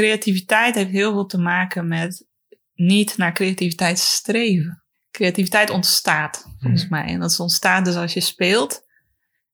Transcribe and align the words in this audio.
creativiteit 0.00 0.74
heeft 0.74 0.90
heel 0.90 1.12
veel 1.12 1.26
te 1.26 1.38
maken 1.38 1.88
met 1.88 2.26
niet 2.74 3.16
naar 3.16 3.32
creativiteit 3.32 3.98
streven. 3.98 4.82
Creativiteit 5.10 5.70
ontstaat, 5.70 6.46
volgens 6.58 6.88
mij. 6.88 7.04
En 7.04 7.20
dat 7.20 7.40
ontstaat 7.40 7.84
dus 7.84 7.94
als 7.94 8.12
je 8.12 8.20
speelt, 8.20 8.86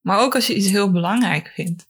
maar 0.00 0.18
ook 0.18 0.34
als 0.34 0.46
je 0.46 0.54
iets 0.54 0.70
heel 0.70 0.92
belangrijk 0.92 1.48
vindt. 1.54 1.86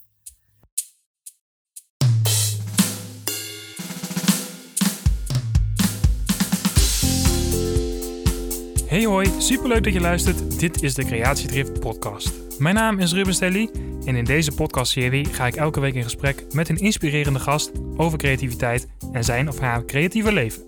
Hey 8.86 9.04
hoi, 9.04 9.28
superleuk 9.38 9.84
dat 9.84 9.92
je 9.92 10.00
luistert. 10.00 10.60
Dit 10.60 10.82
is 10.82 10.94
de 10.94 11.04
Creatiedrift 11.04 11.80
podcast. 11.80 12.45
Mijn 12.58 12.74
naam 12.74 12.98
is 12.98 13.12
Ruben 13.12 13.34
Stelly 13.34 13.70
en 14.06 14.16
in 14.16 14.24
deze 14.24 14.52
podcastserie 14.52 15.24
ga 15.24 15.46
ik 15.46 15.54
elke 15.54 15.80
week 15.80 15.94
in 15.94 16.02
gesprek 16.02 16.44
met 16.52 16.68
een 16.68 16.76
inspirerende 16.76 17.38
gast 17.38 17.70
over 17.96 18.18
creativiteit 18.18 18.88
en 19.12 19.24
zijn 19.24 19.48
of 19.48 19.58
haar 19.58 19.84
creatieve 19.84 20.32
leven. 20.32 20.62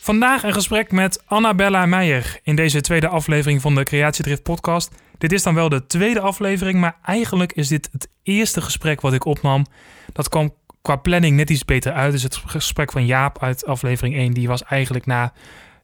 Vandaag 0.00 0.42
een 0.42 0.52
gesprek 0.52 0.92
met 0.92 1.22
Annabella 1.26 1.86
Meijer 1.86 2.40
in 2.42 2.56
deze 2.56 2.80
tweede 2.80 3.08
aflevering 3.08 3.60
van 3.60 3.74
de 3.74 3.82
Creatiedrift 3.82 4.42
podcast. 4.42 4.90
Dit 5.18 5.32
is 5.32 5.42
dan 5.42 5.54
wel 5.54 5.68
de 5.68 5.86
tweede 5.86 6.20
aflevering, 6.20 6.80
maar 6.80 6.96
eigenlijk 7.02 7.52
is 7.52 7.68
dit 7.68 7.88
het 7.92 8.08
eerste 8.22 8.60
gesprek 8.60 9.00
wat 9.00 9.12
ik 9.12 9.24
opnam. 9.24 9.66
Dat 10.12 10.28
kwam 10.28 10.54
qua 10.82 10.96
planning 10.96 11.36
net 11.36 11.50
iets 11.50 11.64
beter 11.64 11.92
uit. 11.92 12.12
Dus 12.12 12.22
het 12.22 12.36
gesprek 12.36 12.92
van 12.92 13.06
Jaap 13.06 13.42
uit 13.42 13.66
aflevering 13.66 14.14
1, 14.14 14.32
die 14.32 14.48
was 14.48 14.64
eigenlijk 14.64 15.06
na, 15.06 15.32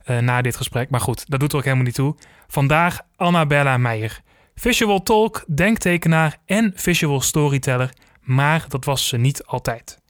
uh, 0.06 0.18
na 0.18 0.42
dit 0.42 0.56
gesprek. 0.56 0.90
Maar 0.90 1.00
goed, 1.00 1.30
dat 1.30 1.40
doet 1.40 1.52
er 1.52 1.58
ook 1.58 1.64
helemaal 1.64 1.84
niet 1.84 1.94
toe. 1.94 2.16
Vandaag 2.46 3.00
Annabella 3.16 3.78
Meijer. 3.78 4.20
Visual 4.54 5.02
talk, 5.02 5.44
denktekenaar 5.54 6.38
en 6.46 6.72
visual 6.74 7.20
storyteller. 7.20 7.92
Maar 8.20 8.64
dat 8.68 8.84
was 8.84 9.08
ze 9.08 9.16
niet 9.16 9.44
altijd. 9.44 10.02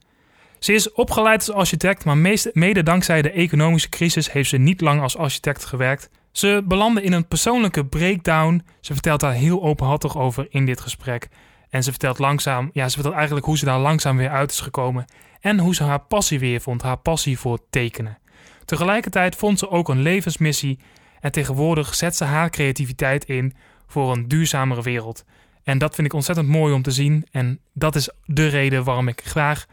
Ze 0.59 0.73
is 0.73 0.91
opgeleid 0.91 1.47
als 1.47 1.57
architect, 1.57 2.05
maar 2.05 2.17
mede 2.53 2.83
dankzij 2.83 3.21
de 3.21 3.31
economische 3.31 3.89
crisis 3.89 4.31
heeft 4.31 4.49
ze 4.49 4.57
niet 4.57 4.81
lang 4.81 5.01
als 5.01 5.17
architect 5.17 5.65
gewerkt. 5.65 6.09
Ze 6.31 6.61
belandde 6.65 7.01
in 7.01 7.13
een 7.13 7.27
persoonlijke 7.27 7.85
breakdown. 7.85 8.63
Ze 8.81 8.93
vertelt 8.93 9.19
daar 9.19 9.33
heel 9.33 9.63
openhartig 9.63 10.17
over 10.17 10.47
in 10.49 10.65
dit 10.65 10.81
gesprek. 10.81 11.27
En 11.69 11.83
ze 11.83 11.89
vertelt 11.89 12.19
langzaam, 12.19 12.69
ja, 12.73 12.87
ze 12.87 12.93
vertelt 12.93 13.15
eigenlijk 13.15 13.45
hoe 13.45 13.57
ze 13.57 13.65
daar 13.65 13.79
langzaam 13.79 14.17
weer 14.17 14.29
uit 14.29 14.51
is 14.51 14.59
gekomen. 14.59 15.05
En 15.39 15.59
hoe 15.59 15.75
ze 15.75 15.83
haar 15.83 15.99
passie 15.99 16.39
weer 16.39 16.61
vond, 16.61 16.81
haar 16.81 16.97
passie 16.97 17.39
voor 17.39 17.59
tekenen. 17.69 18.17
Tegelijkertijd 18.65 19.35
vond 19.35 19.59
ze 19.59 19.69
ook 19.69 19.89
een 19.89 20.01
levensmissie. 20.01 20.79
En 21.19 21.31
tegenwoordig 21.31 21.95
zet 21.95 22.15
ze 22.15 22.23
haar 22.23 22.49
creativiteit 22.49 23.25
in 23.25 23.53
voor 23.87 24.11
een 24.11 24.27
duurzamere 24.27 24.81
wereld. 24.81 25.25
En 25.63 25.77
dat 25.77 25.95
vind 25.95 26.07
ik 26.07 26.13
ontzettend 26.13 26.47
mooi 26.47 26.73
om 26.73 26.81
te 26.81 26.91
zien. 26.91 27.27
En 27.31 27.59
dat 27.73 27.95
is 27.95 28.09
de 28.25 28.47
reden 28.47 28.83
waarom 28.83 29.07
ik 29.07 29.21
graag 29.21 29.65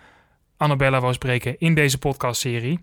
Annabella 0.57 1.01
wou 1.01 1.13
spreken 1.13 1.59
in 1.59 1.75
deze 1.75 1.99
podcastserie. 1.99 2.81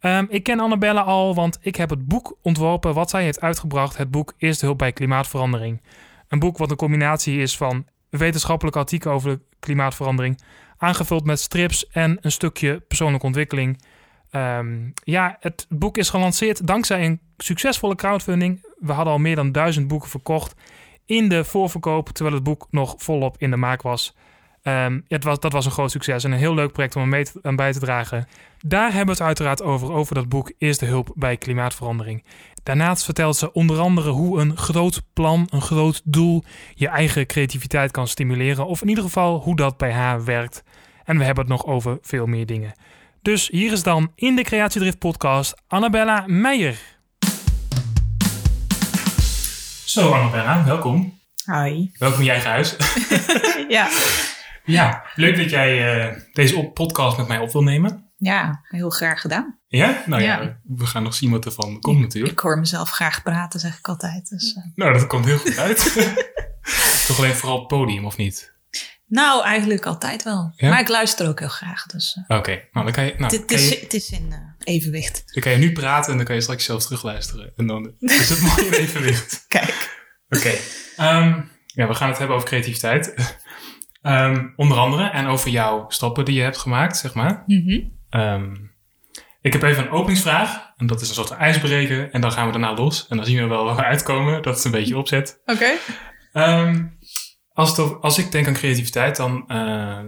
Um, 0.00 0.26
ik 0.30 0.42
ken 0.42 0.60
Annabella 0.60 1.00
al, 1.00 1.34
want 1.34 1.58
ik 1.60 1.76
heb 1.76 1.90
het 1.90 2.06
boek 2.06 2.38
ontworpen 2.42 2.94
wat 2.94 3.10
zij 3.10 3.22
heeft 3.22 3.40
uitgebracht. 3.40 3.96
Het 3.96 4.10
boek 4.10 4.32
Eerste 4.36 4.64
Hulp 4.64 4.78
bij 4.78 4.92
Klimaatverandering. 4.92 5.82
Een 6.28 6.38
boek 6.38 6.58
wat 6.58 6.70
een 6.70 6.76
combinatie 6.76 7.40
is 7.40 7.56
van 7.56 7.86
wetenschappelijke 8.10 8.78
artikel 8.78 9.12
over 9.12 9.30
de 9.30 9.40
klimaatverandering, 9.60 10.40
aangevuld 10.76 11.24
met 11.24 11.40
strips 11.40 11.88
en 11.88 12.18
een 12.20 12.32
stukje 12.32 12.80
persoonlijke 12.80 13.26
ontwikkeling. 13.26 13.82
Um, 14.38 14.92
ja, 15.04 15.36
het 15.40 15.66
boek 15.68 15.96
is 15.96 16.10
gelanceerd 16.10 16.66
dankzij 16.66 17.04
een 17.04 17.20
succesvolle 17.36 17.94
crowdfunding. 17.94 18.66
We 18.78 18.92
hadden 18.92 19.12
al 19.12 19.18
meer 19.18 19.36
dan 19.36 19.52
duizend 19.52 19.88
boeken 19.88 20.08
verkocht 20.08 20.54
in 21.06 21.28
de 21.28 21.44
voorverkoop, 21.44 22.08
terwijl 22.08 22.34
het 22.36 22.44
boek 22.44 22.66
nog 22.70 22.94
volop 22.98 23.34
in 23.38 23.50
de 23.50 23.56
maak 23.56 23.82
was. 23.82 24.16
Um, 24.62 25.04
het 25.08 25.24
was, 25.24 25.40
dat 25.40 25.52
was 25.52 25.64
een 25.64 25.70
groot 25.70 25.90
succes 25.90 26.24
en 26.24 26.32
een 26.32 26.38
heel 26.38 26.54
leuk 26.54 26.72
project 26.72 26.96
om 26.96 27.08
mee 27.08 27.26
aan 27.42 27.56
bij 27.56 27.72
te 27.72 27.78
dragen. 27.78 28.28
Daar 28.66 28.86
hebben 28.86 29.04
we 29.04 29.10
het 29.10 29.20
uiteraard 29.20 29.62
over, 29.62 29.92
over 29.92 30.14
dat 30.14 30.28
boek 30.28 30.52
Eerste 30.58 30.84
Hulp 30.84 31.12
bij 31.14 31.36
Klimaatverandering. 31.36 32.24
Daarnaast 32.62 33.04
vertelt 33.04 33.36
ze 33.36 33.52
onder 33.52 33.78
andere 33.78 34.10
hoe 34.10 34.40
een 34.40 34.56
groot 34.56 35.02
plan, 35.12 35.46
een 35.50 35.62
groot 35.62 36.00
doel, 36.04 36.44
je 36.74 36.88
eigen 36.88 37.26
creativiteit 37.26 37.90
kan 37.90 38.08
stimuleren. 38.08 38.66
Of 38.66 38.82
in 38.82 38.88
ieder 38.88 39.04
geval 39.04 39.40
hoe 39.40 39.56
dat 39.56 39.76
bij 39.76 39.92
haar 39.92 40.24
werkt. 40.24 40.64
En 41.04 41.18
we 41.18 41.24
hebben 41.24 41.44
het 41.44 41.52
nog 41.52 41.66
over 41.66 41.98
veel 42.02 42.26
meer 42.26 42.46
dingen. 42.46 42.74
Dus 43.22 43.48
hier 43.48 43.72
is 43.72 43.82
dan 43.82 44.12
in 44.14 44.36
de 44.36 44.42
Creatiedrift 44.42 44.98
podcast 44.98 45.54
Annabella 45.66 46.24
Meijer. 46.26 46.78
Zo 49.84 50.12
Annabella, 50.12 50.64
welkom. 50.64 51.18
Hi. 51.44 51.90
Welkom 51.98 52.18
in 52.18 52.24
je 52.24 52.30
eigen 52.30 52.50
huis. 52.50 52.76
ja. 53.68 53.88
Ja, 54.64 55.04
leuk 55.14 55.36
dat 55.36 55.50
jij 55.50 56.06
uh, 56.10 56.16
deze 56.32 56.70
podcast 56.74 57.16
met 57.16 57.28
mij 57.28 57.38
op 57.38 57.52
wil 57.52 57.62
nemen. 57.62 58.10
Ja, 58.16 58.60
heel 58.62 58.90
graag 58.90 59.20
gedaan. 59.20 59.58
Ja? 59.66 60.02
Nou 60.06 60.22
ja, 60.22 60.42
ja 60.42 60.58
we 60.62 60.86
gaan 60.86 61.02
nog 61.02 61.14
zien 61.14 61.30
wat 61.30 61.44
er 61.44 61.52
van 61.52 61.80
komt 61.80 62.00
natuurlijk. 62.00 62.32
Ik 62.32 62.38
hoor 62.38 62.58
mezelf 62.58 62.90
graag 62.90 63.22
praten, 63.22 63.60
zeg 63.60 63.78
ik 63.78 63.88
altijd. 63.88 64.28
Dus, 64.28 64.54
uh. 64.56 64.64
Nou, 64.74 64.92
dat 64.92 65.06
komt 65.06 65.24
heel 65.24 65.38
goed 65.38 65.58
uit. 65.58 65.78
Toch 67.06 67.18
alleen 67.18 67.34
vooral 67.34 67.58
het 67.58 67.66
podium, 67.66 68.04
of 68.04 68.16
niet? 68.16 68.56
Nou, 69.08 69.44
eigenlijk 69.44 69.86
altijd 69.86 70.22
wel. 70.22 70.52
Ja? 70.56 70.68
Maar 70.68 70.80
ik 70.80 70.88
luister 70.88 71.28
ook 71.28 71.38
heel 71.38 71.48
graag. 71.48 71.86
Dus, 71.86 72.16
uh. 72.16 72.24
Oké, 72.24 72.50
okay. 72.50 72.68
nou 72.72 72.84
dan 72.84 72.94
kan 72.94 73.04
je... 73.04 73.14
Nou, 73.18 73.36
het, 73.36 73.50
is, 73.50 73.68
je, 73.68 73.78
het 73.80 73.94
is 73.94 74.10
in 74.10 74.34
evenwicht. 74.64 75.22
Dan 75.32 75.42
kan 75.42 75.52
je 75.52 75.58
nu 75.58 75.72
praten 75.72 76.10
en 76.10 76.16
dan 76.16 76.26
kan 76.26 76.34
je 76.34 76.40
straks 76.40 76.64
zelf 76.64 76.82
terugluisteren. 76.82 77.52
En 77.56 77.66
dan 77.66 77.92
is 77.98 78.28
het 78.28 78.40
mooi 78.40 78.66
in 78.66 78.72
evenwicht. 78.72 79.44
Kijk. 79.48 79.96
Oké. 80.28 80.54
Okay. 80.96 81.22
Um, 81.22 81.50
ja, 81.66 81.86
we 81.86 81.94
gaan 81.94 82.08
het 82.08 82.18
hebben 82.18 82.36
over 82.36 82.48
creativiteit. 82.48 83.36
Um, 84.02 84.52
onder 84.56 84.78
andere 84.78 85.10
en 85.10 85.26
over 85.26 85.50
jouw 85.50 85.84
stappen 85.88 86.24
die 86.24 86.34
je 86.34 86.42
hebt 86.42 86.58
gemaakt, 86.58 86.96
zeg 86.96 87.14
maar. 87.14 87.42
Mm 87.46 87.64
-hmm. 87.66 88.20
um, 88.20 88.72
ik 89.40 89.52
heb 89.52 89.62
even 89.62 89.82
een 89.82 89.90
openingsvraag. 89.90 90.72
En 90.76 90.86
dat 90.86 91.00
is 91.00 91.08
een 91.08 91.14
soort 91.14 91.28
van 91.28 91.38
En 91.38 92.20
dan 92.20 92.32
gaan 92.32 92.46
we 92.46 92.52
daarna 92.52 92.74
los. 92.74 93.06
En 93.08 93.16
dan 93.16 93.26
zien 93.26 93.38
we 93.38 93.46
wel 93.46 93.64
waar 93.64 93.76
we 93.76 93.84
uitkomen. 93.84 94.42
Dat 94.42 94.58
is 94.58 94.64
een 94.64 94.70
beetje 94.70 94.98
opzet. 94.98 95.40
Oké. 95.46 95.78
Okay. 96.32 96.90
Als, 97.58 97.78
als 98.00 98.18
ik 98.18 98.32
denk 98.32 98.46
aan 98.46 98.52
creativiteit, 98.52 99.16
dan 99.16 99.44
uh, 99.48 99.98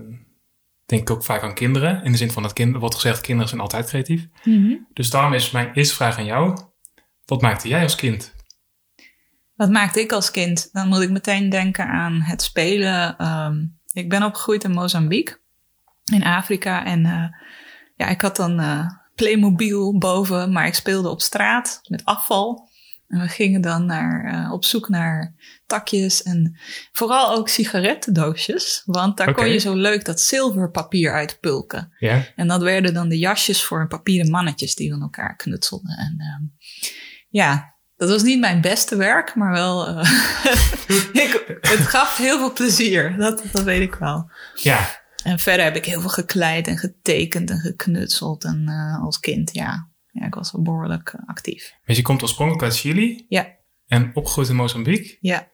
denk 0.87 1.03
ik 1.03 1.11
ook 1.11 1.25
vaak 1.25 1.43
aan 1.43 1.55
kinderen. 1.55 2.05
In 2.05 2.12
de 2.12 2.19
zin 2.19 2.31
van 2.31 2.43
dat 2.43 2.53
kind, 2.53 2.77
wordt 2.77 2.94
gezegd, 2.94 3.21
kinderen 3.21 3.49
zijn 3.49 3.61
altijd 3.61 3.87
creatief. 3.87 4.27
Mm 4.44 4.65
-hmm. 4.65 4.87
Dus 4.93 5.11
daarom 5.11 5.33
is 5.33 5.50
mijn 5.50 5.72
eerste 5.72 5.94
vraag 5.94 6.19
aan 6.19 6.25
jou. 6.25 6.59
Wat 7.25 7.41
maakte 7.41 7.69
jij 7.69 7.83
als 7.83 7.94
kind? 7.94 8.34
Wat 9.55 9.71
maakte 9.71 10.00
ik 10.00 10.12
als 10.12 10.31
kind? 10.31 10.69
Dan 10.72 10.89
moet 10.89 11.00
ik 11.00 11.10
meteen 11.10 11.49
denken 11.49 11.87
aan 11.87 12.21
het 12.21 12.43
spelen. 12.43 13.27
Um, 13.27 13.78
ik 13.93 14.09
ben 14.09 14.22
opgegroeid 14.22 14.65
in 14.65 14.72
Mozambique, 14.72 15.39
in 16.12 16.25
Afrika. 16.25 16.84
En 16.84 17.05
uh, 17.05 17.25
ja, 17.97 18.06
ik 18.06 18.21
had 18.21 18.37
dan 18.37 18.60
uh, 18.60 18.87
Playmobil 19.15 19.99
boven, 19.99 20.53
maar 20.53 20.66
ik 20.66 20.75
speelde 20.75 21.09
op 21.09 21.21
straat 21.21 21.81
met 21.89 22.05
afval. 22.05 22.69
En 23.10 23.21
we 23.21 23.28
gingen 23.28 23.60
dan 23.60 23.87
naar, 23.87 24.34
uh, 24.34 24.53
op 24.53 24.65
zoek 24.65 24.88
naar 24.88 25.34
takjes 25.66 26.22
en 26.22 26.59
vooral 26.93 27.37
ook 27.37 27.48
sigarettendoosjes. 27.48 28.82
Want 28.84 29.16
daar 29.16 29.28
okay. 29.28 29.44
kon 29.44 29.53
je 29.53 29.59
zo 29.59 29.75
leuk 29.75 30.04
dat 30.04 30.21
zilverpapier 30.21 31.12
uitpulken. 31.12 31.93
Yeah. 31.98 32.22
En 32.37 32.48
dat 32.48 32.62
werden 32.62 32.94
dan 32.94 33.09
de 33.09 33.19
jasjes 33.19 33.65
voor 33.65 33.88
papieren 33.88 34.31
mannetjes 34.31 34.75
die 34.75 34.91
van 34.91 35.03
elkaar 35.03 35.37
knutselden. 35.37 35.97
En 35.97 36.15
uh, 36.19 36.48
ja, 37.28 37.75
dat 37.97 38.09
was 38.09 38.22
niet 38.22 38.41
mijn 38.41 38.60
beste 38.60 38.97
werk, 38.97 39.34
maar 39.34 39.53
wel. 39.53 39.88
Uh, 39.88 40.03
ik, 41.25 41.59
het 41.60 41.81
gaf 41.81 42.16
heel 42.16 42.38
veel 42.38 42.53
plezier. 42.53 43.16
Dat, 43.16 43.42
dat 43.53 43.62
weet 43.62 43.82
ik 43.82 43.94
wel. 43.94 44.31
Ja. 44.54 44.98
En 45.22 45.38
verder 45.38 45.65
heb 45.65 45.77
ik 45.77 45.84
heel 45.84 46.00
veel 46.00 46.10
gekleid 46.10 46.66
en 46.66 46.78
getekend 46.78 47.50
en 47.50 47.59
geknutseld. 47.59 48.44
En 48.44 48.66
uh, 48.69 49.04
als 49.04 49.19
kind, 49.19 49.54
ja. 49.54 49.90
Ja, 50.20 50.26
ik 50.26 50.34
was 50.34 50.53
wel 50.53 50.62
behoorlijk 50.62 51.12
uh, 51.16 51.28
actief. 51.28 51.75
Dus 51.84 51.97
je 51.97 52.03
komt 52.03 52.22
oorspronkelijk 52.22 52.64
uit 52.64 52.78
Chili? 52.78 53.25
Ja. 53.28 53.56
En 53.86 54.10
opgegroeid 54.14 54.48
in 54.48 54.56
Mozambique? 54.56 55.16
Ja. 55.20 55.48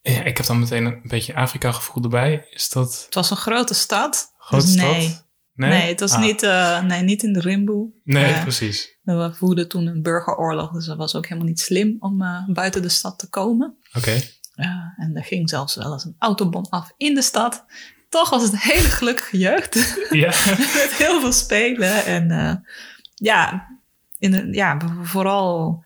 ja. 0.00 0.22
Ik 0.22 0.36
heb 0.36 0.46
dan 0.46 0.58
meteen 0.58 0.84
een 0.84 1.00
beetje 1.02 1.34
Afrika-gevoel 1.34 2.02
erbij. 2.02 2.46
Is 2.50 2.68
dat... 2.68 3.02
Het 3.04 3.14
was 3.14 3.30
een 3.30 3.36
grote 3.36 3.74
stad. 3.74 4.34
Grote 4.38 4.64
dus 4.64 4.74
stad? 4.74 4.90
Nee. 4.90 5.16
Nee? 5.54 5.70
nee, 5.70 5.88
het 5.88 6.00
was 6.00 6.12
ah. 6.12 6.20
niet, 6.20 6.42
uh, 6.42 6.82
nee, 6.82 7.02
niet 7.02 7.22
in 7.22 7.32
de 7.32 7.40
Rimboe. 7.40 7.90
Nee, 8.04 8.32
uh, 8.32 8.42
precies. 8.42 8.98
We 9.02 9.34
voerden 9.34 9.68
toen 9.68 9.86
een 9.86 10.02
burgeroorlog, 10.02 10.72
dus 10.72 10.86
dat 10.86 10.96
was 10.96 11.14
ook 11.14 11.26
helemaal 11.26 11.48
niet 11.48 11.60
slim 11.60 11.96
om 11.98 12.22
uh, 12.22 12.48
buiten 12.48 12.82
de 12.82 12.88
stad 12.88 13.18
te 13.18 13.28
komen. 13.28 13.76
Oké. 13.88 13.98
Okay. 13.98 14.94
en 14.96 15.16
er 15.16 15.24
ging 15.24 15.48
zelfs 15.48 15.74
wel 15.74 15.92
eens 15.92 16.04
een 16.04 16.16
autobom 16.18 16.66
af 16.68 16.92
in 16.96 17.14
de 17.14 17.22
stad. 17.22 17.64
Toch 18.08 18.30
was 18.30 18.42
het 18.42 18.52
een 18.52 18.58
hele 18.58 18.88
gelukkige 18.88 19.38
jeugd. 19.38 19.98
Ja. 20.10 20.26
Met 20.80 20.94
heel 20.98 21.20
veel 21.20 21.32
spelen 21.32 22.04
en 22.04 22.28
ja, 23.14 23.68
in 24.24 24.52
ja, 24.52 24.78
vooral 25.02 25.84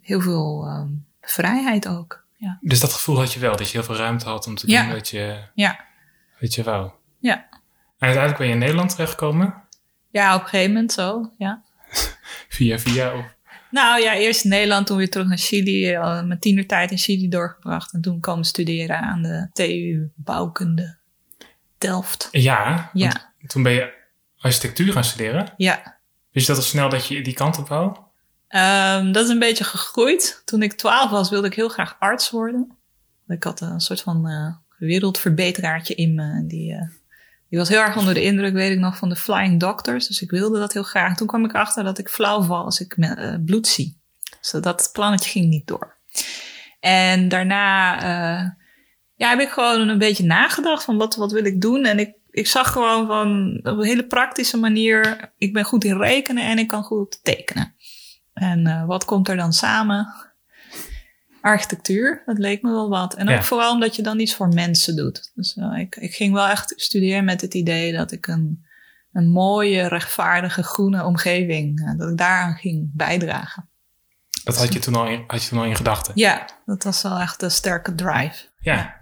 heel 0.00 0.20
veel 0.20 0.66
um, 0.68 1.06
vrijheid 1.20 1.88
ook. 1.88 2.26
Ja. 2.36 2.58
Dus 2.60 2.80
dat 2.80 2.92
gevoel 2.92 3.18
had 3.18 3.32
je 3.32 3.40
wel, 3.40 3.56
dat 3.56 3.70
je 3.70 3.76
heel 3.76 3.86
veel 3.86 3.96
ruimte 3.96 4.28
had 4.28 4.46
om 4.46 4.54
te 4.54 4.70
ja. 4.70 4.82
doen 4.82 4.92
wat 4.92 5.08
je, 5.08 5.38
ja. 5.54 5.80
wat 6.40 6.54
je 6.54 6.62
wou. 6.62 6.90
Ja. 7.18 7.34
En 7.34 8.06
uiteindelijk 8.06 8.38
ben 8.38 8.46
je 8.46 8.52
in 8.52 8.58
Nederland 8.58 8.90
terechtgekomen? 8.90 9.54
Ja, 10.10 10.34
op 10.34 10.42
een 10.42 10.48
gegeven 10.48 10.72
moment 10.72 10.92
zo, 10.92 11.32
ja. 11.38 11.62
via 12.56 12.78
via? 12.78 13.14
Of? 13.14 13.36
Nou 13.70 14.02
ja, 14.02 14.14
eerst 14.14 14.44
in 14.44 14.50
Nederland, 14.50 14.86
toen 14.86 14.96
weer 14.96 15.10
terug 15.10 15.26
naar 15.26 15.38
Chili. 15.38 15.98
Mijn 15.98 16.38
tienertijd 16.38 16.90
in 16.90 16.98
Chili 16.98 17.28
doorgebracht. 17.28 17.92
En 17.92 18.00
toen 18.00 18.20
komen 18.20 18.44
studeren 18.44 19.00
aan 19.00 19.22
de 19.22 19.48
TU 19.52 20.10
Bouwkunde 20.14 20.98
Delft. 21.78 22.28
Ja, 22.30 22.90
Ja. 22.92 23.32
toen 23.46 23.62
ben 23.62 23.72
je 23.72 23.92
architectuur 24.38 24.92
gaan 24.92 25.04
studeren. 25.04 25.54
Ja, 25.56 25.97
Je 26.40 26.46
dat 26.46 26.56
al 26.56 26.62
snel 26.62 26.88
dat 26.88 27.06
je 27.06 27.22
die 27.22 27.34
kant 27.34 27.58
op 27.58 27.68
wou? 27.68 27.96
Ehm, 28.48 29.12
dat 29.12 29.24
is 29.24 29.30
een 29.30 29.38
beetje 29.38 29.64
gegroeid. 29.64 30.42
Toen 30.44 30.62
ik 30.62 30.72
12 30.72 31.10
was, 31.10 31.30
wilde 31.30 31.46
ik 31.46 31.54
heel 31.54 31.68
graag 31.68 31.96
arts 31.98 32.30
worden. 32.30 32.76
Ik 33.28 33.44
had 33.44 33.60
een 33.60 33.80
soort 33.80 34.00
van 34.00 34.28
eh, 34.28 34.54
wereldverbeteraartje 34.78 35.94
in 35.94 36.14
me. 36.14 36.46
Die, 36.46 36.72
eh, 36.72 36.88
die 37.48 37.58
was 37.58 37.68
heel 37.68 37.80
erg 37.80 37.96
onder 37.96 38.14
de 38.14 38.22
indruk, 38.22 38.52
weet 38.52 38.72
ik 38.72 38.78
nog, 38.78 38.96
van 38.96 39.08
de 39.08 39.16
Flying 39.16 39.60
Doctors. 39.60 40.06
Dus 40.06 40.22
ik 40.22 40.30
wilde 40.30 40.58
dat 40.58 40.72
heel 40.72 40.82
graag. 40.82 41.16
Toen 41.16 41.26
kwam 41.26 41.44
ik 41.44 41.50
erachter 41.50 41.84
dat 41.84 41.98
ik 41.98 42.08
flauw 42.08 42.42
val 42.42 42.64
als 42.64 42.80
ik 42.80 42.92
eh, 42.92 43.34
bloed 43.44 43.66
zie. 43.66 44.00
Dus 44.40 44.50
dat 44.50 44.90
plannetje 44.92 45.30
ging 45.30 45.48
niet 45.48 45.66
door. 45.66 45.96
En 46.80 47.28
daarna 47.28 48.56
ja, 49.14 49.28
heb 49.28 49.40
ik 49.40 49.48
gewoon 49.48 49.88
een 49.88 49.98
beetje 49.98 50.24
nagedacht 50.24 50.84
van 50.84 50.96
wat, 50.96 51.16
wat 51.16 51.32
wil 51.32 51.44
ik 51.44 51.60
doen. 51.60 51.84
En 51.84 51.98
ik, 51.98 52.12
ik 52.38 52.46
zag 52.46 52.72
gewoon 52.72 53.06
van 53.06 53.58
op 53.62 53.78
een 53.78 53.84
hele 53.86 54.06
praktische 54.06 54.56
manier, 54.56 55.30
ik 55.36 55.52
ben 55.52 55.64
goed 55.64 55.84
in 55.84 55.96
rekenen 55.98 56.44
en 56.44 56.58
ik 56.58 56.68
kan 56.68 56.82
goed 56.82 57.24
tekenen. 57.24 57.74
En 58.32 58.66
eh, 58.66 58.84
wat 58.86 59.04
komt 59.04 59.28
er 59.28 59.36
dan 59.36 59.52
samen? 59.52 60.14
Architectuur, 61.40 62.22
dat 62.26 62.38
leek 62.38 62.62
me 62.62 62.70
wel 62.70 62.88
wat. 62.88 63.14
En 63.14 63.28
ook 63.28 63.34
Ja. 63.34 63.42
vooral 63.42 63.72
omdat 63.72 63.96
je 63.96 64.02
dan 64.02 64.18
iets 64.20 64.34
voor 64.34 64.48
mensen 64.48 64.96
doet. 64.96 65.30
Dus 65.34 65.56
eh, 65.56 65.78
ik, 65.78 65.96
ik 65.96 66.14
ging 66.14 66.32
wel 66.34 66.46
echt 66.46 66.72
studeren 66.76 67.24
met 67.24 67.40
het 67.40 67.54
idee 67.54 67.92
dat 67.92 68.12
ik 68.12 68.26
een, 68.26 68.66
een 69.12 69.28
mooie, 69.28 69.88
rechtvaardige, 69.88 70.62
groene 70.62 71.04
omgeving, 71.04 71.80
eh, 71.86 71.98
dat 71.98 72.10
ik 72.10 72.16
daaraan 72.16 72.54
ging 72.54 72.90
bijdragen. 72.94 73.68
Dat 74.44 74.56
had 74.58 74.72
je 74.72 74.78
toen 74.78 74.94
al 74.94 75.06
in, 75.06 75.24
had 75.26 75.42
je 75.42 75.48
toen 75.48 75.58
al 75.58 75.64
in 75.64 75.76
gedachten. 75.76 76.12
Ja, 76.16 76.48
dat 76.64 76.82
was 76.84 77.02
wel 77.02 77.18
echt 77.18 77.42
een 77.42 77.50
sterke 77.50 77.94
drive. 77.94 78.46
Ja. 78.58 78.96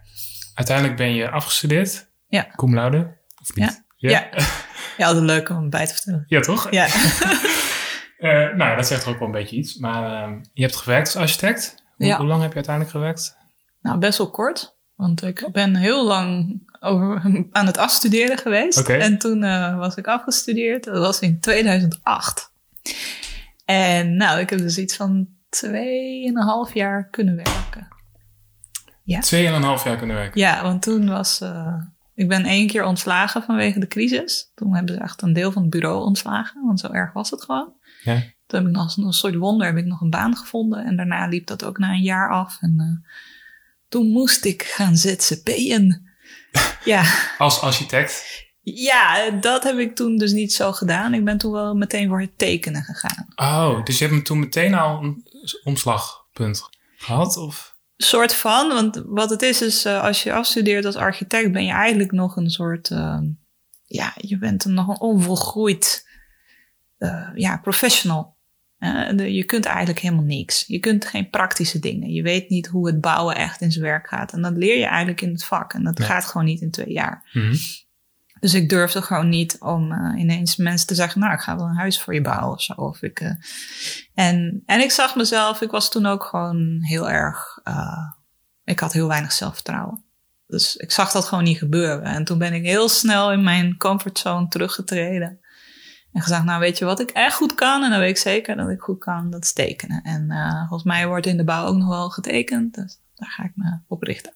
Uiteindelijk 0.54 0.96
ben 0.96 1.14
je 1.14 1.30
afgestudeerd. 1.30 2.06
Ja. 2.28 2.46
Cum 2.56 2.74
laude. 2.74 3.16
Of 3.50 3.56
niet? 3.56 3.84
Ja. 3.96 4.10
Ja, 4.10 4.28
ja 4.96 5.06
altijd 5.06 5.24
leuk 5.24 5.48
om 5.48 5.70
bij 5.70 5.86
te 5.86 5.92
vertellen. 5.94 6.24
Ja, 6.26 6.40
toch? 6.40 6.70
Ja. 6.70 6.86
Eh, 8.16 8.30
nou 8.32 8.58
ja, 8.58 8.74
dat 8.74 8.86
zegt 8.86 9.04
er 9.04 9.08
ook 9.10 9.18
wel 9.18 9.26
een 9.28 9.34
beetje 9.34 9.56
iets. 9.56 9.76
Maar 9.76 10.22
ehm, 10.22 10.38
je 10.52 10.62
hebt 10.62 10.76
gewerkt 10.76 11.06
als 11.06 11.16
architect. 11.16 11.74
Hoe, 11.96 12.06
Ja. 12.06 12.16
hoe 12.16 12.26
lang 12.26 12.40
heb 12.40 12.48
je 12.50 12.54
uiteindelijk 12.56 12.94
gewerkt? 12.94 13.36
Nou, 13.82 13.98
best 13.98 14.18
wel 14.18 14.30
kort. 14.30 14.76
Want 14.94 15.22
ik 15.22 15.48
ben 15.52 15.74
heel 15.76 16.04
lang 16.06 16.60
over, 16.80 17.22
aan 17.52 17.66
het 17.66 17.76
afstuderen 17.78 18.38
geweest. 18.38 18.78
Oké. 18.78 18.92
En 18.94 19.18
toen 19.18 19.42
eh, 19.42 19.78
was 19.78 19.94
ik 19.96 20.06
afgestudeerd. 20.06 20.84
Dat 20.84 20.98
was 20.98 21.20
in 21.20 21.40
2008. 21.40 22.52
En 23.64 24.16
nou, 24.16 24.40
ik 24.40 24.50
heb 24.50 24.58
dus 24.58 24.78
iets 24.78 24.96
van 24.96 25.28
tweeënhalf 25.48 26.74
jaar 26.74 27.08
kunnen 27.10 27.36
werken. 27.36 27.88
Tweeënhalf 29.20 29.84
jaar 29.84 29.96
kunnen 29.96 30.16
werken. 30.16 30.40
Ja, 30.40 30.62
want 30.62 30.82
toen 30.82 31.08
was... 31.08 31.40
eh, 31.40 31.74
ik 32.16 32.28
ben 32.28 32.44
één 32.44 32.66
keer 32.66 32.84
ontslagen 32.84 33.42
vanwege 33.42 33.78
de 33.78 33.86
crisis. 33.86 34.50
Toen 34.54 34.74
hebben 34.74 34.94
ze 34.94 35.00
echt 35.00 35.22
een 35.22 35.32
deel 35.32 35.52
van 35.52 35.62
het 35.62 35.70
bureau 35.70 36.04
ontslagen. 36.04 36.66
Want 36.66 36.80
zo 36.80 36.90
erg 36.90 37.12
was 37.12 37.30
het 37.30 37.42
gewoon. 37.42 37.72
Ja. 38.02 38.14
Toen 38.46 38.58
heb 38.58 38.68
ik 38.68 38.74
nog 38.74 38.82
als 38.82 38.96
een 38.96 39.12
soort 39.12 39.34
wonder 39.34 39.66
heb 39.66 39.76
ik 39.76 39.84
nog 39.84 40.00
een 40.00 40.10
baan 40.10 40.36
gevonden. 40.36 40.84
En 40.84 40.96
daarna 40.96 41.26
liep 41.26 41.46
dat 41.46 41.64
ook 41.64 41.78
na 41.78 41.90
een 41.90 42.02
jaar 42.02 42.30
af. 42.30 42.56
En 42.60 42.74
eh, 42.78 43.10
toen 43.88 44.10
moest 44.10 44.44
ik 44.44 44.62
gaan 44.62 44.96
ZZP'en. 44.96 46.10
ja. 46.84 47.04
Als 47.38 47.60
architect. 47.60 48.44
ja, 48.62 49.30
dat 49.30 49.62
heb 49.62 49.78
ik 49.78 49.96
toen 49.96 50.16
dus 50.16 50.32
niet 50.32 50.52
zo 50.52 50.72
gedaan. 50.72 51.14
Ik 51.14 51.24
ben 51.24 51.38
toen 51.38 51.52
wel 51.52 51.74
meteen 51.74 52.08
voor 52.08 52.20
het 52.20 52.38
tekenen 52.38 52.82
gegaan. 52.82 53.26
Oh, 53.36 53.84
dus 53.84 53.98
je 53.98 54.04
hebt 54.04 54.16
hem 54.16 54.24
toen 54.24 54.38
meteen 54.38 54.74
al 54.74 55.02
een 55.02 55.24
omslagpunt 55.64 56.68
gehad? 56.96 57.36
Of? 57.36 57.75
Soort 57.96 58.34
van, 58.34 58.68
want 58.68 59.02
wat 59.06 59.30
het 59.30 59.42
is, 59.42 59.62
is 59.62 59.84
eh, 59.84 60.02
als 60.02 60.22
je 60.22 60.32
afstudeert 60.32 60.84
als 60.84 60.96
architect, 60.96 61.52
ben 61.52 61.64
je 61.64 61.72
eigenlijk 61.72 62.12
nog 62.12 62.36
een 62.36 62.50
soort, 62.50 62.90
eh, 62.90 63.18
ja, 63.84 64.12
je 64.16 64.38
bent 64.38 64.64
een, 64.64 64.74
nog 64.74 64.88
een 64.88 65.00
onvolgroeid 65.00 66.08
eh, 66.98 67.28
ja, 67.34 67.56
professional. 67.58 68.34
Eh, 68.78 69.08
de- 69.16 69.34
je 69.34 69.44
kunt 69.44 69.64
eigenlijk 69.64 69.98
helemaal 69.98 70.24
niks. 70.24 70.64
Je 70.66 70.78
kunt 70.78 71.04
geen 71.04 71.30
praktische 71.30 71.78
dingen. 71.78 72.12
Je 72.12 72.22
weet 72.22 72.48
niet 72.48 72.66
hoe 72.66 72.86
het 72.86 73.00
bouwen 73.00 73.36
echt 73.36 73.60
in 73.60 73.72
zijn 73.72 73.84
werk 73.84 74.08
gaat. 74.08 74.32
En 74.32 74.42
dat 74.42 74.56
leer 74.56 74.78
je 74.78 74.84
eigenlijk 74.86 75.20
in 75.20 75.32
het 75.32 75.44
vak. 75.44 75.72
En 75.72 75.84
dat 75.84 75.98
Ja. 75.98 76.04
gaat 76.04 76.24
gewoon 76.24 76.46
niet 76.46 76.60
in 76.60 76.70
twee 76.70 76.92
jaar. 76.92 77.28
Mhm. 77.32 77.54
Dus 78.46 78.54
ik 78.54 78.68
durfde 78.68 79.02
gewoon 79.02 79.28
niet 79.28 79.60
om 79.60 79.92
eh, 79.92 80.20
ineens 80.20 80.56
mensen 80.56 80.86
te 80.86 80.94
zeggen, 80.94 81.20
nou, 81.20 81.32
ik 81.32 81.40
ga 81.40 81.56
wel 81.56 81.66
een 81.66 81.76
huis 81.76 82.00
voor 82.00 82.14
je 82.14 82.20
bouwen 82.20 82.52
of 82.52 82.62
zo. 82.62 82.72
Of 82.72 83.02
ik, 83.02 83.20
eh, 83.20 83.30
en, 84.14 84.62
en 84.66 84.80
ik 84.80 84.90
zag 84.90 85.16
mezelf, 85.16 85.60
ik 85.60 85.70
was 85.70 85.90
toen 85.90 86.06
ook 86.06 86.24
gewoon 86.24 86.78
heel 86.82 87.10
erg, 87.10 87.60
eh, 87.64 88.10
ik 88.64 88.80
had 88.80 88.92
heel 88.92 89.08
weinig 89.08 89.32
zelfvertrouwen. 89.32 90.04
Dus 90.46 90.76
ik 90.76 90.90
zag 90.90 91.12
dat 91.12 91.24
gewoon 91.24 91.44
niet 91.44 91.58
gebeuren. 91.58 92.02
En 92.02 92.24
toen 92.24 92.38
ben 92.38 92.52
ik 92.52 92.64
heel 92.64 92.88
snel 92.88 93.32
in 93.32 93.42
mijn 93.42 93.76
comfortzone 93.76 94.48
teruggetreden. 94.48 95.40
En 96.12 96.22
gezegd, 96.22 96.44
nou 96.44 96.60
weet 96.60 96.78
je 96.78 96.84
wat 96.84 97.00
ik 97.00 97.10
echt 97.10 97.36
goed 97.36 97.54
kan? 97.54 97.82
En 97.82 97.90
dan 97.90 97.98
weet 97.98 98.10
ik 98.10 98.16
zeker 98.16 98.56
dat 98.56 98.70
ik 98.70 98.80
goed 98.80 98.98
kan, 98.98 99.30
dat 99.30 99.44
is 99.44 99.52
tekenen. 99.52 100.02
En 100.02 100.26
volgens 100.68 100.88
mij 100.90 101.06
wordt 101.06 101.26
in 101.26 101.36
de 101.36 101.44
bouw 101.44 101.66
ook 101.66 101.76
nog 101.76 101.88
wel 101.88 102.10
getekend. 102.10 102.74
Dus 102.74 103.00
daar 103.14 103.30
ga 103.30 103.44
ik 103.44 103.52
me 103.54 103.78
op 103.86 104.02
richten. 104.02 104.32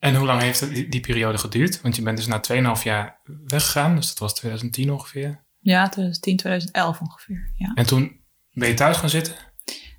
En 0.00 0.14
hoe 0.14 0.26
lang 0.26 0.40
heeft 0.40 0.74
die, 0.74 0.88
die 0.88 1.00
periode 1.00 1.38
geduurd? 1.38 1.80
Want 1.80 1.96
je 1.96 2.02
bent 2.02 2.16
dus 2.16 2.26
na 2.26 2.40
2,5 2.76 2.82
jaar 2.82 3.20
weggegaan. 3.46 3.94
Dus 3.94 4.08
dat 4.08 4.18
was 4.18 4.34
2010 4.34 4.92
ongeveer. 4.92 5.44
Ja, 5.58 5.88
2010, 5.88 6.36
2011 6.36 7.00
ongeveer. 7.00 7.52
Ja. 7.56 7.72
En 7.74 7.86
toen 7.86 8.20
ben 8.52 8.68
je 8.68 8.74
thuis 8.74 8.96
gaan 8.96 9.10
zitten? 9.10 9.34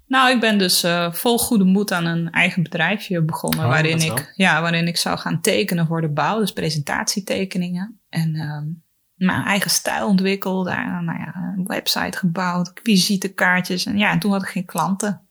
Nou, 0.07 0.31
ik 0.31 0.39
ben 0.39 0.57
dus 0.57 0.83
eh, 0.83 1.11
vol 1.11 1.37
goede 1.37 1.63
moed 1.63 1.91
aan 1.91 2.05
een 2.05 2.31
eigen 2.31 2.63
bedrijfje 2.63 3.21
begonnen. 3.21 3.59
Oh, 3.59 3.67
waarin, 3.67 3.99
ik, 3.99 4.33
ja, 4.35 4.61
waarin 4.61 4.87
ik 4.87 4.97
zou 4.97 5.17
gaan 5.17 5.41
tekenen 5.41 5.87
voor 5.87 6.01
de 6.01 6.09
bouw. 6.09 6.39
Dus 6.39 6.53
presentatietekeningen. 6.53 8.01
En 8.09 8.35
ehm, 8.35 8.65
mijn 9.27 9.45
eigen 9.45 9.71
stijl 9.71 10.07
ontwikkeld. 10.07 10.65
daar, 10.65 11.03
nou 11.03 11.19
ja, 11.19 11.53
een 11.57 11.65
website 11.67 12.17
gebouwd. 12.17 12.71
Visitekaartjes. 12.83 13.85
En 13.85 13.97
ja, 13.97 14.11
en 14.11 14.19
toen 14.19 14.31
had 14.31 14.41
ik 14.41 14.47
geen 14.47 14.65
klanten. 14.65 15.27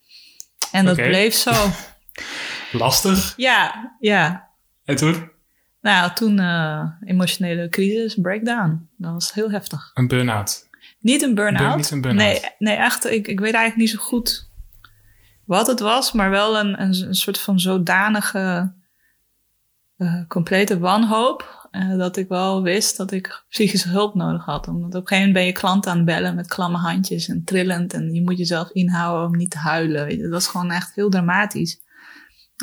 En 0.72 0.84
dat 0.84 0.96
bleef 0.96 1.34
zo. 1.34 1.52
Lastig. 2.72 3.34
ja, 3.36 3.94
ja. 3.98 4.49
En 4.90 4.96
toen? 4.96 5.30
Nou, 5.80 6.12
toen 6.14 6.38
eh, 6.38 6.86
emotionele 7.04 7.68
crisis, 7.68 8.14
breakdown. 8.14 8.88
Dat 8.96 9.12
was 9.12 9.32
heel 9.32 9.50
heftig. 9.50 9.90
Een 9.94 10.08
burn-out. 10.08 10.68
Niet 11.00 11.22
een 11.22 11.34
burn-out. 11.34 11.66
Burn- 11.66 11.76
niet 11.76 11.90
een 11.90 12.00
burn-out. 12.00 12.26
Nee, 12.26 12.50
nee, 12.58 12.76
echt. 12.76 13.04
Ik, 13.10 13.28
ik 13.28 13.40
weet 13.40 13.54
eigenlijk 13.54 13.76
niet 13.76 13.90
zo 14.00 14.04
goed 14.06 14.48
wat 15.44 15.66
het 15.66 15.80
was, 15.80 16.12
maar 16.12 16.30
wel 16.30 16.58
een, 16.58 16.82
een, 16.82 17.02
een 17.06 17.14
soort 17.14 17.38
van 17.40 17.60
zodanige 17.60 18.72
eh, 19.96 20.26
complete 20.28 20.78
wanhoop. 20.78 21.68
eh, 21.70 21.96
dat 21.96 22.16
ik 22.16 22.28
wel 22.28 22.62
wist 22.62 22.96
dat 22.96 23.10
ik 23.12 23.44
psychische 23.48 23.88
hulp 23.88 24.14
nodig 24.14 24.44
had. 24.44 24.68
Omdat 24.68 24.84
op 24.94 25.00
een 25.00 25.06
gegeven 25.06 25.16
moment 25.16 25.32
ben 25.34 25.44
je 25.46 25.52
klant 25.52 25.86
aan 25.86 25.96
het 25.96 26.04
bellen 26.06 26.34
met 26.34 26.46
klamme 26.48 26.78
handjes 26.78 27.28
en 27.28 27.44
trillend. 27.44 27.92
En 27.94 28.14
je 28.14 28.22
moet 28.22 28.38
jezelf 28.38 28.70
inhouden 28.70 29.26
om 29.26 29.36
niet 29.36 29.50
te 29.50 29.58
huilen. 29.58 30.20
Dat 30.22 30.30
was 30.30 30.46
gewoon 30.46 30.70
echt 30.70 30.94
heel 30.94 31.10
dramatisch. 31.10 31.80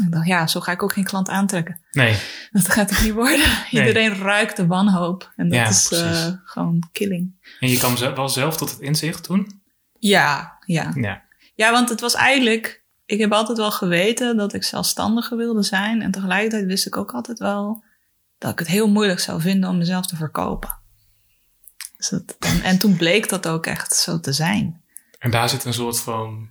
Ik 0.06 0.12
dacht, 0.12 0.28
ja, 0.28 0.48
zo 0.48 0.60
ga 0.60 0.72
ik 0.72 0.84
ook 0.84 0.94
geen 0.94 1.04
klant 1.04 1.30
aantrekken. 1.30 1.82
Nee. 1.92 2.18
Dat 2.52 2.70
gaat 2.70 2.90
het 2.90 3.04
niet 3.04 3.14
worden. 3.14 3.46
Iedereen 3.72 4.16
ruikt 4.16 4.56
de 4.56 4.68
wanhoop. 4.68 5.32
En 5.36 5.50
dat 5.50 5.58
Ja, 5.58 5.68
is 5.68 5.92
eh, 5.92 6.28
gewoon 6.44 6.84
killing. 6.92 7.36
En 7.60 7.70
je 7.70 7.78
kwam 7.78 7.96
wel 8.16 8.30
zelf 8.30 8.58
tot 8.58 8.70
het 8.70 8.80
inzicht 8.80 9.24
toen? 9.24 9.62
Ja, 10.00 10.58
ja. 10.66 10.92
Ja. 10.96 11.24
Ja, 11.56 11.72
want 11.72 11.90
het 11.90 12.02
was 12.02 12.14
eigenlijk. 12.14 12.84
Ik 13.06 13.20
heb 13.20 13.32
altijd 13.32 13.58
wel 13.58 13.72
geweten 13.72 14.38
dat 14.38 14.54
ik 14.54 14.64
zelfstandiger 14.64 15.38
wilde 15.38 15.64
zijn. 15.64 16.02
En 16.02 16.12
tegelijkertijd 16.12 16.66
wist 16.66 16.86
ik 16.86 16.98
ook 16.98 17.12
altijd 17.12 17.40
wel 17.40 17.84
dat 18.38 18.52
ik 18.52 18.60
het 18.60 18.68
heel 18.68 18.90
moeilijk 18.90 19.20
zou 19.20 19.42
vinden 19.42 19.70
om 19.70 19.78
mezelf 19.78 20.06
te 20.06 20.16
verkopen. 20.16 20.80
Dus 21.98 22.10
dat, 22.10 22.36
en, 22.40 22.62
en 22.62 22.78
toen 22.80 22.98
bleek 22.98 23.30
dat 23.30 23.48
ook 23.48 23.66
echt 23.66 23.94
zo 23.96 24.20
te 24.20 24.34
zijn. 24.34 24.82
En 25.20 25.32
daar 25.32 25.50
zit 25.50 25.66
een 25.66 25.74
soort 25.74 26.00
van 26.00 26.50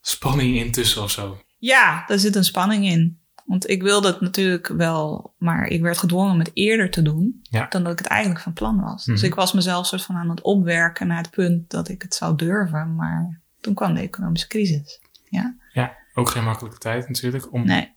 spanning 0.00 0.56
in 0.56 0.72
tussen 0.72 1.02
of 1.02 1.10
zo. 1.10 1.40
Ja, 1.58 2.04
daar 2.06 2.18
zit 2.18 2.36
een 2.36 2.44
spanning 2.44 2.84
in. 2.84 3.20
Want 3.44 3.68
ik 3.68 3.82
wilde 3.82 4.08
het 4.08 4.20
natuurlijk 4.20 4.66
wel, 4.68 5.34
maar 5.38 5.66
ik 5.66 5.80
werd 5.82 5.98
gedwongen 5.98 6.32
om 6.32 6.38
het 6.38 6.50
eerder 6.54 6.90
te 6.90 7.02
doen 7.02 7.40
Ja. 7.42 7.66
dan 7.68 7.82
dat 7.82 7.92
ik 7.92 7.98
het 7.98 8.06
eigenlijk 8.06 8.40
van 8.40 8.52
plan 8.52 8.80
was. 8.80 9.04
Dus 9.04 9.16
Mhm. 9.20 9.30
ik 9.30 9.34
was 9.34 9.52
mezelf 9.52 9.86
soort 9.86 10.02
van 10.02 10.16
aan 10.16 10.30
het 10.30 10.40
opwerken 10.42 11.06
naar 11.06 11.18
het 11.22 11.30
punt 11.30 11.70
dat 11.70 11.88
ik 11.88 12.02
het 12.02 12.14
zou 12.14 12.36
durven. 12.36 12.94
Maar 12.94 13.40
toen 13.60 13.74
kwam 13.74 13.94
de 13.94 14.00
economische 14.00 14.46
crisis. 14.48 15.00
Ja, 15.24 15.56
Ja, 15.72 15.96
ook 16.14 16.30
geen 16.30 16.44
makkelijke 16.44 16.78
tijd 16.78 17.08
natuurlijk. 17.08 17.52
Om... 17.52 17.64
nee. 17.66 17.96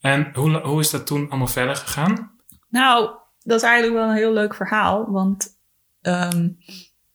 En 0.00 0.30
hoe, 0.34 0.60
hoe 0.60 0.80
is 0.80 0.90
dat 0.90 1.06
toen 1.06 1.28
allemaal 1.28 1.46
verder 1.46 1.76
gegaan? 1.76 2.30
Nou, 2.68 3.10
dat 3.42 3.56
is 3.56 3.66
eigenlijk 3.66 3.98
wel 4.00 4.08
een 4.10 4.16
heel 4.16 4.32
leuk 4.32 4.54
verhaal. 4.54 5.10
Want 5.10 5.56
ehm, 6.00 6.48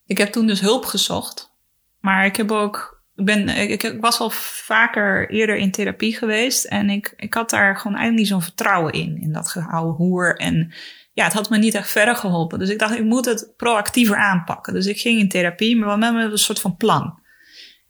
ik 0.06 0.18
heb 0.18 0.32
toen 0.32 0.46
dus 0.46 0.60
hulp 0.60 0.84
gezocht. 0.84 1.52
Maar 2.00 2.24
ik 2.24 2.36
heb 2.36 2.50
ook. 2.50 2.91
Ik, 3.22 3.28
ben, 3.28 3.48
ik, 3.48 3.96
was 4.00 4.18
al 4.18 4.30
vaker 4.30 5.30
eerder 5.30 5.56
in 5.56 5.70
therapie 5.70 6.16
geweest. 6.16 6.64
En 6.64 6.90
ik, 6.90 7.14
ik 7.16 7.34
had 7.34 7.50
daar 7.50 7.76
gewoon 7.76 7.96
eigenlijk 7.96 8.18
niet 8.18 8.28
zo'n 8.28 8.42
vertrouwen 8.42 8.92
in. 8.92 9.20
In 9.20 9.32
dat 9.32 9.48
gehouden 9.48 9.94
hoer. 9.94 10.36
En 10.36 10.72
ja, 11.12 11.24
het 11.24 11.32
had 11.32 11.50
me 11.50 11.58
niet 11.58 11.74
echt 11.74 11.90
verder 11.90 12.16
geholpen. 12.16 12.58
Dus 12.58 12.68
ik 12.68 12.78
dacht, 12.78 12.94
ik 12.94 13.04
moet 13.04 13.24
het 13.24 13.52
proactiever 13.56 14.16
aanpakken. 14.16 14.72
Dus 14.72 14.86
ik 14.86 15.00
ging 15.00 15.18
in 15.18 15.28
therapie, 15.28 15.76
maar 15.76 15.98
wel 15.98 16.12
met 16.12 16.32
een 16.32 16.38
soort 16.38 16.60
van 16.60 16.76
plan. 16.76 17.20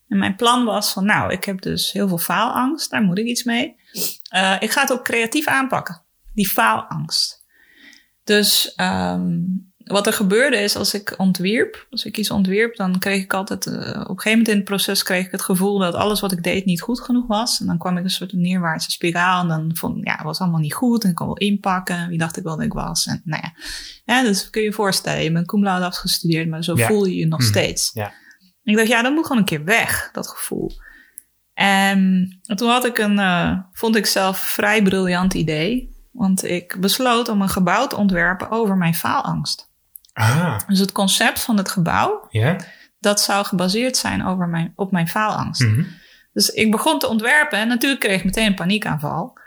En 0.09 0.19
mijn 0.19 0.37
plan 0.37 0.65
was 0.65 0.93
van, 0.93 1.05
nou, 1.05 1.33
ik 1.33 1.45
heb 1.45 1.61
dus 1.61 1.93
heel 1.93 2.09
veel 2.09 2.19
faalangst, 2.19 2.91
daar 2.91 3.03
moet 3.03 3.19
ik 3.19 3.27
iets 3.27 3.45
mee. 3.45 3.77
Uh, 4.35 4.57
ik 4.61 4.71
ga 4.71 4.81
het 4.81 4.93
ook 4.93 5.05
creatief 5.05 5.47
aanpakken, 5.47 6.03
die 6.35 6.49
faalangst. 6.49 7.45
Dus 8.25 8.75
um, 8.77 9.72
wat 9.93 10.07
er 10.07 10.13
gebeurde 10.13 10.57
is 10.57 10.77
als 10.77 10.95
ik 10.95 11.15
ontwierp, 11.17 11.87
als 11.91 12.05
ik 12.05 12.19
iets 12.19 12.31
ontwierp, 12.31 12.77
dan 12.77 12.99
kreeg 12.99 13.23
ik 13.23 13.35
altijd, 13.35 13.67
uh, 13.67 13.75
op 13.75 13.79
een 13.79 13.93
gegeven 13.93 14.31
moment 14.31 14.49
in 14.49 14.57
het 14.57 14.65
proces 14.65 15.03
kreeg 15.03 15.27
ik 15.27 15.31
het 15.31 15.43
gevoel 15.43 15.79
dat 15.79 15.95
alles 15.95 16.21
wat 16.21 16.33
ik 16.33 16.43
deed 16.43 16.65
niet 16.65 16.81
goed 16.81 17.01
genoeg 17.01 17.27
was. 17.27 17.61
En 17.61 17.67
dan 17.67 17.79
kwam 17.79 17.97
ik 17.97 18.05
een 18.05 18.11
soort 18.11 18.33
neerwaartse 18.33 18.91
spiraal 18.91 19.43
en 19.43 19.49
dan 19.49 19.71
vond 19.75 20.05
ja, 20.05 20.13
het 20.13 20.23
was 20.23 20.39
allemaal 20.39 20.61
niet 20.61 20.75
goed 20.75 21.05
en 21.05 21.11
ik 21.11 21.15
kon 21.15 21.27
wel 21.27 21.37
inpakken. 21.37 22.09
Wie 22.09 22.19
dacht 22.19 22.37
ik 22.37 22.43
wel 22.43 22.57
dat 22.57 22.65
ik 22.65 22.73
was? 22.73 23.07
En 23.07 23.23
nou 23.25 23.43
ja, 23.43 23.53
ja 24.05 24.23
dus 24.23 24.51
kun 24.51 24.63
je 24.63 24.69
je 24.69 24.75
voorstellen, 24.75 25.23
je 25.23 25.33
bent 25.33 25.47
cum 25.47 25.63
laude 25.63 25.87
afgestudeerd, 25.87 26.49
maar 26.49 26.65
zo 26.65 26.77
voel 26.77 27.05
je 27.05 27.17
je 27.17 27.27
nog 27.27 27.41
mm. 27.41 27.47
steeds. 27.47 27.91
Ja. 27.93 28.13
ik 28.63 28.77
dacht, 28.77 28.89
ja, 28.89 29.03
dat 29.03 29.13
moet 29.13 29.27
gewoon 29.27 29.39
een 29.39 29.45
keer 29.49 29.65
weg, 29.65 30.09
dat 30.13 30.29
gevoel. 30.29 30.71
En 31.55 32.29
toen 32.55 32.69
had 32.69 32.85
ik 32.85 32.99
een, 32.99 33.19
uh, 33.19 33.59
vond 33.73 33.97
ik 33.97 34.07
zelf 34.07 34.39
vrij 34.39 34.83
briljant 34.83 35.35
idee. 35.35 35.91
Want 36.13 36.45
ik 36.45 36.77
besloot 36.81 37.29
om 37.29 37.43
een 37.43 37.49
gebouw 37.49 37.87
te 37.87 37.97
ontwerpen 37.97 38.51
over 38.51 38.77
mijn 38.77 38.95
faalangst. 38.95 39.72
Ah. 40.12 40.59
Dus 40.66 40.78
het 40.78 40.92
concept 40.92 41.40
van 41.40 41.57
het 41.57 41.71
gebouw, 41.71 42.26
ja. 42.31 42.57
dat 43.00 43.21
zou 43.21 43.45
gebaseerd 43.45 43.97
zijn 43.97 44.26
over 44.26 44.49
mijn, 44.49 44.73
op 44.76 44.92
mijn 44.92 45.09
faalangst. 45.09 45.61
Mhm. 45.61 45.83
Dus 46.33 46.49
ik 46.49 46.71
begon 46.71 46.99
te 46.99 47.09
ontwerpen 47.09 47.59
en 47.59 47.69
natuurlijk 47.69 48.00
kreeg 48.00 48.19
ik 48.19 48.25
meteen 48.25 48.47
een 48.47 48.54
paniekaanval. 48.54 49.38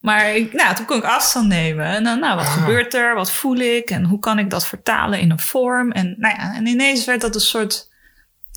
Maar 0.00 0.34
ik, 0.36 0.52
nou, 0.52 0.74
toen 0.74 0.84
kon 0.86 0.96
ik 0.96 1.04
afstand 1.04 1.46
nemen. 1.48 1.84
En 1.86 2.04
dan, 2.04 2.18
nou, 2.20 2.36
wat 2.36 2.44
Ah. 2.46 2.52
gebeurt 2.52 2.94
er? 2.94 3.14
Wat 3.14 3.32
voel 3.32 3.56
ik? 3.56 3.90
En 3.90 4.04
hoe 4.04 4.18
kan 4.18 4.38
ik 4.38 4.50
dat 4.50 4.66
vertalen 4.66 5.20
in 5.20 5.30
een 5.30 5.40
vorm? 5.40 5.92
En, 5.92 6.14
nou 6.18 6.34
ja, 6.38 6.54
en 6.54 6.66
ineens 6.66 7.04
werd 7.04 7.20
dat 7.20 7.34
een 7.34 7.40
soort 7.40 7.88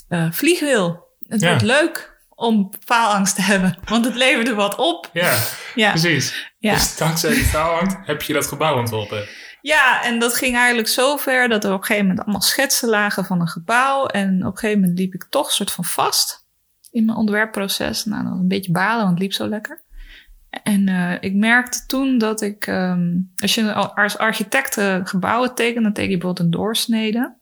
uh, 0.09 0.31
vliegwiel. 0.31 1.07
Het 1.27 1.41
Ja. 1.41 1.47
werd 1.49 1.61
leuk 1.61 2.19
om 2.29 2.69
faalangst 2.85 3.35
te 3.35 3.41
hebben, 3.41 3.77
want 3.85 4.05
het 4.05 4.15
leverde 4.15 4.53
wat 4.53 4.75
op. 4.75 5.09
Ja, 5.13 5.37
Ja, 5.75 5.89
precies. 5.89 6.51
ja. 6.57 6.73
Dus 6.73 6.97
dankzij 6.97 7.33
die 7.33 7.43
faalangst 7.45 7.97
heb 8.03 8.21
je 8.21 8.33
dat 8.33 8.47
gebouw 8.47 8.77
ontworpen. 8.79 9.27
Ja, 9.61 10.03
en 10.03 10.19
dat 10.19 10.35
ging 10.35 10.55
eigenlijk 10.55 10.87
zo 10.87 11.17
ver 11.17 11.49
dat 11.49 11.63
er 11.63 11.73
op 11.73 11.79
een 11.79 11.85
gegeven 11.85 12.07
moment 12.07 12.23
allemaal 12.23 12.41
schetsen 12.41 12.89
lagen 12.89 13.25
van 13.25 13.41
een 13.41 13.47
gebouw. 13.47 14.05
En 14.05 14.45
op 14.45 14.51
een 14.51 14.57
gegeven 14.57 14.81
moment 14.81 14.99
liep 14.99 15.13
ik 15.13 15.25
toch 15.29 15.45
een 15.45 15.53
soort 15.53 15.71
van 15.71 15.85
vast 15.85 16.45
in 16.91 17.05
mijn 17.05 17.17
ontwerpproces. 17.17 18.05
Nou, 18.05 18.21
dat 18.23 18.31
was 18.31 18.41
een 18.41 18.47
beetje 18.47 18.71
balen, 18.71 19.03
want 19.03 19.09
het 19.09 19.19
liep 19.19 19.33
zo 19.33 19.47
lekker. 19.47 19.83
En 20.63 20.87
uh, 20.87 21.13
ik 21.19 21.33
merkte 21.33 21.83
toen 21.87 22.17
dat 22.17 22.41
ik, 22.41 22.67
um, 22.67 23.31
als 23.37 23.55
je 23.55 23.73
als 23.73 24.17
architect 24.17 24.77
gebouwen 25.03 25.55
tekent, 25.55 25.83
dan 25.83 25.93
teken 25.93 26.11
je 26.11 26.17
bijvoorbeeld 26.17 26.45
een 26.45 26.59
doorsnede. 26.59 27.39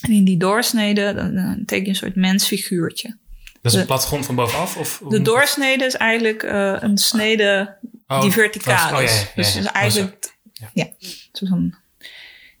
En 0.00 0.12
in 0.12 0.24
die 0.24 0.36
doorsnede 0.36 1.14
dan, 1.14 1.34
dan 1.34 1.62
teken 1.64 1.84
je 1.84 1.90
een 1.90 1.96
soort 1.96 2.16
mensfiguurtje. 2.16 3.18
Dat 3.62 3.72
is 3.72 3.80
een 3.80 3.86
plattegrond 3.86 4.26
van 4.26 4.34
bovenaf? 4.34 4.76
Of, 4.76 5.02
De 5.08 5.22
doorsnede 5.22 5.84
is 5.84 5.94
eigenlijk 5.94 6.42
uh, 6.42 6.76
een 6.80 6.98
snede 6.98 7.76
oh, 8.06 8.20
die 8.20 8.32
verticaal 8.32 8.96
oh, 8.96 9.02
is. 9.02 9.20
Ja, 9.20 9.26
ja, 9.26 9.32
dus, 9.34 9.54
dus 9.54 9.64
eigenlijk, 9.64 10.36
ja. 10.72 10.86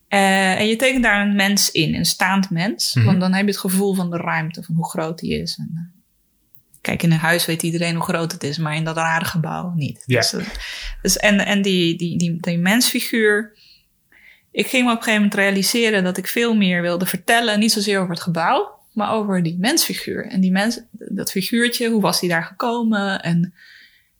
Uh, 0.08 0.60
en 0.60 0.66
je 0.66 0.76
tekent 0.76 1.02
daar 1.02 1.26
een 1.26 1.36
mens 1.36 1.70
in, 1.70 1.94
een 1.94 2.04
staand 2.04 2.50
mens. 2.50 2.94
Mhm. 2.94 3.06
Want 3.06 3.20
dan 3.20 3.32
heb 3.32 3.44
je 3.44 3.50
het 3.50 3.60
gevoel 3.60 3.94
van 3.94 4.10
de 4.10 4.16
ruimte, 4.16 4.62
van 4.62 4.74
hoe 4.74 4.88
groot 4.88 5.18
die 5.18 5.40
is. 5.40 5.56
En, 5.58 5.70
uh, 5.74 5.80
kijk, 6.80 7.02
in 7.02 7.12
een 7.12 7.18
huis 7.18 7.46
weet 7.46 7.62
iedereen 7.62 7.94
hoe 7.94 8.04
groot 8.04 8.32
het 8.32 8.42
is, 8.42 8.58
maar 8.58 8.76
in 8.76 8.84
dat 8.84 8.96
rare 8.96 9.24
gebouw 9.24 9.72
niet. 9.74 10.02
Ja. 10.06 10.20
Dus, 10.20 10.34
dus, 11.02 11.16
en 11.16 11.38
en 11.46 11.62
die, 11.62 11.96
die, 11.96 12.18
die, 12.18 12.40
die 12.40 12.58
mensfiguur. 12.58 13.54
Ik 14.50 14.66
ging 14.66 14.84
me 14.84 14.90
op 14.90 14.96
een 14.96 15.02
gegeven 15.02 15.22
moment 15.22 15.40
realiseren 15.40 16.04
dat 16.04 16.16
ik 16.16 16.26
veel 16.26 16.54
meer 16.54 16.82
wilde 16.82 17.06
vertellen. 17.06 17.58
Niet 17.58 17.72
zozeer 17.72 17.98
over 17.98 18.14
het 18.14 18.22
gebouw, 18.22 18.78
maar 18.92 19.12
over 19.12 19.42
die 19.42 19.56
mensfiguur. 19.58 20.26
En 20.26 20.40
die 20.40 20.50
mens, 20.50 20.80
dat 20.90 21.30
figuurtje, 21.30 21.88
hoe 21.88 22.00
was 22.00 22.20
die 22.20 22.28
daar 22.28 22.44
gekomen? 22.44 23.22
En 23.22 23.54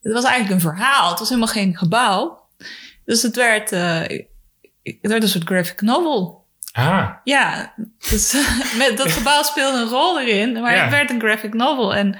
het 0.02 0.12
was 0.12 0.24
eigenlijk 0.24 0.54
een 0.54 0.70
verhaal. 0.70 1.10
Het 1.10 1.18
was 1.18 1.28
helemaal 1.28 1.52
geen 1.52 1.76
gebouw. 1.76 2.44
Dus 3.04 3.22
het 3.22 3.36
werd, 3.36 3.72
uh, 3.72 4.02
het 5.00 5.10
werd 5.10 5.22
een 5.22 5.28
soort 5.28 5.44
graphic 5.44 5.80
novel. 5.80 6.44
Ah. 6.72 7.10
Ja, 7.24 7.72
dus 8.08 8.32
met 8.78 8.94
dat 8.96 9.10
gebouw 9.12 9.42
speelde 9.42 9.78
een 9.78 9.88
rol 9.88 10.20
erin, 10.20 10.52
maar 10.52 10.74
Ja. 10.74 10.82
het 10.82 10.90
werd 10.90 11.10
een 11.10 11.20
graphic 11.20 11.54
novel. 11.54 11.94
En, 11.94 12.18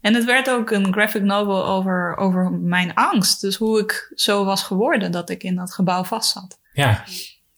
en 0.00 0.14
het 0.14 0.24
werd 0.24 0.50
ook 0.50 0.70
een 0.70 0.92
graphic 0.92 1.22
novel 1.22 1.66
over, 1.66 2.16
over 2.16 2.50
mijn 2.52 2.94
angst. 2.94 3.40
Dus 3.40 3.56
hoe 3.56 3.80
ik 3.80 4.12
zo 4.14 4.44
was 4.44 4.62
geworden 4.62 5.12
dat 5.12 5.30
ik 5.30 5.42
in 5.42 5.56
dat 5.56 5.74
gebouw 5.74 6.04
vast 6.04 6.30
zat. 6.32 6.58
Ja. 6.72 7.04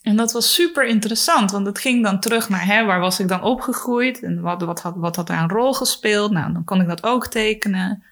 En 0.03 0.17
dat 0.17 0.33
was 0.33 0.55
super 0.55 0.87
interessant, 0.87 1.51
want 1.51 1.67
het 1.67 1.79
ging 1.79 2.03
dan 2.05 2.21
terug 2.21 2.49
naar 2.49 2.67
hè, 2.67 2.85
waar 2.85 3.01
was 3.01 3.21
ik 3.21 3.29
dan 3.29 3.43
opgegroeid 3.43 4.23
en 4.23 4.41
wat, 4.41 4.63
wat, 4.63 4.81
had, 4.81 4.95
wat 4.97 5.17
had 5.17 5.29
er 5.29 5.39
een 5.39 5.49
rol 5.49 5.73
gespeeld. 5.73 6.31
Nou, 6.31 6.53
dan 6.53 6.65
kon 6.65 6.81
ik 6.81 6.89
dat 6.89 7.03
ook 7.03 7.27
tekenen. 7.27 8.03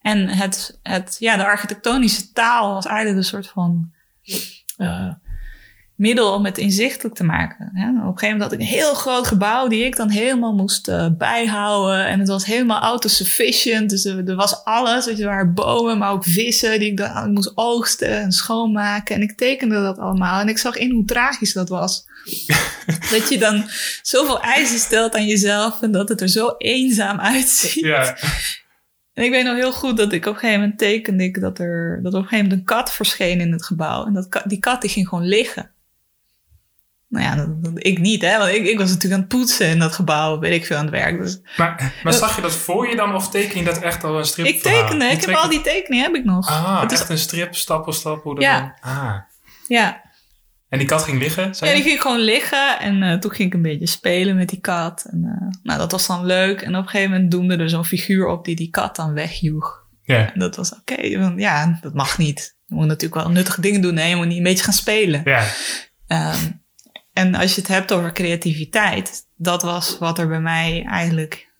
En 0.00 0.28
het, 0.28 0.78
het, 0.82 1.16
ja, 1.18 1.36
de 1.36 1.44
architectonische 1.44 2.32
taal 2.32 2.72
was 2.72 2.86
eigenlijk 2.86 3.16
een 3.18 3.24
soort 3.24 3.48
van 3.48 3.90
uh, 4.76 5.12
middel 5.96 6.32
om 6.32 6.44
het 6.44 6.58
inzichtelijk 6.58 7.14
te 7.14 7.24
maken. 7.24 7.70
Hè. 7.72 7.88
Op 7.88 7.94
een 7.94 8.02
gegeven 8.02 8.28
moment 8.28 8.42
had 8.42 8.52
ik 8.52 8.60
een 8.60 8.74
heel 8.74 8.94
groot 8.94 9.26
gebouw 9.26 9.68
die 9.68 9.84
ik 9.84 9.96
dan 9.96 10.08
helemaal 10.08 10.54
moest 10.54 10.88
uh, 10.88 11.06
bijhouden. 11.18 12.06
En 12.06 12.18
het 12.18 12.28
was 12.28 12.44
helemaal 12.44 12.80
autosufficient. 12.80 13.90
Dus 13.90 14.04
er, 14.04 14.28
er 14.28 14.34
was 14.34 14.64
alles. 14.64 15.06
Weet 15.06 15.16
je, 15.16 15.22
er 15.22 15.28
waren 15.28 15.54
bomen, 15.54 15.98
maar 15.98 16.10
ook 16.10 16.24
vissen 16.24 16.78
die 16.78 16.90
ik 16.90 16.96
dan 16.96 17.24
ik 17.24 17.30
moest 17.30 17.52
oogsten 17.54 18.08
en 18.08 18.32
schoonmaken. 18.32 19.14
En 19.14 19.22
ik 19.22 19.36
tekende 19.36 19.82
dat 19.82 19.98
allemaal. 19.98 20.40
En 20.40 20.48
ik 20.48 20.58
zag 20.58 20.76
in 20.76 20.90
hoe 20.90 21.04
tragisch 21.04 21.52
dat 21.52 21.68
was. 21.68 22.04
dat 23.12 23.28
je 23.28 23.38
dan 23.38 23.64
zoveel 24.02 24.40
eisen 24.40 24.78
stelt 24.78 25.14
aan 25.14 25.26
jezelf 25.26 25.82
en 25.82 25.92
dat 25.92 26.08
het 26.08 26.20
er 26.20 26.28
zo 26.28 26.54
eenzaam 26.58 27.20
uitziet. 27.20 27.84
Ja. 27.84 28.16
En 29.12 29.24
ik 29.24 29.30
weet 29.30 29.44
nog 29.44 29.56
heel 29.56 29.72
goed 29.72 29.96
dat 29.96 30.12
ik 30.12 30.26
op 30.26 30.32
een 30.32 30.38
gegeven 30.38 30.60
moment 30.60 30.78
tekende 30.78 31.24
ik 31.24 31.40
dat 31.40 31.58
er, 31.58 32.00
dat 32.02 32.12
er 32.12 32.18
op 32.18 32.24
een 32.24 32.28
gegeven 32.28 32.48
moment 32.48 32.52
een 32.52 32.76
kat 32.76 32.92
verscheen 32.92 33.40
in 33.40 33.52
het 33.52 33.64
gebouw. 33.64 34.06
En 34.06 34.12
dat, 34.12 34.42
die 34.44 34.58
kat 34.58 34.80
die 34.80 34.90
ging 34.90 35.08
gewoon 35.08 35.26
liggen. 35.26 35.70
Nou 37.08 37.24
ja, 37.24 37.46
ik 37.74 37.98
niet, 37.98 38.22
hè. 38.22 38.38
Want 38.38 38.50
ik, 38.50 38.66
ik 38.66 38.78
was 38.78 38.88
natuurlijk 38.88 39.14
aan 39.14 39.28
het 39.28 39.38
poetsen 39.38 39.68
in 39.68 39.78
dat 39.78 39.92
gebouw, 39.92 40.38
weet 40.38 40.52
ik 40.52 40.66
veel, 40.66 40.76
aan 40.76 40.84
het 40.84 40.94
werk. 40.94 41.18
Dus, 41.22 41.40
maar, 41.56 41.92
maar 42.02 42.12
zag 42.12 42.36
je 42.36 42.42
dat 42.42 42.54
voor 42.54 42.88
je 42.88 42.96
dan 42.96 43.14
of 43.14 43.30
teken 43.30 43.58
je 43.58 43.64
dat 43.64 43.78
echt 43.78 44.04
al 44.04 44.18
een 44.18 44.24
strip? 44.24 44.46
ik 44.46 44.62
tekende, 44.62 45.04
ik 45.04 45.24
heb 45.24 45.34
al 45.34 45.48
die 45.48 45.60
tekeningen, 45.60 46.04
heb 46.04 46.14
ik 46.14 46.24
nog. 46.24 46.48
Ah, 46.48 46.80
het 46.80 46.92
echt 46.92 47.02
is, 47.02 47.08
een 47.08 47.18
strip, 47.18 47.54
stap 47.54 47.84
voor 47.84 47.94
stap? 47.94 48.22
Hoe 48.22 48.34
dat 48.34 48.44
Ja. 48.44 48.60
dan? 48.60 48.92
Ah. 48.92 49.16
ja. 49.68 50.04
En 50.68 50.78
die 50.78 50.86
kat 50.86 51.02
ging 51.02 51.18
liggen? 51.18 51.54
zei 51.54 51.70
Ja, 51.70 51.76
die 51.76 51.86
ging 51.86 52.00
gewoon 52.00 52.18
liggen 52.18 52.78
en 52.78 53.02
uh, 53.02 53.14
toen 53.18 53.30
ging 53.30 53.48
ik 53.48 53.54
een 53.54 53.62
beetje 53.62 53.86
spelen 53.86 54.36
met 54.36 54.48
die 54.48 54.60
kat. 54.60 55.06
En, 55.10 55.22
uh, 55.24 55.58
nou, 55.62 55.78
dat 55.78 55.92
was 55.92 56.06
dan 56.06 56.24
leuk. 56.24 56.60
En 56.60 56.76
op 56.76 56.82
een 56.82 56.88
gegeven 56.88 57.10
moment 57.10 57.30
doemde 57.30 57.56
er 57.56 57.70
zo'n 57.70 57.84
figuur 57.84 58.26
op 58.26 58.44
die 58.44 58.56
die 58.56 58.70
kat 58.70 58.96
dan 58.96 59.12
wegjoeg. 59.12 59.84
Ja. 60.02 60.32
En 60.32 60.40
dat 60.40 60.56
was 60.56 60.72
oké, 60.72 60.92
okay, 60.92 61.18
want 61.18 61.40
ja, 61.40 61.78
dat 61.80 61.94
mag 61.94 62.18
niet. 62.18 62.56
Je 62.64 62.74
moet 62.74 62.86
natuurlijk 62.86 63.22
wel 63.22 63.30
nuttige 63.30 63.60
dingen 63.60 63.80
doen. 63.80 63.94
Nee, 63.94 64.08
je 64.08 64.16
moet 64.16 64.26
niet 64.26 64.36
een 64.36 64.42
beetje 64.42 64.64
gaan 64.64 64.72
spelen. 64.72 65.22
Ja. 65.24 65.44
Um, 66.08 66.64
en 67.16 67.34
als 67.34 67.54
je 67.54 67.60
het 67.60 67.70
hebt 67.70 67.92
over 67.92 68.12
creativiteit, 68.12 69.26
dat 69.36 69.62
was 69.62 69.98
wat 69.98 70.18
er 70.18 70.28
bij 70.28 70.40
mij 70.40 70.84
eigenlijk 70.84 71.52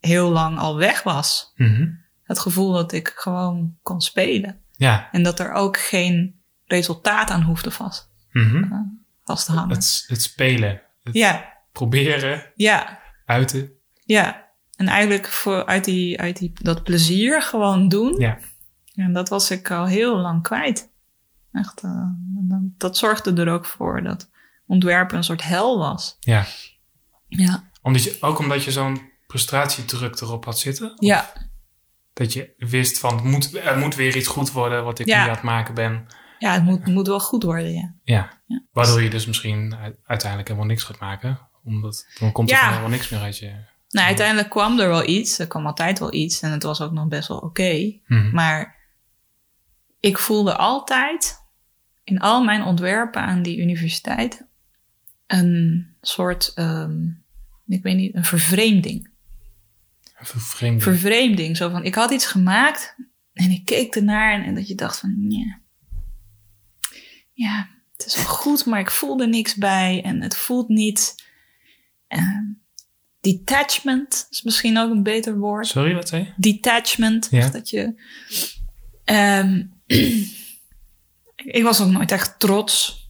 heel 0.00 0.30
lang 0.30 0.58
al 0.58 0.76
weg 0.76 1.02
was. 1.02 1.52
Mm 1.56 1.74
-hmm. 1.74 2.00
Het 2.22 2.38
gevoel 2.38 2.72
dat 2.72 2.92
ik 2.92 3.12
gewoon 3.14 3.76
kon 3.82 4.00
spelen. 4.00 4.60
Ja. 4.72 5.08
En 5.12 5.22
dat 5.22 5.40
er 5.40 5.52
ook 5.52 5.78
geen 5.78 6.40
resultaat 6.64 7.30
aan 7.30 7.42
hoefde 7.42 7.70
vast, 7.70 8.10
mm 8.32 8.50
-hmm. 8.50 8.64
uh, 8.64 8.78
vast 9.24 9.46
te 9.46 9.52
hangen. 9.52 9.74
Het, 9.74 10.04
het 10.06 10.22
spelen. 10.22 10.80
Het 11.02 11.14
ja. 11.14 11.52
proberen. 11.72 12.52
Ja. 12.54 13.00
Uiten. 13.26 13.70
Ja. 14.04 14.48
En 14.76 14.88
eigenlijk 14.88 15.28
voor, 15.28 15.66
uit, 15.66 15.84
die, 15.84 16.20
uit 16.20 16.36
die, 16.36 16.52
dat 16.54 16.82
plezier 16.82 17.42
gewoon 17.42 17.88
doen. 17.88 18.18
Ja. 18.18 18.38
En 18.94 19.12
dat 19.12 19.28
was 19.28 19.50
ik 19.50 19.70
al 19.70 19.86
heel 19.86 20.16
lang 20.16 20.42
kwijt. 20.42 20.92
Echt, 21.52 21.82
uh, 21.82 22.08
dat 22.78 22.96
zorgde 22.96 23.32
er 23.32 23.48
ook 23.48 23.64
voor 23.64 24.02
dat 24.02 24.32
ontwerpen 24.66 25.16
een 25.16 25.24
soort 25.24 25.42
hel 25.42 25.78
was. 25.78 26.16
Ja. 26.20 26.46
Ja. 27.28 27.70
Omdat 27.82 28.02
je, 28.02 28.16
ook 28.20 28.38
omdat 28.38 28.64
je 28.64 28.70
zo'n 28.72 29.10
frustratiedruk 29.26 30.20
erop 30.20 30.44
had 30.44 30.58
zitten? 30.58 30.90
Of 30.90 30.96
Ja. 30.98 31.32
Dat 32.12 32.32
je 32.32 32.54
wist 32.56 32.98
van, 32.98 33.14
het 33.14 33.24
moet, 33.24 33.56
er 33.56 33.78
moet 33.78 33.94
weer 33.94 34.16
iets 34.16 34.28
goed 34.28 34.52
worden 34.52 34.84
wat 34.84 34.98
ik 34.98 35.06
Ja. 35.06 35.22
nu 35.22 35.28
aan 35.28 35.34
het 35.34 35.44
maken 35.44 35.74
ben. 35.74 36.06
Ja, 36.38 36.52
het 36.52 36.62
moet, 36.62 36.86
moet 36.86 37.06
wel 37.06 37.20
goed 37.20 37.42
worden, 37.42 37.72
ja. 37.72 37.94
Ja. 38.04 38.30
Ja. 38.46 38.62
Waardoor 38.72 39.02
je 39.02 39.10
dus 39.10 39.26
misschien 39.26 39.76
uiteindelijk 40.06 40.48
helemaal 40.48 40.68
niks 40.68 40.82
gaat 40.82 40.98
maken. 40.98 41.38
Omdat 41.64 42.06
dan 42.18 42.32
komt 42.32 42.50
er 42.50 42.68
helemaal 42.68 42.88
niks 42.88 43.08
meer 43.08 43.20
uit 43.20 43.38
je... 43.38 43.52
Nou, 43.88 44.06
uiteindelijk 44.06 44.50
kwam 44.50 44.80
er 44.80 44.88
wel 44.88 45.08
iets. 45.08 45.38
Er 45.38 45.46
kwam 45.46 45.66
altijd 45.66 45.98
wel 45.98 46.12
iets. 46.14 46.40
En 46.40 46.50
het 46.50 46.62
was 46.62 46.80
ook 46.80 46.92
nog 46.92 47.08
best 47.08 47.28
wel 47.28 47.38
oké. 47.38 47.92
Mhm. 48.06 48.34
Maar 48.34 48.76
ik 50.00 50.18
voelde 50.18 50.56
altijd 50.56 51.42
in 52.04 52.18
al 52.18 52.44
mijn 52.44 52.62
ontwerpen 52.62 53.22
aan 53.22 53.42
die 53.42 53.58
universiteit 53.58 54.46
een 55.26 55.86
soort, 56.00 56.52
ehm, 56.54 57.06
ik 57.66 57.82
weet 57.82 57.96
niet, 57.96 58.14
een 58.14 58.24
vervreemding. 58.24 59.08
Een 60.18 60.26
vervreemding. 60.26 60.82
Vervreemding. 60.82 61.56
Zo 61.56 61.70
van, 61.70 61.84
ik 61.84 61.94
had 61.94 62.10
iets 62.10 62.26
gemaakt 62.26 62.96
en 63.32 63.50
ik 63.50 63.64
keek 63.64 63.94
ernaar 63.94 64.32
en, 64.32 64.44
en 64.44 64.54
dat 64.54 64.68
je 64.68 64.74
dacht 64.74 64.98
van, 64.98 65.16
ja, 65.28 65.60
ja, 67.32 67.68
het 67.96 68.06
is 68.06 68.16
wel 68.16 68.24
goed, 68.24 68.66
maar 68.66 68.80
ik 68.80 68.90
voelde 68.90 69.26
niks 69.26 69.54
bij 69.54 70.02
en 70.04 70.22
het 70.22 70.36
voelt 70.36 70.68
niet. 70.68 71.14
ehm, 72.08 72.44
detachment 73.20 74.26
is 74.30 74.42
misschien 74.42 74.78
ook 74.78 74.90
een 74.90 75.02
beter 75.02 75.38
woord. 75.38 75.66
Sorry, 75.66 75.94
wat 75.94 76.08
zei 76.08 76.22
je? 76.24 76.32
Detachment. 76.36 77.28
Ja. 77.30 77.48
Dat 77.48 77.70
je. 77.70 78.02
Ehm, 79.04 79.62
ik 81.58 81.62
was 81.62 81.80
ook 81.80 81.90
nooit 81.90 82.12
echt 82.12 82.38
trots. 82.38 83.03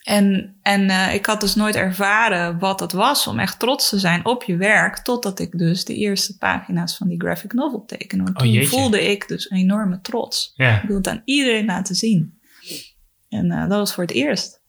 En, 0.00 0.56
en 0.62 0.90
eh, 0.90 1.14
ik 1.14 1.26
had 1.26 1.40
dus 1.40 1.54
nooit 1.54 1.74
ervaren 1.74 2.58
wat 2.58 2.80
het 2.80 2.92
was 2.92 3.26
om 3.26 3.38
echt 3.38 3.58
trots 3.58 3.88
te 3.88 3.98
zijn 3.98 4.24
op 4.24 4.42
je 4.42 4.56
werk. 4.56 4.98
Totdat 4.98 5.38
ik 5.38 5.58
dus 5.58 5.84
de 5.84 5.94
eerste 5.94 6.36
pagina's 6.38 6.96
van 6.96 7.08
die 7.08 7.20
graphic 7.20 7.52
novel 7.52 7.84
tekende. 7.84 8.24
Want 8.24 8.36
Oh, 8.36 8.42
toen 8.42 8.64
voelde 8.64 9.10
ik 9.10 9.28
dus 9.28 9.50
een 9.50 9.56
enorme 9.58 10.00
trots. 10.00 10.52
Ja. 10.54 10.76
Ik 10.82 10.88
wilde 10.88 11.08
het 11.10 11.18
aan 11.18 11.22
iedereen 11.24 11.64
laten 11.64 11.94
zien. 11.94 12.38
En 13.28 13.50
eh, 13.50 13.60
dat 13.60 13.78
was 13.78 13.94
voor 13.94 14.02
het 14.04 14.12
eerst. 14.12 14.60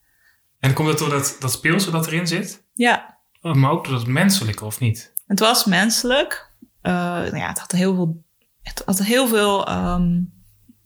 En 0.60 0.74
komt 0.74 0.88
dat 0.88 0.98
door 0.98 1.10
dat, 1.10 1.36
dat 1.40 1.52
speelse 1.52 1.92
dat 1.92 2.08
erin 2.08 2.28
zit? 2.28 2.64
Ja, 2.74 3.20
Oh, 3.42 3.54
Maar 3.54 3.72
ook 3.72 3.84
door 3.86 3.94
dat 3.94 4.08
menselijke, 4.08 4.66
of 4.66 4.80
niet? 4.80 5.14
het 5.26 5.40
was 5.40 5.66
menselijk. 5.66 6.52
Eh, 6.82 6.92
ja, 7.32 7.48
het 7.48 7.60
had 7.60 7.72
heel 7.72 7.96
veel, 7.96 8.24
het 8.62 8.82
had 8.86 9.00
heel 9.04 9.28
veel 9.28 9.68
ehm, 9.68 10.20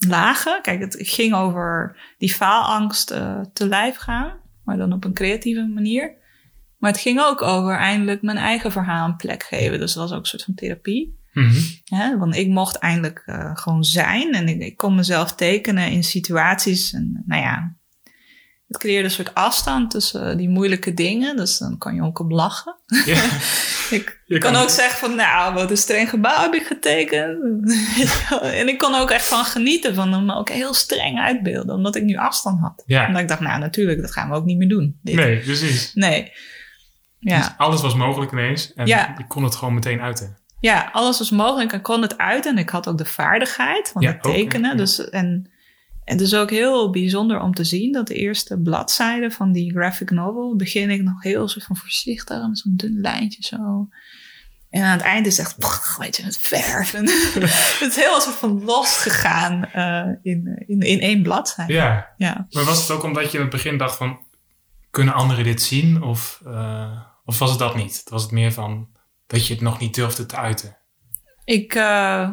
lagen. 0.07 0.61
Kijk, 0.61 0.79
het 0.79 0.95
ging 0.99 1.33
over 1.33 1.97
die 2.17 2.33
faalangst 2.33 3.11
eh, 3.11 3.41
te 3.53 3.67
lijf 3.67 3.95
gaan. 3.95 4.33
Maar 4.63 4.77
dan 4.77 4.93
op 4.93 5.03
een 5.03 5.13
creatieve 5.13 5.65
manier. 5.73 6.13
Maar 6.77 6.91
het 6.91 7.01
ging 7.01 7.19
ook 7.21 7.41
over 7.41 7.77
eindelijk 7.77 8.21
mijn 8.21 8.37
eigen 8.37 8.71
verhaal 8.71 9.07
een 9.07 9.15
plek 9.15 9.43
geven. 9.43 9.79
Dus 9.79 9.93
dat 9.93 10.03
was 10.03 10.11
ook 10.11 10.19
een 10.19 10.29
soort 10.29 10.43
van 10.43 10.53
therapie. 10.53 11.23
Hè? 11.83 12.17
Want 12.17 12.35
ik 12.35 12.47
mocht 12.47 12.77
eindelijk 12.77 13.23
eh, 13.25 13.51
gewoon 13.53 13.83
zijn. 13.83 14.33
En 14.33 14.47
ik, 14.47 14.61
ik 14.61 14.77
kon 14.77 14.95
mezelf 14.95 15.35
tekenen 15.35 15.91
in 15.91 16.03
situaties. 16.03 16.93
En 16.93 17.23
nou 17.25 17.41
ja, 17.41 17.75
het 18.67 18.77
creëerde 18.77 19.03
een 19.03 19.11
soort 19.11 19.33
afstand 19.33 19.91
tussen 19.91 20.29
eh, 20.31 20.37
die 20.37 20.49
moeilijke 20.49 20.93
dingen. 20.93 21.35
Dus 21.35 21.57
dan 21.57 21.77
kan 21.77 21.95
je 21.95 22.01
ook 22.03 22.19
op 22.19 22.31
lachen. 22.31 22.75
Ja. 23.05 23.23
Ik 23.89 24.21
Je 24.25 24.37
kan 24.37 24.53
kan- 24.53 24.61
ook 24.61 24.69
zeggen 24.69 24.99
van, 24.99 25.15
nou, 25.15 25.53
wat 25.53 25.69
een 25.71 25.77
streng 25.77 26.09
gebouw 26.09 26.41
heb 26.41 26.53
ik 26.53 26.65
getekend. 26.65 27.39
en 28.41 28.67
ik 28.67 28.77
kon 28.77 28.95
ook 28.95 29.09
echt 29.11 29.25
van 29.25 29.45
genieten 29.45 29.95
van 29.95 30.13
hem 30.13 30.31
ook 30.31 30.49
heel 30.49 30.73
streng 30.73 31.19
uitbeelden. 31.19 31.75
Omdat 31.75 31.95
ik 31.95 32.03
nu 32.03 32.15
afstand 32.17 32.59
had. 32.59 32.83
Ja. 32.85 33.07
Omdat 33.07 33.21
ik 33.21 33.27
dacht, 33.27 33.39
nou, 33.39 33.59
natuurlijk, 33.59 34.01
dat 34.01 34.11
gaan 34.11 34.29
we 34.29 34.35
ook 34.35 34.45
niet 34.45 34.57
meer 34.57 34.69
doen. 34.69 34.99
Dit. 35.01 35.15
Nee, 35.15 35.39
precies. 35.39 35.91
Nee. 35.93 36.31
Ja. 37.19 37.37
Dus 37.37 37.49
alles 37.57 37.81
was 37.81 37.95
mogelijk 37.95 38.31
ineens. 38.31 38.73
En 38.73 38.85
Ja. 38.87 39.15
je 39.17 39.27
kon 39.27 39.43
het 39.43 39.55
gewoon 39.55 39.73
meteen 39.73 40.01
uiten. 40.01 40.37
Ja, 40.59 40.89
alles 40.91 41.17
was 41.17 41.29
mogelijk. 41.29 41.73
Ik 41.73 41.83
kon 41.83 42.01
het 42.01 42.17
uit 42.17 42.45
en 42.45 42.57
ik 42.57 42.69
had 42.69 42.87
ook 42.87 42.97
de 42.97 43.05
vaardigheid 43.05 43.89
van 43.93 44.01
Ja, 44.01 44.11
het 44.11 44.25
ook, 44.25 44.33
tekenen. 44.33 44.69
ja. 44.71 44.75
Dus, 44.77 45.09
en 45.09 45.51
het 46.05 46.21
is 46.21 46.35
ook 46.35 46.49
heel 46.49 46.89
bijzonder 46.89 47.41
om 47.41 47.53
te 47.53 47.63
zien 47.63 47.91
dat 47.91 48.07
de 48.07 48.15
eerste 48.15 48.59
bladzijde 48.59 49.31
van 49.31 49.51
die 49.51 49.71
graphic 49.71 50.09
novel 50.09 50.55
begin 50.55 50.89
ik 50.89 51.01
nog 51.01 51.23
heel 51.23 51.47
soort 51.47 51.65
van 51.65 51.75
voorzichtig 51.75 52.47
met 52.47 52.57
zo'n 52.57 52.75
dun 52.75 52.99
lijntje 53.01 53.43
zo. 53.43 53.87
En 54.69 54.83
aan 54.83 54.97
het 54.97 55.01
eind 55.01 55.25
is 55.25 55.37
het 55.37 55.45
echt, 55.45 55.57
pff, 55.57 55.97
weet 55.97 56.17
je, 56.17 56.23
met 56.23 56.37
verf. 56.37 56.93
En 56.93 57.05
het 57.79 57.89
is 57.89 57.95
heel 57.95 58.21
soort 58.21 58.35
van 58.35 58.63
losgegaan 58.63 59.65
eh 59.65 60.07
in, 60.21 60.63
in, 60.67 60.79
in 60.79 60.99
één 60.99 61.21
bladzijde. 61.21 61.73
Ja. 61.73 62.13
Ja. 62.17 62.47
Maar 62.51 62.63
was 62.63 62.81
het 62.81 62.91
ook 62.91 63.03
omdat 63.03 63.31
je 63.31 63.37
in 63.37 63.43
het 63.43 63.53
begin 63.53 63.77
dacht 63.77 63.97
van... 63.97 64.23
Kunnen 64.89 65.13
anderen 65.13 65.43
dit 65.43 65.61
zien? 65.61 66.03
Of, 66.03 66.41
eh, 66.45 67.01
of 67.25 67.39
was 67.39 67.49
het 67.49 67.59
dat 67.59 67.75
niet? 67.75 68.03
Was 68.09 68.21
het 68.21 68.31
meer 68.31 68.51
van 68.51 68.87
dat 69.27 69.47
je 69.47 69.53
het 69.53 69.63
nog 69.63 69.79
niet 69.79 69.95
durfde 69.95 70.25
te 70.25 70.35
uiten? 70.35 70.77
Ik, 71.45 71.73
eh, 71.73 72.29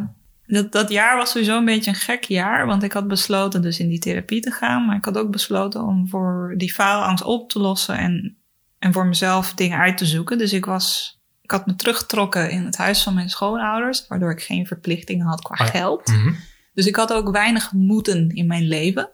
dat, 0.53 0.73
dat 0.73 0.91
jaar 0.91 1.17
was 1.17 1.31
sowieso 1.31 1.57
een 1.57 1.65
beetje 1.65 1.91
een 1.91 1.97
gek 1.97 2.25
jaar. 2.25 2.67
Want 2.67 2.83
ik 2.83 2.93
had 2.93 3.09
besloten 3.09 3.63
dus 3.63 3.79
in 3.79 3.89
die 3.89 3.99
therapie 3.99 4.41
te 4.41 4.51
gaan. 4.51 4.87
Maar 4.87 4.97
ik 4.97 5.05
had 5.05 5.19
ook 5.19 5.31
besloten 5.31 5.83
om 5.83 6.09
voor 6.09 6.55
die 6.57 6.73
faalangst 6.73 7.25
op 7.25 7.51
te 7.51 7.59
lossen. 7.59 7.99
En, 7.99 8.37
en 8.79 8.93
voor 8.93 9.07
mezelf 9.07 9.55
dingen 9.55 9.79
uit 9.79 9.99
te 9.99 10.07
zoeken. 10.07 10.39
Dus 10.39 10.53
ik 10.53 10.65
was... 10.65 11.21
Ik 11.43 11.51
had 11.51 11.67
me 11.67 11.75
teruggetrokken 11.75 12.51
in 12.51 12.65
het 12.65 12.77
huis 12.77 13.03
van 13.03 13.15
mijn 13.15 13.31
schoonouders. 13.31 14.07
Waardoor 14.07 14.31
ik 14.31 14.43
geen 14.43 14.67
verplichtingen 14.67 15.27
had 15.27 15.43
qua 15.43 15.65
Oh 15.65 15.71
geld. 15.71 16.07
Mhm. 16.07 16.33
Dus 16.75 16.87
ik 16.87 16.97
had 16.97 17.13
ook 17.13 17.31
weinig 17.31 17.73
moeten 17.73 18.29
in 18.29 18.47
mijn 18.47 18.69
leven 18.69 19.11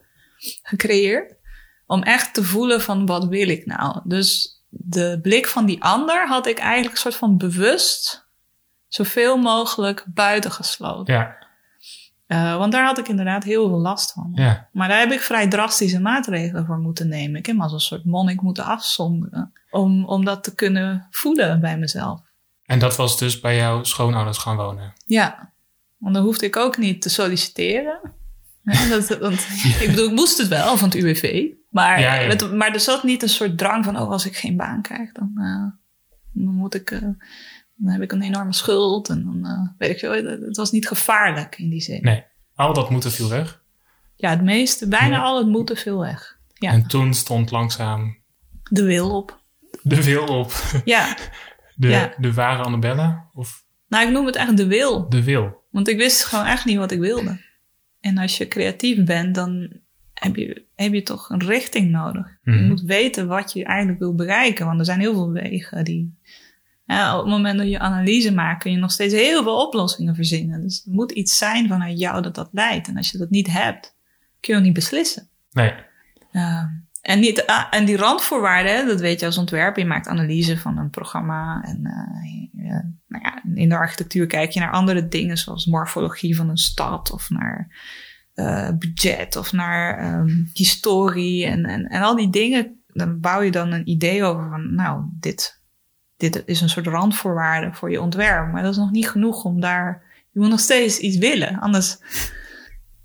gecreëerd. 0.63 1.35
Om 1.87 2.03
echt 2.03 2.35
te 2.35 2.45
voelen 2.45 2.81
van 2.81 3.07
wat 3.07 3.25
wil 3.25 3.49
ik 3.49 3.67
nou. 3.67 4.01
Dus 4.05 4.61
de 4.69 5.19
blik 5.23 5.47
van 5.47 5.67
die 5.67 5.83
ander 5.83 6.27
had 6.27 6.47
ik 6.47 6.59
eigenlijk 6.59 6.93
een 6.93 7.01
soort 7.01 7.17
van 7.17 7.39
bewust 7.39 8.28
zoveel 8.89 9.37
mogelijk 9.37 10.05
buiten 10.07 10.53
gesloten. 10.53 11.15
Ja, 11.15 11.37
Eh, 12.27 12.57
want 12.57 12.73
daar 12.73 12.85
had 12.85 12.99
ik 12.99 13.09
inderdaad 13.09 13.45
heel 13.45 13.69
veel 13.69 13.79
last 13.79 14.13
van. 14.13 14.31
ja. 14.35 14.69
Maar 14.73 14.89
daar 14.89 14.99
heb 14.99 15.13
ik 15.13 15.21
vrij 15.21 15.49
drastische 15.49 16.01
maatregelen 16.01 16.67
voor 16.67 16.79
moeten 16.79 17.09
nemen. 17.09 17.39
Ik 17.39 17.47
heb 17.47 17.57
me 17.57 17.63
als 17.63 17.73
een 17.73 17.81
soort 17.81 18.05
monnik 18.05 18.41
moeten 18.41 18.65
afzonderen. 18.65 19.53
Om, 19.71 20.05
om 20.05 20.25
dat 20.25 20.45
te 20.45 20.55
kunnen 20.55 21.07
voelen 21.11 21.61
bij 21.61 21.79
mezelf. 21.79 22.21
En 22.65 22.79
dat 22.79 22.97
was 22.97 23.19
dus 23.19 23.41
bij 23.41 23.57
jouw 23.57 23.83
schoonouders 23.85 24.39
gaan 24.39 24.57
wonen? 24.57 24.93
Ja, 25.07 25.53
want 25.99 26.15
dan 26.15 26.23
hoefde 26.25 26.47
ik 26.47 26.57
ook 26.57 26.77
niet 26.79 27.03
te 27.03 27.09
solliciteren. 27.09 28.01
Dat, 28.91 29.19
want, 29.19 29.47
ik 29.81 29.87
bedoel, 29.91 30.07
ik 30.09 30.15
moest 30.15 30.39
het 30.39 30.49
wel 30.49 30.77
van 30.77 30.89
het 30.89 30.99
UWV. 30.99 31.45
Maar, 31.71 32.01
Ja, 32.01 32.15
ja. 32.15 32.29
Het, 32.29 32.53
maar 32.53 32.73
er 32.75 32.81
zat 32.81 33.03
niet 33.03 33.23
een 33.23 33.29
soort 33.29 33.59
drang 33.59 33.85
van... 33.85 33.99
oh, 33.99 34.11
als 34.11 34.27
ik 34.27 34.37
geen 34.37 34.57
baan 34.57 34.83
krijg, 34.83 35.13
dan, 35.13 35.33
eh, 35.37 35.81
dan 36.45 36.55
moet 36.55 36.75
ik... 36.75 36.91
eh, 36.91 37.03
dan 37.79 37.93
heb 37.93 38.03
ik 38.03 38.13
een 38.13 38.23
enorme 38.23 38.53
schuld. 38.55 39.09
En 39.09 39.25
dan 39.25 39.47
eh, 39.47 39.69
weet 39.79 39.91
ik 39.91 39.99
veel. 39.99 40.13
Het, 40.13 40.41
het 40.41 40.57
was 40.57 40.71
niet 40.71 40.89
gevaarlijk 40.89 41.59
in 41.59 41.69
die 41.71 41.81
zin. 41.81 42.03
Nee. 42.03 42.25
Al 42.55 42.73
dat 42.75 42.91
moeten 42.91 43.11
viel 43.13 43.29
weg. 43.29 43.63
Ja, 44.17 44.31
het 44.31 44.43
meeste, 44.43 44.89
bijna 44.89 45.17
Ja. 45.17 45.23
al 45.23 45.39
het 45.39 45.47
moeten 45.47 45.77
veel 45.77 45.99
weg. 45.99 46.39
Ja, 46.55 46.71
En 46.73 46.87
toen 46.87 47.15
stond 47.15 47.51
langzaam 47.51 48.17
de 48.71 48.83
wil 48.85 49.17
op. 49.17 49.41
de 49.83 50.05
wil 50.05 50.25
op. 50.27 50.53
Ja, 50.85 51.17
De, 51.75 51.89
Ja. 51.89 52.13
de 52.17 52.33
ware 52.33 52.63
Annabella? 52.63 53.29
Of 53.35 53.65
nou 53.89 54.07
ik 54.07 54.13
noem 54.13 54.27
het 54.27 54.37
eigenlijk 54.37 54.69
de 54.71 54.77
wil. 54.77 55.09
de 55.09 55.23
wil? 55.25 55.63
Want 55.71 55.89
ik 55.89 55.97
wist 55.97 56.25
gewoon 56.25 56.45
echt 56.47 56.65
niet 56.65 56.77
wat 56.79 56.91
ik 56.93 56.99
wilde. 57.01 57.41
En 58.01 58.19
als 58.19 58.39
je 58.39 58.49
creatief 58.49 59.05
bent, 59.05 59.35
dan 59.35 59.73
heb 60.15 60.37
je, 60.37 60.65
heb 60.75 60.93
je 60.93 61.03
toch 61.03 61.31
een 61.31 61.45
richting 61.47 61.91
nodig. 61.91 62.27
Je 62.43 62.51
Mhm. 62.51 62.67
moet 62.67 62.81
weten 62.81 63.27
wat 63.27 63.53
je 63.53 63.65
eigenlijk 63.65 63.99
wil 63.99 64.15
bereiken. 64.15 64.67
Want 64.67 64.79
er 64.79 64.85
zijn 64.85 65.01
heel 65.01 65.13
veel 65.13 65.31
wegen 65.31 65.85
die... 65.85 66.19
Ja, 66.89 67.15
op 67.19 67.25
het 67.25 67.31
moment 67.31 67.59
dat 67.59 67.69
je 67.69 67.79
analyse 67.79 68.33
maakt, 68.33 68.63
kun 68.63 68.71
je 68.71 68.79
nog 68.79 68.91
steeds 68.91 69.15
heel 69.15 69.43
veel 69.43 69.67
oplossingen 69.67 70.15
verzinnen. 70.15 70.61
Dus 70.61 70.85
er 70.87 70.93
moet 70.93 71.13
iets 71.13 71.37
zijn 71.37 71.69
vanuit 71.69 71.99
jou 71.99 72.23
dat 72.23 72.35
dat 72.35 72.49
leidt. 72.53 72.89
En 72.89 72.97
als 72.97 73.11
je 73.11 73.19
dat 73.19 73.31
niet 73.31 73.47
hebt, 73.47 73.97
kun 74.41 74.53
je 74.53 74.59
ook 74.59 74.65
niet 74.65 74.75
beslissen. 74.75 75.29
Nee. 75.51 75.73
Uh, 76.33 76.63
en, 77.03 77.21
niet, 77.21 77.47
ah, 77.47 77.65
en 77.71 77.85
die 77.85 77.97
randvoorwaarden, 77.97 78.87
dat 78.87 79.01
weet 79.01 79.21
je 79.21 79.27
als 79.27 79.39
ontwerper. 79.39 79.83
Je 79.83 79.89
maakt 79.89 80.07
analyse 80.07 80.59
van 80.59 80.79
een 80.79 80.91
programma. 80.91 81.63
En 81.63 81.81
uh, 81.83 82.65
ja, 82.65 82.91
nou 83.07 83.25
ja, 83.25 83.43
in 83.55 83.69
de 83.69 83.77
architectuur 83.77 84.27
kijk 84.27 84.51
je 84.51 84.61
naar 84.61 84.73
andere 84.73 85.09
dingen, 85.09 85.37
zoals 85.37 85.67
morfologie 85.67 86.37
van 86.37 86.49
een 86.49 86.57
stad 86.57 87.13
of 87.13 87.31
naar 87.31 87.77
uh, 88.35 88.71
budget 88.79 89.37
of 89.37 89.53
naar 89.53 90.15
um, 90.21 90.51
historie 90.53 91.47
en, 91.47 91.65
en, 91.65 91.87
en 91.87 92.03
al 92.03 92.17
die 92.17 92.31
dingen. 92.31 92.83
Dan 92.87 93.21
bouw 93.21 93.41
je 93.41 93.51
dan 93.51 93.73
een 93.73 93.89
idee 93.89 94.25
over 94.25 94.49
van, 94.49 94.75
nou, 94.75 95.05
dit, 95.21 95.58
dit 96.19 96.43
is 96.47 96.61
een 96.61 96.69
soort 96.69 96.87
randvoorwaarde 96.87 97.73
voor 97.73 97.91
je 97.91 98.01
ontwerp. 98.01 98.53
Maar 98.53 98.63
dat 98.63 98.73
is 98.73 98.79
nog 98.79 98.91
niet 98.91 99.09
genoeg 99.09 99.45
om 99.45 99.61
daar. 99.61 100.03
Je 100.31 100.41
moet 100.41 100.49
nog 100.49 100.61
steeds 100.61 100.99
iets 100.99 101.17
willen. 101.17 101.59
Anders 101.59 101.99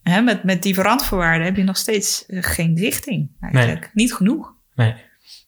Hè, 0.04 0.22
met, 0.22 0.44
met 0.44 0.64
die 0.64 0.82
randvoorwaarden 0.82 1.46
heb 1.46 1.56
je 1.56 1.64
nog 1.64 1.78
steeds 1.78 2.24
uh, 2.28 2.44
geen 2.44 2.78
richting 2.78 3.30
eigenlijk. 3.40 3.82
Nee. 3.82 3.90
Niet 3.94 4.14
genoeg. 4.14 4.54
Nee. 4.76 4.96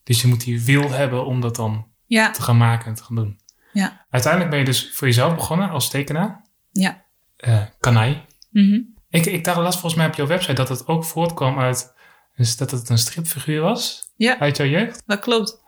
Dus 0.04 0.22
je 0.22 0.28
moet 0.28 0.44
die 0.44 0.62
wil 0.62 0.92
hebben 0.92 1.26
om 1.26 1.42
dat 1.42 1.56
dan 1.56 1.88
ja. 2.06 2.32
te 2.32 2.42
gaan 2.42 2.58
maken 2.58 2.88
en 2.88 2.94
te 2.94 3.04
gaan 3.04 3.16
doen. 3.16 3.40
Ja. 3.74 4.06
Uiteindelijk 4.10 4.52
ben 4.52 4.60
je 4.60 4.66
dus 4.66 4.92
voor 4.94 5.08
jezelf 5.08 5.36
begonnen 5.36 5.70
als 5.70 5.90
tekenaar. 5.90 6.46
Ja. 6.72 7.04
Uh, 7.48 7.62
Kanai. 7.80 8.22
Mm 8.52 8.70
-hmm. 8.70 8.96
ik, 9.10 9.26
ik 9.26 9.44
dacht 9.44 9.58
laatst 9.58 9.80
volgens 9.80 10.02
mij 10.02 10.10
op 10.10 10.16
jouw 10.16 10.28
website 10.28 10.54
dat 10.54 10.70
het 10.70 10.88
ook 10.88 11.06
voortkwam 11.06 11.60
uit... 11.60 11.94
Dus 12.36 12.58
dat 12.58 12.72
het 12.72 12.90
een 12.90 12.98
stripfiguur 12.98 13.62
was? 13.62 14.12
Ja. 14.16 14.40
Uit 14.40 14.58
jouw 14.58 14.68
jeugd? 14.68 15.04
Dat 15.06 15.20
klopt. 15.20 15.64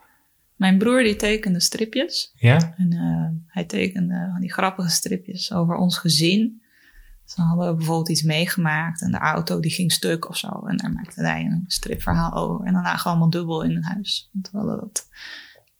Mijn 0.58 0.78
broer 0.78 1.02
die 1.02 1.16
tekende 1.16 1.60
stripjes. 1.60 2.32
Ja. 2.34 2.74
En 2.76 2.94
uh, 2.94 3.28
hij 3.46 3.64
tekende 3.64 4.36
die 4.40 4.52
grappige 4.52 4.88
stripjes 4.88 5.52
over 5.52 5.74
ons 5.74 5.98
gezin. 5.98 6.62
Dus 7.24 7.34
dan 7.34 7.46
hadden 7.46 7.68
we 7.68 7.74
bijvoorbeeld 7.74 8.08
iets 8.08 8.22
meegemaakt 8.22 9.02
en 9.02 9.10
de 9.10 9.18
auto 9.18 9.60
die 9.60 9.70
ging 9.70 9.92
stuk 9.92 10.28
of 10.28 10.36
zo. 10.36 10.48
En 10.48 10.76
daar 10.76 10.92
maakte 10.92 11.22
hij 11.22 11.44
een 11.44 11.64
stripverhaal 11.66 12.32
over. 12.32 12.66
En 12.66 12.72
dan 12.72 12.82
lagen 12.82 13.02
we 13.02 13.08
allemaal 13.08 13.30
dubbel 13.30 13.62
in 13.62 13.74
het 13.74 13.84
huis. 13.84 14.30
Want 14.32 14.50
we 14.50 14.58
hadden 14.58 14.78
dat, 14.78 15.08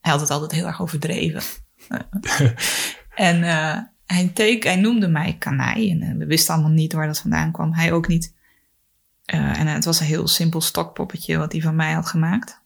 hij 0.01 0.12
had 0.12 0.21
het 0.21 0.31
altijd 0.31 0.53
heel 0.53 0.67
erg 0.67 0.81
overdreven. 0.81 1.43
en 3.14 3.43
uh, 3.43 3.79
hij, 4.07 4.31
teken, 4.35 4.71
hij 4.71 4.81
noemde 4.81 5.09
mij 5.09 5.37
Kanai. 5.38 5.91
En 5.91 6.03
uh, 6.03 6.17
we 6.17 6.27
wisten 6.27 6.55
allemaal 6.55 6.73
niet 6.73 6.93
waar 6.93 7.07
dat 7.07 7.21
vandaan 7.21 7.53
kwam. 7.53 7.73
Hij 7.73 7.93
ook 7.93 8.09
niet. 8.09 8.35
Uh, 9.35 9.61
en 9.61 9.67
het 9.67 9.85
was 9.85 10.01
een 10.01 10.07
heel 10.07 10.29
simpel 10.29 10.61
stokpoppetje 10.61 11.37
wat 11.37 11.53
hij 11.53 11.61
van 11.61 11.77
mij 11.77 11.93
had 11.93 12.07
gemaakt. 12.07 12.58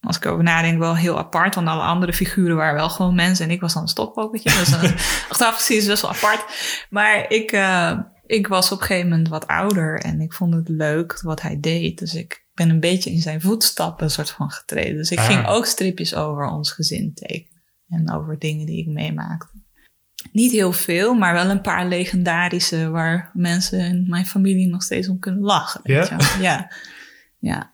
Als 0.00 0.16
ik 0.16 0.26
over 0.26 0.44
nadenk, 0.44 0.78
wel 0.78 0.96
heel 0.96 1.18
apart. 1.18 1.54
Want 1.54 1.66
alle 1.66 1.82
andere 1.82 2.12
figuren 2.12 2.56
waren 2.56 2.74
wel 2.74 2.90
gewoon 2.90 3.14
mensen. 3.14 3.44
En 3.44 3.50
ik 3.50 3.60
was 3.60 3.72
dan 3.72 3.82
een 3.82 3.88
stokpoppetje. 3.88 4.50
Dus 4.50 4.68
uh, 4.68 4.82
achteraf 5.30 5.56
gezien 5.56 5.76
is 5.76 5.82
het 5.82 5.90
best 5.90 6.02
wel 6.02 6.10
apart. 6.10 6.44
Maar 6.90 7.30
ik, 7.30 7.52
uh, 7.52 7.98
ik 8.26 8.46
was 8.46 8.72
op 8.72 8.80
een 8.80 8.86
gegeven 8.86 9.08
moment 9.08 9.28
wat 9.28 9.46
ouder. 9.46 10.00
En 10.00 10.20
ik 10.20 10.32
vond 10.32 10.54
het 10.54 10.68
leuk 10.68 11.20
wat 11.22 11.42
hij 11.42 11.60
deed. 11.60 11.98
Dus 11.98 12.14
ik 12.14 12.46
ben 12.54 12.70
een 12.70 12.80
beetje 12.80 13.10
in 13.10 13.20
zijn 13.20 13.40
voetstappen 13.40 14.10
soort 14.10 14.30
van 14.30 14.50
getreden. 14.50 14.96
Dus 14.96 15.10
ik 15.10 15.18
ah. 15.18 15.26
ging 15.26 15.46
ook 15.46 15.66
stripjes 15.66 16.14
over 16.14 16.46
ons 16.46 16.72
gezin 16.72 17.14
tekenen. 17.14 17.62
En 17.88 18.12
over 18.12 18.38
dingen 18.38 18.66
die 18.66 18.80
ik 18.80 18.86
meemaakte. 18.86 19.56
Niet 20.32 20.52
heel 20.52 20.72
veel, 20.72 21.14
maar 21.14 21.32
wel 21.32 21.50
een 21.50 21.60
paar 21.60 21.86
legendarische 21.86 22.90
waar 22.90 23.30
mensen 23.34 23.78
in 23.78 24.04
mijn 24.08 24.26
familie 24.26 24.68
nog 24.68 24.82
steeds 24.82 25.08
om 25.08 25.18
kunnen 25.18 25.42
lachen. 25.42 25.80
weet 25.84 26.08
Ja? 26.08 26.16
je 26.16 26.24
wel. 26.24 26.42
Ja. 26.42 26.72
ja. 27.38 27.72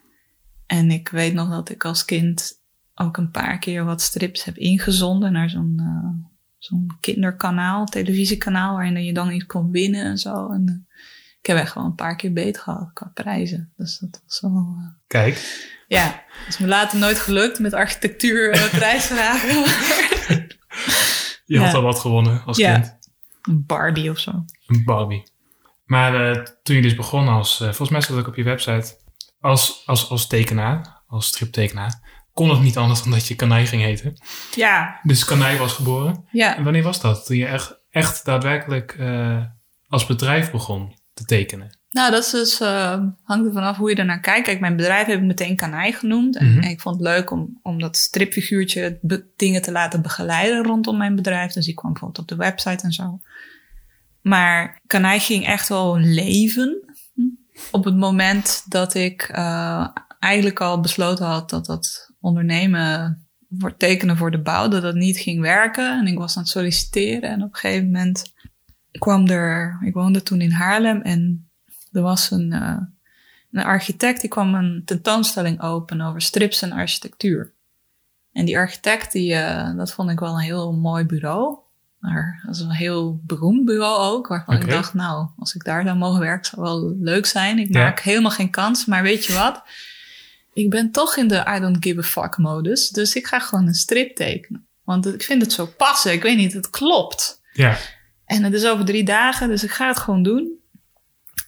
En 0.67 0.91
ik 0.91 1.09
weet 1.09 1.35
nog 1.35 1.51
dat 1.51 1.71
ik 1.71 1.85
als 1.85 2.05
kind 2.05 2.61
ook 2.95 3.17
een 3.17 3.31
paar 3.31 3.59
keer 3.59 3.85
wat 3.85 4.01
strips 4.01 4.45
heb 4.45 4.57
ingezonden 4.57 5.33
naar 5.33 5.51
zo'n 5.51 5.75
eh, 5.79 6.29
zo'n 6.59 6.97
kinderkanaal, 7.01 7.85
televisiekanaal, 7.87 8.75
waarin 8.75 9.05
je 9.05 9.13
dan 9.13 9.33
iets 9.33 9.47
kon 9.47 9.71
winnen 9.71 10.05
en 10.05 10.19
zo. 10.19 10.51
En 10.51 10.65
eh, 10.69 10.97
ik 11.41 11.47
heb 11.47 11.57
echt 11.57 11.75
wel 11.75 11.85
een 11.85 11.95
paar 11.95 12.17
keer 12.17 12.33
beet 12.33 12.59
gehad 12.59 12.91
qua 12.93 13.11
prijzen. 13.15 13.73
Dus 13.77 13.99
dat 13.99 14.23
was 14.27 14.41
wel... 14.41 14.77
eh, 14.79 14.87
Kijk, 15.07 15.65
ja, 15.89 16.23
het 16.29 16.49
is 16.55 16.59
me 16.59 16.67
later 16.67 16.99
nooit 16.99 17.19
gelukt 17.19 17.59
met 17.59 17.73
architectuur 17.73 18.51
prijsvragen. 18.79 19.49
je 21.45 21.59
had 21.59 21.71
Ja. 21.71 21.73
al 21.73 21.83
wat 21.83 21.99
gewonnen 22.01 22.43
als 22.45 22.57
Ja. 22.57 22.73
kind. 22.75 22.99
Een 23.43 23.65
Barbie 23.67 24.11
of 24.11 24.19
zo. 24.19 24.45
Een 24.67 24.85
Barbie. 24.85 25.23
Maar 25.85 26.45
toen 26.63 26.77
je 26.77 26.83
dus 26.83 26.95
begon 26.95 27.29
als, 27.29 27.57
volgens 27.57 27.91
mij 27.91 28.01
staat 28.01 28.17
ook 28.17 28.27
op 28.27 28.35
je 28.37 28.43
website, 28.43 28.97
als, 29.45 29.83
als, 29.87 30.09
als 30.11 30.27
tekenaar, 30.27 31.03
als 31.07 31.27
striptekenaar, 31.27 32.01
kon 32.33 32.51
het 32.51 32.61
niet 32.61 32.77
anders 32.77 33.03
dan 33.03 33.13
dat 33.13 33.27
je 33.27 33.35
Kanai 33.35 33.67
ging 33.67 33.83
heten. 33.83 34.15
Ja, 34.55 35.01
Dus 35.03 35.25
Kanai 35.25 35.59
was 35.59 35.73
geboren. 35.73 36.25
ja. 36.31 36.57
En 36.57 36.65
wanneer 36.65 36.83
was 36.83 37.01
dat? 37.01 37.27
Toen 37.27 37.37
je 37.37 37.47
echt, 37.47 37.79
echt 37.91 38.25
daadwerkelijk 38.25 38.93
eh, 38.99 39.43
als 39.89 40.07
bedrijf 40.07 40.51
begon 40.51 40.95
te 41.15 41.25
tekenen. 41.25 41.79
Nou, 41.91 42.11
dat 42.11 42.25
is 42.25 42.31
dus, 42.31 42.61
eh, 42.61 43.01
hangt 43.23 43.47
er 43.47 43.53
vanaf 43.53 43.77
hoe 43.77 43.91
je 43.91 43.97
ernaar 43.97 44.21
kijkt. 44.21 44.47
Kijk, 44.47 44.61
mijn 44.61 44.77
bedrijf 44.77 45.07
heb 45.07 45.19
ik 45.19 45.25
meteen 45.25 45.57
Kanai 45.57 45.93
genoemd. 45.93 46.37
En, 46.37 46.51
Mhm. 46.53 46.63
en 46.63 46.71
ik 46.71 46.81
vond 46.81 46.95
het 46.97 47.05
leuk 47.05 47.31
om, 47.31 47.59
om 47.63 47.79
dat 47.81 47.97
stripfiguurtje 47.97 48.99
dingen 49.37 49.63
te 49.63 49.73
laten 49.73 50.03
begeleiden 50.03 50.65
rondom 50.65 50.97
mijn 50.97 51.15
bedrijf. 51.17 51.53
Dus 51.53 51.65
die 51.65 51.75
kwam 51.75 51.93
bijvoorbeeld 51.93 52.23
op 52.23 52.29
de 52.39 52.45
website 52.45 52.85
en 52.85 52.93
zo. 52.93 53.19
Maar 54.21 54.81
Kanai 54.87 55.21
ging 55.21 55.47
echt 55.47 55.69
wel 55.69 55.99
leven 55.99 56.94
op 57.71 57.85
het 57.85 57.97
moment 57.97 58.65
dat 58.69 58.95
ik 58.95 59.23
eh, 59.23 59.89
eigenlijk 60.19 60.61
al 60.61 60.81
besloten 60.81 61.27
had 61.27 61.51
dat 61.51 61.67
dat 61.67 62.11
ondernemen 62.21 63.19
voor 63.59 63.77
tekenen 63.77 64.17
voor 64.17 64.31
de 64.31 64.43
bouw, 64.43 64.69
dat 64.69 64.83
dat 64.83 64.95
niet 64.95 65.19
ging 65.19 65.41
werken. 65.41 65.99
En 65.99 66.07
ik 66.07 66.19
was 66.19 66.37
aan 66.37 66.43
het 66.43 66.53
solliciteren 66.53 67.31
en 67.31 67.43
op 67.43 67.53
een 67.53 67.59
gegeven 67.59 67.91
moment 67.91 68.33
kwam 68.99 69.27
er, 69.27 69.79
ik 69.85 69.95
woonde 69.95 70.23
toen 70.23 70.41
in 70.41 70.51
Haarlem 70.51 71.01
en 71.01 71.49
er 71.93 72.03
was 72.03 72.31
een, 72.31 72.53
eh, 72.53 72.79
een 73.51 73.65
architect 73.65 74.21
die 74.21 74.31
kwam 74.31 74.55
een 74.55 74.83
tentoonstelling 74.85 75.61
open 75.61 76.01
over 76.01 76.21
strips 76.21 76.63
en 76.63 76.73
architectuur. 76.73 77.53
En 78.33 78.45
die 78.45 78.59
architect, 78.59 79.13
die, 79.13 79.35
eh, 79.35 79.77
dat 79.77 79.93
vond 79.93 80.11
ik 80.11 80.21
wel 80.21 80.35
een 80.35 80.41
heel 80.41 80.73
mooi 80.73 81.05
bureau. 81.05 81.59
Maar 82.11 82.43
dat 82.47 82.55
is 82.55 82.61
een 82.61 82.71
heel 82.71 83.21
beroemd 83.27 83.65
bureau 83.65 83.99
ook, 84.13 84.27
waarvan 84.27 84.55
ik 84.55 84.71
dacht, 84.71 84.95
nou, 84.95 85.29
als 85.39 85.55
ik 85.55 85.65
daar 85.65 85.85
zou 85.85 85.97
mogen 85.97 86.21
werken, 86.21 86.45
zou 86.45 86.63
wel 86.63 86.97
leuk 87.01 87.27
zijn. 87.27 87.59
Ik 87.59 87.73
Ja. 87.75 87.83
maak 87.83 88.01
helemaal 88.01 88.31
geen 88.31 88.51
kans, 88.51 88.85
maar 88.85 89.03
weet 89.03 89.25
je 89.25 89.33
wat? 89.33 89.63
Ik 90.53 90.71
ben 90.71 90.91
toch 90.91 91.17
in 91.17 91.29
de 91.29 91.45
I 91.57 91.61
don't 91.61 91.77
give 91.85 91.99
a 91.99 92.03
fuck 92.03 92.39
modus, 92.39 92.89
dus 92.89 93.15
ik 93.15 93.27
ga 93.27 93.39
gewoon 93.39 93.67
een 93.67 93.75
strip 93.75 94.17
tekenen. 94.17 94.67
Want 94.83 95.07
ik 95.15 95.23
vind 95.23 95.43
het 95.43 95.53
zo 95.53 95.67
passen, 95.67 96.13
ik 96.13 96.23
weet 96.23 96.37
niet, 96.37 96.53
het 96.53 96.71
klopt. 96.71 97.41
Ja, 97.53 97.77
En 98.27 98.43
het 98.43 98.53
is 98.53 98.67
over 98.67 98.85
drie 98.85 99.05
dagen, 99.05 99.49
dus 99.49 99.65
ik 99.65 99.71
ga 99.71 99.87
het 99.89 99.99
gewoon 99.99 100.23
doen. 100.23 100.53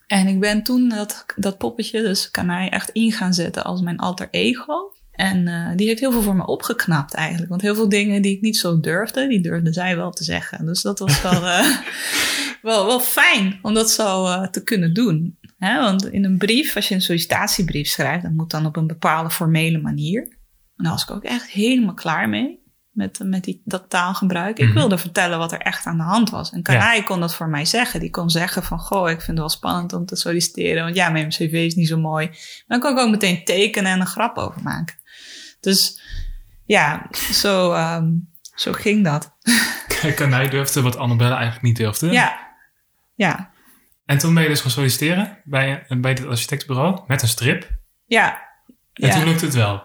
En 0.06 0.26
ik 0.26 0.40
ben 0.40 0.62
toen 0.62 0.88
dat, 0.88 1.24
dat 1.36 1.58
poppetje, 1.58 2.02
dus 2.02 2.30
Kanai, 2.30 2.68
echt 2.68 2.90
in 2.90 3.12
gaan 3.12 3.34
zetten 3.34 3.64
als 3.64 3.80
mijn 3.80 3.98
alter 3.98 4.28
ego. 4.30 4.94
En 5.16 5.48
eh, 5.48 5.70
die 5.76 5.86
heeft 5.88 6.00
heel 6.00 6.12
veel 6.12 6.22
voor 6.22 6.36
me 6.36 6.46
opgeknapt 6.46 7.14
eigenlijk. 7.14 7.48
Want 7.50 7.62
heel 7.62 7.74
veel 7.74 7.88
dingen 7.88 8.22
die 8.22 8.36
ik 8.36 8.40
niet 8.40 8.56
zo 8.56 8.80
durfde, 8.80 9.28
die 9.28 9.40
durfde 9.40 9.72
zij 9.72 9.96
wel 9.96 10.10
te 10.10 10.24
zeggen. 10.24 10.66
Dus 10.66 10.82
dat 10.82 10.98
was 10.98 11.22
wel, 11.22 11.46
eh, 11.46 11.76
wel, 12.62 12.86
wel 12.86 13.00
fijn 13.00 13.58
om 13.62 13.74
dat 13.74 13.90
zo 13.90 14.26
eh, 14.26 14.46
te 14.48 14.62
kunnen 14.62 14.94
doen. 14.94 15.38
Hè? 15.58 15.80
Want 15.80 16.06
in 16.10 16.24
een 16.24 16.38
brief, 16.38 16.76
als 16.76 16.88
je 16.88 16.94
een 16.94 17.02
sollicitatiebrief 17.02 17.88
schrijft, 17.88 18.22
dat 18.22 18.32
moet 18.32 18.50
dan 18.50 18.66
op 18.66 18.76
een 18.76 18.86
bepaalde 18.86 19.30
formele 19.30 19.78
manier. 19.78 20.22
En 20.76 20.84
daar 20.84 20.92
was 20.92 21.02
ik 21.02 21.10
ook 21.10 21.24
echt 21.24 21.50
helemaal 21.50 21.94
klaar 21.94 22.28
mee. 22.28 22.64
Met, 22.90 23.18
met 23.24 23.44
die, 23.44 23.62
dat 23.64 23.84
taalgebruik. 23.90 24.58
Ik 24.58 24.64
Mhm. 24.66 24.74
wilde 24.74 24.98
vertellen 24.98 25.38
wat 25.38 25.52
er 25.52 25.60
echt 25.60 25.86
aan 25.86 25.96
de 25.96 26.02
hand 26.02 26.30
was. 26.30 26.50
En 26.52 26.62
Kanai 26.62 27.02
kon 27.02 27.20
dat 27.20 27.34
voor 27.34 27.48
mij 27.48 27.64
zeggen. 27.64 28.00
Die 28.00 28.10
kon 28.10 28.30
zeggen 28.30 28.62
van, 28.62 28.78
goh, 28.78 29.04
ik 29.10 29.16
vind 29.16 29.26
het 29.26 29.38
wel 29.38 29.48
spannend 29.48 29.92
om 29.92 30.06
te 30.06 30.16
solliciteren. 30.16 30.82
Want 30.82 30.96
ja, 30.96 31.08
mijn 31.08 31.28
cv 31.28 31.52
is 31.52 31.74
niet 31.74 31.88
zo 31.88 31.98
mooi. 31.98 32.26
Maar 32.26 32.64
dan 32.66 32.80
kon 32.80 32.90
ik 32.90 32.98
ook 32.98 33.10
meteen 33.10 33.44
tekenen 33.44 33.92
en 33.92 34.00
een 34.00 34.06
grap 34.06 34.36
over 34.36 34.62
maken. 34.62 34.94
Dus 35.60 36.00
ja, 36.64 37.06
zo, 37.32 37.72
ehm, 37.72 38.10
zo 38.54 38.72
ging 38.72 39.04
dat. 39.04 39.34
Kanai 40.16 40.48
durfde 40.48 40.82
wat 40.82 40.96
Annabelle 40.96 41.34
eigenlijk 41.34 41.62
niet 41.62 41.76
durfde. 41.76 42.10
Ja, 42.10 42.38
ja, 43.14 43.50
En 44.06 44.18
toen 44.18 44.34
ben 44.34 44.42
je 44.42 44.48
dus 44.48 44.60
gaan 44.60 44.70
solliciteren 44.70 45.38
bij, 45.44 45.84
bij 45.88 46.14
dit 46.14 46.26
architectenbureau 46.26 47.00
met 47.06 47.22
een 47.22 47.28
strip. 47.28 47.70
ja. 48.06 48.44
En 48.92 49.10
toen 49.10 49.24
lukte 49.24 49.44
het 49.44 49.54
wel. 49.54 49.84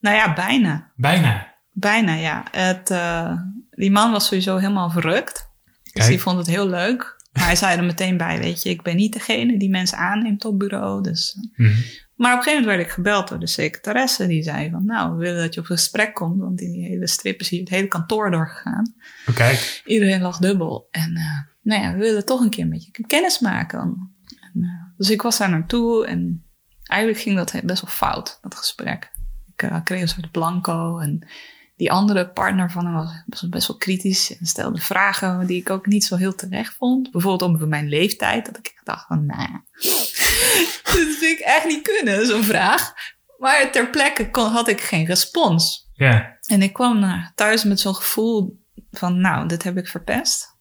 Nou 0.00 0.16
ja, 0.16 0.32
bijna. 0.34 0.90
Bijna. 0.96 1.54
Bijna, 1.72 2.12
ja. 2.14 2.42
Het, 2.50 2.90
eh, 2.90 3.32
die 3.70 3.90
man 3.90 4.10
was 4.12 4.26
sowieso 4.26 4.56
helemaal 4.56 4.90
verrukt. 4.90 5.50
Dus 5.82 5.92
Kijk. 5.92 6.08
die 6.08 6.20
vond 6.20 6.38
het 6.38 6.46
heel 6.46 6.68
leuk. 6.68 7.16
Maar 7.32 7.44
hij 7.44 7.56
zei 7.56 7.78
er 7.78 7.84
meteen 7.84 8.16
bij, 8.16 8.38
weet 8.38 8.62
je, 8.62 8.70
ik 8.70 8.82
ben 8.82 8.96
niet 8.96 9.12
degene 9.12 9.58
die 9.58 9.70
mensen 9.70 9.98
aanneemt 9.98 10.44
op 10.44 10.58
bureau. 10.58 11.02
Dus. 11.02 11.36
Mhm. 11.56 11.72
Maar 12.14 12.32
op 12.32 12.38
een 12.38 12.44
gegeven 12.44 12.64
moment 12.64 12.76
werd 12.76 12.88
ik 12.88 12.94
gebeld 12.94 13.28
door 13.28 13.38
de 13.38 13.46
secretaresse. 13.46 14.26
Die 14.26 14.42
zei 14.42 14.70
van, 14.70 14.84
nou, 14.84 15.12
we 15.12 15.16
willen 15.16 15.42
dat 15.42 15.54
je 15.54 15.60
op 15.60 15.66
gesprek 15.66 16.14
komt. 16.14 16.40
Want 16.40 16.58
die 16.58 16.84
hele 16.84 17.06
strip 17.06 17.40
is 17.40 17.48
hier 17.48 17.60
het 17.60 17.68
hele 17.68 17.88
kantoor 17.88 18.30
doorgegaan. 18.30 18.94
Oh, 19.26 19.34
kijk. 19.34 19.82
Iedereen 19.84 20.20
lag 20.20 20.38
dubbel. 20.38 20.88
En 20.90 21.16
eh, 21.16 21.38
nou 21.62 21.82
ja, 21.82 21.92
we 21.92 21.98
willen 21.98 22.24
toch 22.24 22.40
een 22.40 22.50
keer 22.50 22.66
met 22.66 22.84
je 22.84 23.06
kennis 23.06 23.38
maken. 23.38 23.80
En, 23.80 24.62
eh, 24.62 24.96
dus 24.96 25.10
ik 25.10 25.22
was 25.22 25.38
daar 25.38 25.50
naartoe 25.50 26.06
en 26.06 26.44
eigenlijk 26.82 27.22
ging 27.22 27.36
dat 27.36 27.52
best 27.64 27.82
wel 27.82 27.90
fout, 27.90 28.38
dat 28.42 28.54
gesprek. 28.54 29.12
Ik 29.54 29.62
eh, 29.62 29.82
kreeg 29.84 30.00
een 30.00 30.08
soort 30.08 30.30
blanco 30.30 30.98
en 30.98 31.28
die 31.76 31.92
andere 31.92 32.28
partner 32.28 32.70
van 32.70 32.84
hem 32.84 32.94
was 33.26 33.48
best 33.48 33.66
wel, 33.66 33.76
kritisch 33.76 34.38
en 34.38 34.46
stelde 34.46 34.80
vragen 34.80 35.46
die 35.46 35.60
ik 35.60 35.70
ook 35.70 35.86
niet 35.86 36.04
zo 36.04 36.16
heel 36.16 36.34
terecht 36.34 36.74
vond. 36.74 37.10
Bijvoorbeeld 37.10 37.50
over 37.50 37.68
mijn 37.68 37.88
leeftijd, 37.88 38.46
dat 38.46 38.58
ik 38.58 38.80
dacht 38.84 39.06
van, 39.06 39.26
nou 39.26 39.40
ja, 39.40 39.62
dat 40.82 41.16
vind 41.18 41.22
ik 41.22 41.38
echt 41.38 41.66
niet 41.66 41.82
kunnen, 41.82 42.26
zo'n 42.26 42.44
vraag. 42.44 42.92
Maar 43.38 43.70
ter 43.70 43.90
plekke 43.90 44.30
kon, 44.30 44.50
had 44.50 44.68
ik 44.68 44.80
geen 44.80 45.06
respons. 45.06 45.90
Ja. 45.94 46.36
En 46.46 46.62
ik 46.62 46.72
kwam 46.72 46.98
naar 46.98 47.32
thuis 47.34 47.64
met 47.64 47.80
zo'n 47.80 47.94
gevoel 47.94 48.60
van, 48.90 49.20
nou, 49.20 49.48
dit 49.48 49.62
heb 49.62 49.76
ik 49.76 49.88
verpest. 49.88 50.56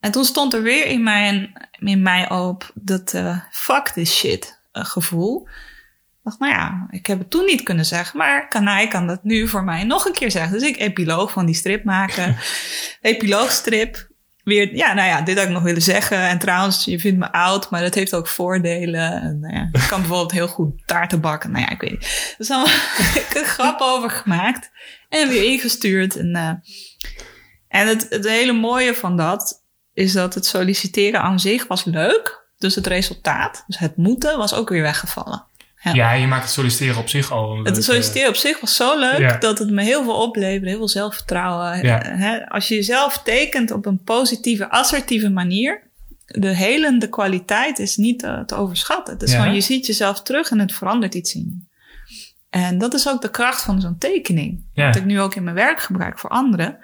En 0.00 0.12
toen 0.12 0.24
stond 0.24 0.54
er 0.54 0.62
weer 0.62 0.86
in, 0.86 1.02
mijn, 1.02 1.68
in 1.78 2.02
mij 2.02 2.30
op 2.30 2.70
dat 2.74 3.14
eh, 3.14 3.40
fuck 3.50 3.88
this 3.88 4.16
shit 4.16 4.60
eh, 4.72 4.84
gevoel. 4.84 5.48
Dacht, 6.26 6.38
nou 6.38 6.52
ja, 6.52 6.86
ik 6.90 7.06
heb 7.06 7.18
het 7.18 7.30
toen 7.30 7.44
niet 7.44 7.62
kunnen 7.62 7.84
zeggen, 7.84 8.18
maar 8.18 8.48
Kanai 8.48 8.88
kan 8.88 9.06
dat 9.06 9.24
nu 9.24 9.48
voor 9.48 9.64
mij 9.64 9.84
nog 9.84 10.04
een 10.04 10.12
keer 10.12 10.30
zeggen. 10.30 10.52
Dus 10.52 10.68
ik 10.68 10.78
epiloog 10.78 11.32
van 11.32 11.46
die 11.46 11.54
strip 11.54 11.84
maken. 11.84 12.36
Epiloogstrip. 13.00 14.08
Weer, 14.44 14.74
ja, 14.74 14.92
nou 14.92 15.08
ja, 15.08 15.20
dit 15.20 15.36
had 15.36 15.46
ik 15.46 15.52
nog 15.52 15.62
willen 15.62 15.82
zeggen. 15.82 16.18
En 16.18 16.38
trouwens, 16.38 16.84
je 16.84 16.98
vindt 16.98 17.18
me 17.18 17.32
oud, 17.32 17.70
maar 17.70 17.80
dat 17.80 17.94
heeft 17.94 18.14
ook 18.14 18.28
voordelen. 18.28 19.22
En, 19.22 19.40
nou 19.40 19.54
ja, 19.54 19.68
ik 19.72 19.86
kan 19.88 20.00
bijvoorbeeld 20.00 20.32
heel 20.32 20.48
goed 20.48 20.86
taarten 20.86 21.20
bakken. 21.20 21.50
Nou 21.50 21.64
ja, 21.64 21.70
ik 21.70 21.80
weet 21.80 21.90
niet. 21.90 22.34
Dus 22.38 22.48
dan 22.48 22.64
heb 22.68 23.22
ik 23.22 23.34
een 23.34 23.44
grap 23.44 23.80
over 23.80 24.10
gemaakt. 24.10 24.70
En 25.08 25.28
weer 25.28 25.44
ingestuurd. 25.44 26.16
En, 26.16 26.34
eh, 26.34 26.52
en 27.68 27.88
het, 27.88 28.06
het 28.08 28.28
hele 28.28 28.52
mooie 28.52 28.94
van 28.94 29.16
dat 29.16 29.64
is 29.92 30.12
dat 30.12 30.34
het 30.34 30.46
solliciteren 30.46 31.20
aan 31.20 31.40
zich 31.40 31.66
was 31.66 31.84
leuk. 31.84 32.44
Dus 32.58 32.74
het 32.74 32.86
resultaat, 32.86 33.64
dus 33.66 33.78
het 33.78 33.96
moeten, 33.96 34.38
was 34.38 34.54
ook 34.54 34.68
weer 34.68 34.82
weggevallen. 34.82 35.45
Ja. 35.94 35.94
Ja, 35.94 36.12
je 36.12 36.26
maakt 36.26 36.42
het 36.42 36.52
solliciteren 36.52 36.96
op 37.00 37.08
zich 37.08 37.32
al 37.32 37.60
Het 37.64 37.84
solliciteren 37.84 38.28
op 38.28 38.34
zich 38.36 38.60
was 38.60 38.76
zo 38.76 38.98
leuk 38.98 39.18
Ja. 39.18 39.36
dat 39.38 39.58
het 39.58 39.70
me 39.70 39.82
heel 39.82 40.02
veel 40.04 40.22
opleverde, 40.22 40.68
heel 40.68 40.76
veel 40.78 40.88
zelfvertrouwen. 40.88 41.82
Ja. 41.82 42.44
Als 42.48 42.68
je 42.68 42.74
jezelf 42.74 43.22
tekent 43.22 43.70
op 43.70 43.86
een 43.86 44.02
positieve, 44.02 44.70
assertieve 44.70 45.30
manier, 45.30 45.82
de 46.26 46.54
helende 46.56 47.08
kwaliteit 47.08 47.78
is 47.78 47.96
niet 47.96 48.18
te, 48.18 48.42
te 48.46 48.54
overschatten. 48.54 49.14
Het 49.14 49.22
is 49.22 49.32
Ja. 49.32 49.38
gewoon, 49.40 49.54
je 49.54 49.60
ziet 49.60 49.86
jezelf 49.86 50.22
terug 50.22 50.50
en 50.50 50.58
het 50.58 50.72
verandert 50.72 51.14
iets 51.14 51.34
in 51.34 51.44
je. 51.44 51.74
En 52.50 52.78
dat 52.78 52.94
is 52.94 53.08
ook 53.08 53.22
de 53.22 53.30
kracht 53.30 53.62
van 53.62 53.80
zo'n 53.80 53.98
tekening. 53.98 54.64
Dat 54.74 54.96
ik 54.96 55.04
nu 55.04 55.20
ook 55.20 55.34
in 55.34 55.42
mijn 55.44 55.56
werk 55.56 55.80
gebruik 55.80 56.18
voor 56.18 56.30
anderen. 56.30 56.78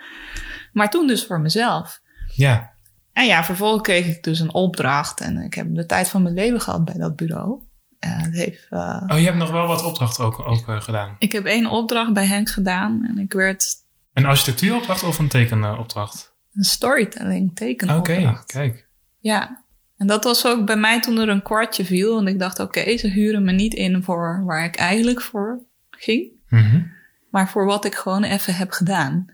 Maar 0.72 0.90
toen 0.90 1.06
dus 1.06 1.24
voor 1.26 1.40
mezelf. 1.40 2.00
Ja. 2.34 2.70
En 3.12 3.26
ja, 3.26 3.44
vervolgens 3.44 3.82
kreeg 3.82 4.06
ik 4.06 4.22
dus 4.22 4.40
een 4.40 4.54
opdracht. 4.54 5.20
En 5.20 5.36
ik 5.38 5.54
heb 5.54 5.66
de 5.74 5.86
tijd 5.86 6.08
van 6.08 6.22
mijn 6.22 6.34
leven 6.34 6.60
gehad 6.60 6.84
bij 6.84 6.94
dat 6.98 7.16
bureau. 7.16 7.62
Heeft, 8.08 8.66
eh, 8.70 9.02
Oh, 9.06 9.18
je 9.18 9.24
hebt 9.24 9.36
nog 9.36 9.50
wel 9.50 9.66
wat 9.66 9.84
opdrachten 9.84 10.24
ook, 10.24 10.38
ook 10.46 10.68
eh, 10.68 10.80
gedaan. 10.80 11.16
ik 11.18 11.32
heb 11.32 11.44
één 11.44 11.66
opdracht 11.66 12.12
bij 12.12 12.26
Henk 12.26 12.48
gedaan. 12.48 13.04
En 13.08 13.18
ik 13.18 13.32
werd 13.32 13.74
Een 14.12 14.24
architectuuropdracht 14.26 15.02
of 15.02 15.18
een 15.18 15.28
tekenopdracht? 15.28 16.32
een 16.54 16.64
storytelling 16.64 17.44
Oké, 17.50 17.54
tekenopdracht. 17.54 18.52
kijk. 18.52 18.86
Ja. 19.18 19.64
En 19.96 20.06
dat 20.06 20.24
was 20.24 20.46
ook 20.46 20.66
bij 20.66 20.76
mij 20.76 21.00
toen 21.00 21.18
er 21.18 21.28
een 21.28 21.42
kwartje 21.42 21.84
viel. 21.84 22.14
Want 22.14 22.28
ik 22.28 22.38
dacht, 22.38 22.58
oké, 22.58 22.96
ze 22.96 23.08
huren 23.08 23.44
me 23.44 23.52
niet 23.52 23.74
in 23.74 24.02
voor 24.02 24.42
waar 24.44 24.64
ik 24.64 24.76
eigenlijk 24.76 25.20
voor 25.22 25.62
ging. 25.90 26.30
Mhm. 26.48 26.82
Maar 27.30 27.48
voor 27.50 27.64
wat 27.64 27.84
ik 27.84 27.94
gewoon 27.94 28.22
even 28.22 28.54
heb 28.54 28.70
gedaan. 28.70 29.26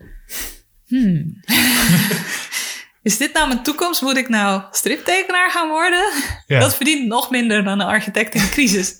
hmm. 0.85 1.41
is 3.01 3.17
dit 3.17 3.33
nou 3.33 3.47
mijn 3.47 3.63
toekomst? 3.63 4.01
Moet 4.01 4.17
ik 4.17 4.29
nou 4.29 4.63
striptekenaar 4.71 5.51
gaan 5.51 5.69
worden? 5.69 6.11
Ja. 6.47 6.59
Dat 6.59 6.75
verdient 6.75 7.07
nog 7.07 7.29
minder 7.29 7.63
dan 7.63 7.79
een 7.79 7.87
architect 7.87 8.35
in 8.35 8.41
de 8.41 8.49
crisis. 8.49 8.99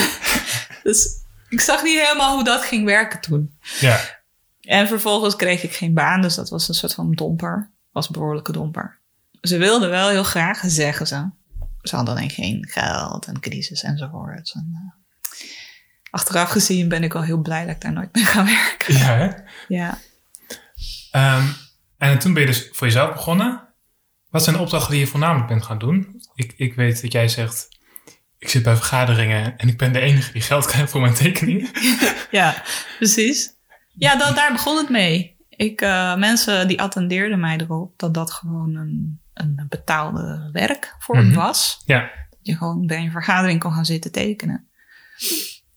dus 0.82 1.20
ik 1.48 1.60
zag 1.60 1.82
niet 1.82 2.00
helemaal 2.00 2.34
hoe 2.34 2.44
dat 2.44 2.62
ging 2.62 2.84
werken 2.84 3.20
toen. 3.20 3.58
Ja. 3.80 4.00
En 4.60 4.88
vervolgens 4.88 5.36
kreeg 5.36 5.62
ik 5.62 5.72
geen 5.72 5.94
baan, 5.94 6.22
dus 6.22 6.34
dat 6.34 6.50
was 6.50 6.68
een 6.68 6.74
soort 6.74 6.94
van 6.94 7.12
domper. 7.12 7.70
Was 7.92 8.06
een 8.06 8.12
behoorlijke 8.12 8.52
domper. 8.52 8.98
Ze 9.40 9.58
wilden 9.58 9.90
wel 9.90 10.08
heel 10.08 10.24
graag, 10.24 10.60
zeggen 10.66 11.06
ze. 11.06 11.28
Ze 11.82 11.96
hadden 11.96 12.14
alleen 12.14 12.30
geen 12.30 12.68
geld 12.70 13.26
en 13.26 13.40
crisis 13.40 13.82
enzovoort. 13.82 14.52
En, 14.54 14.70
uh, 14.72 14.92
achteraf 16.10 16.50
gezien 16.50 16.88
ben 16.88 17.02
ik 17.02 17.14
al 17.14 17.22
heel 17.22 17.40
blij 17.40 17.64
dat 17.64 17.74
ik 17.74 17.80
daar 17.80 17.92
nooit 17.92 18.14
mee 18.14 18.24
ga 18.24 18.44
werken. 18.44 18.94
Ja, 18.94 19.16
hè? 19.16 19.30
Ja. 19.68 19.98
Um, 21.38 21.54
en 22.08 22.18
toen 22.18 22.32
ben 22.32 22.42
je 22.42 22.48
dus 22.48 22.68
voor 22.72 22.86
jezelf 22.86 23.12
begonnen. 23.12 23.68
Wat 24.30 24.42
zijn 24.42 24.56
de 24.56 24.62
opdrachten 24.62 24.90
die 24.90 25.00
je 25.00 25.06
voornamelijk 25.06 25.48
bent 25.48 25.64
gaan 25.64 25.78
doen? 25.78 26.22
Ik, 26.34 26.54
ik 26.56 26.74
weet 26.74 27.02
dat 27.02 27.12
jij 27.12 27.28
zegt, 27.28 27.68
ik 28.38 28.48
zit 28.48 28.62
bij 28.62 28.76
vergaderingen 28.76 29.58
en 29.58 29.68
ik 29.68 29.78
ben 29.78 29.92
de 29.92 30.00
enige 30.00 30.32
die 30.32 30.42
geld 30.42 30.66
krijgt 30.70 30.90
voor 30.90 31.00
mijn 31.00 31.14
tekening. 31.14 31.70
ja, 32.30 32.62
precies. 32.96 33.54
Ja, 33.94 34.16
dat, 34.16 34.36
daar 34.36 34.52
begon 34.52 34.76
het 34.76 34.88
mee. 34.88 35.36
Ik, 35.48 35.80
uh, 35.80 36.16
mensen 36.16 36.68
die 36.68 36.80
attendeerden 36.80 37.40
mij 37.40 37.56
erop 37.56 37.98
dat 37.98 38.14
dat 38.14 38.32
gewoon 38.32 38.74
een, 38.74 39.20
een 39.34 39.66
betaalde 39.68 40.48
werkvorm 40.52 41.20
mm 41.20 41.26
-hmm. 41.26 41.34
was. 41.34 41.82
Ja. 41.84 42.00
Dat 42.30 42.38
je 42.42 42.56
gewoon 42.56 42.86
bij 42.86 42.98
een 42.98 43.10
vergadering 43.10 43.60
kon 43.60 43.72
gaan 43.72 43.84
zitten 43.84 44.12
tekenen. 44.12 44.68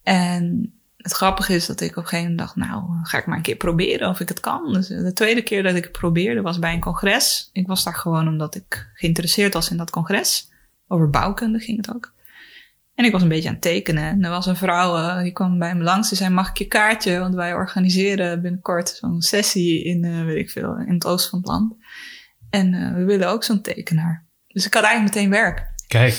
En 0.03 0.73
het 1.03 1.11
grappige 1.11 1.53
is 1.53 1.65
dat 1.65 1.81
ik 1.81 1.89
op 1.89 1.97
een 1.97 2.03
gegeven 2.03 2.29
moment 2.29 2.39
dacht, 2.39 2.55
nou, 2.55 2.83
ga 3.03 3.17
ik 3.17 3.25
maar 3.25 3.37
een 3.37 3.43
keer 3.43 3.55
proberen 3.55 4.09
of 4.09 4.19
ik 4.19 4.29
het 4.29 4.39
kan. 4.39 4.73
Dus 4.73 4.87
de 4.87 5.13
tweede 5.13 5.41
keer 5.41 5.63
dat 5.63 5.75
ik 5.75 5.83
het 5.83 5.91
probeerde 5.91 6.41
was 6.41 6.59
bij 6.59 6.73
een 6.73 6.79
congres. 6.79 7.49
Ik 7.53 7.67
was 7.67 7.83
daar 7.83 7.95
gewoon 7.95 8.27
omdat 8.27 8.55
ik 8.55 8.89
geïnteresseerd 8.93 9.53
was 9.53 9.69
in 9.69 9.77
dat 9.77 9.89
congres. 9.89 10.49
Over 10.87 11.09
bouwkunde 11.09 11.59
ging 11.59 11.77
het 11.77 11.95
ook. 11.95 12.13
En 12.95 13.05
ik 13.05 13.11
was 13.11 13.21
een 13.21 13.27
beetje 13.27 13.47
aan 13.47 13.53
het 13.53 13.63
tekenen. 13.63 14.03
En 14.03 14.23
er 14.23 14.29
was 14.29 14.45
een 14.45 14.55
vrouw, 14.55 14.97
uh, 14.97 15.21
die 15.21 15.31
kwam 15.31 15.59
bij 15.59 15.75
me 15.75 15.83
langs. 15.83 16.09
Die 16.09 16.17
zei, 16.17 16.29
mag 16.29 16.49
ik 16.49 16.57
je 16.57 16.65
kaartje? 16.65 17.19
Want 17.19 17.35
wij 17.35 17.53
organiseren 17.53 18.41
binnenkort 18.41 18.89
zo'n 18.89 19.21
sessie 19.21 19.83
in, 19.83 20.03
uh, 20.03 20.25
weet 20.25 20.37
ik 20.37 20.49
veel, 20.49 20.77
in 20.77 20.93
het 20.93 21.05
oosten 21.05 21.29
van 21.29 21.39
het 21.39 21.47
land. 21.47 21.75
En 22.49 22.73
uh, 22.73 22.93
we 22.93 23.03
willen 23.03 23.27
ook 23.27 23.43
zo'n 23.43 23.61
tekenaar. 23.61 24.25
Dus 24.47 24.65
ik 24.65 24.73
had 24.73 24.83
eigenlijk 24.83 25.15
meteen 25.15 25.29
werk. 25.31 25.71
Kijk, 25.87 26.13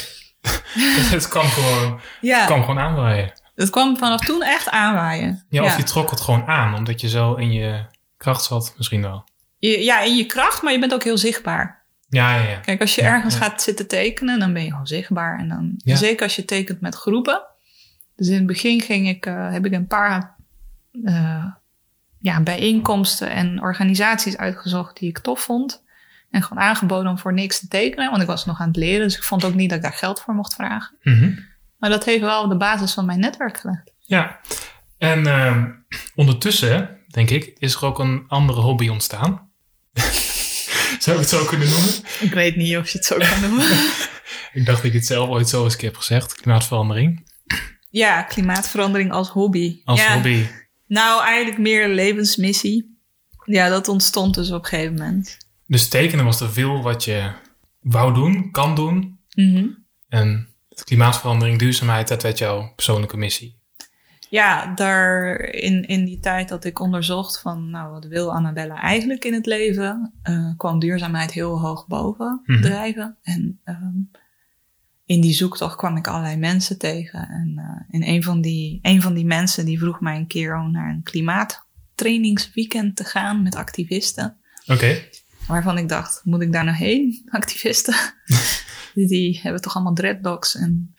het 1.16 1.28
kwam 1.28 1.46
gewoon, 1.46 2.00
ja. 2.20 2.46
kwam 2.46 2.60
gewoon 2.60 2.78
aanwaaien. 2.78 3.32
Het 3.54 3.70
kwam 3.70 3.96
vanaf 3.96 4.20
toen 4.20 4.42
echt 4.42 4.70
aanwaaien. 4.70 5.44
Ja, 5.48 5.62
of 5.62 5.70
ja. 5.70 5.76
je 5.76 5.82
trok 5.82 6.10
het 6.10 6.20
gewoon 6.20 6.46
aan, 6.46 6.74
omdat 6.74 7.00
je 7.00 7.08
zo 7.08 7.34
in 7.34 7.52
je 7.52 7.86
kracht 8.16 8.44
zat, 8.44 8.74
misschien 8.76 9.02
wel. 9.02 9.24
Je, 9.58 9.84
ja, 9.84 10.00
in 10.00 10.16
je 10.16 10.26
kracht, 10.26 10.62
maar 10.62 10.72
je 10.72 10.78
bent 10.78 10.94
ook 10.94 11.04
heel 11.04 11.18
zichtbaar. 11.18 11.84
Ja, 12.08 12.36
ja, 12.36 12.48
ja. 12.48 12.58
Kijk, 12.58 12.80
als 12.80 12.94
je 12.94 13.02
ja, 13.02 13.08
ergens 13.08 13.34
gaat 13.34 13.62
zitten 13.62 13.88
tekenen, 13.88 14.38
dan 14.38 14.52
ben 14.52 14.62
je 14.62 14.70
gewoon 14.70 14.86
zichtbaar. 14.86 15.38
En 15.38 15.48
dan, 15.48 15.74
zeker 15.84 16.22
als 16.22 16.36
je 16.36 16.44
tekent 16.44 16.80
met 16.80 16.94
groepen. 16.94 17.42
Dus 18.16 18.28
in 18.28 18.34
het 18.34 18.46
begin 18.46 18.80
ging 18.80 19.08
ik, 19.08 19.26
uh, 19.26 19.52
heb 19.52 19.66
ik 19.66 19.72
een 19.72 19.86
paar 19.86 20.36
uh, 20.92 21.44
ja, 22.18 22.40
bijeenkomsten 22.40 23.30
en 23.30 23.62
organisaties 23.62 24.36
uitgezocht 24.36 24.98
die 24.98 25.08
ik 25.08 25.18
tof 25.18 25.40
vond. 25.40 25.82
En 26.30 26.42
gewoon 26.42 26.62
aangeboden 26.62 27.10
om 27.10 27.18
voor 27.18 27.32
niks 27.32 27.60
te 27.60 27.68
tekenen, 27.68 28.10
want 28.10 28.22
ik 28.22 28.28
was 28.28 28.44
nog 28.44 28.60
aan 28.60 28.68
het 28.68 28.76
leren. 28.76 29.06
Dus 29.06 29.16
ik 29.16 29.22
vond 29.22 29.44
ook 29.44 29.54
niet 29.54 29.68
dat 29.68 29.78
ik 29.78 29.84
daar 29.84 29.92
geld 29.92 30.20
voor 30.20 30.34
mocht 30.34 30.54
vragen. 30.54 30.96
Mhm. 31.02 31.32
Maar 31.78 31.90
dat 31.90 32.04
heeft 32.04 32.20
wel 32.20 32.48
de 32.48 32.56
basis 32.56 32.92
van 32.92 33.06
mijn 33.06 33.20
netwerk 33.20 33.58
gelegd. 33.58 33.92
Ja, 33.98 34.40
en 34.98 35.26
uh, 35.26 35.64
ondertussen, 36.14 36.98
denk 37.08 37.30
ik, 37.30 37.54
is 37.58 37.74
er 37.74 37.84
ook 37.84 37.98
een 37.98 38.24
andere 38.28 38.60
hobby 38.60 38.88
ontstaan. 38.88 39.50
Zou 40.98 41.16
ik 41.16 41.22
het 41.22 41.28
zo 41.28 41.44
kunnen 41.44 41.68
noemen? 41.68 41.94
Ik 42.20 42.32
weet 42.32 42.56
niet 42.56 42.76
of 42.76 42.88
je 42.88 42.98
het 42.98 43.06
zo 43.06 43.16
kan 43.16 43.40
noemen. 43.40 43.66
ik 44.52 44.66
dacht 44.66 44.76
dat 44.76 44.84
ik 44.84 44.92
het 44.92 45.06
zelf 45.06 45.28
ooit 45.28 45.48
zo 45.48 45.64
eens 45.64 45.72
een 45.72 45.78
keer 45.78 45.88
heb 45.88 45.98
gezegd. 45.98 46.34
Klimaatverandering. 46.34 47.32
Ja, 47.90 48.22
klimaatverandering 48.22 49.12
als 49.12 49.28
hobby. 49.28 49.80
Als 49.84 50.00
ja. 50.00 50.14
hobby. 50.14 50.46
Nou, 50.86 51.24
eigenlijk 51.24 51.58
meer 51.58 51.88
levensmissie. 51.88 52.98
Ja, 53.44 53.68
dat 53.68 53.88
ontstond 53.88 54.34
dus 54.34 54.50
op 54.50 54.62
een 54.62 54.68
gegeven 54.68 54.94
moment. 54.94 55.38
Dus 55.66 55.88
tekenen 55.88 56.24
was 56.24 56.40
er 56.40 56.52
veel 56.52 56.82
wat 56.82 57.04
je 57.04 57.32
wou 57.80 58.14
doen, 58.14 58.50
kan 58.50 58.74
doen. 58.74 59.18
Mm 59.34 59.54
-hmm. 59.54 59.84
En 60.08 60.53
klimaatverandering, 60.84 61.58
duurzaamheid, 61.58 62.08
dat 62.08 62.22
werd 62.22 62.38
jouw 62.38 62.72
persoonlijke 62.74 63.16
missie. 63.16 63.62
Ja, 64.28 64.74
daar 64.74 65.40
in, 65.40 65.86
in 65.86 66.04
die 66.04 66.20
tijd 66.20 66.48
dat 66.48 66.64
ik 66.64 66.80
onderzocht 66.80 67.40
van, 67.40 67.70
nou, 67.70 67.90
wat 67.90 68.04
wil 68.06 68.32
Annabella 68.34 68.80
eigenlijk 68.80 69.24
in 69.24 69.32
het 69.32 69.46
leven, 69.46 70.12
uh, 70.30 70.50
kwam 70.56 70.78
duurzaamheid 70.78 71.32
heel 71.32 71.60
hoog 71.60 71.86
boven 71.86 72.42
Mhm. 72.44 72.62
drijven. 72.62 73.16
En 73.22 73.60
um, 73.64 74.10
in 75.06 75.20
die 75.20 75.32
zoektocht 75.32 75.76
kwam 75.76 75.96
ik 75.96 76.06
allerlei 76.08 76.36
mensen 76.36 76.78
tegen. 76.78 77.28
En 77.28 77.52
uh, 77.56 78.00
in 78.00 78.14
een 78.14 78.22
van, 78.22 78.40
die, 78.40 78.78
een 78.82 79.02
van 79.02 79.14
die 79.14 79.26
mensen 79.26 79.64
die 79.64 79.78
vroeg 79.78 80.00
mij 80.00 80.16
een 80.16 80.26
keer 80.26 80.56
om 80.56 80.70
naar 80.70 80.90
een 80.90 81.02
klimaattrainingsweekend 81.02 82.96
te 82.96 83.04
gaan 83.04 83.42
met 83.42 83.54
activisten. 83.54 84.36
Oké. 84.62 84.72
Okay. 84.72 85.10
Waarvan 85.46 85.78
ik 85.78 85.88
dacht, 85.88 86.20
moet 86.24 86.42
ik 86.42 86.52
daar 86.52 86.64
nou 86.64 86.76
heen, 86.76 87.22
activisten? 87.30 87.94
die, 88.94 89.40
hebben 89.42 89.62
toch 89.62 89.74
allemaal 89.74 89.94
dreadlocks 89.94 90.56
en 90.56 90.94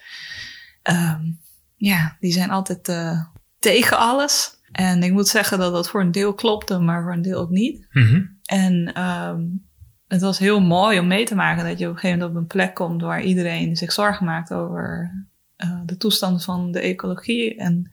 um, 0.84 1.40
ja, 1.76 2.18
die 2.20 2.32
zijn 2.32 2.50
altijd 2.50 2.90
uh, 2.90 3.24
tegen 3.60 3.98
alles. 3.98 4.54
En 4.72 5.04
ik 5.04 5.12
moet 5.12 5.28
zeggen 5.28 5.60
dat 5.60 5.74
dat 5.74 5.90
voor 5.90 6.02
een 6.02 6.12
deel 6.12 6.34
klopte, 6.34 6.80
maar 6.80 7.02
voor 7.02 7.14
een 7.14 7.22
deel 7.22 7.40
ook 7.40 7.50
niet. 7.50 7.88
Mm 7.92 8.04
-hmm. 8.04 8.40
En 8.44 9.02
um, 9.02 9.66
het 10.08 10.22
was 10.22 10.40
heel 10.40 10.62
mooi 10.62 11.00
om 11.00 11.08
mee 11.08 11.26
te 11.26 11.36
maken 11.36 11.66
dat 11.66 11.80
je 11.80 11.86
op 11.86 11.94
een 11.94 12.00
gegeven 12.00 12.20
moment 12.20 12.38
op 12.38 12.42
een 12.42 12.58
plek 12.58 12.76
komt 12.76 13.02
waar 13.02 13.22
iedereen 13.22 13.76
zich 13.76 13.92
zorgen 13.92 14.26
maakt 14.26 14.54
over 14.54 15.12
uh, 15.58 15.80
de 15.86 15.98
toestand 15.98 16.44
van 16.44 16.72
de 16.72 16.80
ecologie 16.80 17.56
en 17.56 17.92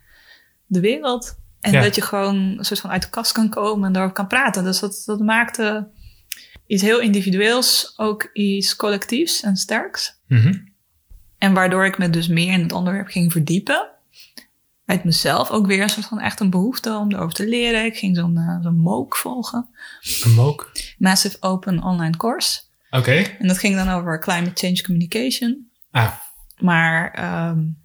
de 0.67 0.81
wereld. 0.81 1.41
En 1.61 1.73
ja. 1.73 1.81
dat 1.81 1.95
je 1.95 2.03
gewoon 2.03 2.37
een 2.37 2.65
soort 2.65 2.81
van 2.81 2.91
uit 2.91 3.03
de 3.03 3.11
kast 3.11 3.33
kan 3.33 3.49
komen 3.49 3.87
en 3.87 3.93
daarover 3.93 4.17
kan 4.17 4.27
praten. 4.27 4.65
Dus 4.65 4.81
dat, 4.81 5.03
dat 5.07 5.21
maakte 5.21 5.89
iets 6.73 6.83
heel 6.83 7.01
individueels, 7.01 7.93
ook 7.97 8.31
iets 8.33 8.77
collectiefs 8.77 9.43
en 9.43 9.57
sterks. 9.57 10.21
Mm 10.27 10.39
-hmm. 10.39 10.73
En 11.39 11.53
waardoor 11.53 11.87
ik 11.87 11.99
me 11.99 12.11
dus 12.11 12.29
meer 12.29 12.53
in 12.53 12.63
het 12.63 12.73
onderwerp 12.73 13.07
ging 13.07 13.33
verdiepen. 13.33 13.89
Uit 14.87 15.05
mezelf 15.05 15.51
ook 15.51 15.67
weer 15.67 15.83
een 15.83 15.89
soort 15.89 16.07
van 16.07 16.21
echt 16.21 16.41
een 16.41 16.51
behoefte 16.51 16.97
om 16.97 17.13
erover 17.13 17.35
te 17.35 17.49
leren. 17.49 17.85
Ik 17.85 17.97
ging 17.97 18.17
zo'n 18.17 18.39
uh, 18.39 18.63
zo'n 18.63 18.77
MOOC 18.77 19.17
volgen. 19.17 19.69
Een 20.25 20.35
MOOC? 20.35 20.73
Massive 20.99 21.37
Open 21.41 21.83
Online 21.83 22.17
Course. 22.17 22.61
Oké. 22.91 22.99
Okay. 22.99 23.37
En 23.39 23.49
dat 23.49 23.59
ging 23.59 23.77
dan 23.77 23.89
over 23.89 24.21
climate 24.21 24.67
change 24.67 24.83
communication. 24.83 25.71
Ah. 25.91 26.13
Maar 26.59 27.25
um, 27.51 27.79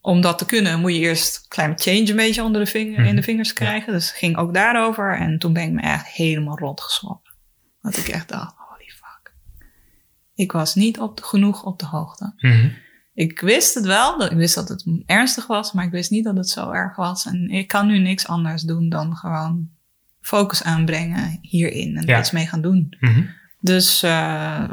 om 0.00 0.20
dat 0.20 0.38
te 0.38 0.46
kunnen 0.46 0.80
moet 0.80 0.92
je 0.92 0.98
eerst 0.98 1.48
climate 1.48 1.82
change 1.82 2.10
een 2.10 2.16
beetje 2.16 2.42
onder 2.42 2.64
de 2.64 2.70
vinger, 2.70 3.00
mm. 3.00 3.06
in 3.06 3.16
de 3.16 3.22
vingers 3.22 3.52
krijgen. 3.52 3.92
Ja. 3.92 3.98
Dus 3.98 4.08
het 4.08 4.16
ging 4.16 4.36
ook 4.36 4.54
daarover. 4.54 5.18
En 5.18 5.38
toen 5.38 5.52
ben 5.52 5.62
ik 5.62 5.72
me 5.72 5.80
echt 5.80 6.06
helemaal 6.06 6.58
rot. 6.58 7.00
Dat 7.84 7.96
ik 7.96 8.08
echt 8.08 8.28
dacht, 8.28 8.54
holy 8.56 8.90
fuck. 8.90 9.34
Ik 10.34 10.52
was 10.52 10.74
niet 10.74 10.98
op 10.98 11.16
de, 11.16 11.22
genoeg 11.22 11.64
op 11.64 11.78
de 11.78 11.86
hoogte. 11.86 12.32
Mm 12.36 12.50
-hmm. 12.50 12.72
Ik 13.14 13.40
wist 13.40 13.74
het 13.74 13.84
wel, 13.84 14.18
dat, 14.18 14.30
ik 14.30 14.36
wist 14.36 14.54
dat 14.54 14.68
het 14.68 14.86
ernstig 15.06 15.46
was, 15.46 15.72
maar 15.72 15.84
ik 15.84 15.90
wist 15.90 16.10
niet 16.10 16.24
dat 16.24 16.36
het 16.36 16.48
zo 16.48 16.70
erg 16.70 16.96
was. 16.96 17.26
En 17.26 17.50
ik 17.50 17.68
kan 17.68 17.86
nu 17.86 17.98
niks 17.98 18.26
anders 18.26 18.62
doen 18.62 18.88
dan 18.88 19.16
gewoon 19.16 19.70
focus 20.20 20.62
aanbrengen 20.62 21.38
hierin 21.42 21.96
en 21.96 22.06
ja. 22.06 22.18
iets 22.18 22.30
mee 22.30 22.46
gaan 22.46 22.62
doen. 22.62 22.96
Mm 23.00 23.12
-hmm. 23.12 23.30
Dus 23.60 24.02
uh, 24.02 24.72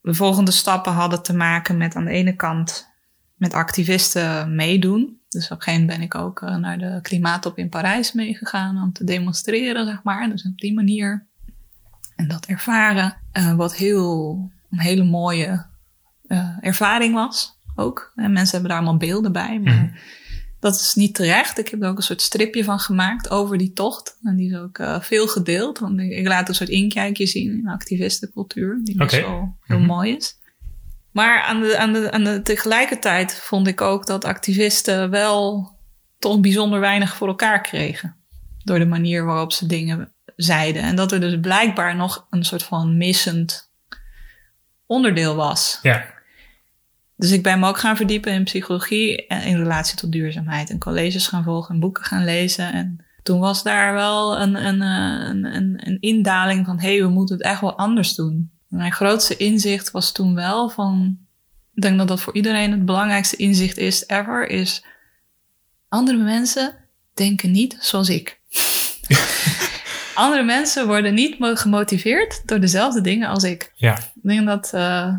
de 0.00 0.14
volgende 0.14 0.50
stappen 0.50 0.92
hadden 0.92 1.22
te 1.22 1.34
maken 1.34 1.76
met 1.76 1.94
aan 1.94 2.04
de 2.04 2.10
ene 2.10 2.36
kant 2.36 2.88
met 3.34 3.52
activisten 3.52 4.54
meedoen. 4.54 5.20
Dus 5.28 5.44
op 5.44 5.50
een 5.50 5.62
gegeven 5.62 5.80
moment 5.80 5.98
ben 5.98 6.06
ik 6.06 6.14
ook 6.14 6.40
uh, 6.40 6.56
naar 6.56 6.78
de 6.78 6.98
klimaattop 7.02 7.58
in 7.58 7.68
Parijs 7.68 8.12
meegegaan 8.12 8.82
om 8.82 8.92
te 8.92 9.04
demonstreren, 9.04 9.86
zeg 9.86 10.02
maar. 10.02 10.30
Dus 10.30 10.46
op 10.46 10.58
die 10.58 10.74
manier. 10.74 11.26
En 12.18 12.28
dat 12.28 12.46
ervaren, 12.46 13.16
uh, 13.32 13.54
wat 13.54 13.76
heel, 13.76 14.50
een 14.70 14.80
hele 14.80 15.04
mooie 15.04 15.66
ervaring 16.60 17.14
was 17.14 17.58
ook. 17.74 18.12
En 18.14 18.32
mensen 18.32 18.52
hebben 18.52 18.70
daar 18.70 18.78
allemaal 18.78 18.98
beelden 18.98 19.32
bij, 19.32 19.60
maar 19.60 19.74
mm. 19.74 19.94
dat 20.60 20.74
is 20.74 20.94
niet 20.94 21.14
terecht. 21.14 21.58
Ik 21.58 21.68
heb 21.68 21.82
er 21.82 21.88
ook 21.88 21.96
een 21.96 22.02
soort 22.02 22.22
stripje 22.22 22.64
van 22.64 22.78
gemaakt 22.78 23.30
over 23.30 23.58
die 23.58 23.72
tocht. 23.72 24.18
En 24.22 24.36
die 24.36 24.50
is 24.50 24.56
ook 24.56 24.78
uh, 24.78 25.00
veel 25.00 25.28
gedeeld, 25.28 25.78
want 25.78 26.00
ik, 26.00 26.10
ik, 26.10 26.26
laat 26.26 26.48
een 26.48 26.54
soort 26.54 26.68
inkijkje 26.68 27.26
zien 27.26 27.58
in 27.58 27.68
activistencultuur, 27.68 28.80
die 28.84 29.00
okay. 29.00 29.20
zo 29.20 29.28
heel 29.28 29.76
mm 29.78 29.84
-hmm. 29.84 29.86
mooi 29.86 30.16
is. 30.16 30.36
Maar 31.10 31.42
aan 31.42 31.60
de, 31.60 31.78
aan, 31.78 31.92
de, 31.92 32.10
aan 32.10 32.24
de 32.24 32.42
tegelijkertijd 32.42 33.34
vond 33.34 33.66
ik 33.66 33.80
ook 33.80 34.06
dat 34.06 34.24
activisten 34.24 35.10
wel 35.10 35.70
toch 36.18 36.40
bijzonder 36.40 36.80
weinig 36.80 37.16
voor 37.16 37.28
elkaar 37.28 37.60
kregen. 37.60 38.16
Door 38.64 38.78
de 38.78 38.86
manier 38.86 39.24
waarop 39.24 39.52
ze 39.52 39.66
dingen 39.66 40.12
zeiden. 40.40 40.82
En 40.82 40.96
dat 40.96 41.12
er 41.12 41.20
dus 41.20 41.40
blijkbaar 41.40 41.96
nog 41.96 42.26
een 42.30 42.44
soort 42.44 42.62
van 42.62 42.96
missend 42.96 43.70
onderdeel 44.86 45.34
was. 45.34 45.78
Ja. 45.82 46.04
Dus 47.16 47.30
ik 47.30 47.42
ben 47.42 47.58
me 47.58 47.68
ook 47.68 47.78
gaan 47.78 47.96
verdiepen 47.96 48.32
in 48.32 48.44
psychologie 48.44 49.26
en 49.26 49.42
in 49.42 49.56
relatie 49.56 49.96
tot 49.96 50.12
duurzaamheid. 50.12 50.70
En 50.70 50.78
colleges 50.78 51.26
gaan 51.26 51.44
volgen 51.44 51.74
en 51.74 51.80
boeken 51.80 52.04
gaan 52.04 52.24
lezen. 52.24 52.72
En 52.72 53.04
toen 53.22 53.40
was 53.40 53.62
daar 53.62 53.94
wel 53.94 54.40
een, 54.40 54.66
een, 54.66 54.82
eh, 54.82 55.28
een, 55.28 55.44
een, 55.44 55.80
een 55.86 56.00
indaling 56.00 56.66
van... 56.66 56.80
hé, 56.80 56.88
hey, 56.88 57.02
we 57.02 57.08
moeten 57.08 57.36
het 57.36 57.44
echt 57.44 57.60
wel 57.60 57.78
anders 57.78 58.14
doen. 58.14 58.50
Mijn 58.68 58.92
grootste 58.92 59.36
inzicht 59.36 59.90
was 59.90 60.12
toen 60.12 60.34
wel 60.34 60.68
van... 60.68 61.18
ik 61.74 61.82
denk 61.82 61.98
dat 61.98 62.08
dat 62.08 62.20
voor 62.20 62.34
iedereen 62.34 62.70
het 62.70 62.84
belangrijkste 62.84 63.36
inzicht 63.36 63.76
is 63.76 64.06
ever... 64.06 64.48
is 64.48 64.84
andere 65.88 66.18
mensen 66.18 66.74
denken 67.14 67.50
niet 67.50 67.76
zoals 67.80 68.08
ik. 68.08 68.37
Andere 70.18 70.42
mensen 70.42 70.86
worden 70.86 71.14
niet 71.14 71.36
gemotiveerd 71.40 72.42
door 72.48 72.60
dezelfde 72.60 73.00
dingen 73.00 73.28
als 73.28 73.44
ik. 73.44 73.72
Ja. 73.74 73.98
Ik 73.98 74.22
denk 74.22 74.46
dat... 74.46 74.70
Uh, 74.74 75.14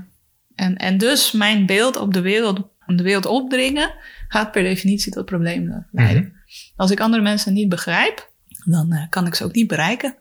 en, 0.56 0.78
en 0.78 0.98
dus 0.98 1.32
mijn 1.32 1.66
beeld 1.66 1.96
op 1.96 2.14
de 2.14 2.22
wereld, 2.22 2.62
de 2.86 3.04
wereld 3.04 3.26
opdringen... 3.26 3.94
gaat 4.28 4.52
per 4.52 4.64
definitie 4.64 5.12
tot 5.12 5.26
problemen 5.26 5.88
leiden. 5.92 6.24
Mm 6.24 6.30
-hmm. 6.30 6.38
Als 6.76 6.92
ik 6.92 7.00
andere 7.00 7.24
mensen 7.24 7.54
niet 7.54 7.70
begrijp, 7.70 8.32
dan 8.66 8.94
uh, 8.94 9.04
kan 9.10 9.28
ik 9.28 9.36
ze 9.36 9.44
ook 9.44 9.54
niet 9.54 9.68
bereiken. 9.68 10.16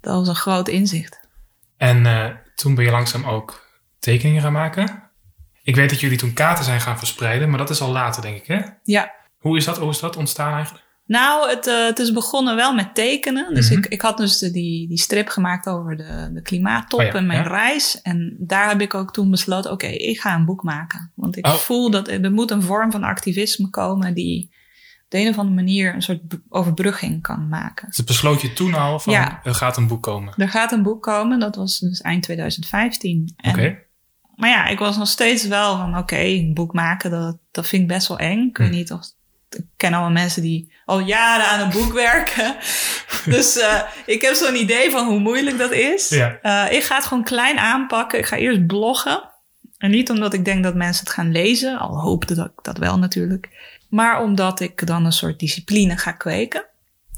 Dat 0.00 0.14
was 0.14 0.28
een 0.28 0.34
groot 0.34 0.68
inzicht. 0.68 1.28
En 1.76 2.04
uh, 2.04 2.30
toen 2.54 2.74
ben 2.74 2.84
je 2.84 2.90
langzaam 2.90 3.24
ook 3.24 3.68
tekeningen 3.98 4.42
gaan 4.42 4.52
maken. 4.52 5.02
Ik 5.62 5.76
weet 5.76 5.90
dat 5.90 6.00
jullie 6.00 6.18
toen 6.18 6.32
kaarten 6.32 6.64
zijn 6.64 6.80
gaan 6.80 6.98
verspreiden, 6.98 7.48
maar 7.48 7.58
dat 7.58 7.70
is 7.70 7.80
al 7.80 7.90
later, 7.90 8.22
denk 8.22 8.36
ik, 8.36 8.46
hè? 8.46 8.60
Ja. 8.82 9.14
Hoe 9.38 9.56
is 9.56 9.64
dat, 9.64 9.78
hoe 9.78 9.90
is 9.90 9.98
dat 9.98 10.16
ontstaan 10.16 10.54
eigenlijk? 10.54 10.83
Nou, 11.06 11.50
het, 11.50 11.66
uh, 11.66 11.84
het 11.84 11.98
is 11.98 12.12
begonnen 12.12 12.56
wel 12.56 12.74
met 12.74 12.94
tekenen. 12.94 13.54
Dus 13.54 13.68
mm 13.68 13.74
-hmm. 13.74 13.84
ik, 13.84 13.90
ik 13.92 14.00
had 14.00 14.16
dus 14.16 14.38
de, 14.38 14.50
die, 14.50 14.88
die 14.88 14.98
strip 14.98 15.28
gemaakt 15.28 15.66
over 15.66 15.96
de, 15.96 16.30
de 16.32 16.42
klimaattop 16.42 17.00
oh 17.00 17.06
ja, 17.06 17.12
en 17.12 17.26
mijn 17.26 17.42
ja. 17.42 17.48
reis. 17.48 18.00
En 18.02 18.36
daar 18.38 18.68
heb 18.68 18.80
ik 18.80 18.94
ook 18.94 19.12
toen 19.12 19.30
besloten, 19.30 19.72
oké, 19.72 19.84
okay, 19.84 19.96
ik 19.96 20.20
ga 20.20 20.34
een 20.34 20.44
boek 20.44 20.62
maken. 20.62 21.12
Want 21.14 21.36
ik 21.36 21.46
oh. 21.46 21.52
voel 21.52 21.90
dat 21.90 22.08
er 22.08 22.32
moet 22.32 22.50
een 22.50 22.62
vorm 22.62 22.90
van 22.90 23.04
activisme 23.04 23.70
komen 23.70 24.14
die 24.14 24.50
op 25.04 25.10
de 25.10 25.18
een 25.18 25.28
of 25.28 25.38
andere 25.38 25.54
manier 25.54 25.94
een 25.94 26.02
soort 26.02 26.20
overbrugging 26.48 27.22
kan 27.22 27.48
maken. 27.48 27.88
Dus 27.88 28.04
besloot 28.04 28.40
je 28.40 28.52
toen 28.52 28.74
al 28.74 28.98
van, 28.98 29.12
ja. 29.12 29.40
er 29.42 29.54
gaat 29.54 29.76
een 29.76 29.86
boek 29.86 30.02
komen? 30.02 30.34
Er 30.36 30.48
gaat 30.48 30.72
een 30.72 30.82
boek 30.82 31.02
komen, 31.02 31.38
dat 31.38 31.56
was 31.56 31.78
dus 31.78 32.00
eind 32.00 32.22
2015. 32.22 33.32
Oké. 33.36 33.48
Okay. 33.48 33.86
Maar 34.34 34.50
ja, 34.50 34.66
ik 34.66 34.78
was 34.78 34.96
nog 34.96 35.08
steeds 35.08 35.46
wel 35.46 35.76
van, 35.76 35.88
oké, 35.88 35.98
okay, 35.98 36.38
een 36.38 36.54
boek 36.54 36.72
maken, 36.72 37.10
dat, 37.10 37.38
dat 37.50 37.66
vind 37.66 37.82
ik 37.82 37.88
best 37.88 38.08
wel 38.08 38.18
eng. 38.18 38.48
Ik 38.48 38.56
weet 38.56 38.68
Hm. 38.68 38.74
niet 38.74 38.92
of 38.92 39.13
ik 39.54 39.64
ken 39.76 39.92
allemaal 39.92 40.10
mensen 40.10 40.42
die 40.42 40.72
al 40.84 41.00
jaren 41.00 41.46
aan 41.46 41.60
een 41.60 41.70
boek 41.70 41.92
werken. 42.08 42.56
dus 43.24 43.56
uh, 43.56 43.82
ik 44.06 44.22
heb 44.22 44.34
zo'n 44.34 44.56
idee 44.56 44.90
van 44.90 45.06
hoe 45.06 45.18
moeilijk 45.18 45.58
dat 45.58 45.72
is. 45.72 46.08
Ja. 46.08 46.38
Uh, 46.42 46.72
ik 46.72 46.82
ga 46.82 46.94
het 46.96 47.04
gewoon 47.04 47.24
klein 47.24 47.58
aanpakken. 47.58 48.18
Ik 48.18 48.26
ga 48.26 48.36
eerst 48.36 48.66
bloggen. 48.66 49.32
En 49.78 49.90
niet 49.90 50.10
omdat 50.10 50.34
ik 50.34 50.44
denk 50.44 50.62
dat 50.62 50.74
mensen 50.74 51.04
het 51.04 51.14
gaan 51.14 51.32
lezen, 51.32 51.78
al 51.78 52.00
hoopte 52.00 52.34
dat 52.34 52.46
ik 52.46 52.64
dat 52.64 52.78
wel 52.78 52.98
natuurlijk. 52.98 53.48
Maar 53.88 54.22
omdat 54.22 54.60
ik 54.60 54.86
dan 54.86 55.04
een 55.04 55.12
soort 55.12 55.38
discipline 55.38 55.96
ga 55.96 56.12
kweken 56.12 56.64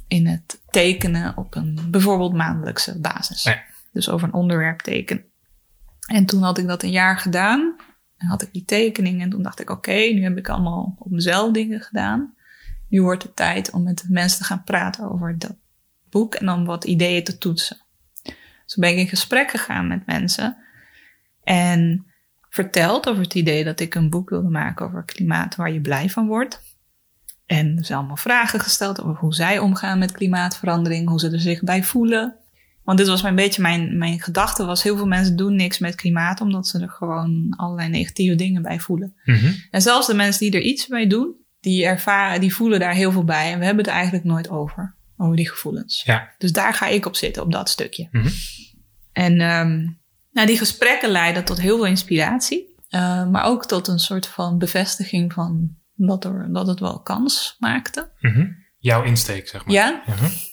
in 0.09 0.27
het 0.27 0.61
tekenen 0.70 1.37
op 1.37 1.55
een 1.55 1.79
bijvoorbeeld 1.90 2.33
maandelijkse 2.33 3.01
basis. 3.01 3.42
Ja. 3.42 3.62
Dus 3.92 4.09
over 4.09 4.29
een 4.29 4.35
onderwerp 4.35 4.81
tekenen. 4.81 5.25
En 6.07 6.27
toen 6.27 6.42
had 6.42 6.59
ik 6.59 6.66
dat 6.66 6.83
een 6.83 6.90
jaar 6.90 7.18
gedaan. 7.18 7.77
En 8.16 8.26
had 8.26 8.42
ik 8.42 8.52
die 8.52 8.64
tekening 8.64 9.22
en 9.22 9.31
toen 9.31 9.42
dacht 9.42 9.61
ik, 9.61 9.70
oké, 9.70 9.92
nu 9.92 10.22
heb 10.22 10.37
ik 10.37 10.48
allemaal 10.48 10.96
op 10.98 11.11
mezelf 11.11 11.52
dingen 11.52 11.81
gedaan. 11.81 12.35
Nu 12.88 13.02
wordt 13.02 13.22
het 13.22 13.37
tijd 13.37 13.70
om 13.70 13.83
met 13.83 14.05
mensen 14.09 14.38
te 14.38 14.44
gaan 14.44 14.64
praten 14.64 15.11
over 15.11 15.38
dat 15.38 15.57
boek 16.11 16.35
en 16.35 16.46
dan 16.46 16.64
wat 16.64 16.85
ideeën 16.85 17.24
te 17.24 17.38
toetsen. 17.38 17.76
Dus 18.64 18.74
ben 18.74 18.90
ik 18.90 18.96
in 18.96 19.09
gesprek 19.09 19.50
gegaan 19.50 19.87
met 19.87 20.07
mensen 20.07 20.57
en 21.44 22.07
verteld 22.48 23.09
over 23.09 23.22
het 23.22 23.35
idee 23.35 23.64
dat 23.64 23.81
ik 23.81 23.94
een 23.94 24.11
boek 24.11 24.31
wilde 24.31 24.48
maken 24.48 24.87
over 24.87 25.05
klimaat 25.05 25.57
waar 25.57 25.72
je 25.72 25.81
blij 25.81 26.11
van 26.11 26.26
wordt. 26.26 26.62
En 27.46 27.76
dus 27.76 27.90
allemaal 27.90 28.16
vragen 28.16 28.61
gesteld 28.61 29.02
over 29.02 29.16
hoe 29.16 29.35
zij 29.35 29.59
omgaan 29.59 29.98
met 29.98 30.12
klimaatverandering, 30.12 31.09
hoe 31.09 31.20
ze 31.20 31.31
er 31.31 31.40
zich 31.40 31.62
bij 31.62 31.83
voelen. 31.83 32.37
Want 32.87 32.99
dit 32.99 33.07
was 33.07 33.22
een 33.22 33.35
beetje 33.35 33.62
mijn, 33.62 33.99
mijn 33.99 34.20
gedachte 34.20 34.64
was, 34.64 34.83
heel 34.83 34.96
veel 34.96 35.07
mensen 35.07 35.37
doen 35.37 35.57
niks 35.57 35.79
met 35.79 35.94
klimaat, 35.94 36.40
omdat 36.40 36.68
ze 36.68 36.81
er 36.81 36.88
gewoon 36.88 37.55
allerlei 37.57 37.88
negatieve 37.88 38.35
dingen 38.35 38.62
bij 38.62 38.81
voelen. 38.81 39.14
Mm 39.25 39.35
-hmm. 39.35 39.55
En 39.70 39.83
zelfs 39.83 40.07
de 40.07 40.14
mensen 40.14 40.51
die 40.51 40.61
er 40.61 40.66
iets 40.66 40.88
mee 40.88 41.07
doen, 41.07 41.35
die 41.61 41.85
ervaren, 41.85 42.40
die 42.40 42.55
voelen 42.55 42.81
daar 42.81 42.94
heel 42.94 43.12
veel 43.12 43.25
bij. 43.25 43.53
En 43.53 43.59
we 43.59 43.64
hebben 43.64 43.85
het 43.85 43.92
er 43.92 43.99
eigenlijk 43.99 44.25
nooit 44.25 44.49
over, 44.49 44.94
over 45.16 45.37
die 45.37 45.49
gevoelens. 45.49 46.03
Ja. 46.05 46.35
Dus 46.38 46.53
daar 46.53 46.75
ga 46.75 46.87
ik 46.87 47.07
op 47.07 47.16
zitten, 47.16 47.42
op 47.42 47.53
dat 47.53 47.68
stukje. 47.68 48.09
Mm 48.11 48.22
-hmm. 48.22 48.33
En 49.12 49.40
um, 49.40 49.99
nou, 50.33 50.46
die 50.46 50.59
gesprekken 50.59 51.09
leiden 51.09 51.44
tot 51.44 51.61
heel 51.61 51.77
veel 51.77 51.87
inspiratie. 51.87 52.75
Uh, 52.90 53.29
maar 53.29 53.44
ook 53.44 53.66
tot 53.66 53.88
een 53.88 53.99
soort 53.99 54.27
van 54.27 54.59
bevestiging 54.59 55.33
van 55.33 55.77
dat, 55.94 56.25
er, 56.25 56.49
dat 56.53 56.66
het 56.66 56.81
wel 56.81 57.01
kans 57.01 57.57
maakte. 57.59 58.11
Mm 58.20 58.33
-hmm. 58.33 58.64
Jouw 58.79 59.03
insteek, 59.03 59.49
zeg 59.49 59.65
maar. 59.65 59.75
Ja. 59.75 60.03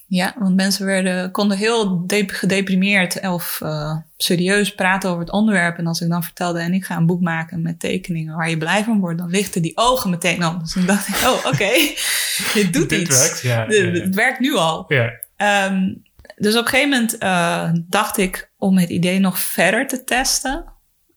Ja, 0.07 0.35
want 0.39 0.55
mensen 0.55 0.85
werden, 0.85 1.31
konden 1.31 1.57
heel 1.57 2.07
de 2.07 2.23
gedeprimeerd 2.27 3.27
of 3.27 3.59
uh, 3.63 3.97
serieus 4.17 4.75
praten 4.75 5.09
over 5.09 5.21
het 5.21 5.31
onderwerp. 5.31 5.77
En 5.77 5.87
als 5.87 6.01
ik 6.01 6.09
dan 6.09 6.23
vertelde, 6.23 6.59
en 6.59 6.73
ik 6.73 6.85
ga 6.85 6.97
een 6.97 7.05
boek 7.05 7.21
maken 7.21 7.61
met 7.61 7.79
tekeningen 7.79 8.35
waar 8.35 8.49
je 8.49 8.57
blij 8.57 8.83
van 8.83 8.99
wordt, 8.99 9.17
dan 9.17 9.29
lichten 9.29 9.61
die 9.61 9.77
ogen 9.77 10.09
meteen 10.09 10.45
op. 10.45 10.59
Dus 10.59 10.73
dan 10.73 10.85
dacht 10.85 11.07
ik, 11.07 11.15
oh, 11.15 11.37
oké, 11.37 11.47
okay. 11.47 11.97
dit 12.53 12.73
doet 12.73 12.89
dit 12.89 13.01
iets. 13.01 13.19
Werkt, 13.19 13.41
ja, 13.41 13.65
dit, 13.65 13.77
ja, 13.77 13.85
ja. 13.85 14.01
Het 14.01 14.15
werkt 14.15 14.39
nu 14.39 14.55
al. 14.55 14.85
Ja. 14.87 15.11
Um, 15.67 16.03
dus 16.35 16.55
op 16.55 16.63
een 16.63 16.69
gegeven 16.69 16.89
moment 16.89 17.23
uh, 17.23 17.69
dacht 17.73 18.17
ik, 18.17 18.51
om 18.57 18.77
het 18.77 18.89
idee 18.89 19.19
nog 19.19 19.39
verder 19.39 19.87
te 19.87 20.03
testen, 20.03 20.72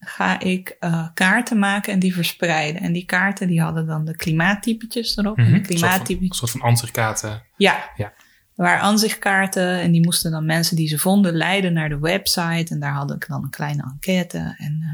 ga 0.08 0.40
ik 0.40 0.76
uh, 0.80 1.08
kaarten 1.14 1.58
maken 1.58 1.92
en 1.92 1.98
die 1.98 2.14
verspreiden. 2.14 2.80
En 2.82 2.92
die 2.92 3.04
kaarten 3.04 3.48
die 3.48 3.60
hadden 3.60 3.86
dan 3.86 4.04
de 4.04 4.16
klimaattypetjes 4.16 5.16
erop. 5.16 5.36
Mm 5.36 5.44
en 5.44 5.52
de 5.52 5.60
klimaattypetjes. 5.60 6.28
Een 6.28 6.34
soort 6.34 6.50
van, 6.50 6.60
van 6.60 6.68
ansichtkaarten. 6.68 7.42
Ja. 7.56 7.90
ja 7.96 8.12
waren 8.56 8.80
aanzichtkaarten 8.80 9.80
en 9.80 9.92
die 9.92 10.04
moesten 10.04 10.30
dan 10.30 10.46
mensen 10.46 10.76
die 10.76 10.88
ze 10.88 10.98
vonden 10.98 11.34
leiden 11.34 11.72
naar 11.72 11.88
de 11.88 11.98
website. 11.98 12.74
En 12.74 12.80
daar 12.80 12.92
had 12.92 13.10
ik 13.10 13.28
dan 13.28 13.42
een 13.42 13.50
kleine 13.50 13.82
enquête. 13.82 14.54
En 14.58 14.78
uh, 14.80 14.88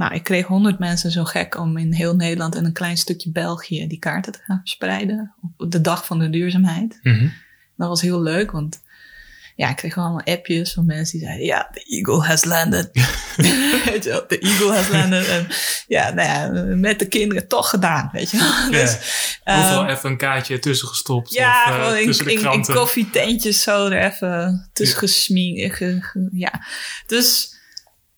nou, 0.00 0.14
ik 0.14 0.24
kreeg 0.24 0.46
honderd 0.46 0.78
mensen 0.78 1.10
zo 1.10 1.24
gek 1.24 1.58
om 1.58 1.76
in 1.76 1.92
heel 1.92 2.16
Nederland 2.16 2.54
en 2.54 2.64
een 2.64 2.72
klein 2.72 2.96
stukje 2.96 3.30
België 3.32 3.86
die 3.86 3.98
kaarten 3.98 4.32
te 4.32 4.40
gaan 4.42 4.58
verspreiden. 4.58 5.34
Op 5.56 5.70
de 5.70 5.80
dag 5.80 6.06
van 6.06 6.18
de 6.18 6.30
duurzaamheid. 6.30 6.98
Mm 7.02 7.12
-hmm. 7.12 7.32
Dat 7.76 7.88
was 7.88 8.00
heel 8.00 8.22
leuk, 8.22 8.50
want 8.50 8.82
ja, 9.60 9.68
ik 9.68 9.76
kreeg 9.76 9.96
allemaal 9.96 10.22
appjes 10.24 10.72
van 10.72 10.86
mensen 10.86 11.18
die 11.18 11.26
zeiden, 11.26 11.46
ja, 11.46 11.70
the 11.72 11.84
eagle 11.84 12.24
has 12.26 12.44
landed. 12.44 12.90
weet 13.84 14.04
je 14.04 14.10
wel, 14.10 14.26
the 14.26 14.38
eagle 14.38 14.72
has 14.72 14.88
landed. 14.88 15.28
En 15.28 15.46
ja, 15.86 16.10
nou 16.10 16.28
ja, 16.28 16.74
met 16.76 16.98
de 16.98 17.06
kinderen 17.08 17.48
toch 17.48 17.70
gedaan, 17.70 18.08
weet 18.12 18.30
je 18.30 18.38
wel. 18.38 18.70
Dus, 18.80 18.92
um, 19.44 19.86
even 19.86 20.10
een 20.10 20.16
kaartje 20.16 20.58
tussen 20.58 20.88
gestopt. 20.88 21.32
ja, 21.32 21.64
of, 21.64 21.70
uh, 21.70 21.74
gewoon 21.76 21.96
in, 21.96 22.06
tussen 22.06 22.24
de 22.24 22.32
in, 22.32 22.64
koffietentjes 22.64 23.62
zo 23.62 23.86
er 23.86 24.04
even 24.12 24.68
tussen 24.72 24.94
Ja. 25.00 25.00
gesminkt. 25.06 25.76
Ge, 25.76 25.98
ge- 26.00 26.28
ja, 26.32 26.66
dus, 27.06 27.54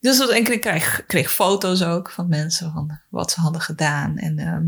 dus 0.00 0.18
dat, 0.18 0.30
en 0.30 0.52
ik 0.52 0.60
kreeg, 0.60 1.02
kreeg 1.06 1.32
foto's 1.32 1.82
ook 1.82 2.10
van 2.10 2.28
mensen 2.28 2.72
van 2.72 3.00
wat 3.10 3.30
ze 3.30 3.40
hadden 3.40 3.60
gedaan. 3.60 4.16
En 4.18 4.38
ehm 4.38 4.64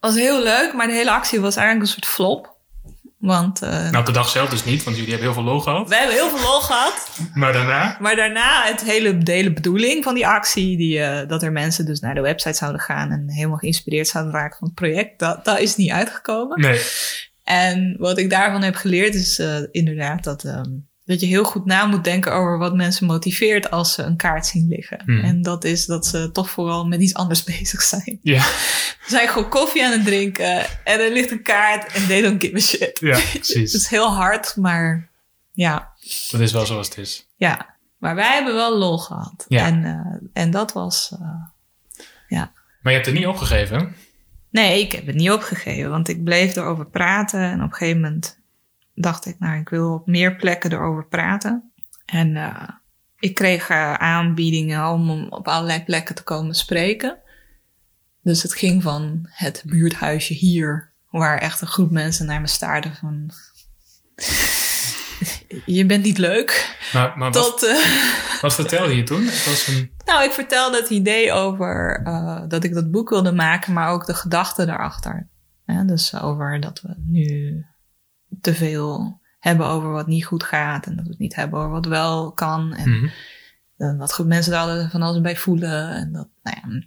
was 0.00 0.14
heel 0.14 0.42
leuk, 0.42 0.72
maar 0.74 0.86
de 0.86 0.92
hele 0.92 1.10
actie 1.10 1.40
was 1.40 1.56
eigenlijk 1.56 1.86
een 1.86 1.92
soort 1.92 2.06
flop. 2.12 2.56
Want 3.20 3.62
eh, 3.62 3.70
Nou, 3.70 3.96
op 3.96 4.06
de 4.06 4.12
dag 4.12 4.28
zelf 4.28 4.50
dus 4.50 4.64
niet, 4.64 4.84
want 4.84 4.96
jullie 4.96 5.12
hebben 5.12 5.32
heel 5.32 5.42
veel 5.42 5.52
lol 5.52 5.60
gehad. 5.60 5.88
we 5.88 5.96
hebben 5.96 6.14
heel 6.14 6.28
veel 6.28 6.50
lol 6.50 6.60
gehad. 6.60 7.10
Maar 7.34 7.52
daarna? 7.52 7.96
Maar 8.00 8.16
daarna, 8.16 8.64
het 8.64 8.84
hele, 8.84 9.18
de 9.18 9.32
hele 9.32 9.52
bedoeling 9.52 10.04
van 10.04 10.14
die 10.14 10.26
actie, 10.26 10.76
die, 10.76 10.98
uh, 10.98 11.20
dat 11.28 11.42
er 11.42 11.52
mensen 11.52 11.86
dus 11.86 12.00
naar 12.00 12.14
de 12.14 12.20
website 12.20 12.56
zouden 12.56 12.80
gaan 12.80 13.10
en 13.10 13.30
helemaal 13.30 13.56
geïnspireerd 13.56 14.08
zouden 14.08 14.32
raken 14.32 14.58
van 14.58 14.66
het 14.66 14.76
project, 14.76 15.18
dat, 15.18 15.44
dat 15.44 15.58
is 15.58 15.76
niet 15.76 15.90
uitgekomen. 15.90 16.60
Nee. 16.60 16.80
En 17.44 17.96
wat 17.98 18.18
ik 18.18 18.30
daarvan 18.30 18.62
heb 18.62 18.74
geleerd 18.74 19.14
is 19.14 19.38
uh, 19.38 19.56
inderdaad 19.70 20.24
dat, 20.24 20.44
um, 20.44 20.89
dat 21.10 21.20
je 21.20 21.26
heel 21.26 21.44
goed 21.44 21.64
na 21.64 21.86
moet 21.86 22.04
denken 22.04 22.32
over 22.32 22.58
wat 22.58 22.74
mensen 22.74 23.06
motiveert 23.06 23.70
als 23.70 23.92
ze 23.92 24.02
een 24.02 24.16
kaart 24.16 24.46
zien 24.46 24.68
liggen. 24.68 25.02
Hmm. 25.04 25.20
En 25.20 25.42
dat 25.42 25.64
is 25.64 25.86
dat 25.86 26.06
ze 26.06 26.30
toch 26.32 26.50
vooral 26.50 26.86
met 26.86 27.00
iets 27.00 27.14
anders 27.14 27.44
bezig 27.58 27.82
zijn. 27.82 28.18
Ja, 28.22 28.42
Ze 28.42 29.06
zijn 29.06 29.28
gewoon 29.28 29.48
koffie 29.48 29.84
aan 29.84 29.92
het 29.92 30.04
drinken 30.04 30.66
en 30.84 31.00
er 31.00 31.12
ligt 31.12 31.30
een 31.30 31.42
kaart 31.42 31.92
en 31.92 32.06
they 32.06 32.20
don't 32.20 32.42
give 32.42 32.56
a 32.56 32.58
shit. 32.58 32.98
ja 33.00 33.16
Het 33.18 33.30
precies. 33.30 33.74
is 33.74 33.88
heel 33.88 34.14
hard, 34.14 34.56
maar 34.56 35.08
ja. 35.52 35.92
Dat 36.30 36.40
is 36.40 36.52
wel 36.52 36.66
zoals 36.66 36.88
het 36.88 36.98
is. 36.98 37.26
Ja, 37.36 37.76
maar 37.98 38.14
wij 38.14 38.32
hebben 38.32 38.54
wel 38.54 38.78
lol 38.78 38.98
gehad. 38.98 39.44
Ja. 39.48 39.66
En, 39.66 39.84
uh, 39.84 40.28
en 40.32 40.50
dat 40.50 40.72
was, 40.72 41.10
uh, 41.20 41.28
ja. 42.28 42.52
Maar 42.82 42.92
je 42.92 42.98
hebt 42.98 43.06
het 43.06 43.14
niet 43.14 43.26
opgegeven? 43.26 43.94
Nee, 44.50 44.80
ik 44.80 44.92
heb 44.92 45.06
het 45.06 45.14
niet 45.14 45.30
opgegeven, 45.30 45.90
want 45.90 46.08
ik 46.08 46.24
bleef 46.24 46.56
erover 46.56 46.86
praten. 46.86 47.40
En 47.40 47.62
op 47.62 47.70
een 47.70 47.76
gegeven 47.76 48.00
moment 48.00 48.39
dacht 49.00 49.26
ik, 49.26 49.38
nou, 49.38 49.60
ik 49.60 49.68
wil 49.68 49.92
op 49.92 50.06
meer 50.06 50.36
plekken 50.36 50.72
erover 50.72 51.06
praten. 51.06 51.72
En 52.06 52.36
uh, 52.36 52.68
ik 53.18 53.34
kreeg 53.34 53.70
uh, 53.70 53.94
aanbiedingen 53.94 54.88
om 54.88 55.26
op 55.28 55.48
allerlei 55.48 55.84
plekken 55.84 56.14
te 56.14 56.22
komen 56.22 56.54
spreken. 56.54 57.18
Dus 58.22 58.42
het 58.42 58.54
ging 58.54 58.82
van 58.82 59.26
het 59.30 59.62
buurthuisje 59.66 60.34
hier, 60.34 60.92
waar 61.10 61.38
echt 61.38 61.60
een 61.60 61.66
groep 61.66 61.90
mensen 61.90 62.26
naar 62.26 62.40
me 62.40 62.46
staarden 62.46 62.94
van... 62.94 63.30
je 65.78 65.86
bent 65.86 66.04
niet 66.04 66.18
leuk. 66.18 66.78
Maar, 66.92 67.18
maar 67.18 67.32
Tot, 67.32 67.60
wat, 67.60 67.62
uh, 67.62 68.40
wat 68.42 68.54
vertelde 68.54 68.96
je 68.96 69.02
toen? 69.02 69.24
Het 69.24 69.46
was 69.46 69.66
een... 69.66 69.90
Nou, 70.04 70.24
ik 70.24 70.32
vertelde 70.32 70.76
het 70.76 70.90
idee 70.90 71.32
over 71.32 72.02
dat 72.48 72.64
ik 72.64 72.74
dat 72.74 72.90
boek 72.90 73.08
wilde 73.08 73.32
maken, 73.32 73.72
maar 73.72 73.88
ook 73.88 74.06
de 74.06 74.14
gedachte 74.14 74.66
daarachter. 74.66 75.28
Ja, 75.66 75.84
dus 75.84 76.20
over 76.20 76.60
dat 76.60 76.80
we 76.80 76.94
nu 76.96 77.64
te 78.40 78.54
veel 78.54 79.20
hebben 79.38 79.66
over 79.66 79.90
wat 79.90 80.06
niet 80.06 80.24
goed 80.24 80.42
gaat. 80.42 80.86
En 80.86 80.96
dat 80.96 81.04
we 81.04 81.10
het 81.10 81.18
niet 81.18 81.34
hebben 81.34 81.58
over 81.58 81.70
wat 81.70 81.86
wel 81.86 82.32
kan. 82.32 82.74
En 82.74 82.90
eh, 83.76 83.98
wat 83.98 84.14
goed 84.14 84.26
mensen 84.26 84.52
daar 84.52 84.90
van 84.90 85.02
alles 85.02 85.20
bij 85.20 85.36
voelen. 85.36 85.90
En 85.90 86.12
dat, 86.12 86.28
nou 86.42 86.56
ja, 86.62 86.82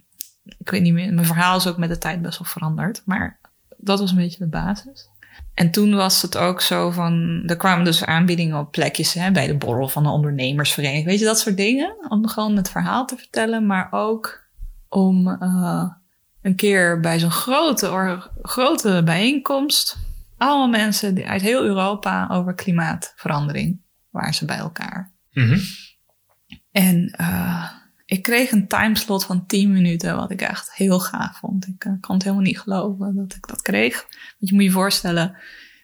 ik 0.58 0.70
weet 0.70 0.82
niet 0.82 0.92
meer. 0.92 1.14
Mijn 1.14 1.26
verhaal 1.26 1.56
is 1.56 1.66
ook 1.66 1.76
met 1.78 1.88
de 1.88 1.98
tijd 1.98 2.22
best 2.22 2.38
wel 2.38 2.48
veranderd. 2.48 3.02
Maar 3.04 3.40
dat 3.76 4.00
was 4.00 4.10
een 4.10 4.16
beetje 4.16 4.38
de 4.38 4.48
basis. 4.48 5.08
En 5.54 5.70
toen 5.70 5.94
was 5.94 6.22
het 6.22 6.36
ook 6.36 6.60
zo 6.60 6.90
van, 6.90 7.42
er 7.46 7.56
kwamen 7.56 7.84
dus 7.84 8.04
aanbiedingen 8.04 8.58
op 8.58 8.70
plekjes 8.70 9.14
hè, 9.14 9.30
bij 9.30 9.46
de 9.46 9.56
borrel 9.56 9.88
van 9.88 10.02
de 10.02 10.08
ondernemersvereniging. 10.08 11.06
Weet 11.06 11.18
je, 11.18 11.24
dat 11.24 11.38
soort 11.38 11.56
dingen. 11.56 11.96
Om 12.08 12.28
gewoon 12.28 12.56
het 12.56 12.70
verhaal 12.70 13.06
te 13.06 13.16
vertellen, 13.16 13.66
maar 13.66 13.88
ook 13.90 14.42
om 14.88 15.28
eh, 15.28 15.90
een 16.42 16.54
keer 16.54 17.00
bij 17.00 17.18
zo'n 17.18 17.30
grote, 17.30 17.90
or- 17.90 18.30
grote 18.42 19.02
bijeenkomst. 19.04 19.96
Allemaal 20.36 20.68
mensen 20.68 21.24
uit 21.24 21.42
heel 21.42 21.64
Europa 21.64 22.28
over 22.30 22.54
klimaatverandering 22.54 23.80
waren 24.10 24.34
ze 24.34 24.44
bij 24.44 24.58
elkaar. 24.58 25.12
Mhm. 25.32 25.58
En 26.70 27.10
eh, 27.10 27.70
ik 28.06 28.22
kreeg 28.22 28.50
een 28.50 28.68
timeslot 28.68 29.24
van 29.24 29.46
10 29.46 29.72
minuten, 29.72 30.16
wat 30.16 30.30
ik 30.30 30.40
echt 30.40 30.74
heel 30.74 31.00
gaaf 31.00 31.38
vond. 31.38 31.66
Ik 31.66 31.84
eh, 31.84 31.92
kon 32.00 32.14
het 32.14 32.24
helemaal 32.24 32.44
niet 32.44 32.60
geloven 32.60 33.14
dat 33.14 33.34
ik 33.34 33.46
dat 33.46 33.62
kreeg. 33.62 34.00
Want 34.38 34.50
je 34.50 34.54
moet 34.54 34.64
je 34.64 34.70
voorstellen, 34.70 35.36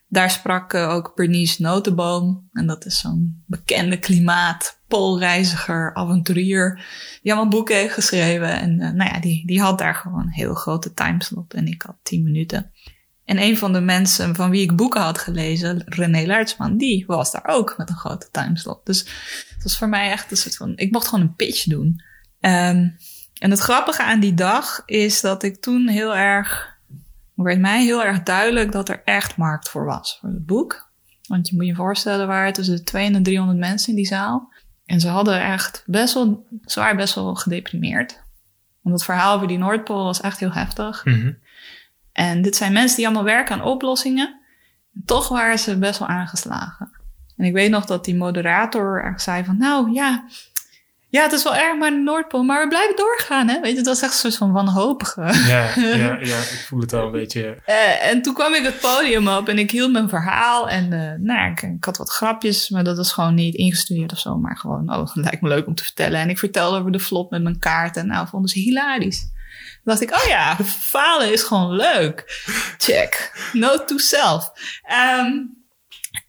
daar 0.08 0.30
sprak 0.30 0.72
eh, 0.72 0.88
ook 0.88 1.12
Bernice 1.14 1.62
Notenboom. 1.62 2.48
En 2.52 2.66
dat 2.66 2.84
is 2.84 2.98
zo'n 2.98 3.42
bekende 3.46 3.98
klimaat, 3.98 4.80
poolreiziger, 4.88 5.94
avonturier. 5.94 6.86
Die 7.22 7.32
allemaal 7.32 7.50
boeken 7.50 7.76
heeft 7.76 7.94
geschreven. 7.94 8.60
En 8.60 8.76
nou 8.76 9.10
ja, 9.12 9.20
die, 9.20 9.46
die 9.46 9.60
had 9.60 9.78
daar 9.78 9.94
gewoon 9.94 10.20
een 10.20 10.32
heel 10.32 10.54
grote 10.54 10.94
timeslot. 10.94 11.54
En 11.54 11.66
ik 11.66 11.82
had 11.82 11.96
10 12.02 12.22
minuten. 12.22 12.72
En 13.30 13.42
een 13.42 13.56
van 13.56 13.72
de 13.72 13.80
mensen 13.80 14.34
van 14.34 14.50
wie 14.50 14.62
ik 14.62 14.76
boeken 14.76 15.00
had 15.00 15.18
gelezen, 15.18 15.82
René 15.86 16.26
Laertsman, 16.26 16.76
die 16.76 17.04
was 17.06 17.32
daar 17.32 17.46
ook 17.46 17.74
met 17.76 17.88
een 17.88 17.96
grote 17.96 18.28
timeslot. 18.30 18.86
Dus 18.86 18.98
het 19.54 19.62
was 19.62 19.78
voor 19.78 19.88
mij 19.88 20.10
echt 20.10 20.30
een 20.30 20.36
soort 20.36 20.56
van, 20.56 20.72
ik 20.76 20.92
mocht 20.92 21.08
gewoon 21.08 21.24
een 21.24 21.34
pitch 21.34 21.64
doen. 21.64 22.02
Ehm, 22.40 22.88
en 23.38 23.50
het 23.50 23.58
grappige 23.58 24.02
aan 24.02 24.20
die 24.20 24.34
dag 24.34 24.82
is 24.86 25.20
dat 25.20 25.42
ik 25.42 25.60
toen 25.60 25.88
heel 25.88 26.16
erg, 26.16 26.76
werd 27.34 27.60
mij 27.60 27.82
heel 27.82 28.04
erg 28.04 28.22
duidelijk 28.22 28.72
dat 28.72 28.88
er 28.88 29.02
echt 29.04 29.36
markt 29.36 29.68
voor 29.68 29.84
was 29.84 30.18
voor 30.20 30.28
het 30.28 30.46
boek. 30.46 30.90
Want 31.28 31.48
je 31.48 31.56
moet 31.56 31.66
je 31.66 31.74
voorstellen, 31.74 32.26
waren 32.26 32.52
tussen 32.52 32.76
de 32.76 32.82
200 32.82 33.16
en 33.16 33.22
de 33.22 33.30
300 33.30 33.68
mensen 33.68 33.88
in 33.88 33.96
die 33.96 34.06
zaal. 34.06 34.52
En 34.86 35.00
ze 35.00 35.08
hadden 35.08 35.42
echt 35.42 35.82
best 35.86 36.14
wel, 36.14 36.46
waren 36.74 36.96
best 36.96 37.14
wel 37.14 37.34
gedeprimeerd. 37.34 38.22
Want 38.80 38.94
het 38.94 39.04
verhaal 39.04 39.34
over 39.34 39.48
die 39.48 39.58
Noordpool 39.58 40.04
was 40.04 40.20
echt 40.20 40.40
heel 40.40 40.52
heftig. 40.52 41.04
Mhm. 41.04 41.32
En 42.12 42.42
dit 42.42 42.56
zijn 42.56 42.72
mensen 42.72 42.96
die 42.96 43.06
allemaal 43.06 43.24
werken 43.24 43.54
aan 43.54 43.66
oplossingen. 43.66 44.40
Toch 45.04 45.28
waren 45.28 45.58
ze 45.58 45.78
best 45.78 45.98
wel 45.98 46.08
aangeslagen. 46.08 46.90
En 47.36 47.44
ik 47.44 47.52
weet 47.52 47.70
nog 47.70 47.84
dat 47.84 48.04
die 48.04 48.16
moderator 48.16 49.14
zei 49.16 49.44
van... 49.44 49.58
Nou 49.58 49.92
ja, 49.92 50.24
ja 51.08 51.22
het 51.22 51.32
is 51.32 51.42
wel 51.42 51.54
erg 51.54 51.78
maar 51.78 51.90
de 51.90 51.96
Noordpool, 51.96 52.42
maar 52.42 52.62
we 52.62 52.68
blijven 52.68 52.96
doorgaan. 52.96 53.48
Hè? 53.48 53.60
Weet 53.60 53.70
je, 53.70 53.76
dat 53.76 53.86
was 53.86 54.02
echt 54.02 54.12
een 54.12 54.18
soort 54.18 54.36
van 54.36 54.52
wanhopige. 54.52 55.20
Ja, 55.22 55.68
ja, 55.96 56.18
ja, 56.20 56.38
ik 56.38 56.64
voel 56.66 56.80
het 56.80 56.92
al 56.92 57.06
een 57.06 57.12
beetje. 57.12 57.56
Eh, 57.64 58.10
en 58.10 58.22
toen 58.22 58.34
kwam 58.34 58.54
ik 58.54 58.64
het 58.64 58.80
podium 58.80 59.28
op 59.28 59.48
en 59.48 59.58
ik 59.58 59.70
hield 59.70 59.92
mijn 59.92 60.08
verhaal. 60.08 60.68
En 60.68 60.92
eh, 60.92 61.18
nou, 61.18 61.38
ja, 61.38 61.46
ik, 61.46 61.62
ik 61.62 61.84
had 61.84 61.96
wat 61.96 62.10
grapjes, 62.10 62.68
maar 62.68 62.84
dat 62.84 62.96
was 62.96 63.12
gewoon 63.12 63.34
niet 63.34 63.54
ingestudeerd 63.54 64.12
of 64.12 64.18
zo. 64.18 64.36
Maar 64.36 64.56
gewoon, 64.56 64.94
oh, 64.94 65.14
lijkt 65.24 65.40
me 65.40 65.48
leuk 65.48 65.66
om 65.66 65.74
te 65.74 65.84
vertellen. 65.84 66.20
En 66.20 66.28
ik 66.28 66.38
vertelde 66.38 66.78
over 66.78 66.92
de 66.92 66.98
vlot 66.98 67.30
met 67.30 67.42
mijn 67.42 67.58
kaart. 67.58 67.96
En 67.96 68.06
nou, 68.06 68.28
vonden 68.28 68.50
ze 68.50 68.58
hilarisch. 68.58 69.28
Dacht 69.90 70.02
ik, 70.02 70.14
oh 70.14 70.28
ja, 70.28 70.56
falen 70.64 71.32
is 71.32 71.42
gewoon 71.42 71.72
leuk. 71.72 72.44
Check. 72.78 73.32
Note 73.52 73.84
to 73.84 73.98
self. 73.98 74.52
Ehm, 74.82 75.32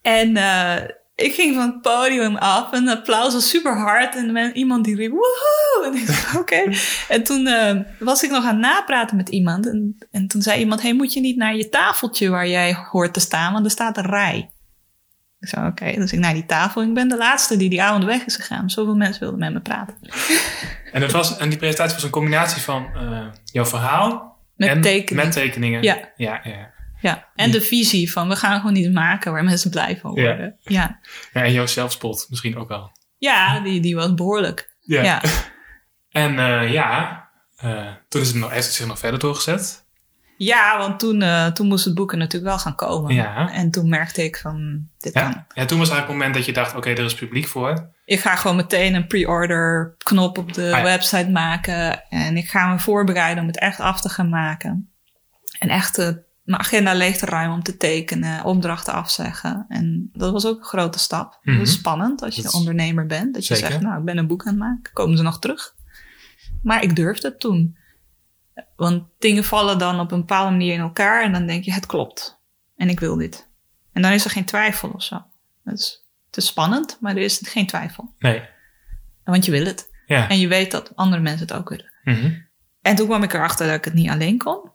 en 0.02 0.38
eh, 0.38 0.84
ik 1.16 1.34
ging 1.34 1.56
van 1.56 1.66
het 1.66 1.82
podium 1.82 2.36
af 2.36 2.72
en 2.72 2.88
het 2.88 2.98
applaus 2.98 3.34
was 3.34 3.50
super 3.50 3.78
hard. 3.78 4.16
En 4.16 4.56
iemand 4.56 4.86
die 4.86 4.96
riep, 4.96 5.12
woehoe! 5.12 5.86
En 5.86 5.94
ik 5.94 6.08
dacht, 6.08 6.38
oké. 6.38 6.72
En 7.08 7.24
toen 7.24 7.48
eh, 7.48 7.80
was 8.00 8.24
ik 8.24 8.32
nog 8.32 8.44
aan 8.44 8.50
het 8.50 8.60
napraten 8.60 9.18
met 9.18 9.30
iemand. 9.30 9.68
En, 9.68 9.98
en 10.12 10.28
toen 10.28 10.42
zei 10.42 10.60
iemand, 10.60 10.82
hey, 10.82 10.94
moet 10.94 11.14
je 11.14 11.20
niet 11.20 11.38
naar 11.38 11.56
je 11.56 11.70
tafeltje 11.70 12.30
waar 12.30 12.48
jij 12.48 12.76
hoort 12.92 13.14
te 13.14 13.20
staan? 13.20 13.54
Want 13.54 13.66
er 13.66 13.72
staat 13.72 13.98
een 13.98 14.06
rij. 14.06 14.50
Ik 15.42 15.48
zei, 15.48 15.68
oké. 15.68 15.92
Dus 15.96 16.14
ik 16.14 16.20
naar 16.20 16.34
die 16.34 16.46
tafel. 16.46 16.84
Ik 16.84 16.94
ben 16.94 17.08
de 17.08 17.18
laatste 17.18 17.58
die 17.58 17.70
die 17.70 17.82
avond 17.82 18.04
weg 18.04 18.26
is 18.26 18.36
gegaan. 18.36 18.70
Zoveel 18.70 18.96
mensen 18.96 19.22
wilden 19.22 19.40
met 19.40 19.54
me 19.54 19.60
praten. 19.60 19.96
En, 20.92 21.02
het 21.02 21.12
was, 21.12 21.38
en 21.38 21.50
die 21.50 21.58
presentatie 21.58 21.94
was 21.94 22.04
een 22.04 22.10
combinatie 22.10 22.62
van 22.62 22.90
eh, 22.96 23.26
jouw 23.46 23.66
verhaal 23.66 24.38
Met 24.56 24.70
en 24.70 24.82
tekeningen. 24.82 25.26
met 25.26 25.34
tekeningen. 25.34 25.84
Ja. 25.84 26.10
Ja, 26.16 26.42
ja. 26.44 26.72
Ja, 27.02 27.28
en 27.36 27.52
de 27.52 27.62
visie 27.62 28.12
van 28.12 28.28
we 28.28 28.36
gaan 28.36 28.60
gewoon 28.60 28.76
iets 28.76 28.94
maken 28.94 29.32
waar 29.32 29.44
mensen 29.44 29.70
blij 29.70 29.98
van 29.98 30.12
worden. 30.12 30.56
Ja, 30.60 31.00
ja 31.34 31.44
en 31.44 31.54
jouw 31.54 31.66
zelfspot 31.66 32.26
misschien 32.30 32.58
ook 32.58 32.68
wel. 32.68 32.92
ja 33.18 33.60
die, 33.60 33.80
die 33.80 33.96
was 33.96 34.14
behoorlijk. 34.14 34.76
Ja. 34.80 35.22
En 36.10 36.40
eh, 36.40 36.72
ja, 36.72 37.24
eh, 37.58 37.88
toen 38.10 38.22
is 38.22 38.28
het 38.28 38.38
nog, 38.38 38.52
heeft 38.52 38.66
het 38.66 38.76
zich 38.76 38.88
nog 38.88 39.00
verder 39.00 39.20
doorgezet. 39.20 39.81
Ja, 40.44 40.78
want 40.78 41.00
toen, 41.00 41.22
eh, 41.22 41.48
toen 41.48 41.68
moest 41.68 41.86
het 41.86 41.94
boek 41.94 42.12
er 42.12 42.18
natuurlijk 42.18 42.52
wel 42.52 42.60
gaan 42.60 42.76
komen. 42.76 43.14
Ja. 43.14 43.52
En 43.52 43.72
toen 43.72 43.90
merkte 43.90 44.24
ik 44.24 44.38
van, 44.38 44.88
dit 44.98 45.14
kan. 45.14 45.22
Ja. 45.24 45.46
ja, 45.54 45.66
toen 45.66 45.80
was 45.80 45.90
eigenlijk 45.90 45.98
het 46.00 46.08
moment 46.18 46.34
dat 46.34 46.46
je 46.46 46.54
dacht, 46.54 46.76
oké, 46.76 46.90
er 46.90 47.06
is 47.06 47.16
publiek 47.16 47.48
voor. 47.48 47.90
Ik 48.06 48.20
ga 48.20 48.36
gewoon 48.36 48.56
meteen 48.56 48.94
een 48.94 49.08
pre-order 49.08 49.96
knop 49.98 50.38
op 50.38 50.54
de 50.54 50.64
Ah, 50.64 50.70
ja. 50.78 50.84
website 50.84 51.30
maken. 51.30 52.04
En 52.10 52.38
ik 52.38 52.50
ga 52.50 52.68
me 52.72 52.80
voorbereiden 52.80 53.42
om 53.42 53.48
het 53.50 53.60
echt 53.60 53.80
af 53.80 54.02
te 54.02 54.10
gaan 54.10 54.30
maken. 54.30 54.90
En 55.60 55.70
echt 55.70 55.98
eh, 55.98 56.10
mijn 56.44 56.60
agenda 56.62 56.94
leeg 56.94 57.18
te 57.18 57.26
ruimen 57.26 57.56
om 57.56 57.64
te 57.64 57.78
tekenen, 57.78 58.44
opdrachten 58.44 58.94
afzeggen. 58.94 59.66
En 59.70 60.10
dat 60.14 60.32
was 60.32 60.46
ook 60.46 60.58
een 60.58 60.64
grote 60.66 61.00
stap. 61.00 61.40
Dat 61.44 61.56
is 61.62 61.72
spannend 61.74 62.22
als 62.22 62.36
je 62.36 62.42
Dat 62.42 62.54
ondernemer 62.54 63.06
bent. 63.06 63.34
Dat 63.34 63.48
je 63.48 63.56
Zeker. 63.56 63.72
zegt, 63.72 63.84
nou, 63.84 64.00
ik 64.00 64.06
ben 64.06 64.18
een 64.18 64.28
boek 64.28 64.42
aan 64.42 64.48
het 64.54 64.60
maken. 64.60 64.94
Komen 64.94 65.18
ze 65.18 65.24
nog 65.24 65.40
terug? 65.40 65.74
Maar 66.64 66.84
ik 66.84 66.96
durfde 66.96 67.28
het 67.28 67.40
toen. 67.40 67.80
Want 68.76 69.04
dingen 69.20 69.44
vallen 69.44 69.78
dan 69.78 70.00
op 70.00 70.12
een 70.12 70.20
bepaalde 70.20 70.52
manier 70.52 70.74
in 70.74 70.80
elkaar. 70.80 71.24
En 71.24 71.32
dan 71.32 71.46
denk 71.46 71.64
je, 71.64 71.74
het 71.74 71.86
klopt. 71.86 72.40
En 72.76 72.90
ik 72.90 73.00
wil 73.00 73.16
dit. 73.16 73.50
En 73.94 74.02
dan 74.02 74.12
is 74.12 74.26
er 74.26 74.32
geen 74.32 74.46
twijfel 74.46 74.90
of 74.90 75.04
zo. 75.04 75.24
Het 75.64 75.80
is, 75.80 76.06
is 76.32 76.46
spannend, 76.46 76.98
maar 77.00 77.16
er 77.16 77.24
is 77.24 77.42
geen 77.44 77.68
twijfel. 77.68 78.14
Nee. 78.20 78.42
Want 79.24 79.46
je 79.46 79.52
wil 79.52 79.66
het. 79.66 79.90
Ja. 80.06 80.30
En 80.30 80.40
je 80.40 80.48
weet 80.48 80.72
dat 80.72 80.96
andere 80.96 81.22
mensen 81.22 81.48
het 81.48 81.58
ook 81.58 81.70
willen. 81.70 81.94
Mhm. 82.04 82.32
En 82.82 82.96
toen 82.96 83.08
kwam 83.08 83.24
ik 83.24 83.34
erachter 83.34 83.68
dat 83.68 83.76
ik 83.76 83.86
het 83.86 83.94
niet 83.94 84.10
alleen 84.10 84.38
kon. 84.38 84.71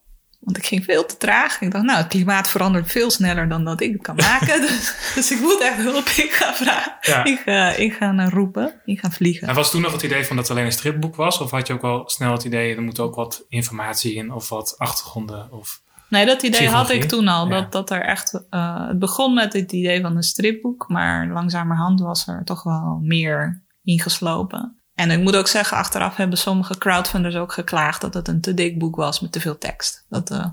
Want 0.46 0.58
ik 0.58 0.66
ging 0.66 0.84
veel 0.84 1.06
te 1.06 1.16
traag. 1.16 1.60
Ik 1.60 1.70
dacht, 1.70 1.84
nou, 1.84 1.98
het 1.98 2.06
klimaat 2.06 2.48
verandert 2.48 2.90
veel 2.90 3.10
sneller 3.10 3.48
dan 3.48 3.64
dat 3.64 3.80
ik 3.80 3.92
het 3.92 4.02
kan 4.02 4.16
maken. 4.16 4.60
dus, 4.66 4.94
dus 5.14 5.30
ik 5.30 5.40
moet 5.40 5.60
echt 5.60 5.76
hulp 5.76 6.08
in 6.08 6.28
gaan 6.28 6.54
vragen. 6.54 6.92
Ja. 7.00 7.24
Ik 7.24 7.42
ga, 7.44 7.68
ik 7.68 7.92
ga 7.92 8.16
eh, 8.16 8.28
roepen. 8.28 8.80
Ik 8.84 9.00
ga 9.00 9.10
vliegen. 9.10 9.48
En 9.48 9.54
was 9.54 9.70
toen 9.70 9.80
nog 9.80 9.92
het 9.92 10.02
idee 10.02 10.24
van 10.24 10.36
dat 10.36 10.48
het 10.48 10.56
alleen 10.56 10.68
een 10.68 10.76
stripboek 10.76 11.16
was? 11.16 11.38
Of 11.38 11.50
had 11.50 11.66
je 11.66 11.72
ook 11.72 11.82
wel 11.82 12.02
snel 12.08 12.32
het 12.32 12.44
idee, 12.44 12.76
er 12.76 12.82
moet 12.82 13.00
ook 13.00 13.14
wat 13.14 13.44
informatie 13.48 14.14
in 14.14 14.32
of 14.32 14.48
wat 14.48 14.74
achtergronden? 14.78 15.52
Of... 15.52 15.82
Nee, 16.08 16.26
dat 16.26 16.42
idee 16.42 16.68
had 16.68 16.90
ik 16.90 17.04
toen 17.04 17.28
al. 17.28 17.48
Ja. 17.48 17.60
Dat, 17.60 17.72
dat 17.72 17.90
er 17.90 18.02
echt, 18.02 18.44
eh, 18.50 18.88
het 18.88 18.98
begon 18.98 19.34
met 19.34 19.52
het 19.52 19.72
idee 19.72 20.00
van 20.00 20.16
een 20.16 20.22
stripboek. 20.22 20.88
Maar 20.88 21.26
langzamerhand 21.26 22.00
was 22.00 22.26
er 22.26 22.44
toch 22.44 22.62
wel 22.62 22.98
meer 23.02 23.62
ingeslopen. 23.84 24.75
En 24.96 25.10
ik 25.10 25.18
moet 25.18 25.36
ook 25.36 25.48
zeggen, 25.48 25.76
achteraf 25.76 26.16
hebben 26.16 26.38
sommige 26.38 26.78
crowdfunders 26.78 27.36
ook 27.36 27.52
geklaagd 27.52 28.00
dat 28.00 28.14
het 28.14 28.28
een 28.28 28.40
te 28.40 28.54
dik 28.54 28.78
boek 28.78 28.96
was 28.96 29.20
met 29.20 29.32
te 29.32 29.40
veel 29.40 29.58
tekst. 29.58 30.04
Dat 30.08 30.30
eh, 30.30 30.46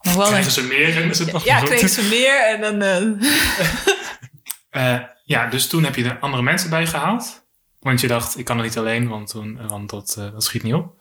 nog 0.00 0.14
wel 0.14 0.26
Krijgen 0.26 0.44
een, 0.44 0.50
ze 0.50 0.62
meer 0.62 1.02
en 1.02 1.10
is 1.10 1.18
het 1.18 1.32
nog 1.32 1.44
ja, 1.44 1.58
goed? 1.58 1.68
kregen 1.68 1.88
ze 1.88 2.02
meer 2.02 2.46
en 2.46 2.60
dan. 2.60 2.82
eh, 2.82 3.26
Eh, 4.70 4.98
ja, 5.24 5.46
dus 5.46 5.66
toen 5.66 5.84
heb 5.84 5.94
je 5.94 6.04
er 6.04 6.18
andere 6.18 6.42
mensen 6.42 6.70
bij 6.70 6.86
gehaald. 6.86 7.46
Want 7.80 8.00
je 8.00 8.06
dacht, 8.06 8.38
ik 8.38 8.44
kan 8.44 8.56
het 8.56 8.66
niet 8.66 8.78
alleen, 8.78 9.08
want, 9.08 9.30
toen, 9.30 9.68
want 9.68 9.90
dat, 9.90 10.14
dat 10.32 10.44
schiet 10.44 10.62
niet 10.62 10.74
op. 10.74 10.94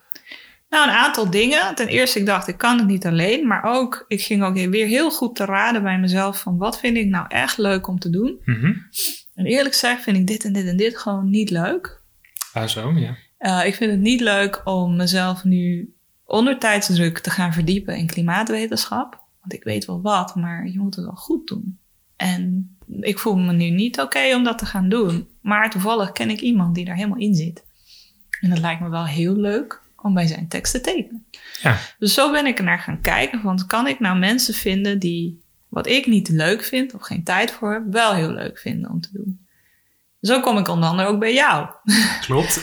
Nou, 0.70 0.90
een 0.90 0.96
aantal 0.96 1.30
dingen. 1.30 1.76
Ten 1.76 1.88
eerste, 1.88 2.20
ik 2.20 2.26
dacht, 2.26 2.48
ik 2.48 2.58
kan 2.58 2.78
het 2.78 2.88
niet 2.88 3.06
alleen. 3.06 3.48
Maar 3.48 3.64
ook, 3.64 4.06
ik 4.08 4.22
ging 4.22 4.44
ook 4.44 4.54
weer 4.54 4.88
heel 4.88 5.12
goed 5.12 5.36
te 5.36 5.46
raden 5.46 5.84
bij 5.84 6.00
mezelf 6.00 6.40
van 6.42 6.58
wat 6.58 6.80
vind 6.80 6.98
ik 6.98 7.08
nou 7.08 7.26
echt 7.28 7.58
leuk 7.58 7.88
om 7.88 8.00
te 8.00 8.10
doen. 8.10 8.42
Mhm. 8.46 8.74
En 9.34 9.46
eerlijk 9.46 9.74
gezegd 9.74 10.04
vind 10.04 10.18
ik 10.18 10.28
dit 10.28 10.44
en 10.44 10.54
dit 10.54 10.68
en 10.68 10.78
dit 10.78 10.98
gewoon 10.98 11.30
niet 11.30 11.50
leuk. 11.50 12.02
Ah, 12.62 12.68
zo, 12.68 12.92
ja. 12.92 13.16
Eh, 13.38 13.66
ik 13.66 13.76
vind 13.76 13.92
het 13.92 14.00
niet 14.00 14.22
leuk 14.22 14.62
om 14.64 14.96
mezelf 14.96 15.44
nu 15.44 15.94
onder 16.26 16.60
tijdsdruk 16.60 17.20
te 17.20 17.30
gaan 17.30 17.54
verdiepen 17.54 17.98
in 17.98 18.08
klimaatwetenschap. 18.08 19.26
Want 19.40 19.54
ik 19.54 19.64
weet 19.64 19.86
wel 19.86 20.02
wat, 20.02 20.36
maar 20.36 20.68
je 20.68 20.80
moet 20.80 20.96
het 20.96 21.06
wel 21.06 21.16
goed 21.16 21.48
doen. 21.48 21.80
En 22.16 22.76
ik 23.00 23.20
voel 23.20 23.36
me 23.36 23.54
nu 23.54 23.70
niet 23.70 24.00
oké 24.00 24.36
om 24.36 24.44
dat 24.44 24.58
te 24.58 24.66
gaan 24.66 24.90
doen. 24.90 25.28
Maar 25.42 25.70
toevallig 25.70 26.12
ken 26.12 26.30
ik 26.30 26.40
iemand 26.40 26.76
die 26.76 26.86
daar 26.86 26.96
helemaal 26.96 27.18
in 27.18 27.36
zit. 27.36 27.64
En 28.42 28.50
dat 28.50 28.60
lijkt 28.60 28.82
me 28.82 28.90
wel 28.90 29.06
heel 29.06 29.36
leuk 29.36 29.82
om 30.02 30.14
bij 30.14 30.28
zijn 30.28 30.48
tekst 30.48 30.74
te 30.74 30.82
tekenen. 30.82 31.26
Ja. 31.62 31.78
Dus 32.00 32.14
zo 32.14 32.32
ben 32.32 32.46
ik 32.46 32.58
er 32.58 32.64
naar 32.64 32.80
gaan 32.80 33.02
kijken. 33.02 33.42
Want 33.42 33.66
kan 33.66 33.88
ik 33.88 34.00
nou 34.00 34.20
mensen 34.20 34.54
vinden 34.54 35.00
die 35.00 35.42
wat 35.68 35.88
ik 35.88 36.06
niet 36.06 36.30
leuk 36.30 36.64
vind 36.64 36.94
of 36.94 37.02
geen 37.02 37.24
tijd 37.24 37.52
voor 37.52 37.74
heb, 37.74 37.84
wel 37.92 38.14
heel 38.14 38.32
leuk 38.32 38.58
vinden 38.58 38.90
om 38.90 39.02
te 39.02 39.10
doen. 39.12 39.47
Zo 40.22 40.40
kom 40.40 40.58
ik 40.58 40.68
onder 40.68 40.90
andere 40.90 41.08
ook 41.08 41.20
bij 41.20 41.34
jou. 41.34 41.68
Klopt. 42.22 42.62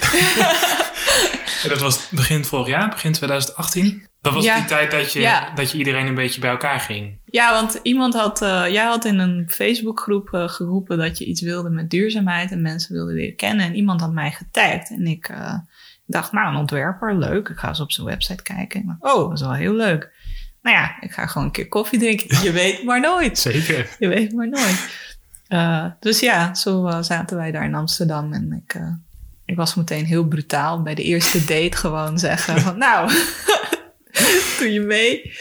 Ja, 1.63 1.69
dat 1.73 1.81
was 1.81 2.09
begin 2.09 2.45
vorig 2.45 2.67
jaar, 2.67 2.89
begin 2.89 3.13
2018. 3.13 4.07
Dat 4.21 4.33
was 4.33 4.45
Ja. 4.45 4.57
die 4.57 4.65
tijd 4.65 4.91
dat 4.91 5.13
je, 5.13 5.21
Ja. 5.21 5.51
dat 5.55 5.71
je 5.71 5.79
iedereen 5.79 6.07
een 6.07 6.15
beetje 6.15 6.41
bij 6.41 6.51
elkaar 6.51 6.81
ging. 6.81 7.19
Ja, 7.25 7.53
want 7.53 7.81
iemand 7.83 8.15
had, 8.15 8.43
eh, 8.43 8.65
jij 8.69 8.85
had 8.85 9.05
in 9.05 9.19
een 9.19 9.45
Facebookgroep 9.51 10.33
eh, 10.35 10.49
geroepen 10.49 10.99
dat 10.99 11.19
je 11.19 11.25
iets 11.25 11.41
wilde 11.41 11.71
met 11.71 11.91
duurzaamheid 11.91 12.51
en 12.51 12.63
mensen 12.63 12.95
wilden 12.95 13.15
leren 13.15 13.37
kennen. 13.37 13.67
En 13.67 13.75
iemand 13.75 14.01
had 14.01 14.13
mij 14.13 14.31
getagd. 14.31 14.91
En 14.91 15.07
ik 15.07 15.29
eh, 15.29 15.55
dacht, 16.07 16.33
nou, 16.33 16.49
een 16.49 16.61
ontwerper, 16.61 17.19
leuk. 17.19 17.49
Ik 17.49 17.59
ga 17.59 17.69
eens 17.69 17.81
op 17.81 17.93
zijn 17.93 18.07
website 18.07 18.43
kijken. 18.43 18.87
Dacht, 18.87 19.15
oh, 19.17 19.23
dat 19.29 19.33
is 19.33 19.41
wel 19.41 19.55
heel 19.55 19.75
leuk. 19.75 20.13
Nou 20.63 20.77
ja, 20.77 20.97
ik 21.01 21.13
ga 21.13 21.27
gewoon 21.27 21.47
een 21.47 21.53
keer 21.53 21.69
koffie 21.69 21.99
drinken. 21.99 22.39
Je 22.45 22.53
weet 22.53 22.85
maar 22.85 23.01
nooit. 23.01 23.39
Zeker. 23.39 23.89
Je 23.99 24.09
weet 24.09 24.33
maar 24.33 24.49
nooit. 24.49 24.89
Eh, 25.55 25.87
dus 26.01 26.21
ja, 26.21 26.55
zo 26.55 26.87
eh, 26.87 27.03
zaten 27.03 27.37
wij 27.37 27.51
daar 27.51 27.65
in 27.65 27.75
Amsterdam. 27.75 28.33
En 28.33 28.63
ik, 28.65 28.75
eh, 28.75 28.93
ik 29.45 29.57
was 29.57 29.75
meteen 29.75 30.05
heel 30.05 30.27
brutaal 30.27 30.83
bij 30.83 30.95
de 30.95 31.03
eerste 31.03 31.45
date 31.55 31.77
gewoon 31.77 32.19
zeggen 32.19 32.61
van... 32.61 32.79
Nou, 32.79 33.11
doe 34.59 34.73
je 34.73 34.81
mee? 34.81 35.33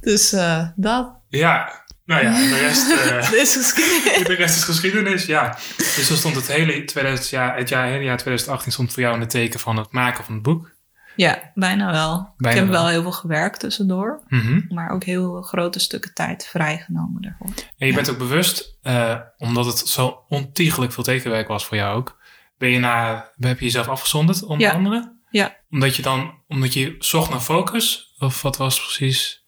Dus 0.00 0.36
dat. 0.76 1.12
Ja, 1.28 1.84
nou 2.04 2.22
ja, 2.22 2.32
de 2.32 2.58
rest, 2.58 2.88
Dit 3.30 3.40
is 3.40 3.52
geschiedenis. 3.52 4.26
de 4.26 4.34
rest 4.34 4.56
is 4.56 4.64
geschiedenis, 4.64 5.26
ja. 5.26 5.58
Dus 5.76 6.08
dan 6.08 6.16
stond 6.16 6.34
het 6.34 6.46
hele, 6.46 6.84
2000, 6.84 7.28
jaar, 7.28 7.56
het 7.56 7.68
jaar, 7.68 7.86
hele 7.86 8.04
jaar 8.04 8.18
2018 8.18 8.72
stond 8.72 8.92
voor 8.92 9.02
jou 9.02 9.14
in 9.14 9.20
het 9.20 9.30
teken 9.30 9.60
van 9.60 9.76
het 9.76 9.92
maken 9.92 10.24
van 10.24 10.34
het 10.34 10.42
boek. 10.42 10.75
Ja, 11.16 11.50
bijna 11.54 11.90
wel. 11.92 12.32
Bijna 12.36 12.56
ik 12.58 12.62
heb 12.64 12.72
wel. 12.72 12.82
wel 12.82 12.90
heel 12.90 13.02
veel 13.02 13.12
gewerkt 13.12 13.60
tussendoor. 13.60 14.22
Mhm. 14.28 14.60
Maar 14.68 14.90
ook 14.90 15.04
heel 15.04 15.42
grote 15.42 15.78
stukken 15.78 16.14
tijd 16.14 16.46
vrijgenomen 16.46 17.22
daarvoor. 17.22 17.48
En 17.78 17.86
je 17.86 17.94
bent 17.94 18.10
ook 18.10 18.18
bewust, 18.18 18.78
eh, 18.82 19.18
omdat 19.38 19.66
het 19.66 19.78
zo 19.78 20.24
ontiegelijk 20.28 20.92
veel 20.92 21.04
tekenwerk 21.04 21.48
was 21.48 21.66
voor 21.66 21.76
jou 21.76 21.96
ook, 21.96 22.18
ben 22.58 22.70
je 22.70 22.78
naar, 22.78 23.32
heb 23.38 23.58
je 23.58 23.64
jezelf 23.64 23.88
afgezonderd, 23.88 24.42
onder 24.42 24.66
Ja. 24.66 24.72
andere? 24.72 25.14
Ja. 25.30 25.56
Omdat 25.70 25.96
je 25.96 26.02
dan, 26.02 26.34
omdat 26.48 26.72
je 26.74 26.96
zocht 26.98 27.30
naar 27.30 27.40
focus? 27.40 28.14
Of 28.18 28.42
wat 28.42 28.56
was 28.56 28.80
precies? 28.80 29.44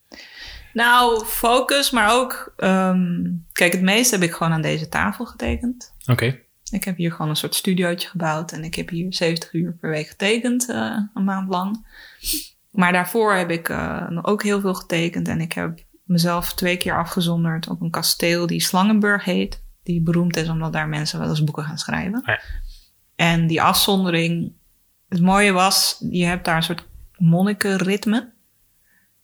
Nou, 0.73 1.25
focus, 1.25 1.91
maar 1.91 2.11
ook... 2.13 2.53
ehm, 2.57 3.21
kijk, 3.51 3.71
het 3.71 3.81
meeste 3.81 4.15
heb 4.15 4.23
ik 4.23 4.33
gewoon 4.33 4.53
aan 4.53 4.61
deze 4.61 4.89
tafel 4.89 5.25
getekend. 5.25 5.93
Oké. 6.07 6.39
Ik 6.71 6.83
heb 6.83 6.97
hier 6.97 7.11
gewoon 7.11 7.29
een 7.29 7.35
soort 7.35 7.55
studiootje 7.55 8.07
gebouwd 8.07 8.51
en 8.51 8.63
ik 8.63 8.75
heb 8.75 8.89
hier 8.89 9.13
70 9.13 9.53
uur 9.53 9.73
per 9.73 9.89
week 9.89 10.07
getekend, 10.07 10.69
eh, 10.69 10.97
een 11.13 11.23
maand 11.23 11.49
lang. 11.49 11.85
Maar 12.71 12.91
daarvoor 12.91 13.33
heb 13.33 13.49
ik 13.49 13.69
eh, 13.69 14.19
ook 14.21 14.43
heel 14.43 14.61
veel 14.61 14.73
getekend 14.73 15.27
en 15.27 15.41
ik 15.41 15.53
heb 15.53 15.79
mezelf 16.03 16.53
twee 16.53 16.77
keer 16.77 16.97
afgezonderd 16.97 17.67
op 17.67 17.81
een 17.81 17.89
kasteel 17.89 18.47
die 18.47 18.61
Slangenburg 18.61 19.23
heet. 19.23 19.63
Die 19.83 20.01
beroemd 20.01 20.37
is 20.37 20.49
omdat 20.49 20.73
daar 20.73 20.87
mensen 20.87 21.19
wel 21.19 21.29
eens 21.29 21.43
boeken 21.43 21.63
gaan 21.63 21.77
schrijven. 21.77 22.21
Ja. 22.25 22.39
En 23.15 23.47
die 23.47 23.61
afzondering, 23.61 24.53
het 25.09 25.21
mooie 25.21 25.51
was, 25.51 26.05
je 26.09 26.25
hebt 26.25 26.45
daar 26.45 26.55
een 26.55 26.63
soort 26.63 26.87
monnikenritme. 27.17 28.31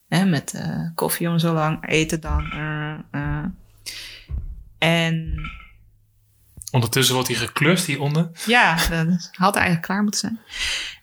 Hè, 0.07 0.25
met 0.25 0.53
eh, 0.53 0.89
koffie 0.95 1.29
om 1.29 1.39
zo 1.39 1.53
lang, 1.53 1.89
eten 1.89 2.21
dan. 2.21 2.53
En 4.77 5.41
Ondertussen 6.75 7.13
wordt 7.15 7.29
hij 7.29 7.37
geklust 7.37 7.85
hieronder. 7.85 8.29
ja, 8.45 8.75
dat 8.89 9.29
had 9.31 9.55
eigenlijk 9.55 9.85
klaar 9.85 10.01
moeten 10.01 10.19
zijn. 10.19 10.39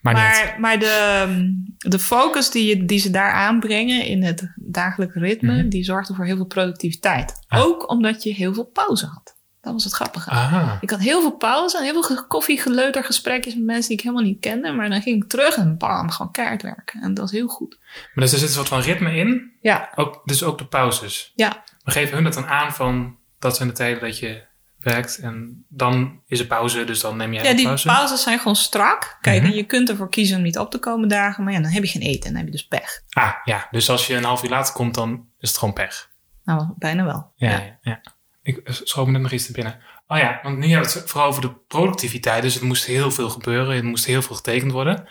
Maar. 0.01 0.13
Maar, 0.13 0.55
maar 0.59 0.79
de, 0.79 1.53
de 1.77 1.99
focus 1.99 2.49
die, 2.51 2.65
je, 2.77 2.85
die 2.85 2.99
ze 2.99 3.09
daar 3.09 3.31
aanbrengen 3.31 4.05
in 4.05 4.23
het 4.23 4.51
dagelijks 4.55 5.15
ritme, 5.15 5.53
Mhm. 5.57 5.69
die 5.69 5.83
zorgde 5.83 6.13
voor 6.13 6.25
heel 6.25 6.35
veel 6.35 6.45
productiviteit. 6.45 7.39
Ah. 7.47 7.61
Ook 7.65 7.89
omdat 7.89 8.23
je 8.23 8.33
heel 8.33 8.53
veel 8.53 8.65
pauze 8.65 9.05
had. 9.05 9.35
Dat 9.61 9.73
was 9.73 9.83
het 9.83 9.93
grappige. 9.93 10.29
Aha. 10.29 10.77
Ik 10.81 10.89
had 10.89 10.99
heel 10.99 11.21
veel 11.21 11.35
pauze 11.37 11.77
en 11.77 11.83
heel 11.83 11.93
veel 11.93 12.03
ge- 12.17 12.27
koffiegeleuter 12.27 13.03
gesprekjes 13.03 13.55
met 13.55 13.63
mensen 13.63 13.87
die 13.87 13.97
ik 13.97 14.03
helemaal 14.03 14.25
niet 14.25 14.39
kende. 14.39 14.71
Maar 14.71 14.89
dan 14.89 15.01
ging 15.01 15.23
ik 15.23 15.29
terug 15.29 15.55
en 15.55 15.77
bam, 15.77 16.09
gewoon 16.11 16.31
keihard 16.31 16.61
werken. 16.61 17.01
En 17.01 17.07
dat 17.13 17.17
was 17.23 17.31
heel 17.31 17.47
goed. 17.47 17.77
Maar 18.13 18.23
dus 18.23 18.31
er 18.33 18.39
zit 18.39 18.47
een 18.47 18.53
soort 18.53 18.67
van 18.67 18.79
ritme 18.81 19.15
in. 19.15 19.51
Ja, 19.61 19.89
Ook, 19.95 20.21
dus 20.25 20.43
ook 20.43 20.57
de 20.57 20.65
pauzes. 20.65 21.31
ja, 21.35 21.63
Maar 21.83 21.93
geven 21.93 22.15
hun 22.15 22.23
dat 22.23 22.33
dan 22.33 22.45
aan 22.47 22.73
van, 22.73 23.15
dat 23.39 23.55
zijn 23.55 23.67
de 23.67 23.73
tijden 23.75 24.01
dat 24.01 24.19
je 24.19 24.43
werkt. 24.83 25.17
En 25.17 25.65
dan 25.69 26.21
is 26.27 26.39
er 26.39 26.45
pauze, 26.45 26.83
dus 26.83 26.99
dan 27.01 27.17
neem 27.17 27.33
jij 27.33 27.43
ja 27.43 27.53
die 27.55 27.65
pauze. 27.65 27.87
pauzes 27.87 28.21
zijn 28.23 28.37
gewoon 28.37 28.55
strak. 28.55 29.17
Kijk, 29.21 29.41
Mhm. 29.41 29.51
en 29.51 29.57
je 29.57 29.63
kunt 29.63 29.89
ervoor 29.89 30.09
kiezen 30.09 30.37
om 30.37 30.43
niet 30.43 30.57
op 30.57 30.71
te 30.71 30.79
komen 30.79 31.07
dagen. 31.09 31.43
Maar 31.43 31.53
ja, 31.53 31.59
dan 31.59 31.71
heb 31.71 31.83
je 31.83 31.89
geen 31.89 32.01
eten 32.01 32.21
en 32.23 32.27
dan 32.27 32.35
heb 32.35 32.45
je 32.45 32.51
dus 32.51 32.67
pech. 32.67 33.01
Ah, 33.09 33.31
ja. 33.43 33.67
Dus 33.71 33.89
als 33.89 34.07
je 34.07 34.15
een 34.15 34.23
half 34.23 34.43
uur 34.43 34.49
later 34.49 34.73
komt, 34.73 34.93
dan 34.95 35.25
is 35.39 35.49
het 35.49 35.57
gewoon 35.57 35.73
pech. 35.73 36.11
Nou, 36.43 36.65
bijna 36.77 37.03
wel. 37.03 37.31
Ja, 37.35 37.49
ja. 37.49 37.77
ja. 37.81 38.01
Ik 38.43 38.57
eh, 38.57 38.73
schoot 38.73 39.05
me 39.05 39.11
net 39.11 39.21
nog 39.21 39.31
iets 39.31 39.45
te 39.45 39.51
binnen. 39.51 39.79
Oh 40.07 40.17
ja, 40.17 40.39
want 40.43 40.57
nu 40.57 40.67
hebben 40.67 40.89
we 40.91 40.99
het 40.99 41.09
vooral 41.09 41.29
over 41.29 41.41
de 41.41 41.53
productiviteit. 41.67 42.41
Dus 42.41 42.53
het 42.53 42.63
moest 42.63 42.85
heel 42.85 43.11
veel 43.11 43.29
gebeuren. 43.29 43.75
Er 43.75 43.83
moest 43.85 44.05
heel 44.05 44.21
veel 44.21 44.35
getekend 44.35 44.71
worden. 44.71 45.07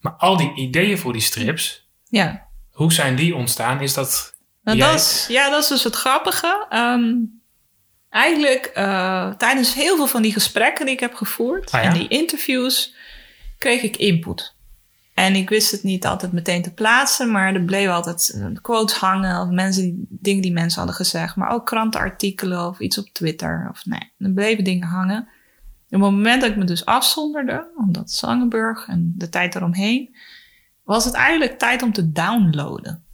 Maar 0.00 0.12
al 0.12 0.36
die 0.36 0.54
ideeën 0.54 0.98
voor 0.98 1.12
die 1.12 1.22
strips, 1.22 1.88
ja. 2.08 2.46
hoe 2.70 2.92
zijn 2.92 3.16
die 3.16 3.34
ontstaan? 3.34 3.80
Is 3.80 3.94
dat... 3.94 4.34
Nou, 4.62 4.78
jij- 4.78 4.86
dat, 4.90 4.96
is, 5.00 5.26
ja, 5.28 5.50
dat 5.50 5.62
is 5.62 5.68
dus 5.68 5.84
het 5.84 5.94
grappige. 5.96 6.66
Ehm, 6.68 7.12
eigenlijk 8.16 8.64
eh, 8.64 9.30
tijdens 9.34 9.74
heel 9.74 9.96
veel 9.96 10.06
van 10.06 10.22
die 10.22 10.32
gesprekken 10.32 10.84
die 10.84 10.94
ik 10.94 11.00
heb 11.00 11.14
gevoerd 11.14 11.70
Ah, 11.70 11.82
ja? 11.82 11.88
en 11.88 11.94
die 11.94 12.08
interviews 12.08 12.94
kreeg 13.58 13.82
ik 13.82 13.96
input. 13.96 14.54
En 15.14 15.34
ik 15.34 15.48
wist 15.48 15.70
het 15.70 15.82
niet 15.82 16.06
altijd 16.06 16.32
meteen 16.32 16.62
te 16.62 16.72
plaatsen, 16.72 17.30
maar 17.30 17.54
er 17.54 17.64
bleven 17.64 17.94
altijd 17.94 18.40
quotes 18.62 18.96
hangen 18.96 19.40
of 19.40 19.48
mensen 19.48 19.82
die, 19.82 20.06
dingen 20.08 20.42
die 20.42 20.52
mensen 20.52 20.78
hadden 20.78 20.96
gezegd, 20.96 21.36
maar 21.36 21.50
ook 21.50 21.66
krantenartikelen 21.66 22.66
of 22.68 22.78
iets 22.78 22.98
op 22.98 23.08
Twitter. 23.12 23.68
Of 23.70 23.84
nee, 23.84 24.12
er 24.18 24.30
bleven 24.30 24.64
dingen 24.64 24.88
hangen. 24.88 25.28
En 25.88 25.98
op 25.98 26.06
het 26.06 26.14
moment 26.14 26.40
dat 26.40 26.50
ik 26.50 26.56
me 26.56 26.64
dus 26.64 26.84
afzonderde, 26.84 27.70
omdat 27.76 28.10
Zangenburg 28.10 28.88
en 28.88 29.14
de 29.16 29.28
tijd 29.28 29.54
eromheen, 29.54 30.16
was 30.84 31.04
het 31.04 31.14
eigenlijk 31.14 31.58
tijd 31.58 31.82
om 31.82 31.92
te 31.92 32.12
downloaden. 32.12 33.04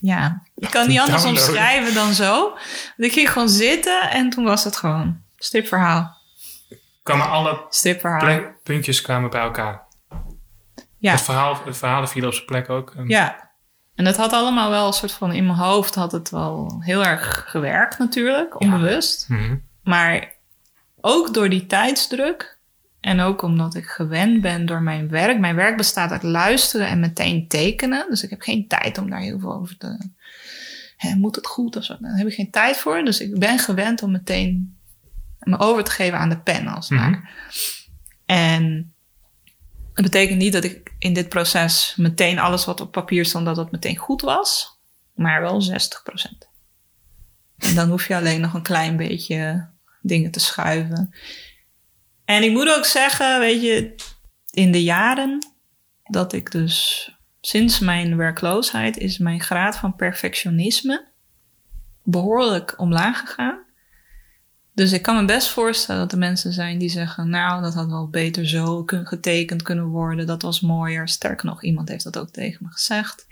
Ja, 0.00 0.42
ik 0.54 0.70
kan 0.70 0.88
niet 0.88 0.98
anders 0.98 1.22
Downloaden. 1.22 1.48
omschrijven 1.48 1.94
dan 1.94 2.12
zo. 2.12 2.40
Want 2.50 2.58
Ik 2.96 3.12
ging 3.12 3.30
gewoon 3.30 3.48
zitten 3.48 4.10
en 4.10 4.30
toen 4.30 4.44
was 4.44 4.64
het 4.64 4.76
gewoon 4.76 5.20
stripverhaal. 5.36 6.16
Kwamen 7.02 7.28
alle 7.30 7.66
Stripverhaal. 7.68 8.20
plek- 8.20 8.62
puntjes 8.62 9.00
kwamen 9.00 9.30
bij 9.30 9.40
elkaar. 9.40 9.82
Ja. 10.98 11.12
Het 11.12 11.22
verhaal, 11.22 11.58
het 11.64 11.76
verhaal 11.76 12.06
viel 12.06 12.26
op 12.26 12.32
zijn 12.34 12.46
plek 12.46 12.68
ook. 12.70 12.92
En- 12.96 13.08
Ja. 13.08 13.50
En 13.94 14.04
dat 14.04 14.16
had 14.16 14.32
allemaal 14.32 14.70
wel 14.70 14.86
een 14.86 14.92
soort 14.92 15.12
van 15.12 15.32
in 15.32 15.46
mijn 15.46 15.58
hoofd 15.58 15.94
had 15.94 16.12
het 16.12 16.30
wel 16.30 16.76
heel 16.84 17.04
erg 17.04 17.44
gewerkt 17.48 17.98
natuurlijk, 17.98 18.60
onbewust. 18.60 19.28
Mhm. 19.28 19.56
Maar 19.82 20.32
ook 21.00 21.34
door 21.34 21.48
die 21.48 21.66
tijdsdruk 21.66 22.58
en 23.02 23.20
ook 23.20 23.42
omdat 23.42 23.74
ik 23.74 23.86
gewend 23.86 24.40
ben 24.40 24.66
door 24.66 24.82
mijn 24.82 25.08
werk. 25.08 25.38
Mijn 25.38 25.54
werk 25.54 25.76
bestaat 25.76 26.10
uit 26.10 26.22
luisteren 26.22 26.86
en 26.86 27.00
meteen 27.00 27.48
tekenen. 27.48 28.06
Dus 28.08 28.22
ik 28.22 28.30
heb 28.30 28.40
geen 28.40 28.68
tijd 28.68 28.98
om 28.98 29.10
daar 29.10 29.20
heel 29.20 29.38
veel 29.38 29.54
over 29.54 29.76
te... 29.76 30.10
Hè, 30.96 31.14
moet 31.14 31.36
het 31.36 31.46
goed 31.46 31.76
of 31.76 31.84
zo? 31.84 31.96
Daar 32.00 32.16
heb 32.16 32.26
ik 32.26 32.34
geen 32.34 32.50
tijd 32.50 32.76
voor. 32.76 33.04
Dus 33.04 33.20
ik 33.20 33.38
ben 33.38 33.58
gewend 33.58 34.02
om 34.02 34.10
meteen 34.10 34.76
me 35.38 35.58
over 35.58 35.84
te 35.84 35.90
geven 35.90 36.18
aan 36.18 36.28
de 36.28 36.38
pen 36.38 36.66
als 36.66 36.88
het 36.88 36.98
Mhm. 36.98 37.20
En 38.26 38.92
dat 39.94 40.04
betekent 40.04 40.38
niet 40.38 40.52
dat 40.52 40.64
ik 40.64 40.94
in 40.98 41.12
dit 41.12 41.28
proces 41.28 41.94
meteen 41.96 42.38
alles 42.38 42.64
wat 42.64 42.80
op 42.80 42.92
papier 42.92 43.24
stond, 43.24 43.44
dat 43.44 43.56
dat 43.56 43.72
meteen 43.72 43.96
goed 43.96 44.20
was. 44.20 44.78
Maar 45.14 45.40
wel 45.40 45.62
60%. 45.62 46.48
En 47.58 47.74
dan 47.74 47.88
hoef 47.88 48.08
je 48.08 48.16
alleen 48.16 48.40
nog 48.40 48.54
een 48.54 48.62
klein 48.62 48.96
beetje 48.96 49.68
dingen 50.00 50.30
te 50.30 50.40
schuiven. 50.40 51.14
En 52.32 52.42
ik 52.42 52.50
moet 52.50 52.74
ook 52.76 52.84
zeggen, 52.84 53.40
weet 53.40 53.62
je, 53.62 53.94
in 54.50 54.72
de 54.72 54.82
jaren 54.82 55.46
dat 56.04 56.32
ik 56.32 56.50
dus 56.50 57.10
sinds 57.40 57.78
mijn 57.78 58.16
werkloosheid 58.16 58.96
is 58.96 59.18
mijn 59.18 59.40
graad 59.40 59.76
van 59.76 59.96
perfectionisme 59.96 61.08
behoorlijk 62.02 62.74
omlaag 62.78 63.20
gegaan. 63.20 63.58
Dus 64.74 64.92
ik 64.92 65.02
kan 65.02 65.16
me 65.16 65.24
best 65.24 65.48
voorstellen 65.48 66.00
dat 66.00 66.12
er 66.12 66.18
mensen 66.18 66.52
zijn 66.52 66.78
die 66.78 66.88
zeggen: 66.88 67.30
Nou, 67.30 67.62
dat 67.62 67.74
had 67.74 67.86
wel 67.86 68.08
beter 68.08 68.48
zo 68.48 68.82
getekend 68.86 69.62
kunnen 69.62 69.86
worden. 69.86 70.26
Dat 70.26 70.42
was 70.42 70.60
mooier. 70.60 71.08
Sterker 71.08 71.46
nog, 71.46 71.62
iemand 71.62 71.88
heeft 71.88 72.04
dat 72.04 72.18
ook 72.18 72.30
tegen 72.30 72.64
me 72.64 72.72
gezegd. 72.72 73.26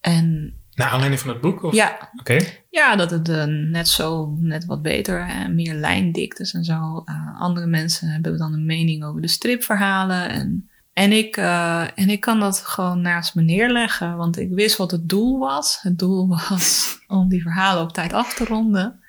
En 0.00 0.58
Naar 0.74 0.88
aanleiding 0.88 1.20
van 1.20 1.30
het 1.30 1.40
boek? 1.40 1.62
Of? 1.62 1.74
ja, 1.74 2.10
Oké. 2.20 2.38
ja, 2.70 2.96
dat 2.96 3.10
het 3.10 3.28
eh, 3.28 3.44
net 3.44 3.88
zo, 3.88 4.36
net 4.40 4.64
wat 4.64 4.82
beter 4.82 5.20
en 5.20 5.54
meer 5.54 5.74
lijndiktes 5.74 6.54
en 6.54 6.64
zo. 6.64 7.02
Uh, 7.06 7.40
andere 7.40 7.66
mensen 7.66 8.08
hebben 8.08 8.38
dan 8.38 8.52
een 8.52 8.66
mening 8.66 9.04
over 9.04 9.20
de 9.20 9.28
stripverhalen. 9.28 10.28
En, 10.28 10.70
en, 10.92 11.12
ik, 11.12 11.36
uh, 11.36 11.98
en 11.98 12.08
ik 12.08 12.20
kan 12.20 12.40
dat 12.40 12.58
gewoon 12.58 13.00
naast 13.00 13.34
me 13.34 13.42
neerleggen, 13.42 14.16
want 14.16 14.38
ik 14.38 14.50
wist 14.50 14.76
wat 14.76 14.90
het 14.90 15.08
doel 15.08 15.38
was. 15.38 15.78
Het 15.82 15.98
doel 15.98 16.28
was 16.48 16.98
om 17.06 17.28
die 17.28 17.42
verhalen 17.42 17.82
op 17.82 17.92
tijd 17.92 18.12
af 18.12 18.34
te 18.34 18.44
ronden. 18.44 19.00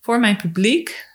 Voor 0.00 0.20
mijn 0.20 0.36
publiek. 0.36 1.08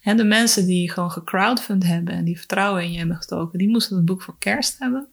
Hè, 0.00 0.14
de 0.14 0.24
mensen 0.24 0.66
die 0.66 0.90
gewoon 0.90 1.10
gecrowdfund 1.10 1.86
hebben 1.86 2.14
en 2.14 2.24
die 2.24 2.38
vertrouwen 2.38 2.82
in 2.82 2.92
je 2.92 2.98
hebben 2.98 3.16
gestoken, 3.16 3.58
die 3.58 3.68
moesten 3.68 3.96
het 3.96 4.04
boek 4.04 4.22
voor 4.22 4.38
kerst 4.38 4.78
hebben. 4.78 5.08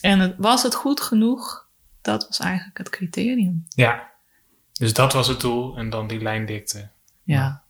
En 0.00 0.18
het, 0.18 0.34
was 0.38 0.62
het 0.62 0.74
goed 0.74 1.00
genoeg? 1.00 1.67
Dat 2.08 2.26
was 2.26 2.38
eigenlijk 2.38 2.78
het 2.78 2.88
criterium. 2.90 3.66
Ja. 3.68 4.10
Dus 4.72 4.92
dat 4.92 5.12
was 5.12 5.28
het 5.28 5.40
doel 5.40 5.76
en 5.76 5.90
dan 5.90 6.06
die 6.06 6.20
lijndikte. 6.22 6.88
Ja. 7.22 7.62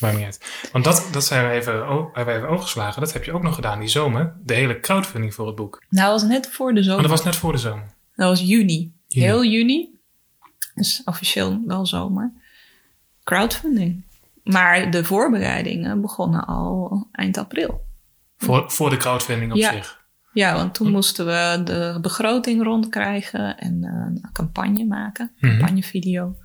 Maakt 0.00 0.16
niet 0.16 0.24
uit. 0.24 0.68
Want 0.72 0.84
dat, 0.84 1.08
dat 1.12 1.24
zijn 1.24 1.48
we 1.48 1.54
even, 1.54 1.86
o- 1.86 2.10
hebben 2.12 2.34
we 2.34 2.40
even 2.40 2.52
overgeslagen. 2.52 3.00
Dat 3.00 3.12
heb 3.12 3.24
je 3.24 3.32
ook 3.32 3.42
nog 3.42 3.54
gedaan 3.54 3.78
die 3.80 3.88
zomer. 3.88 4.36
De 4.44 4.54
hele 4.54 4.80
crowdfunding 4.80 5.34
voor 5.34 5.46
het 5.46 5.56
boek. 5.56 5.82
Nou, 5.88 6.10
dat 6.10 6.20
was 6.20 6.30
net 6.30 6.50
voor 6.50 6.74
de 6.74 6.82
zomer. 6.82 7.02
dat 7.02 7.10
was 7.10 7.24
net 7.24 7.36
voor 7.36 7.52
de 7.52 7.58
zomer. 7.58 7.84
Dat 8.14 8.28
was 8.28 8.40
juni. 8.40 8.92
Juni. 9.06 9.26
Heel 9.26 9.44
juni. 9.44 9.98
Dus 10.74 11.02
officieel 11.04 11.62
wel 11.66 11.86
zomer. 11.86 12.32
Crowdfunding. 13.24 14.02
Maar 14.44 14.90
de 14.90 15.04
voorbereidingen 15.04 16.00
begonnen 16.00 16.44
al 16.46 17.08
eind 17.12 17.36
april. 17.36 17.86
Voor, 18.36 18.70
voor 18.70 18.90
de 18.90 18.96
crowdfunding 18.96 19.52
op 19.52 19.58
Ja. 19.58 19.72
zich. 19.72 19.97
Ja, 20.32 20.54
want 20.54 20.74
toen 20.74 20.90
moesten 20.90 21.26
we 21.26 21.60
de 21.64 21.98
begroting 22.00 22.62
rondkrijgen 22.62 23.56
en 23.58 23.84
eh, 23.84 23.90
een 23.90 24.28
campagne 24.32 24.84
maken. 24.84 25.32
Mhm. 25.38 25.50
Campagnevideo. 25.50 26.36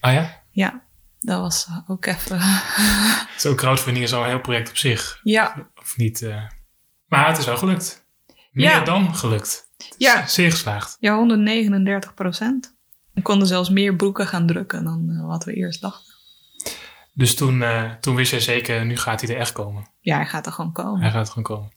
Ah 0.00 0.12
ja? 0.12 0.42
Ja, 0.50 0.82
dat 1.20 1.40
was 1.40 1.66
eh, 1.66 1.78
ook 1.90 2.06
even... 2.06 2.40
Zo 3.38 3.54
crowdfunding 3.54 4.04
is 4.04 4.12
al 4.12 4.22
een 4.22 4.28
heel 4.28 4.40
project 4.40 4.68
op 4.68 4.76
zich. 4.76 5.20
ja, 5.22 5.68
Of 5.74 5.96
niet. 5.96 6.22
eh. 6.22 6.42
Maar 7.06 7.28
het 7.28 7.38
is 7.38 7.44
wel 7.46 7.56
gelukt. 7.56 8.04
Meer 8.50 8.70
Ja. 8.70 8.80
dan 8.84 9.14
gelukt. 9.14 9.64
ja, 9.98 10.26
Zeer 10.26 10.50
geslaagd. 10.50 10.96
ja, 11.00 11.16
139 11.16 12.14
procent. 12.14 12.74
We 13.14 13.22
konden 13.22 13.46
zelfs 13.48 13.68
meer 13.70 13.96
boeken 13.96 14.26
gaan 14.26 14.46
drukken 14.46 14.84
dan 14.84 15.26
wat 15.26 15.44
we 15.44 15.52
eerst 15.52 15.80
dachten. 15.80 16.14
Dus 17.12 17.34
toen, 17.34 17.64
toen 18.00 18.14
wist 18.14 18.30
jij 18.30 18.40
zeker, 18.40 18.84
nu 18.86 18.96
gaat 18.96 19.20
hij 19.20 19.30
er 19.34 19.40
echt 19.40 19.52
komen. 19.52 19.86
Ja, 20.00 20.16
hij 20.16 20.26
gaat 20.26 20.46
er 20.46 20.52
gewoon 20.52 20.72
komen. 20.72 21.00
Hij 21.00 21.10
gaat 21.10 21.26
er 21.26 21.32
gewoon 21.32 21.44
komen. 21.56 21.70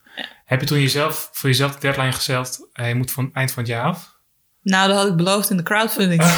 Heb 0.46 0.60
je 0.60 0.66
toen 0.68 0.80
jezelf, 0.80 1.30
voor 1.34 1.50
jezelf 1.50 1.74
de 1.74 1.80
deadline 1.80 2.12
gesteld, 2.12 2.70
hij 2.74 2.94
moet 2.94 3.12
van 3.12 3.26
het 3.26 3.34
eind 3.34 3.52
van 3.52 3.64
het 3.64 3.72
jaar 3.72 3.84
af? 3.84 4.18
Nou, 4.62 4.88
dat 4.88 4.98
had 4.98 5.08
ik 5.08 5.16
beloofd 5.16 5.50
in 5.50 5.58
de 5.58 5.64
crowdfunding. 5.64 6.22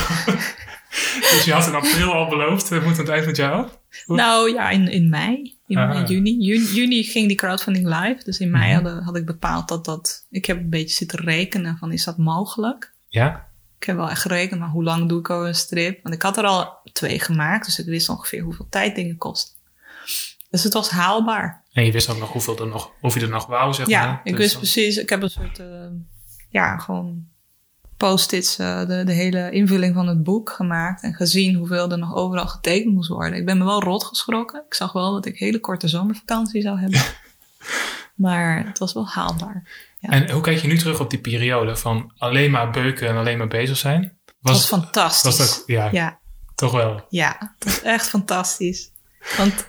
Dus 1.31 1.43
je 1.45 1.53
had 1.53 1.67
in 1.67 1.75
april 1.75 2.13
al 2.13 2.27
beloofd, 2.29 2.69
hij 2.69 2.79
moet 2.79 2.91
aan 2.93 2.97
het 2.99 3.09
eind 3.09 3.19
van 3.19 3.27
het 3.27 3.37
jaar 3.37 3.51
af? 3.53 3.79
Nou 4.05 4.53
ja, 4.53 4.69
in, 4.69 4.87
in 4.87 5.09
mei. 5.09 5.59
In 5.67 5.77
Ah. 5.77 6.07
juni. 6.07 6.37
juni. 6.43 6.65
Juni 6.73 7.03
ging 7.03 7.27
die 7.27 7.37
crowdfunding 7.37 7.85
live. 7.87 8.23
Dus 8.23 8.39
in 8.39 8.51
mei 8.51 8.65
Mhm. 8.65 8.73
hadden- 8.73 9.03
had 9.03 9.15
ik 9.15 9.25
bepaald 9.25 9.67
dat 9.67 9.85
dat... 9.85 10.25
Ik 10.29 10.45
heb 10.45 10.57
een 10.57 10.69
beetje 10.69 10.95
zitten 10.95 11.19
rekenen 11.19 11.77
van 11.77 11.91
is 11.91 12.03
dat 12.03 12.17
mogelijk? 12.17 12.93
Ja? 13.07 13.47
Ik 13.79 13.85
heb 13.87 13.95
wel 13.95 14.09
echt 14.09 14.21
gerekend, 14.21 14.59
maar 14.59 14.69
hoe 14.69 14.83
lang 14.83 15.09
doe 15.09 15.19
ik 15.19 15.29
al 15.29 15.47
een 15.47 15.55
strip? 15.55 15.99
Want 16.03 16.15
ik 16.15 16.21
had 16.21 16.37
er 16.37 16.43
al 16.45 16.77
twee 16.93 17.19
gemaakt. 17.19 17.65
Dus 17.65 17.79
ik 17.79 17.85
wist 17.85 18.09
ongeveer 18.09 18.41
hoeveel 18.41 18.67
tijd 18.69 18.95
dingen 18.95 19.17
kosten. 19.17 19.55
Dus 20.51 20.63
het 20.63 20.73
was 20.73 20.89
haalbaar. 20.89 21.63
En 21.73 21.85
je 21.85 21.91
wist 21.91 22.09
ook 22.09 22.17
nog 22.19 22.31
hoeveel 22.31 22.57
er 22.59 22.67
nog, 22.67 22.91
of 23.01 23.13
je 23.13 23.21
er 23.21 23.29
nog 23.29 23.45
wou, 23.45 23.73
zeg 23.73 23.87
Ja, 23.87 24.05
maar. 24.05 24.21
ik 24.23 24.31
Dus 24.31 24.39
wist 24.39 24.51
dan- 24.51 24.61
precies. 24.61 24.97
Ik 24.97 25.09
heb 25.09 25.21
een 25.21 25.29
soort... 25.29 25.59
eh, 25.59 25.65
ja, 26.49 26.77
gewoon 26.77 27.25
post-its, 27.97 28.57
eh, 28.57 28.87
de, 28.87 29.03
de 29.03 29.11
hele 29.13 29.51
invulling 29.51 29.93
van 29.95 30.07
het 30.07 30.23
boek 30.23 30.49
gemaakt. 30.49 31.03
En 31.03 31.13
gezien 31.13 31.55
hoeveel 31.55 31.91
er 31.91 31.97
nog 31.97 32.15
overal 32.15 32.47
getekend 32.47 32.93
moest 32.93 33.09
worden. 33.09 33.39
Ik 33.39 33.45
ben 33.45 33.57
me 33.57 33.63
wel 33.65 33.81
rot 33.83 34.03
geschrokken. 34.03 34.63
Ik 34.67 34.73
zag 34.73 34.91
wel 34.91 35.11
dat 35.13 35.25
ik 35.25 35.37
hele 35.37 35.59
korte 35.59 35.87
zomervakantie 35.87 36.61
zou 36.61 36.79
hebben. 36.79 37.01
maar 38.15 38.65
het 38.65 38.79
was 38.79 38.93
wel 38.93 39.07
haalbaar. 39.07 39.63
Ja. 39.99 40.09
En 40.09 40.31
hoe 40.31 40.41
kijk 40.41 40.57
je 40.61 40.67
nu 40.67 40.77
terug 40.77 40.99
op 40.99 41.09
die 41.09 41.19
periode 41.19 41.75
van 41.75 42.11
alleen 42.17 42.51
maar 42.51 42.69
beuken 42.71 43.07
en 43.07 43.15
alleen 43.17 43.37
maar 43.37 43.47
bezig 43.47 43.77
zijn? 43.77 44.01
Het 44.25 44.35
was 44.39 44.65
fantastisch. 44.65 45.37
was 45.37 45.37
dat, 45.37 45.63
ja, 45.65 45.89
Ja, 45.91 46.19
toch 46.55 46.71
wel. 46.71 47.05
ja, 47.09 47.35
het 47.59 47.63
was 47.65 47.81
echt 47.81 48.09
fantastisch. 48.09 48.89
Want 49.37 49.65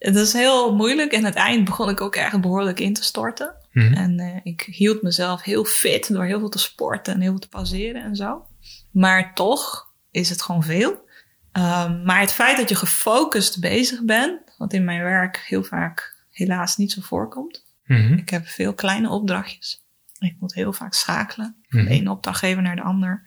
het 0.00 0.16
is 0.16 0.32
heel 0.32 0.74
moeilijk. 0.74 1.12
En 1.12 1.18
aan 1.18 1.24
het 1.24 1.34
eind 1.34 1.64
begon 1.64 1.88
ik 1.88 2.00
ook 2.00 2.16
echt 2.16 2.40
behoorlijk 2.40 2.80
in 2.80 2.94
te 2.94 3.02
storten. 3.04 3.54
Mhm. 3.72 3.92
En 3.94 4.18
eh, 4.18 4.36
ik 4.42 4.60
hield 4.60 5.02
mezelf 5.02 5.42
heel 5.42 5.64
fit 5.64 6.12
door 6.12 6.24
heel 6.24 6.38
veel 6.38 6.48
te 6.48 6.58
sporten 6.58 7.14
en 7.14 7.20
heel 7.20 7.30
veel 7.30 7.38
te 7.40 7.48
pauzeren 7.48 8.02
en 8.02 8.16
zo. 8.16 8.46
Maar 8.90 9.34
toch 9.34 9.92
is 10.10 10.28
het 10.30 10.42
gewoon 10.42 10.62
veel. 10.62 11.08
Ehm, 11.52 12.02
maar 12.02 12.20
het 12.20 12.32
feit 12.32 12.56
dat 12.56 12.68
je 12.68 12.74
gefocust 12.74 13.60
bezig 13.60 14.02
bent, 14.04 14.40
wat 14.58 14.72
in 14.72 14.84
mijn 14.84 15.02
werk 15.02 15.44
heel 15.46 15.62
vaak 15.62 16.16
helaas 16.32 16.76
niet 16.76 16.92
zo 16.92 17.00
voorkomt. 17.00 17.64
Mhm. 17.84 18.12
Ik 18.12 18.28
heb 18.28 18.46
veel 18.46 18.74
kleine 18.74 19.08
opdrachtjes. 19.08 19.82
Ik 20.18 20.36
moet 20.40 20.54
heel 20.54 20.72
vaak 20.72 20.94
schakelen 20.94 21.56
van 21.68 21.80
Mhm. 21.80 21.88
de 21.88 21.94
ene 21.94 22.10
opdrachtgever 22.10 22.62
naar 22.62 22.76
de 22.76 22.82
ander. 22.82 23.22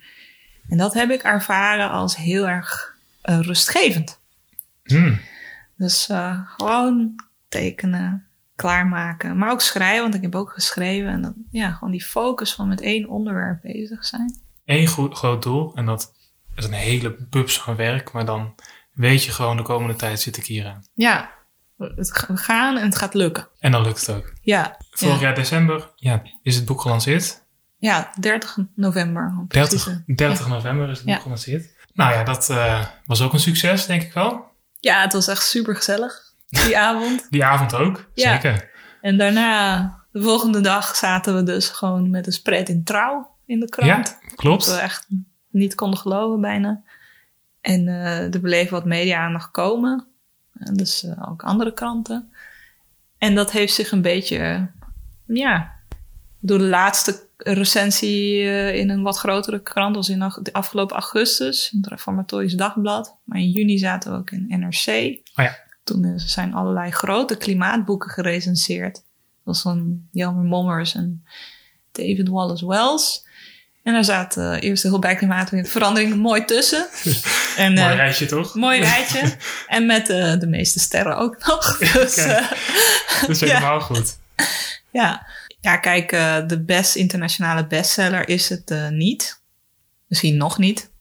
En 0.70 0.78
dat 0.78 0.94
heb 0.94 1.10
ik 1.12 1.22
ervaren 1.24 1.90
als 1.90 2.16
heel 2.16 2.48
erg 2.48 2.92
eh, 3.22 3.40
rustgevend. 3.40 4.20
Mhm. 4.84 5.16
Dus 5.78 6.10
eh, 6.10 6.40
gewoon 6.58 7.16
tekenen, 7.50 8.26
klaarmaken. 8.56 9.38
Maar 9.38 9.52
ook 9.52 9.62
schrijven, 9.62 10.02
want 10.02 10.16
ik 10.16 10.22
heb 10.22 10.36
ook 10.36 10.52
geschreven. 10.52 11.10
En 11.10 11.22
dan, 11.22 11.34
ja, 11.52 11.72
gewoon 11.72 11.92
die 11.92 12.04
focus 12.04 12.54
van 12.54 12.68
met 12.68 12.82
één 12.82 13.10
onderwerp 13.10 13.62
bezig 13.62 14.06
zijn. 14.06 14.40
Eén 14.66 14.88
goed, 14.88 15.16
groot 15.18 15.44
doel 15.44 15.76
en 15.76 15.86
dat 15.86 16.14
is 16.56 16.66
een 16.66 16.74
hele 16.74 17.16
bubs 17.30 17.60
van 17.62 17.76
werk, 17.76 18.12
maar 18.12 18.26
dan 18.26 18.56
weet 18.94 19.24
je 19.24 19.32
gewoon 19.32 19.58
de 19.58 19.64
komende 19.64 19.96
tijd 19.96 20.20
zit 20.20 20.38
ik 20.38 20.46
hier 20.46 20.66
aan. 20.68 20.84
Ja, 20.94 21.30
het 21.78 22.12
gaan 22.34 22.78
en 22.78 22.86
het 22.86 22.96
gaat 22.96 23.14
lukken. 23.14 23.48
En 23.60 23.72
dan 23.72 23.82
lukt 23.84 24.06
het 24.06 24.16
ook. 24.16 24.34
Ja, 24.42 24.78
Vorig 24.92 25.16
ja. 25.16 25.22
jaar 25.22 25.36
december 25.36 25.92
ja, 25.96 26.22
is 26.42 26.56
het 26.56 26.66
boek 26.66 26.82
gelanceerd. 26.82 27.44
ja 27.78 28.12
30 28.20 28.58
november. 28.76 29.36
om 29.40 29.48
precies 29.48 29.84
30, 29.84 30.04
te- 30.06 30.14
30 30.14 30.48
november 30.48 30.90
is 30.90 30.98
het 30.98 31.06
boek 31.06 31.16
Ja. 31.16 31.22
gelanceerd. 31.22 31.70
Nou 31.94 32.14
ja, 32.14 32.24
dat 32.24 32.50
eh, 32.50 32.86
was 33.06 33.22
ook 33.22 33.34
een 33.34 33.40
succes, 33.40 33.86
denk 33.86 34.02
ik 34.02 34.14
wel. 34.14 34.52
Ja, 34.84 35.02
het 35.02 35.14
was 35.14 35.28
echt 35.28 35.44
super 35.48 35.76
gezellig 35.76 36.34
die 36.50 36.78
avond. 36.78 37.28
Die 37.30 37.44
avond 37.46 37.74
ook, 37.76 38.10
Ja. 38.14 38.32
zeker. 38.34 38.70
En 39.02 39.18
daarna, 39.18 39.80
de 40.12 40.22
volgende 40.22 40.62
dag, 40.62 40.96
zaten 40.96 41.36
we 41.36 41.44
dus 41.44 41.70
gewoon 41.70 42.10
met 42.10 42.26
een 42.28 42.34
spread 42.34 42.70
in 42.70 42.84
trouw 42.84 43.36
in 43.46 43.60
de 43.60 43.70
krant. 43.70 43.90
Ja, 43.90 43.98
Dat 43.98 44.18
we 44.30 44.36
klopt. 44.36 44.78
echt 44.78 45.08
niet 45.50 45.76
konden 45.76 46.00
geloven 46.00 46.42
bijna. 46.42 46.82
En 47.62 47.88
eh 47.88 48.34
er 48.34 48.40
bleef 48.40 48.70
wat 48.70 48.86
media-aandacht 48.86 49.52
komen. 49.52 50.08
En 50.60 50.74
dus 50.74 51.04
eh, 51.04 51.30
ook 51.32 51.44
andere 51.44 51.74
kranten. 51.74 52.32
En 53.18 53.36
dat 53.36 53.52
heeft 53.52 53.74
zich 53.74 53.92
een 53.92 54.02
beetje, 54.02 54.68
ja, 55.26 55.72
door 56.40 56.58
de 56.58 56.64
laatste 56.64 57.28
recensie 57.44 58.42
eh, 58.42 58.76
in 58.76 58.90
een 58.90 59.02
wat 59.02 59.18
grotere 59.18 59.62
krant, 59.62 59.96
was 59.96 60.10
in 60.10 60.22
afgelopen 60.52 60.96
augustus, 60.96 61.70
in 61.72 61.78
het 61.78 61.90
Reformatorisch 61.90 62.54
Dagblad. 62.54 63.16
Maar 63.24 63.40
in 63.40 63.50
juni 63.50 63.78
zaten 63.78 64.12
we 64.12 64.18
ook 64.18 64.32
in 64.32 64.46
NRC. 64.48 64.88
Oh 65.36 65.46
ja. 65.46 65.58
Toen 65.84 66.04
eh, 66.04 66.12
zijn 66.16 66.54
allerlei 66.54 66.92
grote 66.92 67.38
klimaatboeken 67.38 68.10
gerecenseerd. 68.10 68.94
Dat 68.94 69.04
was 69.44 69.62
van 69.62 70.02
Jelmer 70.12 70.44
Mommers 70.44 70.96
en 70.96 71.26
David 71.92 72.30
Wallace 72.30 72.68
Wells. 72.68 73.26
En 73.84 73.94
daar 73.94 74.04
zaten 74.04 74.56
uh, 74.56 74.70
eerst 74.70 74.84
heel 74.84 75.00
bij 75.00 75.16
klimaatverandering 75.16 76.16
mooi 76.16 76.46
tussen. 76.46 76.88
En, 77.58 77.74
Mooi 77.74 77.90
eh, 77.90 77.96
rijtje 77.96 78.26
toch? 78.26 78.56
Mooi 78.56 78.80
rijtje. 78.80 79.36
en 79.68 79.86
met 79.86 80.10
eh, 80.10 80.40
de 80.40 80.48
meeste 80.48 80.80
sterren 80.80 81.18
ook 81.18 81.46
nog. 81.46 81.78
Dus, 81.94 82.18
eh, 82.18 82.52
Dat 83.22 83.30
is 83.30 83.40
ja. 83.40 83.46
helemaal 83.46 83.82
goed. 83.82 84.18
ja. 84.92 85.28
Ja, 85.64 85.78
kijk, 85.78 86.12
eh, 86.12 86.48
de 86.48 86.64
best 86.64 86.96
internationale 86.96 87.68
bestseller 87.68 88.30
is 88.30 88.50
het 88.50 88.72
eh, 88.72 88.90
niet. 88.90 89.44
Misschien 90.08 90.38
nog 90.38 90.58
niet. 90.58 90.92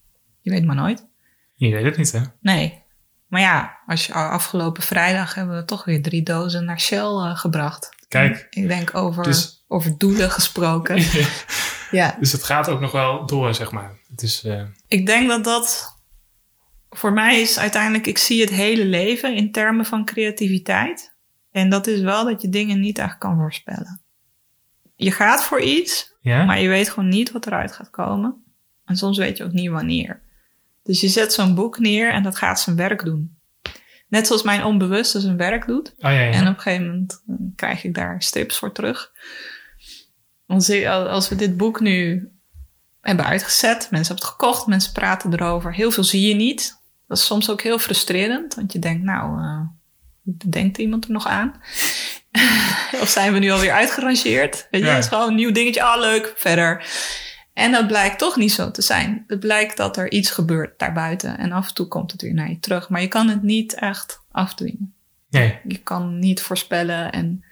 Je 0.40 0.50
weet 0.50 0.64
maar 0.64 0.76
nooit. 0.76 1.06
Je 1.54 1.70
weet 1.70 1.84
het 1.84 1.96
niet, 1.96 2.12
hè? 2.12 2.20
Nee. 2.40 2.82
Maar 3.26 3.40
ja, 3.40 3.78
als 3.86 4.06
je 4.06 4.12
afgelopen 4.12 4.82
vrijdag 4.82 5.34
hebben 5.34 5.56
we 5.56 5.64
toch 5.64 5.84
weer 5.84 6.02
drie 6.02 6.22
dozen 6.22 6.64
naar 6.64 6.80
Shell 6.80 6.98
eh, 6.98 7.36
gebracht. 7.36 7.88
Kijk. 8.08 8.46
Ik 8.50 8.68
denk 8.68 8.94
over, 8.94 9.22
Dus- 9.22 9.64
over 9.68 9.98
doelen 9.98 10.30
gesproken. 10.30 11.04
ja. 11.90 12.16
Dus 12.18 12.32
het 12.32 12.44
gaat 12.44 12.68
ook 12.68 12.80
nog 12.80 12.92
wel 12.92 13.26
door, 13.26 13.54
zeg 13.54 13.70
maar. 13.70 13.98
Het 14.10 14.22
is, 14.22 14.46
Ik 14.88 15.06
denk 15.06 15.28
dat 15.28 15.44
dat 15.44 15.98
voor 16.90 17.12
mij 17.12 17.40
is 17.40 17.58
uiteindelijk, 17.58 18.06
ik 18.06 18.18
zie 18.18 18.40
het 18.40 18.50
hele 18.50 18.84
leven 18.84 19.36
in 19.36 19.52
termen 19.52 19.84
van 19.84 20.04
creativiteit. 20.04 21.14
En 21.50 21.70
dat 21.70 21.86
is 21.86 22.00
wel 22.00 22.24
dat 22.24 22.42
je 22.42 22.48
dingen 22.48 22.80
niet 22.80 22.98
echt 22.98 23.18
kan 23.18 23.36
voorspellen. 23.36 24.01
Je 25.03 25.12
gaat 25.12 25.44
voor 25.44 25.61
iets, 25.61 26.14
ja? 26.20 26.44
maar 26.44 26.61
je 26.61 26.68
weet 26.68 26.90
gewoon 26.90 27.09
niet 27.09 27.32
wat 27.32 27.46
eruit 27.46 27.72
gaat 27.72 27.90
komen. 27.90 28.44
En 28.84 28.96
soms 28.96 29.18
weet 29.18 29.36
je 29.36 29.44
ook 29.44 29.53
niet 29.53 29.70
wanneer. 29.70 30.22
Dus 30.82 31.00
je 31.00 31.09
zet 31.09 31.32
zo'n 31.32 31.55
boek 31.55 31.78
neer 31.78 32.12
en 32.12 32.22
dat 32.22 32.36
gaat 32.36 32.61
zijn 32.61 32.76
werk 32.76 33.05
doen. 33.05 33.36
Net 34.09 34.26
zoals 34.26 34.42
mijn 34.42 34.64
onbewuste 34.64 35.20
zijn 35.20 35.36
werk 35.36 35.66
doet. 35.66 35.88
Oh 35.88 36.11
ja, 36.11 36.11
ja. 36.11 36.30
En 36.30 36.48
op 36.48 36.55
een 36.55 36.61
gegeven 36.61 36.86
moment 36.86 37.22
eh, 37.26 37.34
krijg 37.57 37.84
ik 37.84 37.94
daar 37.94 38.22
strips 38.22 38.59
voor 38.59 38.72
terug. 38.72 39.12
Als, 40.46 40.84
als 40.86 41.28
we 41.28 41.34
dit 41.34 41.57
boek 41.57 41.80
nu 41.80 42.28
hebben 43.00 43.24
uitgezet, 43.24 43.88
mensen 43.90 44.14
hebben 44.14 44.14
het 44.14 44.24
gekocht, 44.24 44.66
mensen 44.66 44.92
praten 44.92 45.32
erover, 45.32 45.74
heel 45.74 45.90
veel 45.90 46.05
zie 46.05 46.28
je 46.28 46.34
niet. 46.34 46.80
Dat 47.07 47.18
is 47.18 47.26
soms 47.26 47.50
ook 47.50 47.62
heel 47.62 47.78
frustrerend, 47.78 48.55
want 48.55 48.72
je 48.72 48.78
denkt, 48.78 49.03
nou, 49.03 49.42
eh, 49.42 49.61
denkt 50.50 50.78
iemand 50.78 51.05
er 51.05 51.11
nog 51.11 51.26
aan? 51.26 51.61
of 53.03 53.09
zijn 53.09 53.33
we 53.33 53.39
nu 53.39 53.51
alweer 53.51 53.72
uitgerangeerd? 53.72 54.68
Weet 54.70 54.80
je, 54.80 54.87
Ja. 54.87 54.95
het 54.95 55.03
is 55.05 55.09
gewoon 55.11 55.28
een 55.28 55.35
nieuw 55.35 55.53
dingetje, 55.53 55.83
ah 55.83 56.01
leuk, 56.01 56.33
verder. 56.37 56.87
En 57.53 57.72
dat 57.72 57.87
blijkt 57.87 58.18
toch 58.18 58.37
niet 58.37 58.53
zo 58.53 58.70
te 58.70 58.83
zijn. 58.83 59.24
Het 59.26 59.41
blijkt 59.41 59.76
dat 59.76 59.97
er 59.97 60.11
iets 60.11 60.30
gebeurt 60.30 60.78
daarbuiten 60.78 61.39
en 61.39 61.53
af 61.53 61.68
en 61.68 61.74
toe 61.74 61.87
komt 61.89 62.12
het 62.12 62.22
weer 62.22 62.35
naar 62.35 62.49
je 62.49 62.59
terug. 62.61 62.89
Maar 62.89 63.01
je 63.01 63.09
kan 63.09 63.28
het 63.28 63.43
niet 63.43 63.74
echt 63.74 64.20
afdwingen 64.30 64.95
Nee. 65.30 65.59
je 65.68 65.78
kan 65.78 66.18
niet 66.18 66.41
voorspellen. 66.43 67.12
En 67.12 67.45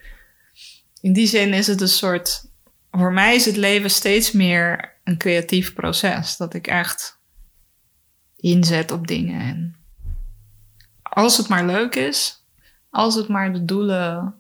in 1.01 1.13
die 1.13 1.27
zin 1.27 1.53
is 1.55 1.67
het 1.67 1.81
een 1.81 1.89
soort. 1.89 2.45
Voor 2.91 3.13
mij 3.13 3.35
is 3.35 3.45
het 3.45 3.57
leven 3.57 3.91
steeds 3.91 4.33
meer 4.33 4.93
een 5.05 5.17
creatief 5.19 5.75
proces. 5.75 6.37
Dat 6.37 6.55
ik 6.55 6.67
echt 6.67 7.19
inzet 8.37 8.91
op 8.91 9.07
dingen. 9.07 9.41
En 9.41 9.77
als 11.03 11.37
het 11.37 11.49
maar 11.49 11.67
leuk 11.67 11.95
is, 11.95 12.45
Als 12.91 13.15
het 13.15 13.29
maar 13.29 13.53
de 13.53 13.65
doelen, 13.65 14.35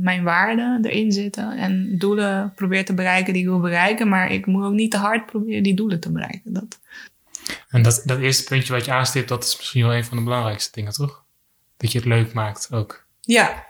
mijn 0.00 0.22
waarden 0.22 0.84
erin 0.84 1.12
zitten. 1.12 1.56
En 1.56 1.98
doelen 1.98 2.52
probeer 2.54 2.84
te 2.84 2.94
bereiken 2.94 3.32
die 3.32 3.42
ik 3.42 3.48
wil 3.48 3.60
bereiken. 3.60 4.08
Maar 4.08 4.32
ik 4.32 4.46
moet 4.46 4.64
ook 4.64 4.72
niet 4.72 4.90
te 4.90 4.96
hard 4.96 5.26
proberen 5.26 5.62
die 5.62 5.74
doelen 5.74 6.00
te 6.00 6.12
bereiken. 6.12 6.52
Dat, 6.52 6.78
En 7.68 7.82
dat, 7.82 8.02
dat 8.04 8.18
eerste 8.18 8.44
puntje 8.44 8.72
wat 8.72 8.84
je 8.84 8.92
aanstipt, 8.92 9.28
dat 9.28 9.44
is 9.44 9.56
misschien 9.56 9.82
wel 9.82 9.94
een 9.94 10.04
van 10.04 10.16
de 10.16 10.22
belangrijkste 10.22 10.70
dingen, 10.72 10.92
toch? 10.92 11.24
Dat 11.76 11.92
je 11.92 11.98
het 11.98 12.06
leuk 12.06 12.32
maakt 12.32 12.68
ook. 12.72 13.06
ja. 13.20 13.64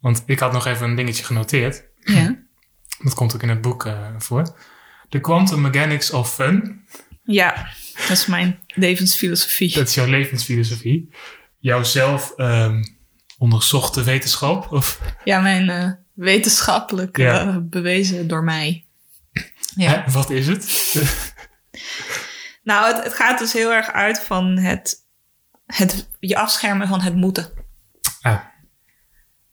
Want 0.00 0.22
ik 0.26 0.38
had 0.38 0.52
nog 0.52 0.66
even 0.66 0.88
een 0.88 0.94
dingetje 0.94 1.24
genoteerd. 1.24 1.84
Ja. 2.00 2.36
Dat 3.04 3.14
komt 3.14 3.34
ook 3.34 3.42
in 3.42 3.48
het 3.48 3.60
boek 3.60 3.84
eh, 3.84 4.08
voor. 4.18 4.56
The 5.08 5.20
Quantum 5.20 5.60
Mechanics 5.60 6.10
of 6.10 6.34
Fun. 6.34 6.84
ja, 7.22 7.68
dat 7.94 8.10
is 8.10 8.26
mijn 8.26 8.58
levensfilosofie. 8.66 9.74
Dat 9.74 9.88
is 9.88 9.94
jouw 9.94 10.06
levensfilosofie. 10.06 11.08
Jouw 11.58 11.82
zelf 11.82 12.32
ehm, 12.36 12.82
onderzochte 13.38 14.02
wetenschap. 14.02 14.72
Of, 14.72 15.00
Ja, 15.24 15.40
mijn 15.40 15.70
eh, 15.70 15.90
wetenschappelijk 16.12 17.16
Ja. 17.16 17.40
eh, 17.46 17.56
bewezen 17.60 18.28
door 18.28 18.44
mij. 18.44 18.86
Ja. 19.76 20.02
hè, 20.04 20.10
wat 20.12 20.30
is 20.30 20.46
het? 20.46 20.92
Nou, 22.62 22.94
het, 22.94 23.04
het 23.04 23.14
gaat 23.14 23.38
dus 23.38 23.52
heel 23.52 23.72
erg 23.72 23.90
uit 23.92 24.20
van 24.20 24.58
het, 24.58 24.96
het 25.66 26.10
je 26.20 26.36
afschermen 26.36 26.88
van 26.88 27.00
het 27.00 27.14
moeten. 27.14 27.50
ah, 28.20 28.40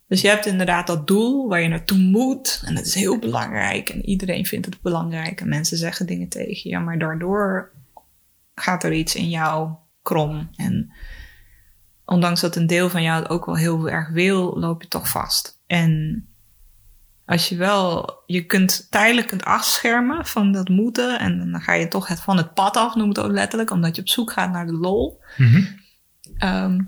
Dus 0.07 0.21
je 0.21 0.27
hebt 0.27 0.45
inderdaad 0.45 0.87
dat 0.87 1.07
doel 1.07 1.47
waar 1.49 1.61
je 1.61 1.67
naartoe 1.67 1.97
moet. 1.97 2.61
En 2.65 2.75
dat 2.75 2.85
is 2.85 2.93
heel 2.95 3.19
belangrijk. 3.19 3.89
En 3.89 4.05
iedereen 4.05 4.45
vindt 4.45 4.65
het 4.65 4.81
belangrijk. 4.81 5.41
En 5.41 5.49
mensen 5.49 5.77
zeggen 5.77 6.05
dingen 6.05 6.29
tegen 6.29 6.69
je. 6.69 6.79
Maar 6.79 6.99
daardoor 6.99 7.71
gaat 8.55 8.83
er 8.83 8.93
iets 8.93 9.15
in 9.15 9.29
jou 9.29 9.71
krom. 10.01 10.49
En 10.55 10.93
ondanks 12.11 12.41
dat 12.41 12.55
een 12.55 12.67
deel 12.67 12.89
van 12.89 13.01
jou 13.01 13.21
het 13.21 13.31
ook 13.31 13.45
wel 13.45 13.55
heel 13.55 13.89
erg 13.89 14.09
wil, 14.09 14.59
loop 14.59 14.81
je 14.81 14.87
toch 14.87 15.09
vast. 15.09 15.59
En 15.67 16.25
als 17.25 17.49
je 17.49 17.55
wel, 17.55 18.19
je 18.25 18.45
kunt 18.45 18.87
tijdelijk 18.89 19.31
het 19.31 19.43
afschermen 19.43 20.25
van 20.25 20.51
dat 20.51 20.69
moeten. 20.69 21.19
En 21.19 21.51
dan 21.51 21.61
ga 21.61 21.73
je 21.73 21.87
toch 21.87 22.07
het 22.07 22.19
van 22.19 22.37
het 22.37 22.53
pad 22.53 22.77
af, 22.77 22.95
noem 22.95 23.09
het 23.09 23.19
ook 23.19 23.31
letterlijk. 23.31 23.71
Omdat 23.71 23.95
je 23.95 24.01
op 24.01 24.09
zoek 24.09 24.31
gaat 24.31 24.51
naar 24.51 24.65
de 24.65 24.73
lol. 24.73 25.19
mhm. 25.37 25.63
Ehm, 26.37 26.79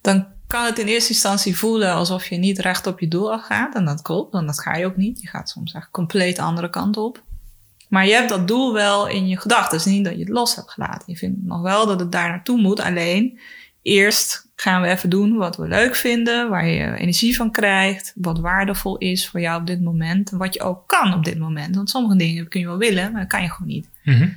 dan 0.00 0.26
kan 0.46 0.64
het 0.64 0.78
in 0.78 0.86
eerste 0.86 1.12
instantie 1.12 1.56
voelen 1.56 1.92
alsof 1.92 2.26
je 2.26 2.36
niet 2.36 2.58
recht 2.58 2.86
op 2.86 3.00
je 3.00 3.08
doel 3.08 3.32
afgaat. 3.32 3.74
En 3.74 3.84
dat 3.84 4.02
klopt, 4.02 4.32
want 4.32 4.46
dat 4.46 4.60
ga 4.60 4.76
je 4.76 4.86
ook 4.86 4.96
niet. 4.96 5.20
Je 5.20 5.28
gaat 5.28 5.48
soms 5.48 5.72
echt 5.72 5.90
compleet 5.90 6.36
de 6.36 6.42
andere 6.42 6.70
kant 6.70 6.96
op. 6.96 7.22
Maar 7.88 8.06
je 8.06 8.12
hebt 8.12 8.28
dat 8.28 8.48
doel 8.48 8.72
wel 8.72 9.08
in 9.08 9.28
je 9.28 9.40
gedachten. 9.40 9.78
Dus 9.78 9.86
niet 9.86 10.04
dat 10.04 10.14
je 10.14 10.20
het 10.20 10.28
los 10.28 10.54
hebt 10.54 10.70
gelaten. 10.70 11.02
Je 11.06 11.16
vindt 11.16 11.42
nog 11.42 11.60
wel 11.60 11.86
dat 11.86 12.00
het 12.00 12.12
daar 12.12 12.28
naartoe 12.28 12.60
moet. 12.60 12.80
Alleen 12.80 13.38
eerst 13.82 14.50
gaan 14.56 14.82
we 14.82 14.88
even 14.88 15.10
doen 15.10 15.36
wat 15.36 15.56
we 15.56 15.68
leuk 15.68 15.94
vinden. 15.96 16.48
Waar 16.48 16.66
je 16.66 16.96
energie 16.96 17.36
van 17.36 17.50
krijgt. 17.50 18.12
Wat 18.14 18.40
waardevol 18.40 18.98
is 18.98 19.28
voor 19.28 19.40
jou 19.40 19.60
op 19.60 19.66
dit 19.66 19.80
moment. 19.80 20.30
En 20.32 20.38
wat 20.38 20.54
je 20.54 20.60
ook 20.60 20.88
kan 20.88 21.14
op 21.14 21.24
dit 21.24 21.38
moment. 21.38 21.74
Want 21.76 21.90
sommige 21.90 22.16
dingen 22.16 22.48
kun 22.48 22.60
je 22.60 22.66
wel 22.66 22.78
willen, 22.78 23.12
maar 23.12 23.20
dat 23.20 23.30
kan 23.30 23.42
je 23.42 23.50
gewoon 23.50 23.68
niet. 23.68 23.88
Mhm. 24.04 24.28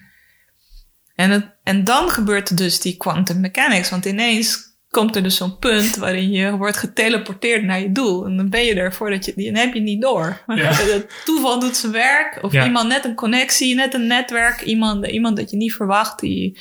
En, 1.15 1.29
het, 1.31 1.45
en 1.63 1.83
dan 1.83 2.09
gebeurt 2.09 2.49
er 2.49 2.55
dus 2.55 2.79
die 2.79 2.97
quantum 2.97 3.39
mechanics. 3.39 3.89
Want 3.89 4.05
ineens 4.05 4.73
komt 4.89 5.15
er 5.15 5.23
dus 5.23 5.35
zo'n 5.35 5.59
punt 5.59 5.95
waarin 5.95 6.31
je 6.31 6.51
wordt 6.51 6.77
geteleporteerd 6.77 7.63
naar 7.63 7.79
je 7.79 7.91
doel. 7.91 8.25
En 8.25 8.37
dan 8.37 8.49
ben 8.49 8.65
je 8.65 8.73
er 8.73 8.93
voordat 8.93 9.25
je, 9.25 9.33
dan 9.35 9.55
heb 9.55 9.73
je 9.73 9.79
het 9.79 9.87
niet 9.89 10.01
door. 10.01 10.41
Ja. 10.47 10.55
het 10.73 11.21
toeval 11.25 11.59
doet 11.59 11.77
zijn 11.77 11.91
werk. 11.91 12.39
Of 12.41 12.51
Ja. 12.51 12.65
iemand 12.65 12.87
net 12.87 13.05
een 13.05 13.15
connectie, 13.15 13.75
net 13.75 13.93
een 13.93 14.07
netwerk. 14.07 14.61
Iemand, 14.61 15.07
iemand 15.07 15.37
dat 15.37 15.49
je 15.49 15.57
niet 15.57 15.73
verwacht. 15.73 16.19
Die, 16.19 16.59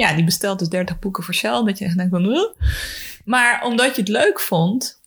ja, 0.00 0.14
die 0.14 0.24
bestelt 0.24 0.58
dus 0.58 0.68
30 0.68 0.98
boeken 0.98 1.22
voor 1.22 1.34
Shell. 1.34 1.62
Dat 1.64 1.78
je 1.78 1.84
echt 1.84 1.96
denkt 1.96 2.10
van... 2.16 2.54
Maar 3.24 3.62
omdat 3.64 3.94
je 3.94 4.00
het 4.00 4.10
leuk 4.10 4.40
vond, 4.40 5.00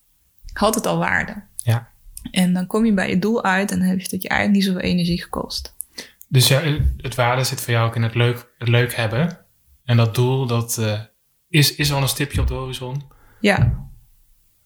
had 0.53 0.75
het 0.75 0.85
al 0.85 0.97
waarde. 0.97 1.43
Ja. 1.55 1.87
En 2.31 2.53
dan 2.53 2.67
kom 2.67 2.85
je 2.85 2.93
bij 2.93 3.09
je 3.09 3.19
doel 3.19 3.43
uit 3.43 3.71
en 3.71 3.79
dan 3.79 3.87
heb 3.87 3.99
je 3.99 4.09
dat 4.09 4.21
je 4.21 4.29
eigenlijk 4.29 4.59
niet 4.63 4.73
zoveel 4.73 4.89
energie 4.89 5.21
gekost. 5.21 5.75
Dus 6.27 6.47
ja, 6.47 6.61
het 6.97 7.15
waarde 7.15 7.43
zit 7.43 7.61
voor 7.61 7.73
jou 7.73 7.87
ook 7.87 7.95
in 7.95 8.01
het 8.03 8.15
leuk, 8.15 8.53
het 8.57 8.67
leuk 8.67 8.95
hebben. 8.95 9.37
En 9.85 9.97
dat 9.97 10.15
doel, 10.15 10.45
dat 10.47 10.77
eh, 10.77 10.99
is, 11.49 11.75
is 11.75 11.93
al 11.93 12.01
een 12.01 12.07
stipje 12.07 12.41
op 12.41 12.47
de 12.47 12.53
horizon. 12.53 13.03
Ja, 13.39 13.87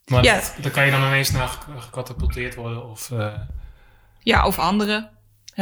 Maar 0.05 0.23
Ja. 0.23 0.41
daar 0.61 0.71
kan 0.71 0.85
je 0.85 0.91
dan 0.91 1.01
ineens 1.07 1.31
naar 1.31 1.47
ge- 1.47 1.79
gecatapulteerd 1.79 2.55
worden. 2.55 2.89
Of, 2.89 3.11
eh, 3.11 3.33
Ja, 4.19 4.45
of 4.47 4.59
anderen 4.59 5.09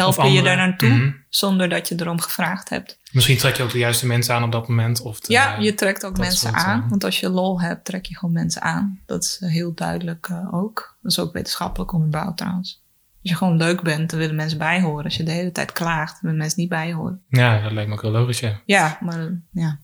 helpen 0.02 0.32
je 0.32 0.42
daar 0.42 0.58
naartoe 0.58 0.90
Mhm. 0.90 1.12
zonder 1.30 1.70
dat 1.70 1.88
je 1.88 1.96
erom 2.00 2.22
gevraagd 2.22 2.70
hebt. 2.70 3.00
Misschien 3.12 3.38
trek 3.38 3.56
je 3.58 3.64
ook 3.64 3.72
de 3.72 3.78
juiste 3.78 4.08
mensen 4.08 4.36
aan 4.36 4.44
op 4.44 4.52
dat 4.52 4.68
moment. 4.68 5.02
Of 5.02 5.20
de- 5.20 5.34
ja, 5.34 5.56
je 5.60 5.74
trekt 5.74 6.06
ook 6.06 6.18
mensen 6.18 6.38
soort, 6.50 6.54
aan. 6.64 6.84
eh, 6.84 6.90
Want 6.90 7.04
als 7.04 7.20
je 7.20 7.30
lol 7.30 7.62
hebt, 7.62 7.86
trek 7.86 8.06
je 8.06 8.18
gewoon 8.18 8.34
mensen 8.34 8.62
aan. 8.62 9.00
Dat 9.06 9.24
is 9.24 9.38
eh, 9.42 9.50
heel 9.50 9.74
duidelijk 9.74 10.28
eh, 10.30 10.54
ook. 10.54 10.96
Dat 11.02 11.12
is 11.12 11.20
ook 11.20 11.34
wetenschappelijk 11.34 11.94
onderbouwd 11.94 12.38
trouwens. 12.38 12.84
Als 13.22 13.32
je 13.34 13.36
gewoon 13.36 13.58
leuk 13.58 13.82
bent, 13.82 14.10
dan 14.10 14.20
willen 14.20 14.36
mensen 14.36 14.58
bijhoren. 14.58 15.04
Als 15.04 15.18
je 15.18 15.24
de 15.24 15.32
hele 15.32 15.52
tijd 15.52 15.72
klaagt, 15.72 16.22
willen 16.22 16.38
mensen 16.38 16.60
niet 16.60 16.70
bijhoren. 16.70 17.22
Ja, 17.30 17.62
dat 17.62 17.72
lijkt 17.72 17.90
me 17.90 17.96
ook 17.96 18.02
heel 18.02 18.12
logisch, 18.12 18.40
ja. 18.40 18.62
Ja, 18.66 18.98
maar 19.02 19.42
ja. 19.52 19.80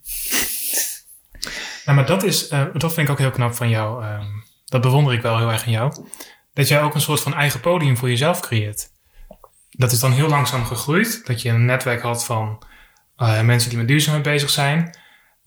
Nou, 1.85 1.97
maar 1.97 2.05
dat, 2.05 2.23
is, 2.23 2.47
dat 2.49 2.93
vind 2.93 2.97
ik 2.97 3.09
ook 3.09 3.17
heel 3.19 3.31
knap 3.31 3.53
van 3.55 3.69
jou. 3.69 4.03
ehm, 4.03 4.25
dat 4.65 4.81
bewonder 4.81 5.13
ik 5.13 5.21
wel 5.21 5.37
heel 5.37 5.51
erg 5.51 5.65
in 5.65 5.71
jou. 5.71 6.05
Dat 6.53 6.67
jij 6.67 6.81
ook 6.81 6.93
een 6.95 7.01
soort 7.01 7.19
van 7.21 7.33
eigen 7.33 7.59
podium 7.59 7.97
voor 7.97 8.09
jezelf 8.09 8.39
creëert. 8.39 8.90
Dat 9.71 9.91
is 9.91 9.99
dan 9.99 10.11
heel 10.11 10.27
langzaam 10.29 10.65
gegroeid. 10.65 11.25
Dat 11.25 11.41
je 11.41 11.49
een 11.49 11.65
netwerk 11.65 12.01
had 12.01 12.25
van 12.25 12.63
eh, 13.17 13.41
mensen 13.41 13.69
die 13.69 13.77
met 13.77 13.87
duurzaamheid 13.87 14.23
bezig 14.25 14.49
zijn. 14.49 14.97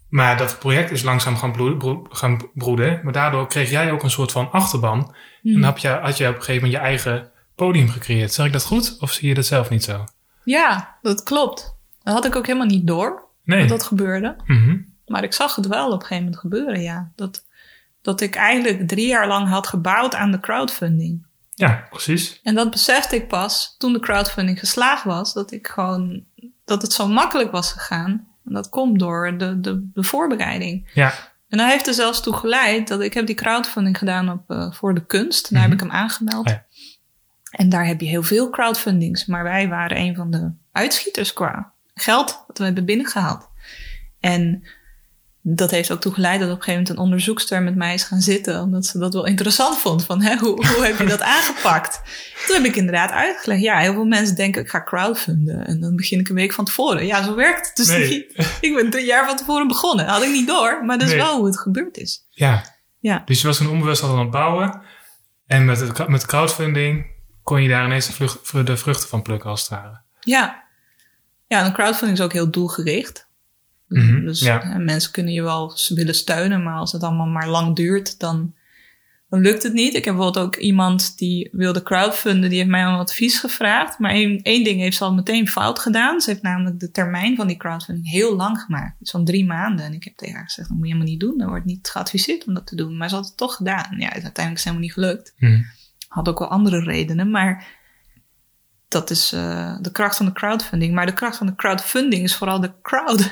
Maar 0.09 0.37
dat 0.37 0.59
project 0.59 0.91
is 0.91 1.03
langzaam 1.03 1.37
gaan, 1.37 1.53
bloe- 1.53 1.77
bro- 1.77 2.07
gaan 2.09 2.41
broeden. 2.55 3.01
Maar 3.03 3.13
daardoor 3.13 3.47
kreeg 3.49 3.71
jij 3.71 3.91
ook 3.93 4.03
een 4.03 4.11
soort 4.11 4.33
van 4.33 4.51
achterban. 4.51 5.15
En 5.43 5.53
Hm. 5.55 5.63
heb 5.63 5.79
je, 5.79 5.89
had 5.89 6.17
je 6.17 6.25
op 6.29 6.35
een 6.35 6.43
gegeven 6.43 6.63
moment 6.63 6.73
je 6.73 6.89
eigen 6.89 7.31
podium 7.55 7.89
gecreëerd. 7.89 8.33
Zeg 8.33 8.47
ik 8.47 8.53
dat 8.53 8.65
goed? 8.65 8.97
Of 9.01 9.13
zie 9.13 9.29
je 9.29 9.35
dat 9.35 9.47
zelf 9.47 9.69
niet 9.71 9.85
zo? 9.85 10.05
ja, 10.45 10.99
dat 11.03 11.23
klopt. 11.23 11.77
Dat 12.03 12.15
had 12.15 12.25
ik 12.25 12.37
ook 12.37 12.47
helemaal 12.47 12.67
niet 12.67 12.87
door 12.87 13.25
Nee. 13.45 13.61
dat 13.61 13.69
dat 13.69 13.83
gebeurde. 13.83 14.37
Mhm. 14.47 14.77
Maar 15.07 15.23
ik 15.23 15.33
zag 15.33 15.55
het 15.57 15.67
wel 15.67 15.87
op 15.87 15.93
een 15.93 16.01
gegeven 16.01 16.23
moment 16.25 16.41
gebeuren, 16.41 16.81
ja. 16.83 17.13
Dat, 17.17 17.45
dat 18.03 18.21
ik 18.21 18.35
eigenlijk 18.35 18.89
drie 18.89 19.07
jaar 19.07 19.27
lang 19.29 19.49
had 19.49 19.67
gebouwd 19.67 20.15
aan 20.15 20.31
de 20.31 20.41
crowdfunding. 20.41 21.27
Ja, 21.55 21.87
precies. 21.91 22.41
En 22.43 22.55
dat 22.55 22.71
besefte 22.71 23.17
ik 23.17 23.29
pas 23.29 23.75
toen 23.79 23.93
de 23.93 24.01
crowdfunding 24.01 24.59
geslaagd 24.59 25.05
was. 25.05 25.33
Dat 25.33 25.53
ik 25.53 25.67
gewoon, 25.67 26.25
dat 26.65 26.83
het 26.83 26.93
zo 26.93 27.09
makkelijk 27.09 27.51
was 27.51 27.73
gegaan. 27.73 28.29
En 28.45 28.53
dat 28.53 28.69
komt 28.69 28.99
door 28.99 29.39
de, 29.39 29.61
de, 29.61 29.91
de 29.93 30.03
voorbereiding. 30.03 30.91
Ja. 30.95 31.13
En 31.49 31.59
dat 31.59 31.69
heeft 31.71 31.87
er 31.87 31.95
zelfs 31.95 32.21
toe 32.23 32.35
geleid 32.35 32.89
dat 32.89 33.01
ik 33.01 33.15
heb 33.15 33.27
die 33.27 33.35
crowdfunding 33.35 33.99
gedaan 33.99 34.29
op, 34.31 34.51
eh, 34.51 34.73
voor 34.73 34.95
de 34.95 35.07
kunst. 35.07 35.43
Daar 35.51 35.61
Mhm. 35.61 35.71
heb 35.71 35.81
ik 35.81 35.85
hem 35.87 35.95
aangemeld. 35.99 36.47
Oh 36.47 36.53
ja. 36.53 36.65
En 37.51 37.69
daar 37.69 37.87
heb 37.87 38.01
je 38.01 38.07
heel 38.07 38.23
veel 38.23 38.51
crowdfundings. 38.51 39.27
Maar 39.27 39.43
wij 39.43 39.69
waren 39.69 39.97
een 39.99 40.15
van 40.15 40.31
de 40.31 40.53
uitschieters 40.73 41.33
qua 41.33 41.73
geld 41.95 42.45
dat 42.47 42.59
we 42.59 42.65
hebben 42.65 42.85
binnengehaald. 42.85 43.49
En 44.21 44.63
dat 45.47 45.71
heeft 45.71 45.91
ook 45.93 46.01
toegeleid 46.01 46.41
dat 46.41 46.49
op 46.51 46.57
een 46.57 46.63
gegeven 46.63 46.81
moment 46.81 46.99
een 46.99 47.05
onderzoekster 47.05 47.63
met 47.63 47.75
mij 47.77 47.95
is 47.95 48.03
gaan 48.03 48.21
zitten. 48.21 48.61
Omdat 48.63 48.87
ze 48.87 48.99
dat 48.99 49.13
wel 49.15 49.27
interessant 49.27 49.79
vond. 49.79 50.05
Van, 50.05 50.23
hè, 50.23 50.37
hoe, 50.37 50.67
hoe 50.67 50.85
heb 50.85 50.99
je 50.99 51.05
dat 51.07 51.23
aangepakt? 51.37 52.01
Toen 52.47 52.57
heb 52.57 52.65
ik 52.65 52.77
inderdaad 52.77 53.11
uitgelegd. 53.11 53.61
Ja, 53.63 53.79
heel 53.79 53.93
veel 53.93 54.05
mensen 54.05 54.35
denken 54.37 54.63
ik 54.63 54.69
ga 54.69 54.83
crowdfunden. 54.85 55.67
En 55.67 55.81
dan 55.81 55.97
begin 55.97 56.21
ik 56.21 56.29
een 56.29 56.35
week 56.35 56.53
van 56.53 56.65
tevoren. 56.65 57.07
Ja, 57.07 57.23
zo 57.23 57.35
werkt 57.35 57.67
het 57.67 57.77
dus 57.77 57.89
Nee. 57.89 58.09
niet. 58.09 58.49
Ik 58.61 58.75
ben 58.75 58.91
drie 58.91 59.05
jaar 59.07 59.27
van 59.27 59.37
tevoren 59.37 59.69
begonnen. 59.69 60.07
Had 60.07 60.23
ik 60.23 60.31
niet 60.31 60.47
door. 60.47 60.85
Maar 60.85 60.99
dat 60.99 61.07
is 61.09 61.15
Nee. 61.15 61.23
wel 61.23 61.37
hoe 61.37 61.47
het 61.47 61.59
gebeurd 61.59 61.97
is. 61.97 62.27
Ja. 62.31 62.65
Ja. 62.99 63.23
Dus 63.25 63.41
je 63.41 63.47
was 63.47 63.61
een 63.61 63.69
onbewust 63.69 64.03
al 64.03 64.11
aan 64.11 64.19
het 64.19 64.31
bouwen. 64.31 64.83
En 65.47 65.65
met, 65.65 65.81
het, 65.81 66.09
met 66.09 66.27
crowdfunding 66.27 67.07
kon 67.43 67.63
je 67.63 67.69
daar 67.69 67.85
ineens 67.85 68.07
de, 68.07 68.13
vlucht- 68.13 68.67
de 68.67 68.77
vruchten 68.77 69.09
van 69.09 69.23
plukken 69.23 69.51
als 69.51 69.61
het 69.61 69.71
ware. 69.71 70.01
Ja. 70.21 70.63
Ja, 71.47 71.65
en 71.65 71.73
crowdfunding 71.73 72.19
is 72.19 72.25
ook 72.25 72.33
heel 72.33 72.51
doelgericht. 72.51 73.29
Mhm, 73.99 74.25
Dus 74.25 74.41
ja. 74.41 74.79
mensen 74.79 75.13
kunnen 75.13 75.33
je 75.33 75.43
wel 75.43 75.77
willen 75.89 76.15
steunen, 76.15 76.63
maar 76.63 76.77
als 76.77 76.93
het 76.93 77.03
allemaal 77.03 77.27
maar 77.27 77.49
lang 77.49 77.77
duurt, 77.77 78.19
dan, 78.21 78.55
dan 79.29 79.41
lukt 79.41 79.63
het 79.63 79.73
niet. 79.73 79.95
Ik 79.95 80.05
heb 80.05 80.15
bijvoorbeeld 80.15 80.47
ook 80.47 80.57
iemand 80.57 81.19
die 81.19 81.49
wilde 81.53 81.83
crowdfunden, 81.83 82.49
die 82.49 82.59
heeft 82.59 82.71
mij 82.71 82.87
om 82.87 82.95
advies 82.95 83.39
gevraagd. 83.39 83.99
Maar 83.99 84.11
één, 84.11 84.43
één 84.43 84.65
ding 84.65 84.81
heeft 84.81 84.97
ze 84.97 85.05
al 85.05 85.15
meteen 85.15 85.49
fout 85.49 85.79
gedaan. 85.79 86.21
Ze 86.21 86.31
heeft 86.31 86.43
namelijk 86.43 86.81
de 86.81 86.91
termijn 86.91 87.37
van 87.37 87.47
die 87.47 87.57
crowdfunding 87.57 88.11
heel 88.11 88.37
lang 88.37 88.61
gemaakt. 88.61 89.11
Van 89.11 89.25
drie 89.25 89.45
maanden. 89.45 89.85
En 89.85 89.93
ik 89.93 90.05
heb 90.05 90.17
tegen 90.17 90.35
haar 90.35 90.45
gezegd, 90.45 90.69
dat 90.69 90.77
moet 90.77 90.87
je 90.87 90.93
helemaal 90.93 91.13
niet 91.13 91.21
doen. 91.21 91.41
Er 91.41 91.49
wordt 91.49 91.65
niet 91.65 91.89
geadviseerd 91.89 92.47
om 92.47 92.55
dat 92.55 92.67
te 92.67 92.77
doen. 92.77 92.97
Maar 92.97 93.09
ze 93.09 93.15
had 93.15 93.27
het 93.27 93.37
toch 93.37 93.57
gedaan. 93.57 93.95
Ja, 93.99 94.13
uiteindelijk 94.13 94.37
is 94.37 94.65
het 94.65 94.65
helemaal 94.65 94.81
niet 94.81 94.93
gelukt. 94.93 95.35
Mhm. 95.39 95.63
Had 96.09 96.29
ook 96.29 96.39
wel 96.39 96.49
andere 96.49 96.81
redenen, 96.81 97.31
maar 97.31 97.83
dat 98.95 99.11
is 99.11 99.33
eh, 99.33 99.77
de 99.81 99.93
kracht 99.93 100.17
van 100.17 100.27
de 100.27 100.33
crowdfunding. 100.33 100.95
Maar 100.95 101.07
de 101.07 101.15
kracht 101.15 101.37
van 101.37 101.47
de 101.47 101.55
crowdfunding 101.55 102.23
is 102.23 102.37
vooral 102.37 102.61
de 102.61 102.73
crowd. 102.83 103.31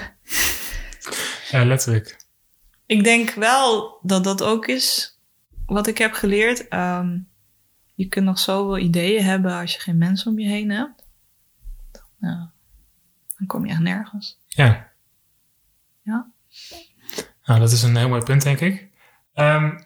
Ja, 1.51 1.65
letterlijk. 1.65 2.17
Ik 2.87 3.05
denk 3.05 3.31
wel 3.31 3.99
dat 4.03 4.25
dat 4.25 4.43
ook 4.43 4.67
is 4.67 5.19
wat 5.67 5.87
ik 5.87 5.99
heb 5.99 6.13
geleerd. 6.13 6.69
Ehm, 6.69 7.19
je 7.95 8.07
kunt 8.07 8.25
nog 8.25 8.39
zoveel 8.39 8.79
ideeën 8.79 9.25
hebben 9.25 9.53
als 9.53 9.73
je 9.73 9.81
geen 9.81 9.99
mensen 9.99 10.31
om 10.31 10.39
je 10.39 10.49
heen 10.49 10.71
hebt. 10.71 11.05
Nou, 12.19 12.49
dan 13.39 13.47
kom 13.47 13.67
je 13.67 13.73
echt 13.73 13.81
nergens. 13.81 14.39
Ja. 14.49 14.91
Ja. 16.03 16.31
Nou, 17.45 17.61
dat 17.61 17.73
is 17.73 17.83
een 17.83 17.97
heel 17.97 18.09
mooi 18.09 18.23
punt, 18.23 18.43
denk 18.43 18.61
ik. 18.61 18.89
Ehm, 19.35 19.79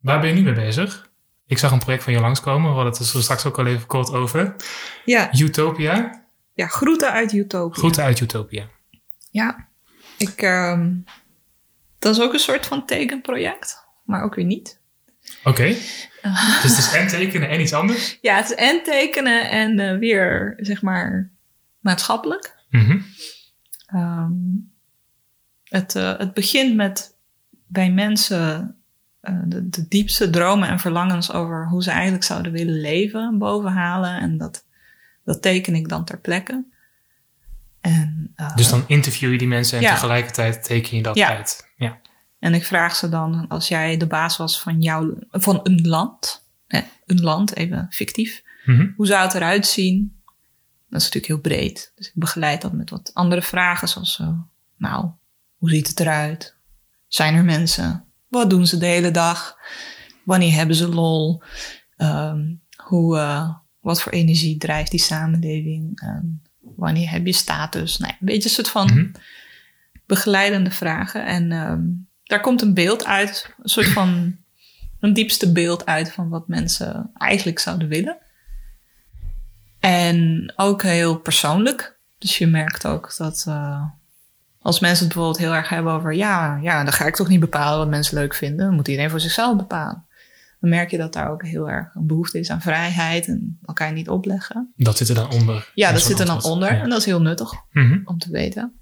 waar 0.00 0.20
ben 0.20 0.28
je 0.28 0.34
nu 0.34 0.42
mee 0.42 0.54
bezig? 0.54 1.10
Ik 1.52 1.58
zag 1.58 1.72
een 1.72 1.78
project 1.78 2.02
van 2.02 2.12
je 2.12 2.20
langskomen. 2.20 2.68
We 2.68 2.74
hadden 2.74 2.92
het 2.92 3.14
er 3.14 3.22
straks 3.22 3.44
ook 3.44 3.58
al 3.58 3.66
even 3.66 3.86
kort 3.86 4.10
over. 4.12 4.56
Ja, 5.04 5.30
Utopia. 5.38 6.24
ja 6.54 6.66
groeten 6.66 7.12
uit 7.12 7.32
Utopia. 7.32 7.78
Groeten 7.78 8.04
uit 8.04 8.20
Utopia. 8.20 8.68
Ja, 9.30 9.68
ik, 10.18 10.42
ehm, 10.42 10.94
dat 11.98 12.16
is 12.16 12.22
ook 12.22 12.32
een 12.32 12.38
soort 12.38 12.66
van 12.66 12.86
tekenproject, 12.86 13.84
maar 14.04 14.22
ook 14.22 14.34
weer 14.34 14.44
niet. 14.44 14.80
Oké. 15.44 15.64
Dus 16.62 16.76
het 16.76 16.78
is 16.78 16.92
en 16.92 17.08
tekenen 17.08 17.48
en 17.48 17.60
iets 17.60 17.72
anders? 17.72 18.18
Ja, 18.20 18.36
het 18.36 18.50
is 18.50 18.56
en 18.56 18.82
tekenen 18.82 19.50
en 19.50 19.78
eh, 19.78 19.98
weer, 19.98 20.54
zeg 20.56 20.82
maar, 20.82 21.30
maatschappelijk. 21.80 22.54
Mhm. 22.70 23.00
Ehm, 23.86 24.32
het, 25.64 25.96
eh, 25.96 26.18
het 26.18 26.34
begint 26.34 26.74
met 26.76 27.14
bij 27.66 27.90
mensen 27.90 28.76
de, 29.22 29.68
de 29.68 29.88
diepste 29.88 30.30
dromen 30.30 30.68
en 30.68 30.78
verlangens 30.78 31.32
over 31.32 31.68
hoe 31.68 31.82
ze 31.82 31.90
eigenlijk 31.90 32.24
zouden 32.24 32.52
willen 32.52 32.80
leven 32.80 33.38
bovenhalen. 33.38 34.20
En 34.20 34.38
dat, 34.38 34.64
dat 35.24 35.42
teken 35.42 35.74
ik 35.74 35.88
dan 35.88 36.04
ter 36.04 36.18
plekke. 36.18 36.64
En, 37.80 38.32
eh, 38.36 38.56
Dus 38.56 38.68
dan 38.68 38.84
interview 38.86 39.32
je 39.32 39.38
die 39.38 39.48
mensen 39.48 39.76
en 39.78 39.84
Ja. 39.84 39.92
tegelijkertijd 39.94 40.64
teken 40.64 40.96
je 40.96 41.02
dat 41.02 41.16
Ja. 41.16 41.36
uit. 41.36 41.70
Ja. 41.76 42.00
En 42.38 42.54
ik 42.54 42.64
vraag 42.64 42.96
ze 42.96 43.08
dan, 43.08 43.48
als 43.48 43.68
jij 43.68 43.96
de 43.96 44.06
baas 44.06 44.36
was 44.36 44.60
van, 44.60 44.80
jouw, 44.80 45.14
van 45.30 45.60
een 45.62 45.88
land, 45.88 46.48
hè, 46.66 46.80
een 47.06 47.20
land, 47.20 47.56
even 47.56 47.86
fictief, 47.90 48.42
Mhm. 48.64 48.90
hoe 48.96 49.06
zou 49.06 49.22
het 49.24 49.34
eruit 49.34 49.66
zien? 49.66 50.20
Dat 50.88 51.00
is 51.00 51.06
natuurlijk 51.10 51.26
heel 51.26 51.40
breed. 51.40 51.92
Dus 51.94 52.06
ik 52.06 52.12
begeleid 52.14 52.62
dat 52.62 52.72
met 52.72 52.90
wat 52.90 53.10
andere 53.14 53.42
vragen, 53.42 53.88
zoals, 53.88 54.18
eh, 54.20 54.38
nou, 54.76 55.10
hoe 55.56 55.70
ziet 55.70 55.88
het 55.88 56.00
eruit? 56.00 56.56
Zijn 57.08 57.34
er 57.34 57.44
mensen? 57.44 58.04
Wat 58.32 58.50
doen 58.50 58.66
ze 58.66 58.78
de 58.78 58.86
hele 58.86 59.10
dag? 59.10 59.56
Wanneer 60.24 60.52
hebben 60.52 60.76
ze 60.76 60.88
lol? 60.88 61.42
Ehm, 61.96 62.54
hoe, 62.76 63.18
eh, 63.18 63.54
wat 63.80 64.02
voor 64.02 64.12
energie 64.12 64.56
drijft 64.56 64.90
die 64.90 65.00
samenleving? 65.00 66.00
Ehm, 66.00 66.26
wanneer 66.60 67.10
heb 67.10 67.26
je 67.26 67.32
status? 67.32 67.98
Nou, 67.98 68.12
een 68.12 68.26
beetje 68.26 68.42
een 68.48 68.54
soort 68.54 68.68
van 68.68 68.86
Mhm. 68.86 69.06
begeleidende 70.06 70.70
vragen. 70.70 71.26
En 71.26 71.52
ehm, 71.52 71.82
daar 72.24 72.40
komt 72.40 72.62
een 72.62 72.74
beeld 72.74 73.04
uit, 73.04 73.54
een 73.62 73.68
soort 73.68 73.88
van 73.88 74.36
een 75.00 75.12
diepste 75.12 75.52
beeld 75.52 75.86
uit 75.86 76.12
van 76.12 76.28
wat 76.28 76.48
mensen 76.48 77.10
eigenlijk 77.14 77.58
zouden 77.58 77.88
willen. 77.88 78.16
En 79.80 80.52
ook 80.56 80.82
heel 80.82 81.18
persoonlijk. 81.18 81.98
Dus 82.18 82.38
je 82.38 82.46
merkt 82.46 82.86
ook 82.86 83.14
dat 83.16 83.44
eh, 83.48 83.84
als 84.62 84.80
mensen 84.80 85.04
het 85.04 85.14
bijvoorbeeld 85.14 85.44
heel 85.44 85.54
erg 85.54 85.68
hebben 85.68 85.92
over, 85.92 86.14
ja, 86.14 86.58
ja, 86.62 86.84
dan 86.84 86.92
ga 86.92 87.04
ik 87.06 87.14
toch 87.16 87.28
niet 87.28 87.40
bepalen 87.40 87.78
wat 87.78 87.88
mensen 87.88 88.14
leuk 88.18 88.34
vinden. 88.34 88.66
Dan 88.66 88.74
moet 88.74 88.88
iedereen 88.88 89.10
voor 89.10 89.20
zichzelf 89.20 89.56
bepalen. 89.56 90.06
Dan 90.60 90.70
merk 90.70 90.90
je 90.90 90.98
dat 90.98 91.12
daar 91.12 91.30
ook 91.30 91.44
heel 91.46 91.70
erg 91.70 91.94
een 91.94 92.06
behoefte 92.06 92.38
is 92.38 92.50
aan 92.50 92.60
vrijheid 92.60 93.26
en 93.26 93.58
elkaar 93.66 93.92
niet 93.92 94.08
opleggen. 94.08 94.72
Dat 94.76 94.96
zit 94.96 95.08
er 95.08 95.14
dan 95.14 95.30
onder. 95.30 95.70
Ja, 95.74 95.92
dat 95.92 96.02
zit 96.02 96.20
er 96.20 96.26
dan 96.26 96.42
onder 96.44 96.74
Ja. 96.74 96.80
en 96.82 96.88
dat 96.88 96.98
is 96.98 97.04
heel 97.04 97.22
nuttig 97.22 97.52
Mhm. 97.70 98.00
om 98.04 98.18
te 98.18 98.30
weten. 98.30 98.72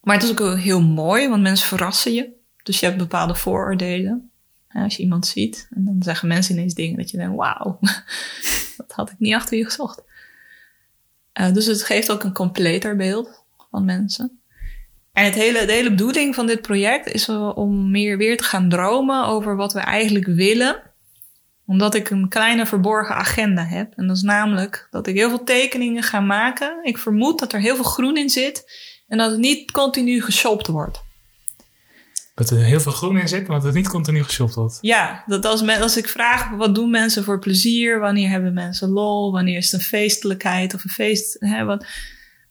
Maar 0.00 0.14
het 0.14 0.24
is 0.24 0.30
ook 0.30 0.56
heel 0.58 0.82
mooi, 0.82 1.28
want 1.28 1.42
mensen 1.42 1.66
verrassen 1.68 2.12
je. 2.14 2.28
Dus 2.62 2.80
je 2.80 2.86
hebt 2.86 2.98
bepaalde 2.98 3.34
vooroordelen. 3.34 4.30
Ja, 4.68 4.82
als 4.82 4.96
je 4.96 5.02
iemand 5.02 5.26
ziet 5.26 5.68
en 5.70 5.84
dan 5.84 5.96
zeggen 6.02 6.28
mensen 6.28 6.54
ineens 6.54 6.74
dingen 6.74 6.96
dat 6.96 7.10
je 7.10 7.16
denkt, 7.16 7.36
wauw, 7.36 7.78
dat 8.76 8.92
had 8.92 9.10
ik 9.10 9.18
niet 9.18 9.34
achter 9.34 9.58
je 9.58 9.64
gezocht. 9.64 10.02
Eh, 11.32 11.52
dus 11.52 11.66
het 11.66 11.82
geeft 11.84 12.12
ook 12.12 12.22
een 12.24 12.32
completer 12.32 12.96
beeld 12.96 13.44
van 13.70 13.84
mensen. 13.84 14.39
En 15.12 15.24
het 15.24 15.34
hele, 15.34 15.66
de 15.66 15.72
hele 15.72 15.90
bedoeling 15.90 16.34
van 16.34 16.46
dit 16.46 16.62
project 16.62 17.06
is 17.06 17.28
om 17.28 17.90
meer 17.90 18.16
weer 18.16 18.36
te 18.36 18.44
gaan 18.44 18.68
dromen 18.68 19.26
over 19.26 19.56
wat 19.56 19.72
we 19.72 19.80
eigenlijk 19.80 20.26
willen. 20.26 20.82
Omdat 21.66 21.94
ik 21.94 22.10
een 22.10 22.28
kleine 22.28 22.66
verborgen 22.66 23.14
agenda 23.14 23.64
heb. 23.64 23.92
En 23.96 24.06
dat 24.06 24.16
is 24.16 24.22
namelijk 24.22 24.88
dat 24.90 25.06
ik 25.06 25.14
heel 25.14 25.28
veel 25.28 25.44
tekeningen 25.44 26.02
ga 26.02 26.20
maken. 26.20 26.78
Ik 26.82 26.98
vermoed 26.98 27.38
dat 27.38 27.52
er 27.52 27.60
heel 27.60 27.74
veel 27.74 27.84
groen 27.84 28.16
in 28.16 28.28
zit. 28.28 28.64
En 29.08 29.18
dat 29.18 29.30
het 29.30 29.40
niet 29.40 29.70
continu 29.70 30.22
geshopt 30.22 30.66
wordt. 30.66 31.00
Dat 32.34 32.50
er 32.50 32.64
heel 32.64 32.80
veel 32.80 32.92
groen 32.92 33.18
in 33.18 33.28
zit, 33.28 33.46
maar 33.46 33.56
dat 33.56 33.66
het 33.66 33.74
niet 33.74 33.88
continu 33.88 34.24
geshopt 34.24 34.54
wordt. 34.54 34.78
Ja, 34.80 35.24
dat 35.26 35.44
als, 35.44 35.62
men, 35.62 35.80
als 35.80 35.96
ik 35.96 36.08
vraag 36.08 36.50
wat 36.50 36.74
doen 36.74 36.90
mensen 36.90 37.24
voor 37.24 37.38
plezier, 37.38 37.98
wanneer 37.98 38.28
hebben 38.28 38.52
mensen 38.52 38.88
lol, 38.88 39.32
wanneer 39.32 39.56
is 39.56 39.70
het 39.70 39.80
een 39.80 39.86
feestelijkheid 39.86 40.74
of 40.74 40.84
een 40.84 40.90
feest, 40.90 41.36
hè, 41.38 41.64
wat, 41.64 41.86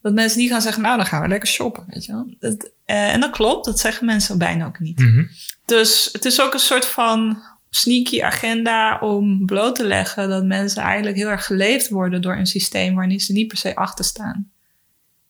dat 0.02 0.14
mensen 0.14 0.40
niet 0.40 0.50
gaan 0.50 0.62
zeggen, 0.62 0.82
nou 0.82 0.98
dan 0.98 1.06
gaan 1.06 1.22
we 1.22 1.28
lekker 1.28 1.48
shoppen, 1.50 1.84
weet 1.88 2.06
je 2.06 2.12
wel. 2.12 2.34
Dat, 2.40 2.72
eh, 2.86 3.14
en 3.14 3.20
dat 3.20 3.32
klopt, 3.32 3.66
dat 3.66 3.80
zeggen 3.80 4.06
mensen 4.06 4.38
bijna 4.38 4.66
ook 4.66 4.80
niet. 4.80 5.00
Mhm. 5.00 5.24
Dus 5.66 6.10
het 6.12 6.26
is 6.26 6.42
ook 6.42 6.54
een 6.54 6.60
soort 6.60 6.86
van 6.86 7.42
sneaky 7.70 8.22
agenda 8.24 9.00
om 9.00 9.46
bloot 9.46 9.76
te 9.76 9.86
leggen 9.86 10.30
dat 10.30 10.44
mensen 10.46 10.82
eigenlijk 10.84 11.18
heel 11.18 11.28
erg 11.28 11.46
geleefd 11.46 11.90
worden 11.90 12.22
door 12.22 12.36
een 12.36 12.46
systeem 12.48 12.96
waarin 12.96 13.20
ze 13.20 13.32
niet 13.34 13.48
per 13.48 13.58
se 13.58 13.76
achter 13.76 14.06
staan. 14.06 14.52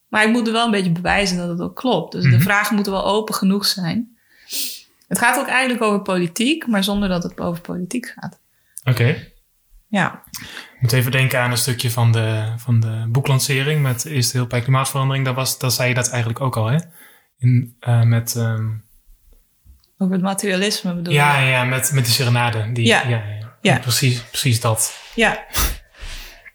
Maar 0.08 0.24
ik 0.24 0.30
moet 0.30 0.46
er 0.46 0.52
wel 0.52 0.64
een 0.64 0.70
beetje 0.70 0.90
bewijzen 0.92 1.36
dat 1.36 1.48
het 1.48 1.60
ook 1.60 1.76
klopt. 1.76 2.12
Dus 2.12 2.24
Mhm. 2.24 2.32
de 2.32 2.40
vragen 2.40 2.74
moeten 2.74 2.92
wel 2.92 3.04
open 3.04 3.34
genoeg 3.34 3.66
zijn. 3.66 4.16
Het 5.08 5.18
gaat 5.18 5.38
ook 5.38 5.46
eigenlijk 5.46 5.82
over 5.82 6.02
politiek, 6.02 6.66
maar 6.66 6.84
zonder 6.84 7.08
dat 7.08 7.22
het 7.22 7.40
over 7.40 7.60
politiek 7.60 8.14
gaat. 8.16 8.38
Oké. 8.84 9.16
Ja, 9.88 10.22
moet 10.80 10.92
even 10.92 11.10
denken 11.10 11.40
aan 11.40 11.50
een 11.50 11.56
stukje 11.56 11.90
van 11.90 12.12
de, 12.12 12.52
van 12.56 12.80
de 12.80 13.06
boeklancering 13.08 13.82
met 13.82 14.04
Eerste 14.04 14.36
Heel 14.36 14.46
bij 14.46 14.60
Klimaatverandering. 14.60 15.24
Daar, 15.24 15.34
was, 15.34 15.58
daar 15.58 15.70
zei 15.70 15.88
je 15.88 15.94
dat 15.94 16.08
eigenlijk 16.08 16.40
ook 16.40 16.56
al, 16.56 16.66
hè? 16.66 16.78
In, 17.38 17.76
eh, 17.80 18.02
met, 18.02 18.36
ehm, 18.36 18.68
over 19.98 20.14
het 20.14 20.22
materialisme 20.22 20.94
bedoel 20.94 21.12
je? 21.12 21.18
ja, 21.18 21.38
ja, 21.40 21.64
met, 21.64 21.92
met 21.92 22.04
die 22.04 22.14
serenade. 22.14 22.72
Die, 22.72 22.86
Ja. 22.86 23.02
ja. 23.02 23.08
Ja, 23.08 23.24
ja. 23.24 23.56
Ja. 23.60 23.78
Precies, 23.78 24.22
precies 24.22 24.60
dat. 24.60 24.98
Ja. 25.14 25.44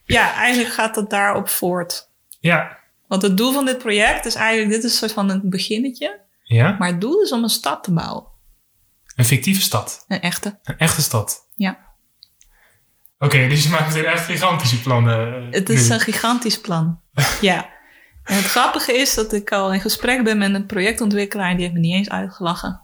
ja, 0.05 0.33
eigenlijk 0.33 0.73
gaat 0.73 0.95
dat 0.95 1.09
daarop 1.09 1.49
voort. 1.49 2.09
Ja. 2.39 2.77
Want 3.07 3.21
het 3.21 3.37
doel 3.37 3.53
van 3.53 3.65
dit 3.65 3.77
project 3.77 4.25
is 4.25 4.35
eigenlijk, 4.35 4.69
dit 4.71 4.83
is 4.83 4.91
een 4.91 4.97
soort 4.97 5.11
van 5.11 5.29
een 5.29 5.49
beginnetje. 5.49 6.19
ja. 6.43 6.75
Maar 6.79 6.87
het 6.87 7.01
doel 7.01 7.21
is 7.21 7.31
om 7.31 7.43
een 7.43 7.49
stad 7.49 7.83
te 7.83 7.93
bouwen. 7.93 8.25
Een 9.15 9.25
fictieve 9.25 9.61
stad. 9.61 10.05
Een 10.07 10.21
echte. 10.21 10.59
Een 10.63 10.77
echte 10.77 11.01
stad. 11.01 11.47
Ja. 11.55 11.94
Oké, 13.19 13.47
dus 13.47 13.63
je 13.63 13.69
maakt 13.69 13.87
meteen 13.87 14.05
echt 14.05 14.25
gigantische 14.25 14.81
plannen. 14.81 15.43
eh, 15.45 15.51
Het 15.51 15.69
is 15.69 15.87
nu. 15.87 15.93
een 15.93 15.99
gigantisch 15.99 16.61
plan. 16.61 17.01
ja. 17.41 17.69
En 18.23 18.35
het 18.35 18.45
grappige 18.45 18.93
is 18.93 19.13
dat 19.13 19.33
ik 19.33 19.51
al 19.51 19.73
in 19.73 19.81
gesprek 19.81 20.23
ben 20.23 20.37
met 20.37 20.53
een 20.53 20.65
projectontwikkelaar. 20.65 21.51
Die 21.53 21.61
heeft 21.61 21.73
me 21.73 21.79
niet 21.79 21.93
eens 21.95 22.09
uitgelachen. 22.09 22.81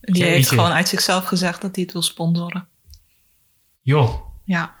Die 0.00 0.24
heeft 0.24 0.48
gewoon 0.48 0.70
uit 0.72 0.88
zichzelf 0.88 1.24
gezegd 1.24 1.60
dat 1.62 1.74
hij 1.74 1.84
het 1.84 1.92
wil 1.92 2.02
sponsoren. 2.02 2.68
Joh. 3.80 4.20
Ja. 4.44 4.74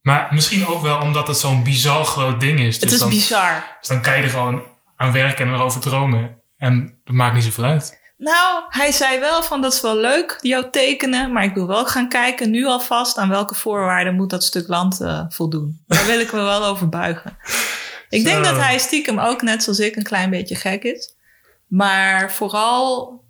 Maar 0.00 0.28
misschien 0.34 0.66
ook 0.66 0.82
wel 0.82 1.00
omdat 1.00 1.28
het 1.28 1.36
zo'n 1.36 1.62
bizar 1.62 2.04
groot 2.04 2.40
ding 2.40 2.60
is. 2.60 2.74
Het 2.74 2.82
Dus 2.82 2.92
is 2.92 2.98
dan, 2.98 3.08
bizar. 3.08 3.76
dus 3.80 3.88
dan 3.88 4.02
kan 4.02 4.16
je 4.16 4.22
er 4.22 4.30
gewoon 4.30 4.62
aan 4.96 5.12
werken 5.12 5.46
en 5.46 5.54
erover 5.54 5.80
dromen. 5.80 6.40
En 6.56 7.00
dat 7.04 7.14
maakt 7.14 7.34
niet 7.34 7.44
zoveel 7.44 7.64
uit. 7.64 8.00
Nou, 8.22 8.64
hij 8.68 8.92
zei 8.92 9.18
wel 9.20 9.42
van 9.42 9.60
dat 9.60 9.72
is 9.72 9.80
wel 9.80 9.96
leuk, 9.96 10.38
jouw 10.40 10.70
tekenen. 10.70 11.32
Maar 11.32 11.44
ik 11.44 11.54
wil 11.54 11.66
wel 11.66 11.86
gaan 11.86 12.08
kijken 12.08 12.50
nu 12.50 12.64
alvast 12.66 13.16
aan 13.18 13.28
welke 13.28 13.54
voorwaarden 13.54 14.14
moet 14.14 14.30
dat 14.30 14.44
stuk 14.44 14.68
land 14.68 15.00
eh, 15.00 15.24
voldoen. 15.28 15.82
Daar 15.86 16.06
wil 16.06 16.20
ik 16.20 16.32
me 16.32 16.40
wel 16.40 16.64
over 16.64 16.88
buigen. 16.88 17.36
Ik 18.08 18.24
denk 18.24 18.44
dat 18.44 18.56
hij 18.56 18.78
stiekem 18.78 19.18
ook 19.18 19.42
net 19.42 19.62
zoals 19.62 19.78
ik 19.78 19.96
een 19.96 20.02
klein 20.02 20.30
beetje 20.30 20.54
gek 20.54 20.82
is. 20.82 21.14
Maar 21.66 22.32
vooral 22.32 23.20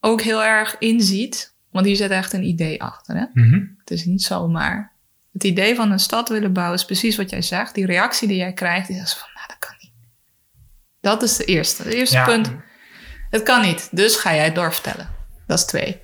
ook 0.00 0.20
heel 0.22 0.44
erg 0.44 0.76
inziet. 0.78 1.54
Want 1.70 1.86
hier 1.86 1.96
zit 1.96 2.10
echt 2.10 2.32
een 2.32 2.44
idee 2.44 2.82
achter. 2.82 3.16
Hè? 3.16 3.24
Mhm. 3.32 3.60
Het 3.78 3.90
is 3.90 4.04
niet 4.04 4.22
zomaar. 4.22 4.92
Het 5.32 5.44
idee 5.44 5.74
van 5.74 5.90
een 5.90 5.98
stad 6.00 6.28
willen 6.28 6.52
bouwen 6.52 6.76
is 6.78 6.84
precies 6.84 7.16
wat 7.16 7.30
jij 7.30 7.42
zegt. 7.42 7.74
Die 7.74 7.86
reactie 7.86 8.28
die 8.28 8.36
jij 8.36 8.52
krijgt, 8.52 8.86
die 8.88 9.00
is 9.00 9.14
van, 9.14 9.28
nou, 9.34 9.46
dat 9.46 9.58
kan 9.58 9.74
niet. 9.80 9.92
Dat 11.00 11.22
is 11.22 11.36
de 11.36 11.44
eerste. 11.44 11.82
Het 11.82 11.92
eerste 11.92 12.16
Ja. 12.16 12.24
punt. 12.24 12.50
Het 13.30 13.42
kan 13.42 13.62
niet, 13.62 13.88
dus 13.90 14.16
ga 14.16 14.34
jij 14.34 14.44
het 14.44 14.54
doorvertellen. 14.54 15.08
Dat 15.46 15.58
is 15.58 15.64
twee. 15.64 16.00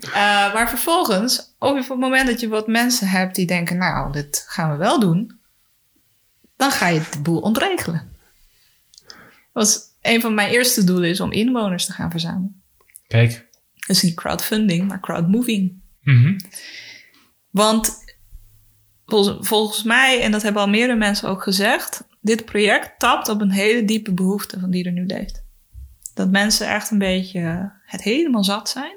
Eh, 0.00 0.12
maar 0.54 0.68
vervolgens, 0.68 1.54
op 1.58 1.76
het 1.76 1.88
moment 1.88 2.26
dat 2.26 2.40
je 2.40 2.48
wat 2.48 2.66
mensen 2.66 3.08
hebt 3.08 3.34
die 3.34 3.46
denken, 3.46 3.76
nou, 3.76 4.12
dit 4.12 4.44
gaan 4.48 4.70
we 4.70 4.76
wel 4.76 5.00
doen, 5.00 5.40
dan 6.56 6.70
ga 6.70 6.88
je 6.88 7.02
de 7.10 7.20
boel 7.20 7.40
ontregelen. 7.40 8.16
Was 9.52 9.80
een 10.00 10.20
van 10.20 10.34
mijn 10.34 10.50
eerste 10.50 10.84
doelen 10.84 11.08
is 11.08 11.20
om 11.20 11.32
inwoners 11.32 11.86
te 11.86 11.92
gaan 11.92 12.10
verzamelen. 12.10 12.62
Kijk. 13.06 13.48
Dus 13.86 14.02
niet 14.02 14.14
crowdfunding, 14.14 14.88
maar 14.88 15.00
crowdmoving. 15.00 15.82
Mhm. 16.02 16.38
Want 17.50 18.04
volgens, 19.06 19.48
volgens 19.48 19.82
mij, 19.82 20.22
en 20.22 20.30
dat 20.30 20.42
hebben 20.42 20.62
al 20.62 20.68
meerdere 20.68 20.98
mensen 20.98 21.28
ook 21.28 21.42
gezegd, 21.42 22.04
dit 22.20 22.44
project 22.44 22.98
tapt 22.98 23.28
op 23.28 23.40
een 23.40 23.50
hele 23.50 23.84
diepe 23.84 24.12
behoefte 24.12 24.60
van 24.60 24.70
die 24.70 24.84
er 24.84 24.92
nu 24.92 25.06
leeft. 25.06 25.42
Dat 26.20 26.30
mensen 26.30 26.68
echt 26.68 26.90
een 26.90 26.98
beetje 26.98 27.72
het 27.86 28.02
helemaal 28.02 28.44
zat 28.44 28.68
zijn, 28.68 28.96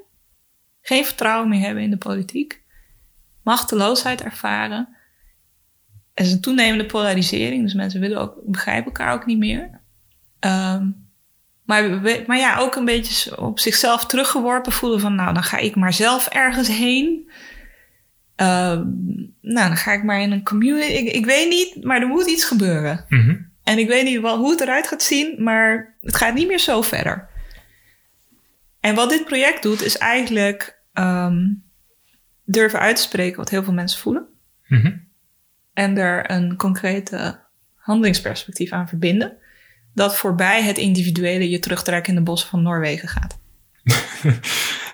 geen 0.82 1.06
vertrouwen 1.06 1.50
meer 1.50 1.60
hebben 1.60 1.84
in 1.84 1.90
de 1.90 1.98
politiek, 1.98 2.62
machteloosheid 3.44 4.22
ervaren. 4.22 4.96
Er 6.14 6.26
is 6.26 6.32
een 6.32 6.42
toenemende 6.42 6.86
polarisering, 6.86 7.64
dus 7.64 7.74
mensen 7.74 8.00
willen 8.00 8.22
ook, 8.22 8.36
begrijpen 8.46 8.86
elkaar 8.86 9.14
ook 9.14 9.26
niet 9.26 9.38
meer. 9.38 9.82
Ehm, 10.40 10.88
Maar, 11.66 12.02
maar 12.28 12.38
ja, 12.38 12.58
ook 12.58 12.76
een 12.76 12.86
beetje 12.86 13.42
op 13.42 13.60
zichzelf 13.60 14.06
teruggeworpen 14.06 14.72
voelen 14.72 15.00
van, 15.00 15.16
nou, 15.16 15.34
dan 15.34 15.44
ga 15.44 15.58
ik 15.58 15.76
maar 15.76 15.94
zelf 15.94 16.28
ergens 16.28 16.68
heen. 16.68 17.32
Ehm, 18.36 18.84
nou, 19.42 19.68
dan 19.68 19.78
ga 19.78 19.92
ik 19.92 20.04
maar 20.04 20.22
in 20.22 20.32
een 20.32 20.44
community. 20.44 20.92
Ik, 20.92 21.26
weet 21.26 21.50
niet, 21.50 21.84
maar 21.84 22.02
er 22.02 22.08
moet 22.08 22.30
iets 22.30 22.46
gebeuren. 22.46 23.06
Mhm. 23.10 23.36
En 23.64 23.78
ik 23.78 23.88
weet 23.88 24.03
niet 24.03 24.22
wel 24.22 24.38
hoe 24.38 24.51
het 24.51 24.61
eruit 24.61 24.88
gaat 24.88 25.03
zien, 25.03 25.43
maar 25.43 25.95
het 26.01 26.16
gaat 26.16 26.34
niet 26.34 26.47
meer 26.47 26.59
zo 26.59 26.82
verder. 26.82 27.30
En 28.80 28.95
wat 28.95 29.09
dit 29.09 29.26
project 29.26 29.64
doet, 29.64 29.82
is 29.82 29.97
eigenlijk 29.97 30.82
ehm, 30.93 31.45
durven 32.45 32.80
uit 32.80 32.95
te 32.95 33.01
spreken 33.01 33.38
wat 33.38 33.49
heel 33.49 33.64
veel 33.64 33.74
mensen 33.74 33.99
voelen. 33.99 34.28
Mhm. 34.68 34.97
En 35.74 35.97
er 35.97 36.32
een 36.32 36.55
concrete 36.55 37.39
handelingsperspectief 37.76 38.72
aan 38.72 38.88
verbinden. 38.88 39.38
Dat 39.93 40.18
voorbij 40.18 40.64
het 40.64 40.78
individuele 40.78 41.49
je 41.49 41.59
terugtrekken 41.59 42.14
in 42.14 42.20
de 42.20 42.26
bossen 42.26 42.49
van 42.49 42.61
Noorwegen 42.61 43.07
gaat. 43.07 43.39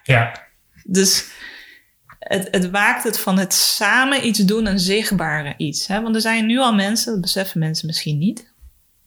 Ja. 0.03 0.47
Dus 0.83 1.31
het, 2.19 2.47
het 2.51 2.71
maakt 2.71 3.03
het 3.03 3.19
van 3.19 3.37
het 3.37 3.53
samen 3.53 4.25
iets 4.25 4.39
doen 4.39 4.65
een 4.65 4.79
zichtbare 4.79 5.53
iets. 5.57 5.87
Hè? 5.87 6.01
Want 6.01 6.15
er 6.15 6.21
zijn 6.21 6.45
nu 6.45 6.57
al 6.57 6.73
mensen, 6.73 7.11
dat 7.11 7.21
beseffen 7.21 7.59
mensen 7.59 7.87
misschien 7.87 8.17
niet, 8.17 8.48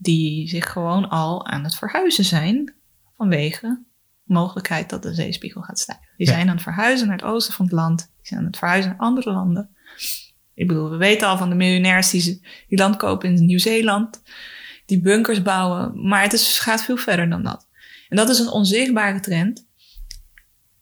die 0.03 0.49
zich 0.49 0.73
gewoon 0.73 1.09
al 1.09 1.47
aan 1.47 1.65
het 1.65 1.75
verhuizen 1.75 2.25
zijn 2.25 2.75
vanwege 3.17 3.83
de 4.25 4.33
mogelijkheid 4.35 4.91
dat 4.91 5.03
de 5.03 5.15
zeespiegel 5.15 5.63
gaat 5.63 5.79
stijgen. 5.79 6.09
Die 6.17 6.27
Ja. 6.27 6.33
zijn 6.33 6.49
aan 6.49 6.55
het 6.55 6.63
verhuizen 6.63 7.07
naar 7.07 7.17
het 7.17 7.27
oosten 7.27 7.55
van 7.55 7.65
het 7.65 7.75
land, 7.75 7.99
die 7.99 8.27
zijn 8.27 8.41
aan 8.41 8.47
het 8.47 8.57
verhuizen 8.57 8.91
naar 8.91 9.01
andere 9.01 9.33
landen. 9.33 9.77
Ik 10.55 10.67
bedoel, 10.67 10.91
we 10.91 10.97
weten 10.97 11.29
al 11.29 11.37
van 11.39 11.49
de 11.49 11.55
miljonairs 11.55 12.11
die, 12.11 12.47
die 12.69 12.79
land 12.79 12.97
kopen 12.97 13.35
in 13.35 13.47
Nieuw-Zeeland, 13.47 14.23
die 14.87 15.01
bunkers 15.01 15.43
bouwen, 15.43 16.09
maar 16.09 16.23
het 16.23 16.33
is, 16.33 16.59
gaat 16.59 16.83
veel 16.83 16.97
verder 16.97 17.31
dan 17.31 17.43
dat. 17.43 17.69
En 18.09 18.17
dat 18.17 18.29
is 18.29 18.39
een 18.39 18.51
onzichtbare 18.51 19.21
trend. 19.21 19.67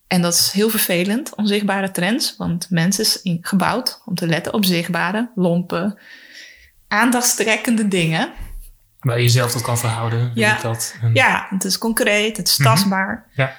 En 0.06 0.22
dat 0.22 0.34
is 0.34 0.50
heel 0.50 0.68
vervelend, 0.70 1.34
onzichtbare 1.34 1.90
trends. 1.90 2.36
Want 2.36 2.70
mensen 2.70 3.04
is 3.04 3.20
gebouwd 3.40 4.02
om 4.04 4.14
te 4.14 4.26
letten 4.26 4.54
op 4.54 4.64
zichtbare, 4.64 5.30
lompe, 5.34 5.98
aandachtstrekkende 6.88 7.88
dingen. 7.88 8.32
Waar 9.00 9.16
je 9.16 9.22
jezelf 9.22 9.52
tot 9.52 9.62
kan 9.62 9.78
verhouden. 9.78 10.30
Ja. 10.34 10.58
dat. 10.62 10.94
En- 11.02 11.14
Ja, 11.14 11.46
het 11.50 11.64
is 11.64 11.78
concreet, 11.78 12.36
het 12.36 12.48
is 12.48 12.58
Mhm. 12.58 12.68
tastbaar. 12.68 13.26
Ja. 13.32 13.52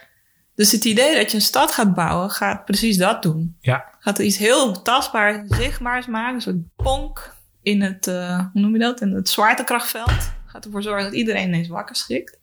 Dus 0.55 0.71
het 0.71 0.85
idee 0.85 1.15
dat 1.15 1.29
je 1.31 1.37
een 1.37 1.43
stad 1.43 1.71
gaat 1.71 1.93
bouwen, 1.93 2.29
gaat 2.29 2.65
precies 2.65 2.97
dat 2.97 3.21
doen. 3.23 3.55
Ja. 3.59 3.85
Gaat 3.99 4.17
er 4.17 4.23
iets 4.25 4.37
heel 4.37 4.81
tastbaars, 4.81 5.37
zichtbaars 5.47 6.05
maken. 6.05 6.35
Een 6.35 6.41
soort 6.41 6.75
ponk 6.75 7.35
in 7.61 7.81
het, 7.81 8.07
eh, 8.07 8.37
hoe 8.37 8.61
noem 8.61 8.73
je 8.73 8.79
dat, 8.79 9.01
in 9.01 9.11
het 9.11 9.29
zwaartekrachtveld. 9.29 10.31
Gaat 10.45 10.65
ervoor 10.65 10.81
zorgen 10.81 11.03
dat 11.03 11.13
iedereen 11.13 11.47
ineens 11.47 11.67
wakker 11.67 11.95
schrikt. 11.95 12.37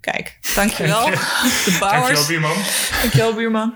Kijk, 0.00 0.38
dankjewel. 0.54 1.04
De 1.64 1.76
bouwers. 1.80 1.80
Dankjewel, 1.80 2.26
buurman. 2.26 2.56
Dankjewel, 3.00 3.34
buurman. 3.34 3.74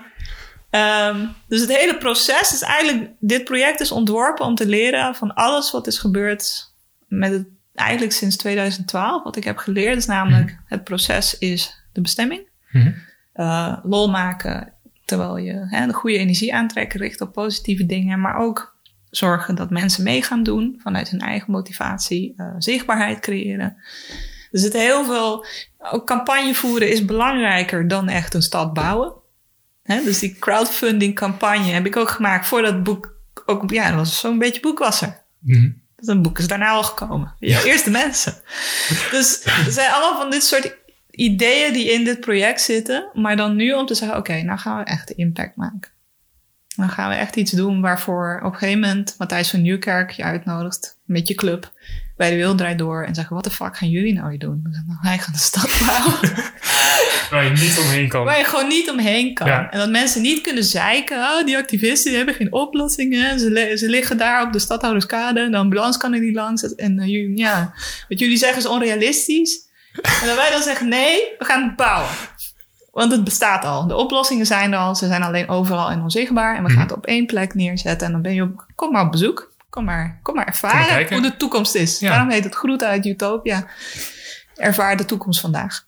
Ehm, 0.69 1.25
dus 1.47 1.61
het 1.61 1.75
hele 1.77 1.97
proces 1.97 2.53
is 2.53 2.61
eigenlijk... 2.61 3.09
Dit 3.19 3.43
project 3.43 3.79
is 3.79 3.91
ontworpen 3.91 4.45
om 4.45 4.55
te 4.55 4.65
leren 4.65 5.15
van 5.15 5.33
alles 5.33 5.71
wat 5.71 5.87
is 5.87 5.97
gebeurd... 5.99 6.73
met 7.07 7.31
het, 7.31 7.47
eigenlijk 7.75 8.11
sinds 8.11 8.37
2012. 8.37 9.23
Wat 9.23 9.35
ik 9.35 9.43
heb 9.43 9.57
geleerd 9.57 9.97
is 9.97 10.05
namelijk... 10.05 10.57
het 10.65 10.83
proces 10.83 11.37
is 11.37 11.83
de 11.91 12.01
bestemming. 12.01 12.49
Mhm. 12.71 12.91
Eh, 13.33 13.77
lol 13.83 14.09
maken 14.09 14.73
terwijl 15.05 15.37
je 15.37 15.65
hè, 15.69 15.87
de 15.87 15.93
goede 15.93 16.17
energie 16.17 16.55
aantrekt... 16.55 16.93
richt 16.93 17.21
op 17.21 17.33
positieve 17.33 17.85
dingen. 17.85 18.21
Maar 18.21 18.37
ook 18.37 18.77
zorgen 19.09 19.55
dat 19.55 19.69
mensen 19.69 20.03
mee 20.03 20.21
gaan 20.21 20.43
doen... 20.43 20.79
vanuit 20.81 21.09
hun 21.09 21.19
eigen 21.19 21.51
motivatie. 21.51 22.33
eh, 22.37 22.53
zichtbaarheid 22.57 23.19
creëren. 23.19 23.77
Er 24.51 24.59
zit 24.59 24.73
heel 24.73 25.05
veel... 25.05 25.45
Ook 25.77 26.07
campagne 26.07 26.55
voeren 26.55 26.91
is 26.91 27.05
belangrijker 27.05 27.87
dan 27.87 28.09
echt 28.09 28.33
een 28.33 28.41
stad 28.41 28.73
bouwen. 28.73 29.13
Hè, 29.83 30.03
dus 30.03 30.19
die 30.19 30.35
crowdfunding 30.39 31.15
campagne 31.15 31.71
heb 31.71 31.85
ik 31.85 31.95
ook 31.95 32.09
gemaakt 32.09 32.47
voordat 32.47 32.73
het 32.73 32.83
boek 32.83 33.15
ook, 33.45 33.71
ja, 33.71 33.87
dat 33.87 33.95
was 33.95 34.19
zo'n 34.19 34.37
beetje 34.37 34.61
boekwasser. 34.61 35.23
Mhm. 35.39 35.61
Dus 35.61 35.71
een 36.07 36.21
boek 36.21 36.39
is 36.39 36.47
daarna 36.47 36.69
al 36.69 36.83
gekomen. 36.83 37.35
Ja. 37.39 37.63
Eerst 37.63 37.85
de 37.85 37.91
mensen. 37.91 38.33
Dus 39.11 39.45
er 39.65 39.71
zijn 39.71 39.91
allemaal 39.91 40.21
van 40.21 40.29
dit 40.29 40.43
soort 40.43 40.75
ideeën 41.09 41.73
die 41.73 41.91
in 41.91 42.03
dit 42.03 42.19
project 42.19 42.61
zitten. 42.61 43.09
Maar 43.13 43.35
dan 43.35 43.55
nu 43.55 43.73
om 43.73 43.85
te 43.85 43.95
zeggen, 43.95 44.17
oké, 44.17 44.41
nou 44.41 44.59
gaan 44.59 44.77
we 44.77 44.83
echt 44.83 45.07
de 45.07 45.15
impact 45.15 45.55
maken. 45.55 45.91
Dan 46.75 46.89
gaan 46.89 47.09
we 47.09 47.15
echt 47.15 47.35
iets 47.35 47.51
doen 47.51 47.81
waarvoor 47.81 48.39
op 48.43 48.53
een 48.53 48.59
gegeven 48.59 48.79
moment 48.79 49.15
Matthijs 49.17 49.49
van 49.49 49.61
Nieuwkerk 49.61 50.11
je 50.11 50.23
uitnodigt 50.23 50.97
met 51.03 51.27
je 51.27 51.35
club 51.35 51.71
bij 52.17 52.29
de 52.29 52.35
Wereld 52.35 52.57
Draait 52.57 52.77
Door 52.77 53.03
en 53.03 53.15
zeggen, 53.15 53.35
wat 53.35 53.43
de 53.43 53.49
fuck 53.49 53.77
gaan 53.77 53.89
jullie 53.89 54.13
nou 54.13 54.29
hier 54.29 54.39
doen? 54.39 54.59
We, 54.63 54.69
nou, 54.87 54.99
wij 55.01 55.17
gaan 55.17 55.33
de 55.33 55.39
stad 55.39 55.69
bouwen. 55.85 56.19
Waar 57.31 57.43
je 57.43 57.49
niet 57.49 57.79
omheen 57.79 58.07
kan. 58.07 58.23
Waar 58.23 58.37
je 58.37 58.43
gewoon 58.43 58.67
niet 58.67 58.89
omheen 58.89 59.33
kan. 59.33 59.47
Ja. 59.47 59.69
En 59.71 59.79
dat 59.79 59.89
mensen 59.89 60.21
niet 60.21 60.41
kunnen 60.41 60.63
zeiken. 60.63 61.17
Oh, 61.17 61.45
die 61.45 61.57
activisten 61.57 62.07
die 62.09 62.17
hebben 62.17 62.35
geen 62.35 62.53
oplossingen. 62.53 63.39
Ze, 63.39 63.73
ze 63.77 63.89
liggen 63.89 64.17
daar 64.17 64.43
op 64.45 64.53
de 64.53 64.59
stadhouderskade. 64.59 65.49
De 65.49 65.57
ambulance 65.57 65.99
kan 65.99 66.13
er 66.13 66.19
niet 66.19 66.35
langs. 66.35 66.75
En 66.75 66.99
eh, 66.99 67.07
jullie- 67.07 67.37
ja, 67.37 67.73
wat 68.09 68.19
jullie 68.19 68.37
zeggen 68.37 68.57
is 68.57 68.65
onrealistisch. 68.67 69.63
En 70.21 70.27
dat 70.27 70.35
wij 70.35 70.51
dan 70.51 70.61
zeggen, 70.61 70.87
nee, 70.87 71.19
we 71.37 71.45
gaan 71.45 71.63
het 71.63 71.75
bouwen. 71.75 72.09
Want 72.91 73.11
het 73.11 73.23
bestaat 73.23 73.65
al. 73.65 73.87
De 73.87 73.95
oplossingen 73.95 74.45
zijn 74.45 74.71
er 74.73 74.79
al. 74.79 74.95
Ze 74.95 75.07
zijn 75.07 75.23
alleen 75.23 75.49
overal 75.49 75.89
en 75.89 76.01
onzichtbaar. 76.01 76.55
En 76.57 76.63
we 76.63 76.69
gaan 76.69 76.81
het 76.81 76.91
op 76.95 77.05
één 77.05 77.25
plek 77.25 77.53
neerzetten. 77.53 78.07
En 78.07 78.13
dan 78.13 78.21
ben 78.21 78.33
je 78.33 78.41
op... 78.43 78.65
Kom 78.75 78.91
maar 78.91 79.05
op 79.05 79.11
bezoek. 79.11 79.53
Kom 79.75 79.85
maar, 79.85 80.19
kom 80.23 80.35
maar 80.35 80.45
ervaren 80.45 81.13
hoe 81.13 81.21
de 81.21 81.37
toekomst 81.37 81.75
is. 81.75 81.99
Ja. 81.99 82.09
Daarom 82.09 82.29
heet 82.29 82.43
het 82.43 82.55
Groeten 82.55 82.87
uit 82.87 83.05
Utopia. 83.05 83.67
Ervaar 84.55 84.97
de 84.97 85.05
toekomst 85.05 85.39
vandaag. 85.39 85.85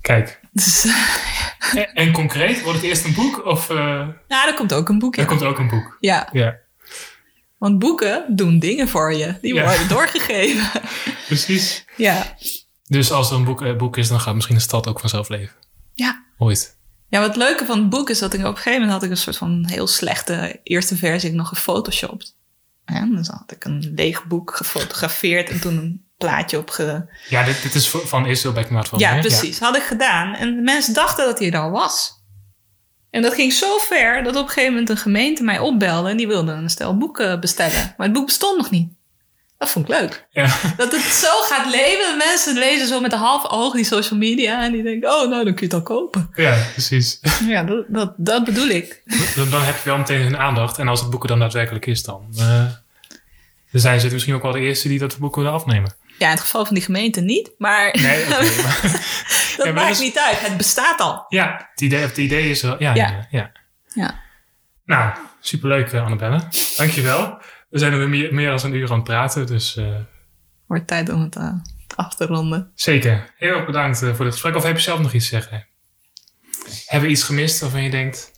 Kijk. 0.00 0.40
Dus, 0.52 0.84
En, 1.74 1.92
en 1.94 2.12
concreet, 2.12 2.62
wordt 2.62 2.78
het 2.78 2.88
eerst 2.88 3.04
een 3.04 3.14
boek 3.14 3.46
of 3.46 3.70
eh 3.70 3.76
nou, 4.28 4.48
er 4.48 4.54
komt 4.54 4.72
ook 4.72 4.88
een 4.88 4.98
boek 4.98 5.16
er 5.16 5.24
komt 5.24 5.42
ook 5.42 5.58
een 5.58 5.68
boek? 5.68 5.96
Ja, 6.00 6.28
Ja, 6.32 6.56
want 7.58 7.78
boeken 7.78 8.24
doen 8.36 8.58
dingen 8.58 8.88
voor 8.88 9.14
je. 9.14 9.34
Die 9.40 9.54
Ja. 9.54 9.64
worden 9.64 9.88
doorgegeven. 9.88 10.80
precies. 11.26 11.84
Ja. 11.96 12.36
Dus 12.86 13.12
als 13.12 13.30
er 13.30 13.36
een 13.36 13.44
boek, 13.44 13.62
eh, 13.62 13.76
boek 13.76 13.96
is, 13.96 14.08
dan 14.08 14.20
gaat 14.20 14.34
misschien 14.34 14.56
de 14.56 14.62
stad 14.62 14.86
ook 14.86 15.00
vanzelf 15.00 15.28
leven. 15.28 15.56
Ja. 15.92 16.24
Ooit. 16.38 16.76
Ja, 17.08 17.18
wat 17.18 17.28
het 17.28 17.36
leuke 17.36 17.64
van 17.64 17.78
het 17.78 17.88
boek 17.90 18.10
is 18.10 18.18
dat 18.18 18.34
ik 18.34 18.40
op 18.40 18.46
een 18.46 18.56
gegeven 18.56 18.72
moment 18.80 18.92
had 18.92 19.02
ik 19.02 19.10
een 19.10 19.16
soort 19.16 19.36
van 19.36 19.66
heel 19.66 19.86
slechte 19.86 20.60
eerste 20.62 20.96
versie 20.96 21.32
nog 21.32 21.48
gefotoshopt. 21.48 22.38
Dus 23.10 23.28
had 23.28 23.52
ik 23.52 23.64
een 23.64 23.92
leeg 23.96 24.24
boek 24.24 24.56
gefotografeerd 24.56 25.50
en 25.50 25.60
toen 25.60 25.76
een 25.76 26.04
plaatje 26.18 26.58
op 26.58 26.70
ge... 26.70 27.04
Ja, 27.28 27.44
dit, 27.44 27.62
dit 27.62 27.74
is 27.74 27.88
van 27.88 28.26
Israel 28.26 28.54
Beckman 28.54 28.86
van. 28.86 28.98
Ja, 28.98 29.12
hè? 29.12 29.20
precies. 29.20 29.58
Had 29.58 29.76
ik 29.76 29.82
gedaan. 29.82 30.34
En 30.34 30.54
de 30.54 30.62
mensen 30.62 30.94
dachten 30.94 31.26
dat 31.26 31.38
hij 31.38 31.50
er 31.50 31.60
al 31.60 31.70
was. 31.70 32.18
En 33.10 33.22
dat 33.22 33.34
ging 33.34 33.52
zo 33.52 33.78
ver 33.78 34.22
dat 34.22 34.36
op 34.36 34.42
een 34.42 34.48
gegeven 34.48 34.70
moment 34.70 34.90
een 34.90 34.96
gemeente 34.96 35.42
mij 35.42 35.58
opbelde 35.58 36.10
en 36.10 36.16
die 36.16 36.26
wilde 36.26 36.52
een 36.52 36.70
stel 36.70 36.96
boeken 36.96 37.40
bestellen. 37.40 37.94
Maar 37.96 38.06
het 38.06 38.16
boek 38.16 38.26
bestond 38.26 38.56
nog 38.56 38.70
niet. 38.70 38.92
Dat 39.60 39.70
vond 39.70 39.88
ik 39.88 40.00
leuk. 40.00 40.26
Ja. 40.30 40.56
Dat 40.76 40.92
het 40.92 41.02
zo 41.02 41.40
gaat 41.40 41.70
leven. 41.70 42.16
Mensen 42.16 42.58
lezen 42.58 42.88
zo 42.88 43.00
met 43.00 43.12
een 43.12 43.18
half 43.18 43.50
oog 43.50 43.74
die 43.74 43.84
social 43.84 44.18
media. 44.18 44.62
En 44.62 44.72
die 44.72 44.82
denken, 44.82 45.10
oh, 45.10 45.28
nou, 45.28 45.44
dan 45.44 45.54
kun 45.54 45.68
je 45.68 45.74
het 45.74 45.74
al 45.74 45.82
kopen. 45.82 46.30
ja, 46.34 46.66
precies. 46.72 47.20
Ja, 47.46 47.62
dat, 47.62 47.84
dat, 47.88 48.14
dat 48.16 48.44
bedoel 48.44 48.68
ik. 48.68 49.02
dan, 49.36 49.50
dan 49.50 49.62
heb 49.62 49.74
je 49.76 49.88
wel 49.88 49.98
meteen 49.98 50.22
hun 50.22 50.38
aandacht. 50.38 50.78
En 50.78 50.88
als 50.88 51.00
het 51.00 51.10
boek 51.10 51.22
er 51.22 51.28
dan 51.28 51.38
daadwerkelijk 51.38 51.86
is, 51.86 52.02
dan, 52.02 52.26
eh, 52.38 52.64
dan 53.72 53.80
zijn 53.80 54.00
ze 54.00 54.08
misschien 54.12 54.34
ook 54.34 54.42
wel 54.42 54.52
de 54.52 54.60
eerste 54.60 54.88
die 54.88 54.98
dat 54.98 55.18
boek 55.18 55.36
willen 55.36 55.52
afnemen. 55.52 55.92
Ja, 56.18 56.26
in 56.26 56.32
het 56.32 56.40
geval 56.40 56.64
van 56.66 56.74
die 56.74 56.84
gemeente 56.84 57.20
niet. 57.20 57.50
Maar 57.58 57.96
Nee, 58.00 58.28
maar- 58.28 58.40
dat 59.56 59.64
maar 59.64 59.72
maakt 59.74 60.00
niet 60.00 60.18
uit. 60.18 60.40
Het 60.40 60.56
bestaat 60.56 61.00
al. 61.00 61.24
ja, 61.28 61.68
het 61.70 61.80
idee, 61.80 62.00
het 62.00 62.16
idee 62.16 62.50
is 62.50 62.62
er. 62.62 62.76
Ja, 62.82 62.94
ja. 62.94 63.08
Ja. 63.10 63.26
ja. 63.30 63.52
Ja. 63.94 64.20
Nou, 64.84 65.16
superleuk 65.40 65.92
uh, 65.92 66.04
Annabelle. 66.04 66.40
Dankjewel. 66.76 67.38
We 67.68 67.78
zijn 67.78 67.92
er 67.92 67.98
weer 67.98 68.08
meer, 68.08 68.34
meer 68.34 68.50
dan 68.50 68.60
een 68.64 68.74
uur 68.74 68.88
aan 68.90 68.94
het 68.94 69.04
praten, 69.04 69.46
dus 69.46 69.76
eh, 69.76 69.94
Wordt 70.66 70.86
tijd 70.86 71.08
om 71.08 71.20
het 71.22 71.36
eh, 71.36 71.52
af 71.96 72.14
te 72.14 72.26
ronden. 72.26 72.70
zeker. 72.74 73.34
Heel 73.36 73.54
erg 73.56 73.66
bedankt 73.66 73.98
voor 73.98 74.06
dit 74.24 74.32
gesprek. 74.32 74.56
Of 74.56 74.62
heb 74.62 74.76
je 74.76 74.82
zelf 74.82 75.00
nog 75.00 75.12
iets 75.12 75.28
te 75.28 75.34
zeggen? 75.34 75.66
Hebben 76.86 77.08
we 77.08 77.14
iets 77.14 77.22
gemist 77.24 77.60
waarvan 77.60 77.82
je 77.82 77.90
denkt... 77.90 78.32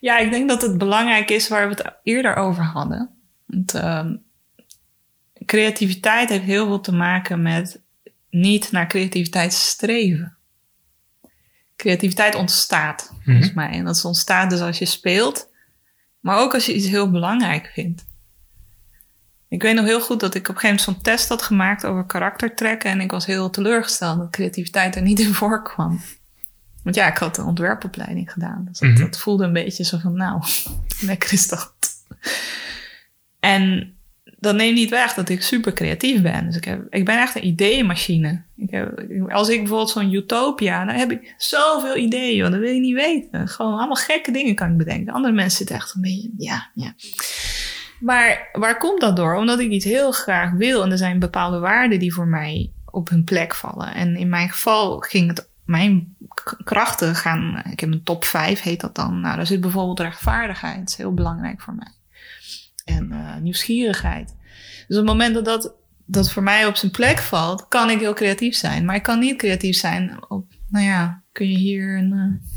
Ja, 0.00 0.18
ik 0.18 0.30
denk 0.30 0.48
dat 0.48 0.62
het 0.62 0.78
belangrijk 0.78 1.30
is 1.30 1.48
waar 1.48 1.68
we 1.68 1.74
het 1.74 1.92
eerder 2.02 2.34
over 2.36 2.62
hadden. 2.64 3.10
Want, 3.52 3.74
ehm, 3.74 4.16
creativiteit 5.46 6.28
heeft 6.28 6.44
heel 6.44 6.66
veel 6.66 6.80
te 6.80 6.92
maken 6.92 7.42
met 7.42 7.80
niet 8.30 8.70
naar 8.72 8.86
creativiteit 8.86 9.52
streven. 9.52 10.36
Creativiteit 11.76 12.34
ontstaat, 12.34 13.12
volgens 13.24 13.52
mij. 13.52 13.70
En 13.70 13.84
dat 13.84 14.04
ontstaat 14.04 14.50
dus 14.50 14.60
als 14.60 14.78
je 14.78 14.84
speelt, 14.86 15.48
maar 16.20 16.38
ook 16.38 16.54
als 16.54 16.66
je 16.66 16.74
iets 16.74 16.86
heel 16.86 17.10
belangrijk 17.10 17.70
vindt. 17.74 18.04
Ik 19.48 19.62
weet 19.62 19.74
nog 19.74 19.84
heel 19.84 20.00
goed 20.00 20.20
dat 20.20 20.34
ik 20.34 20.48
op 20.48 20.54
een 20.54 20.60
gegeven 20.60 20.84
moment 20.84 21.04
zo'n 21.04 21.14
test 21.14 21.28
had 21.28 21.42
gemaakt 21.42 21.84
over 21.84 22.04
karaktertrekken. 22.04 22.90
En 22.90 23.00
ik 23.00 23.10
was 23.10 23.26
heel 23.26 23.50
teleurgesteld 23.50 24.18
dat 24.18 24.30
creativiteit 24.30 24.96
er 24.96 25.02
niet 25.02 25.20
in 25.20 25.34
voorkwam. 25.34 26.00
Want 26.82 26.96
ja, 26.96 27.06
ik 27.10 27.16
had 27.16 27.38
een 27.38 27.44
ontwerpopleiding 27.44 28.32
gedaan. 28.32 28.64
Dus 28.68 28.78
dat, 28.78 28.90
Mhm. 28.90 29.00
dat 29.00 29.18
voelde 29.18 29.44
een 29.44 29.52
beetje 29.52 29.84
zo 29.84 29.98
van, 29.98 30.16
nou, 30.16 30.42
lekker 31.00 31.32
is 31.32 31.48
dat. 31.48 31.72
En 33.42 33.94
dat 34.38 34.54
neemt 34.54 34.74
niet 34.74 34.90
weg 34.90 35.14
dat 35.14 35.28
ik 35.28 35.42
super 35.42 35.72
creatief 35.72 36.22
ben. 36.22 36.46
Dus 36.46 36.56
ik, 36.56 36.64
heb, 36.64 36.86
ik 36.90 37.04
ben 37.04 37.20
echt 37.20 37.36
een 37.36 37.46
ideeënmachine. 37.46 38.42
Ik 38.56 38.88
als 39.28 39.48
ik 39.48 39.58
bijvoorbeeld 39.58 39.90
zo'n 39.90 40.12
Utopia, 40.12 40.84
dan 40.84 40.94
heb 40.94 41.10
ik 41.10 41.34
zoveel 41.36 41.96
ideeën, 41.96 42.36
joh, 42.36 42.50
dat 42.50 42.60
wil 42.60 42.72
je 42.72 42.80
niet 42.80 42.94
weten. 42.94 43.48
Gewoon 43.48 43.78
allemaal 43.78 43.94
gekke 43.94 44.30
dingen 44.30 44.54
kan 44.54 44.70
ik 44.70 44.76
bedenken. 44.76 45.12
Andere 45.12 45.34
mensen 45.34 45.56
zitten 45.56 45.76
echt 45.76 45.94
een 45.94 46.00
beetje, 46.00 46.30
ja, 46.36 46.70
ja. 46.74 46.94
Maar 48.00 48.48
waar 48.52 48.78
komt 48.78 49.00
dat 49.00 49.16
door? 49.16 49.34
Omdat 49.34 49.58
ik 49.58 49.70
iets 49.70 49.84
heel 49.84 50.12
graag 50.12 50.52
wil 50.52 50.82
en 50.82 50.90
er 50.90 50.98
zijn 50.98 51.18
bepaalde 51.18 51.58
waarden 51.58 51.98
die 51.98 52.14
voor 52.14 52.26
mij 52.26 52.70
op 52.90 53.08
hun 53.08 53.24
plek 53.24 53.54
vallen. 53.54 53.94
En 53.94 54.16
in 54.16 54.28
mijn 54.28 54.50
geval 54.50 54.98
ging 54.98 55.28
het, 55.28 55.48
mijn 55.64 56.16
krachten 56.64 57.14
gaan, 57.14 57.62
ik 57.70 57.80
heb 57.80 57.92
een 57.92 58.02
top 58.02 58.24
5 58.24 58.62
heet 58.62 58.80
dat 58.80 58.94
dan. 58.94 59.20
Nou, 59.20 59.36
daar 59.36 59.46
zit 59.46 59.60
bijvoorbeeld 59.60 60.00
rechtvaardigheid, 60.00 60.78
dat 60.78 60.88
is 60.88 60.96
heel 60.96 61.14
belangrijk 61.14 61.60
voor 61.60 61.74
mij 61.74 61.92
en 62.84 63.08
uh, 63.12 63.36
nieuwsgierigheid. 63.36 64.36
Dus 64.88 64.98
op 64.98 65.06
het 65.06 65.12
moment 65.12 65.34
dat, 65.34 65.44
dat 65.44 65.74
dat 66.12 66.30
voor 66.30 66.42
mij 66.42 66.66
op 66.66 66.76
zijn 66.76 66.92
plek 66.92 67.18
valt, 67.18 67.68
kan 67.68 67.90
ik 67.90 68.00
heel 68.00 68.14
creatief 68.14 68.56
zijn. 68.56 68.84
Maar 68.84 68.94
ik 68.94 69.02
kan 69.02 69.18
niet 69.18 69.38
creatief 69.38 69.76
zijn 69.76 70.24
op, 70.28 70.44
nou 70.68 70.84
ja, 70.84 71.22
kun 71.32 71.50
je 71.50 71.58
hier 71.58 71.98
een. 71.98 72.12
Uh, 72.12 72.50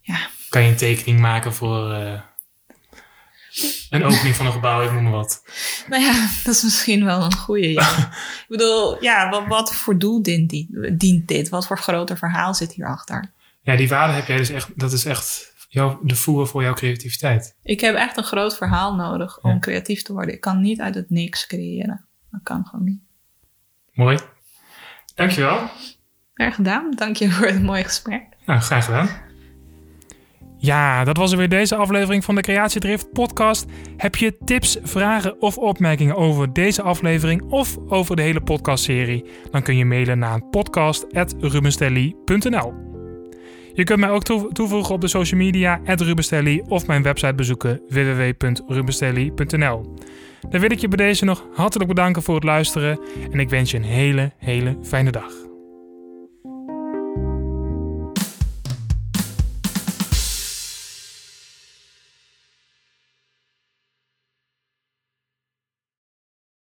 ja. 0.00 0.28
Kan 0.48 0.62
je 0.62 0.68
een 0.68 0.76
tekening 0.76 1.20
maken 1.20 1.54
voor 1.54 1.90
uh, 1.90 2.20
een 3.90 4.04
opening 4.04 4.36
van 4.36 4.46
een 4.46 4.52
gebouw, 4.52 4.82
ik 4.82 4.92
noem 4.92 5.02
maar 5.02 5.12
wat. 5.12 5.42
Nou 5.88 6.02
ja, 6.02 6.28
dat 6.44 6.54
is 6.54 6.62
misschien 6.62 7.04
wel 7.04 7.22
een 7.22 7.36
goede. 7.36 7.72
Ja. 7.72 7.96
ik 8.42 8.46
bedoel, 8.48 9.02
ja, 9.02 9.28
wat, 9.28 9.46
wat 9.46 9.74
voor 9.74 9.98
doel 9.98 10.22
dient, 10.22 10.50
die, 10.50 10.96
dient 10.96 11.28
dit? 11.28 11.48
Wat 11.48 11.66
voor 11.66 11.78
groter 11.78 12.18
verhaal 12.18 12.54
zit 12.54 12.72
hierachter? 12.72 13.30
Ja, 13.62 13.76
die 13.76 13.88
waarde 13.88 14.12
heb 14.12 14.26
jij 14.26 14.36
dus 14.36 14.48
echt, 14.48 14.68
dat 14.74 14.92
is 14.92 15.04
echt 15.04 15.51
jou, 15.72 15.96
de 16.02 16.16
voer 16.16 16.46
voor 16.46 16.62
jouw 16.62 16.72
creativiteit. 16.72 17.56
Ik 17.62 17.80
heb 17.80 17.94
echt 17.94 18.16
een 18.16 18.24
groot 18.24 18.56
verhaal 18.56 18.94
nodig 18.94 19.42
om 19.42 19.60
creatief 19.60 20.02
te 20.02 20.12
worden. 20.12 20.34
Ik 20.34 20.40
kan 20.40 20.60
niet 20.60 20.80
uit 20.80 20.94
het 20.94 21.10
niks 21.10 21.46
creëren. 21.46 22.04
Dat 22.30 22.40
kan 22.42 22.66
gewoon 22.66 22.84
niet. 22.84 23.00
Mooi. 23.92 24.18
Dankjewel. 25.14 25.68
Graag 26.34 26.54
gedaan. 26.54 26.90
Dank 26.90 27.16
je 27.16 27.30
voor 27.30 27.46
het 27.46 27.62
mooie 27.62 27.84
gesprek. 27.84 28.22
Nou, 28.46 28.60
graag 28.60 28.84
gedaan. 28.84 29.08
Ja, 30.58 31.04
dat 31.04 31.16
was 31.16 31.32
er 31.32 31.38
weer 31.38 31.48
deze 31.48 31.76
aflevering 31.76 32.24
van 32.24 32.34
de 32.34 32.40
Creatiedrift 32.40 33.12
podcast. 33.12 33.66
Heb 33.96 34.16
je 34.16 34.36
tips, 34.44 34.78
vragen 34.82 35.40
of 35.40 35.58
opmerkingen 35.58 36.16
over 36.16 36.52
deze 36.52 36.82
aflevering 36.82 37.42
of 37.42 37.76
over 37.88 38.16
de 38.16 38.22
hele 38.22 38.40
podcastserie? 38.40 39.24
Dan 39.50 39.62
kun 39.62 39.76
je 39.76 39.84
mailen 39.84 40.18
naar 40.18 40.44
podcast.rubenstelly.nl 40.44 42.91
je 43.72 43.84
kunt 43.84 44.00
mij 44.00 44.10
ook 44.10 44.22
toevoegen 44.52 44.94
op 44.94 45.00
de 45.00 45.08
social 45.08 45.40
media, 45.40 45.80
Rubenstelly, 45.84 46.62
of 46.68 46.86
mijn 46.86 47.02
website 47.02 47.34
bezoeken, 47.34 47.80
www.rubenstelly.nl. 47.88 49.94
Dan 50.48 50.60
wil 50.60 50.70
ik 50.70 50.78
je 50.78 50.88
bij 50.88 51.06
deze 51.06 51.24
nog 51.24 51.46
hartelijk 51.54 51.88
bedanken 51.88 52.22
voor 52.22 52.34
het 52.34 52.44
luisteren 52.44 53.00
en 53.30 53.40
ik 53.40 53.50
wens 53.50 53.70
je 53.70 53.76
een 53.76 53.82
hele, 53.82 54.32
hele 54.38 54.76
fijne 54.82 55.10
dag. 55.10 55.51